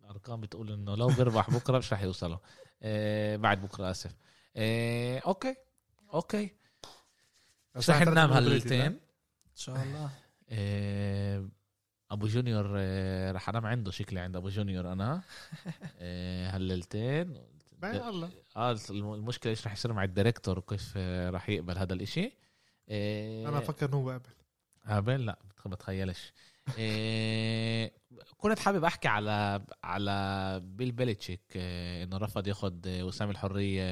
الأرقام 0.00 0.40
بتقول 0.40 0.72
إنه 0.72 0.94
لو 0.94 1.06
بيربح 1.08 1.50
بكرة 1.50 1.78
مش 1.78 1.92
رح 1.92 2.02
يوصلوا 2.02 2.38
آه 2.82 3.36
بعد 3.36 3.62
بكرة 3.62 3.90
آسف. 3.90 4.14
آه 4.56 5.18
okay 5.18 5.56
okay. 6.14 6.50
مش 7.76 7.90
رح 7.90 8.00
ننام 8.02 8.32
هالليلتين. 8.32 8.80
إن 8.80 9.56
شاء 9.56 9.82
الله. 9.82 10.10
آه 10.48 11.48
أبو 12.10 12.26
جونيور 12.26 12.74
آه 12.78 13.32
رح 13.32 13.48
أنام 13.48 13.66
عنده 13.66 13.90
شكلي 13.90 14.20
عند 14.20 14.36
أبو 14.36 14.48
جونيور 14.48 14.92
أنا. 14.92 15.22
آه 15.98 16.50
هالليلتين. 16.50 17.32
بعين 17.78 17.90
الله. 17.90 18.30
آه 18.56 18.76
الم- 18.90 19.14
المشكلة 19.14 19.50
إيش 19.50 19.66
رح 19.66 19.72
يصير 19.72 19.92
مع 19.92 20.04
ال 20.04 20.10
director؟ 20.10 20.58
وكيف 20.58 20.92
آه، 20.96 21.30
رح 21.30 21.48
يقبل 21.48 21.78
هذا 21.78 21.92
الإشي؟ 21.94 22.32
آه 22.88 23.48
أنا 23.48 23.58
أفكر 23.58 23.88
إنه 23.88 23.96
هو 23.96 24.10
قبل. 24.10 24.30
قابل 24.86 25.26
لا 25.26 25.38
ما 25.66 25.70
بتخيلش. 25.70 26.32
كنت 28.38 28.58
حابب 28.58 28.84
أحكي 28.84 29.08
على 29.08 29.60
على 29.84 30.60
بيل 30.64 30.92
بيليتشيك 30.92 31.40
إيه 31.56 32.04
إنه 32.04 32.16
رفض 32.16 32.46
ياخد 32.46 32.86
إيه، 32.86 33.02
وسام 33.02 33.30
الحرية. 33.30 33.82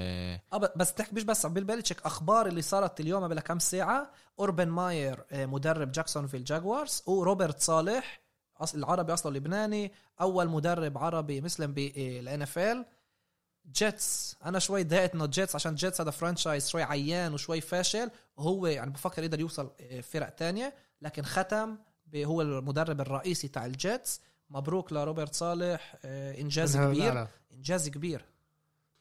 آه 0.52 0.72
بس 0.76 0.94
تحكي 0.94 1.14
مش 1.14 1.24
بس 1.24 1.46
عن 1.46 1.54
بيل 1.54 1.64
بيلتشيك 1.64 2.00
أخبار 2.06 2.46
اللي 2.46 2.62
صارت 2.62 3.00
اليوم 3.00 3.24
قبل 3.24 3.40
كم 3.40 3.58
ساعة 3.58 4.10
أوربن 4.40 4.68
ماير 4.68 5.24
آه، 5.32 5.46
مدرب 5.46 5.92
جاكسونفيل 5.92 6.44
جاكوارز 6.44 7.02
وروبرت 7.06 7.60
صالح 7.60 8.20
أصل 8.60 8.78
العربي 8.78 9.12
اصله 9.12 9.32
لبناني 9.32 9.92
أول 10.20 10.48
مدرب 10.48 10.98
عربي 10.98 11.40
مسلم 11.40 11.72
بال 11.72 12.42
NFL 12.42 12.86
جيتس 13.72 14.36
أنا 14.44 14.58
شوي 14.58 14.84
ضايقت 14.84 15.14
إنه 15.14 15.26
جيتس 15.26 15.54
عشان 15.54 15.74
جيتس 15.74 16.00
هذا 16.00 16.10
franchise 16.10 16.68
شوي 16.68 16.82
عيان 16.82 17.34
وشوي 17.34 17.60
فاشل 17.60 18.10
وهو 18.36 18.66
يعني 18.66 18.90
بفكر 18.90 19.22
يقدر 19.22 19.40
يوصل 19.40 19.70
آه، 19.80 20.00
فرق 20.00 20.28
تانية 20.28 20.74
لكن 21.02 21.22
ختم 21.22 21.76
هو 22.14 22.42
المدرب 22.42 23.00
الرئيسي 23.00 23.48
تاع 23.48 23.66
الجيتس. 23.66 24.20
مبروك 24.50 24.92
لروبرت 24.92 25.34
صالح 25.34 25.96
آه، 26.04 26.40
إنجاز 26.40 26.76
كبير. 26.76 27.26
إنجاز 27.54 27.88
كبير. 27.88 28.24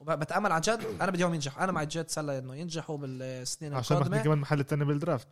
وبتامل 0.00 0.52
عن 0.52 0.60
جد 0.60 0.80
أنا 1.00 1.10
بدي 1.10 1.18
اياهم 1.18 1.34
ينجح. 1.34 1.58
أنا 1.58 1.72
مع 1.72 1.82
الجيتس 1.82 2.18
هلا 2.18 2.38
إنه 2.38 2.54
ينجحوا 2.54 2.96
بالسنين 2.96 3.74
عشان 3.74 3.96
القادمة. 3.96 4.22
كمان 4.22 4.38
محل 4.38 4.60
الثاني 4.60 4.84
بالدرافت. 4.84 5.28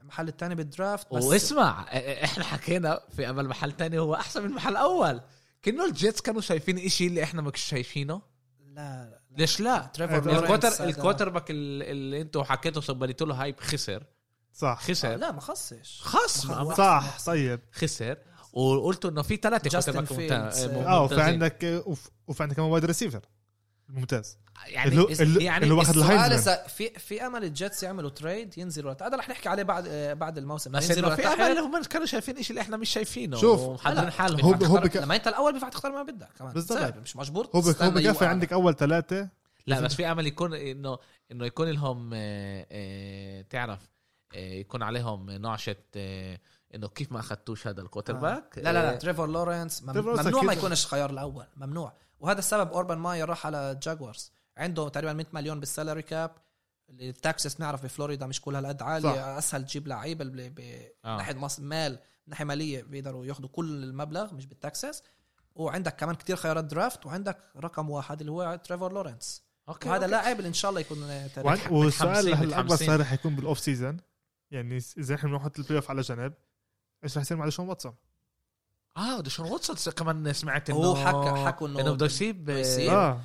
المحل 0.00 0.28
الثاني 0.28 0.54
بال 0.54 0.71
draft 0.71 1.14
بس 1.14 1.24
واسمع 1.24 1.92
إيه، 1.92 2.24
إحنا 2.24 2.44
حكينا 2.44 3.00
في 3.16 3.24
قبل 3.24 3.48
محل 3.48 3.72
تاني 3.72 3.98
هو 3.98 4.14
أحسن 4.14 4.42
من 4.42 4.50
محل 4.50 4.76
أول. 4.76 5.20
كأنه 5.62 5.84
الجيتس 5.84 6.20
كانوا 6.20 6.40
شايفين 6.40 6.78
إشي 6.78 7.06
اللي 7.06 7.22
إحنا 7.22 7.42
ما 7.42 7.50
كناش 7.50 7.62
شايفينه. 7.62 8.22
لا 8.60 9.04
لا. 9.10 9.20
ليش 9.38 9.60
لا؟ 9.60 9.90
تريفور 9.94 10.18
ال 10.18 10.25
quarter- 10.25 10.77
ال 10.77 10.84
quarterback 10.84 11.44
اللي 11.50 12.20
أنتوا 12.20 12.44
حكيتوا 12.44 12.82
صبرتوا 12.82 13.26
له 13.26 13.34
hype 13.42 13.60
خسر. 13.60 14.04
صح. 14.52 14.82
خسر. 14.82 15.16
لا 15.16 15.32
ما 15.32 15.40
خصش 15.40 16.00
خص 16.02 16.46
ما- 16.46 16.74
صح 16.74 17.18
طيب. 17.26 17.60
خسر. 17.72 18.16
وقلتوا 18.52 19.10
إنه 19.10 19.22
في 19.22 19.36
ثلاثة 19.36 19.70
جاستن 19.70 19.92
quarterback 19.92 20.18
فيلدز. 20.18 20.64
ممتاز- 20.64 20.86
آه 20.86 21.02
وفي. 21.02 21.20
عندك 21.20 21.82
وف- 21.86 22.10
وفي 22.28 22.42
عندك 22.42 22.56
كمان 22.56 22.70
wide 22.70 22.84
receiver 22.84 23.20
ممتاز 23.88 24.38
يعني 24.66 24.90
اللي 24.90 25.22
اللي- 25.22 25.44
يعني 25.44 25.62
اللي 25.64 25.74
واخد 25.74 25.96
السؤال 25.96 26.68
في 26.68 26.90
في 26.98 27.26
أمل 27.26 27.44
الجيتس 27.44 27.82
يعملوا 27.82 28.10
trade 28.10 28.58
ينزلوا 28.58 28.92
هذا 29.02 29.16
رح 29.16 29.28
نحكي 29.28 29.48
عليه 29.48 29.62
بعد 29.62 29.84
آه، 29.88 30.12
بعد 30.14 30.38
الموسم. 30.38 30.70
بس 30.72 30.88
ينزلوا 30.90 31.08
إنه 31.08 31.16
في. 31.16 31.26
أمل 31.26 31.58
هم 31.58 31.82
كانوا 31.82 32.06
شايفين 32.06 32.42
شيء 32.42 32.50
اللي 32.50 32.60
إحنا 32.60 32.76
مش 32.76 32.90
شايفينه. 32.90 33.36
شوف. 33.36 33.60
ومحضرين 33.60 34.04
لا، 34.04 34.10
حالهم. 34.10 34.40
هو- 34.40 34.64
هو 34.66 34.76
بك- 34.80 34.96
لما 34.96 35.16
أنت 35.16 35.28
الأول 35.28 35.52
بينفع 35.52 35.68
تختار 35.68 35.92
ما 35.92 36.02
بدك 36.02 36.28
كمان. 36.38 36.52
بالضبط. 36.52 36.78
سهل، 36.78 37.00
مش 37.00 37.16
مجبور؟ 37.16 37.48
هو 37.54 37.60
بك- 37.60 37.82
هو 37.82 37.90
بكفي. 37.90 38.26
عندك 38.26 38.52
أول 38.52 38.76
ثلاثة 38.76 39.28
لا 39.66 39.80
بس 39.80 39.94
في 39.94 40.06
أمل 40.12 40.26
يكون 40.26 40.54
انه 40.54 40.98
إنه 41.32 41.46
يكون 41.46 41.68
لهم 41.68 42.10
آه، 42.14 42.66
آه، 42.72 43.42
تعرف 43.50 43.78
آه، 43.80 43.99
يكون 44.34 44.82
عليهم 44.82 45.30
نعشه 45.30 45.76
آه، 45.96 46.40
إنه 46.74 46.88
كيف 46.88 47.12
ما 47.12 47.20
اخذتوش 47.20 47.66
هذا 47.66 47.82
ال 47.82 48.12
quarterback؟ 48.12 48.58
لا 48.58 48.62
لا 48.62 48.72
لا 48.72 48.94
آه، 48.94 48.96
تريفور 48.96 49.28
لورنس. 49.28 49.82
مم- 49.82 49.92
تريفور 49.92 50.10
لورنس 50.12 50.26
ممنوع 50.26 50.42
ما. 50.42 50.52
يكونش 50.52 50.86
خيار 50.86 51.10
الأول 51.10 51.44
ممنوع. 51.56 51.92
وهذا 52.20 52.38
السبب 52.38 52.72
اوربان 52.72 52.98
ماير 52.98 53.28
راح 53.28 53.46
على 53.46 53.78
جاكوارز. 53.82 54.32
عنده 54.56 54.88
تقريبا 54.88 55.12
100 55.12 55.26
مليون 55.32 55.60
بال 55.60 55.70
salary 55.70 56.02
cap. 56.02 56.30
اللي 56.90 57.08
ال 57.08 57.16
taxes 57.16 57.54
بنعرف 57.54 57.82
بفلوريدا 57.84 58.26
مش 58.26 58.40
كل 58.40 58.54
هالقد 58.56 58.82
عالية. 58.82 59.08
صح. 59.12 59.18
أسهل 59.18 59.64
تجيب 59.66 59.88
لعيبة 59.88 60.24
ب- 60.24 60.36
ب- 60.54 60.60
آه. 61.04 61.16
ناحية 61.16 61.34
مص- 61.34 61.60
مال 61.60 61.98
ناحية 62.26 62.44
مالية 62.44 62.82
بيقدروا 62.82 63.26
ياخذوا 63.26 63.48
كل 63.48 63.84
المبلغ 63.84 64.34
مش 64.34 64.46
بال 64.46 64.62
taxes 64.62 65.02
وعندك 65.54 65.96
كمان 65.96 66.14
كتير 66.14 66.36
خيارات 66.36 66.64
draft 66.64 67.06
وعندك 67.06 67.38
رقم 67.56 67.90
واحد 67.90 68.20
اللي 68.20 68.32
هو 68.32 68.60
تريفور 68.64 68.92
لورنس. 68.92 69.42
okay 69.68 69.88
وهذا 69.88 70.02
okay. 70.04 70.10
لاعب 70.12 70.36
اللي 70.36 70.48
إن 70.48 70.52
شاء 70.52 70.68
الله 70.68 70.80
يكون 70.80 70.98
تاريخ 71.34 71.46
وعن- 71.46 71.72
والسؤال 71.72 72.28
الاكبر. 72.44 72.76
صار 72.76 73.04
حيكون 73.04 73.36
بال 73.36 73.45
off 73.45 73.58
season؟ 73.58 73.96
يعني 74.50 74.76
اذا 74.98 75.14
إحنا 75.14 75.30
بنحط 75.30 75.58
ال 75.58 75.76
playoff 75.76 75.90
على 75.90 76.00
جنب 76.00 76.32
إيش 77.04 77.16
رح 77.16 77.22
يصير 77.22 77.36
مع 77.36 77.44
ديشون 77.44 77.68
واتسون؟ 77.68 77.94
آه 78.96 79.20
ديشون 79.20 79.50
واتسون 79.50 79.92
كمان 79.92 80.32
سمعت 80.32 80.70
إنه 80.70 80.78
هو 80.78 80.96
حكى 80.96 81.44
حكوا 81.46 81.68
إنه 81.68 81.80
إنه 81.80 81.92
بده 81.92 82.06
يسيب 82.06 82.50
آه،. 82.50 82.90
آه 82.90 83.20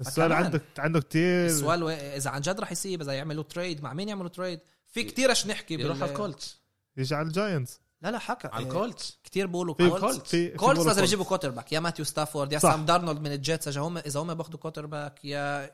السؤال. 0.00 0.32
عندك 0.32 0.62
عنده 0.78 1.00
كتير. 1.00 1.46
السؤال 1.46 1.82
و- 1.82 1.88
إذا 1.88 2.30
عن 2.30 2.40
جد 2.40 2.60
رح 2.60 2.72
يسيب 2.72 3.00
إذا 3.02 3.12
يعملوا 3.12 3.42
trade 3.44 3.82
مع 3.82 3.92
مين 3.92 4.08
يعملوا 4.08 4.28
trade 4.28 4.60
في 4.86 5.04
كتير 5.04 5.32
اش 5.32 5.46
نحكي 5.46 5.74
يروح 5.74 5.96
بال- 5.96 6.02
على 6.02 6.12
الكولتس 6.12 6.60
يجي 6.96 7.14
على 7.14 7.26
الجاينتس 7.26 7.80
لا 8.02 8.10
لا 8.10 8.18
حكى. 8.18 8.48
على 8.48 8.64
الكولتس 8.64 9.18
كتير 9.24 9.46
بيقولوا 9.46 9.74
في 9.74 9.90
كولتس 9.90 10.36
كولتس 10.56 10.86
لازم 10.86 11.02
يجيبوا 11.04 11.24
quarterback 11.24 11.72
يا 11.72 11.80
ماتيو 11.80 12.04
ستافورد 12.04 12.52
يا 12.52 12.58
صح. 12.58 12.70
سام 12.72 12.84
دارنولد 12.86 13.20
من 13.20 13.32
الجيتس 13.32 13.68
إذا 13.68 13.80
هم 13.80 13.98
إذا 13.98 14.20
هم 14.20 14.34
بياخذوا 14.34 14.58
كوتر 14.58 14.86
باك 14.86 15.24
يا 15.24 15.70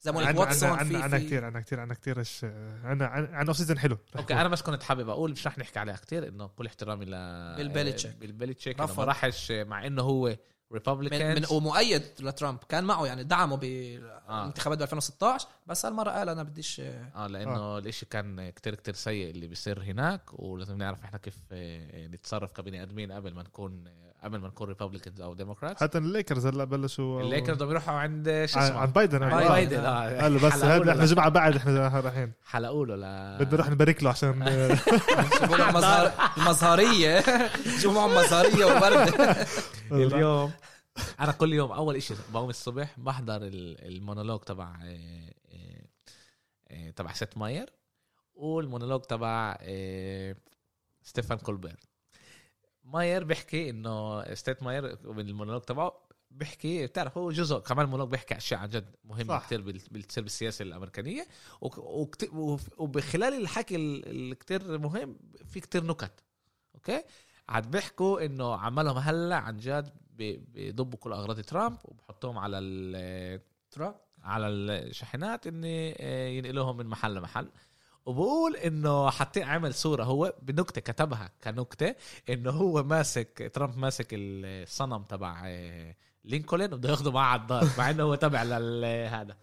زي 0.00 0.12
ما 0.12 0.18
قلت 0.18 0.38
واتسون 0.38 0.68
عنا 0.68 1.18
في 1.18 1.26
كتير 1.26 1.44
عنا 1.44 1.60
كتير 1.60 1.80
عنا 1.80 1.94
كتير 1.94 2.18
إيش 2.18 2.44
عنا 2.84 3.06
عنا 3.06 3.48
off 3.48 3.56
season 3.56 3.78
حلو 3.78 3.98
okay 4.16 4.22
يكون. 4.22 4.36
أنا 4.36 4.48
بس 4.48 4.62
كنت 4.62 4.82
حابب 4.82 5.08
أقول 5.08 5.30
مش 5.30 5.46
رح 5.46 5.58
نحكي 5.58 5.78
عليها 5.78 5.96
كتير 5.96 6.28
إنه 6.28 6.46
كل 6.46 6.66
احترامي 6.66 7.04
ل 7.04 7.14
إنه 8.74 8.84
رفض. 8.84 8.98
ما 8.98 9.04
راحش 9.04 9.52
مع 9.52 9.86
إنه 9.86 10.02
هو 10.02 10.28
من, 10.28 10.36
republican 10.72 11.36
من 11.36 11.46
ومؤيد 11.50 12.02
لترامب 12.20 12.58
كان 12.68 12.84
معه 12.84 13.06
يعني 13.06 13.24
دعمه 13.24 13.56
بالانتخابات 13.56 14.78
ب 14.78 14.82
2016 14.82 15.48
بس 15.66 15.86
هالمرة 15.86 16.10
قال 16.10 16.28
أنا 16.28 16.42
بديش 16.42 16.80
آه 16.80 17.26
لأنه 17.26 17.56
آه. 17.56 17.78
الإشي 17.78 18.06
كان 18.06 18.50
كتير 18.50 18.74
كتير 18.74 18.94
سيء 18.94 19.30
اللي 19.30 19.46
بيصير 19.46 19.82
هناك 19.82 20.22
ولازم 20.32 20.78
نعرف 20.78 21.04
إحنا 21.04 21.18
كيف 21.18 21.38
آه، 21.52 22.06
نتصرف 22.06 22.52
كبني 22.52 22.82
آدمين 22.82 23.12
قبل 23.12 23.34
ما 23.34 23.42
نكون 23.42 23.84
آه، 23.88 24.05
قبل 24.24 24.38
ما 24.38 24.48
نكون 24.48 24.68
republicans 24.68 25.20
أو 25.20 25.34
ديموكرات 25.34 25.80
حتى 25.82 25.98
الليكرز 25.98 26.46
هلأ 26.46 26.64
بلشوا. 26.64 27.20
الليكرز 27.20 27.56
بدهم 27.56 27.70
يروحوا 27.70 27.94
عند 27.94 28.44
شو 28.48 28.58
عن 28.58 28.64
اسمه؟ 28.66 28.78
عن 28.78 28.90
بايدن 28.90 29.22
عن 29.22 29.32
آه. 29.42 29.48
بايدن. 29.48 29.80
آه. 29.84 30.20
قال 30.22 30.34
له 30.34 30.40
بس 30.46 30.52
هذا 30.64 30.90
إحنا 30.92 31.04
جمعة 31.06 31.28
بعد 31.28 31.56
إحنا 31.56 31.88
رايحين. 32.00 32.32
حلقوا 32.44 32.86
له 32.86 32.96
ل 32.96 33.38
بدنا 33.38 33.52
نروح 33.54 33.70
نبارك 33.70 34.02
له 34.02 34.10
عشان 34.10 34.32
بيقولوا 35.42 35.68
المظهر 35.68 36.12
المظهريه 36.36 37.20
جمعة 37.80 38.06
مظهريه 38.06 38.64
وبرد. 38.64 39.14
اليوم. 39.92 40.52
أنا 41.20 41.32
كل 41.32 41.52
يوم 41.52 41.72
أول 41.72 41.96
إشي 41.96 42.14
بقوم 42.32 42.50
الصبح 42.50 42.94
بحضر 42.98 43.36
ال- 43.36 43.84
المونولوج 43.96 44.40
تبع 44.40 44.64
آه، 44.84 45.30
آه، 45.52 45.82
آه، 46.70 46.90
تبع 46.90 47.12
سيت 47.12 47.38
ماير 47.38 47.70
والمونولوج 48.34 49.00
تبع 49.00 49.56
ستيفان 51.02 51.38
كولبير 51.38 51.76
ماير 52.86 53.24
بيحكي 53.24 53.70
إنه 53.70 54.24
سيت 54.34 54.62
ماير 54.62 54.98
من 55.04 55.28
المونولوج 55.28 55.62
تبعه 55.62 56.06
بيحكي 56.30 56.86
بتعرف 56.86 57.18
هو 57.18 57.30
جزء 57.30 57.58
كمان 57.58 57.84
المونولوج 57.84 58.10
بيحكي 58.10 58.36
أشياء 58.36 58.60
عن 58.60 58.68
جد 58.68 58.94
مهمة 59.04 59.38
صح. 59.38 59.46
كثير 59.46 59.60
بتصير 59.90 60.22
بالسياسة 60.24 60.62
الأمريكانية. 60.62 61.26
وبخلال 62.78 63.34
الحكي 63.34 63.76
اللي 63.76 64.34
كتير 64.34 64.78
مهم 64.78 65.16
في 65.44 65.60
كتير 65.60 65.84
نكت. 65.84 66.12
okay؟ 66.74 67.02
عاد 67.48 67.70
بيحكوا 67.70 68.24
إنه 68.26 68.54
عملهم 68.56 68.96
هلأ 68.98 69.36
عن 69.36 69.56
جد 69.56 69.90
بي- 70.10 70.36
بيضبوا 70.36 70.98
كل 70.98 71.12
أغراض 71.12 71.40
ترامب 71.40 71.78
وبحطوهم 71.84 72.38
على 72.38 72.58
ال- 72.58 73.40
truck 73.70 73.96
على 74.22 74.46
الشاحنات 74.48 75.46
إني 75.46 75.96
آه، 76.00 76.28
ينقلوهم 76.28 76.76
من 76.76 76.86
محل 76.86 77.14
لمحل. 77.14 77.48
وبقول 78.06 78.56
إنه 78.56 79.10
حتى 79.10 79.42
عمل 79.42 79.74
صورة 79.74 80.04
هو 80.04 80.34
بنكتة 80.42 80.80
كتبها 80.80 81.30
كنكتة 81.44 81.94
إنه 82.28 82.50
هو 82.50 82.82
ماسك 82.82 83.50
ترامب 83.54 83.78
ماسك 83.78 84.06
الصنم 84.12 85.02
تبع 85.02 85.42
آه، 85.46 85.94
لينكولن 86.24 86.74
وبده 86.74 86.90
ياخده 86.90 87.12
معه 87.12 87.24
على 87.26 87.40
الدار 87.40 87.66
مع 87.78 87.90
إنه 87.90 88.02
هو 88.02 88.14
تبع 88.14 88.42
لهذا 88.42 89.36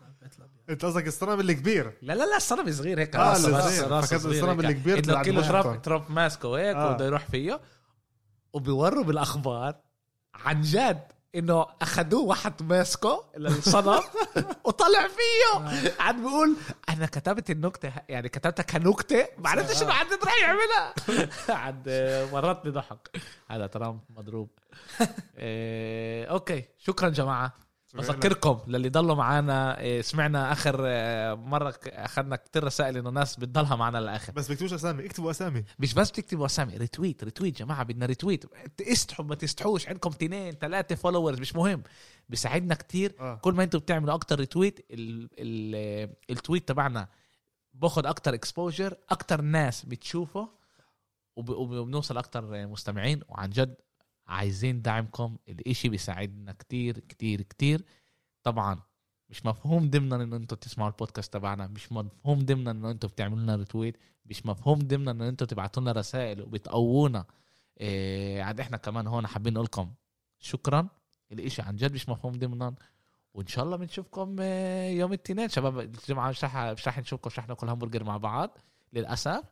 أنت 0.69 0.85
قصدك 0.85 1.07
الصنم 1.07 1.39
الكبير 1.39 1.93
لا 2.01 2.13
لا 2.13 2.23
لا 2.25 2.37
الصنم 2.37 2.71
صغير 2.71 2.99
هيك 2.99 3.15
آه، 3.15 3.31
الصغير. 3.31 4.01
فكرت 4.01 4.21
صغير 4.21 4.43
الصنم 4.43 4.61
هيك. 4.65 4.69
الكبير 4.69 4.99
إنه 4.99 5.23
كله. 5.23 5.47
ترامب 5.47 5.81
ترامب 5.81 6.11
ماسكه 6.11 6.57
هيك 6.57 6.75
آه. 6.75 6.91
وبده 6.91 7.05
يروح 7.05 7.25
فيه 7.25 7.61
وبيوروا 8.53 9.03
بالأخبار 9.03 9.75
عن 10.33 10.61
جد 10.61 11.12
إنه 11.35 11.65
أخذوه 11.81 12.21
واحد 12.23 12.63
ماسكه 12.63 13.23
للصنم 13.37 13.99
وطلع 14.65 15.07
فيه. 15.07 15.59
عاد 15.99 16.15
بيقول 16.15 16.55
أنا 16.89 17.05
كتبت 17.05 17.49
النكتة. 17.49 17.93
يعني 18.09 18.29
كتبتها 18.29 18.63
كنكتة 18.63 19.27
ما 19.37 19.49
عرفتش 19.49 19.83
انه 19.83 19.93
عاد 19.93 20.07
راح 20.23 20.41
يعملها. 20.41 20.93
عاد 21.65 21.89
مرتني 22.33 22.71
ضحك. 22.71 23.21
هذا 23.51 23.67
ترامب 23.67 23.99
مضروب. 24.09 24.49
إيه، 25.37 26.25
okay. 26.25 26.63
شكرا 26.77 27.09
جماعة. 27.09 27.53
بذكركم 27.93 28.59
للي 28.67 28.89
ضلوا 28.89 29.15
معنا 29.15 29.79
إيه، 29.79 30.01
سمعنا 30.01 30.51
آخر 30.51 30.75
آه، 30.85 31.33
مرة 31.33 31.73
أخذنا 31.87 32.35
كتير 32.35 32.63
رسائل 32.63 32.97
إنه 32.97 33.09
ناس 33.09 33.35
بتضلها 33.35 33.75
معنا 33.75 33.97
للآخر. 33.97 34.33
بس 34.33 34.51
بكتبوش 34.51 34.73
أسامي 34.73 35.05
اكتبوا 35.05 35.31
أسامي. 35.31 35.63
مش 35.79 35.93
بس 35.93 36.11
تكتبوا 36.11 36.45
أسامي 36.45 36.77
retweet 36.77 37.23
retweet 37.23 37.57
جماعة 37.57 37.83
بدنا 37.83 38.05
retweet 38.05 38.45
استحوا 38.81 39.25
ما 39.25 39.35
تستحوش 39.35 39.87
عندكم 39.87 40.09
اثنين 40.09 40.53
ثلاثة 40.53 40.95
followers 40.95 41.39
مش 41.39 41.55
مهم. 41.55 41.83
بيساعدنا 42.29 42.75
كتير. 42.75 43.15
آه. 43.19 43.35
كل 43.35 43.53
ما 43.53 43.63
أنتم 43.63 43.79
بتعملوا 43.79 44.13
أكتر 44.13 44.39
retweet 44.39 44.79
ال 44.91 45.29
ال 45.39 46.09
ال 46.29 46.36
tweet 46.36 46.67
تبعنا 46.67 47.07
باخذ 47.73 48.05
أكتر 48.05 48.33
exposure 48.33 48.95
أكتر 49.09 49.41
ناس 49.41 49.85
بتشوفه 49.85 50.49
وب- 51.35 51.49
وبنوصل 51.49 52.17
أكتر 52.17 52.67
مستمعين. 52.67 53.21
وعن 53.29 53.49
جد 53.49 53.75
عايزين 54.33 54.81
دعمكم 54.81 55.37
الإشي 55.49 55.89
بيساعدنا 55.89 56.51
كتير 56.51 56.99
كتير 56.99 57.41
كتير. 57.41 57.85
طبعا 58.43 58.79
مش 59.29 59.45
مفهوم 59.45 59.89
ضمنا 59.89 60.15
إنه 60.15 60.35
أنتم 60.35 60.55
تسمعوا 60.55 60.89
البودكاست 60.89 61.33
تبعنا 61.33 61.67
مش 61.67 61.91
مفهوم 61.91 62.39
ضمنا 62.39 62.71
إنه 62.71 62.91
أنتم 62.91 63.07
بتعملوا 63.07 63.39
لنا 63.39 63.55
retweet 63.55 63.97
مش 64.25 64.45
مفهوم 64.45 64.79
ضمنا 64.79 65.11
إنه 65.11 65.29
أنتم 65.29 65.45
تبعتوا 65.45 65.81
لنا 65.81 65.91
رسائل 65.91 66.41
وبتقوونا. 66.41 67.25
إيه 67.81 68.43
عاد 68.43 68.59
إحنا 68.59 68.77
كمان 68.77 69.07
هون 69.07 69.27
حابين 69.27 69.53
نقول 69.53 69.65
لكم 69.65 69.93
شكرا. 70.39 70.87
الإشي 71.31 71.61
عن 71.61 71.75
جد 71.75 71.93
مش 71.93 72.09
مفهوم 72.09 72.33
ضمنا. 72.33 72.75
وإن 73.33 73.47
شاء 73.47 73.65
الله 73.65 73.77
بنشوفكم 73.77 74.35
آه، 74.39 74.89
يوم 74.89 75.13
الاثنين. 75.13 75.49
شباب 75.49 75.79
الجمعة 75.79 76.29
مش 76.29 76.43
رح 76.43 76.57
مش 76.57 76.87
رح 76.87 76.99
نشوفكم 76.99 77.27
مش 77.27 77.39
رح 77.39 77.47
ناكل 77.47 77.69
همبرجر 77.69 78.03
مع 78.03 78.17
بعض 78.17 78.57
للأسف. 78.93 79.43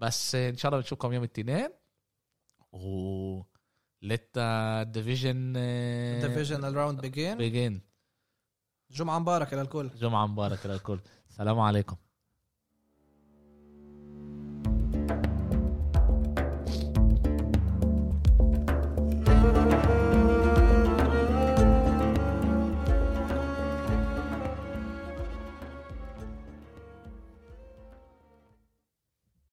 بس 0.00 0.34
إن 0.34 0.56
شاء 0.56 0.68
الله 0.72 0.80
بنشوفكم 0.82 1.12
يوم 1.12 1.22
الاثنين. 1.24 1.68
و 2.72 3.42
let 4.02 4.24
the 4.34 4.84
division 4.96 5.54
uh, 5.54 6.26
ديفيجن 6.26 6.64
راوند 6.64 7.00
بيجين 7.00 7.38
begin. 7.38 7.80
جمعة 8.90 9.18
مباركة 9.18 9.56
للكل. 9.56 9.90
جمعة 10.00 10.26
مباركة 10.26 10.68
للكل. 10.68 10.98
السلام 11.30 11.60
عليكم. 11.60 11.96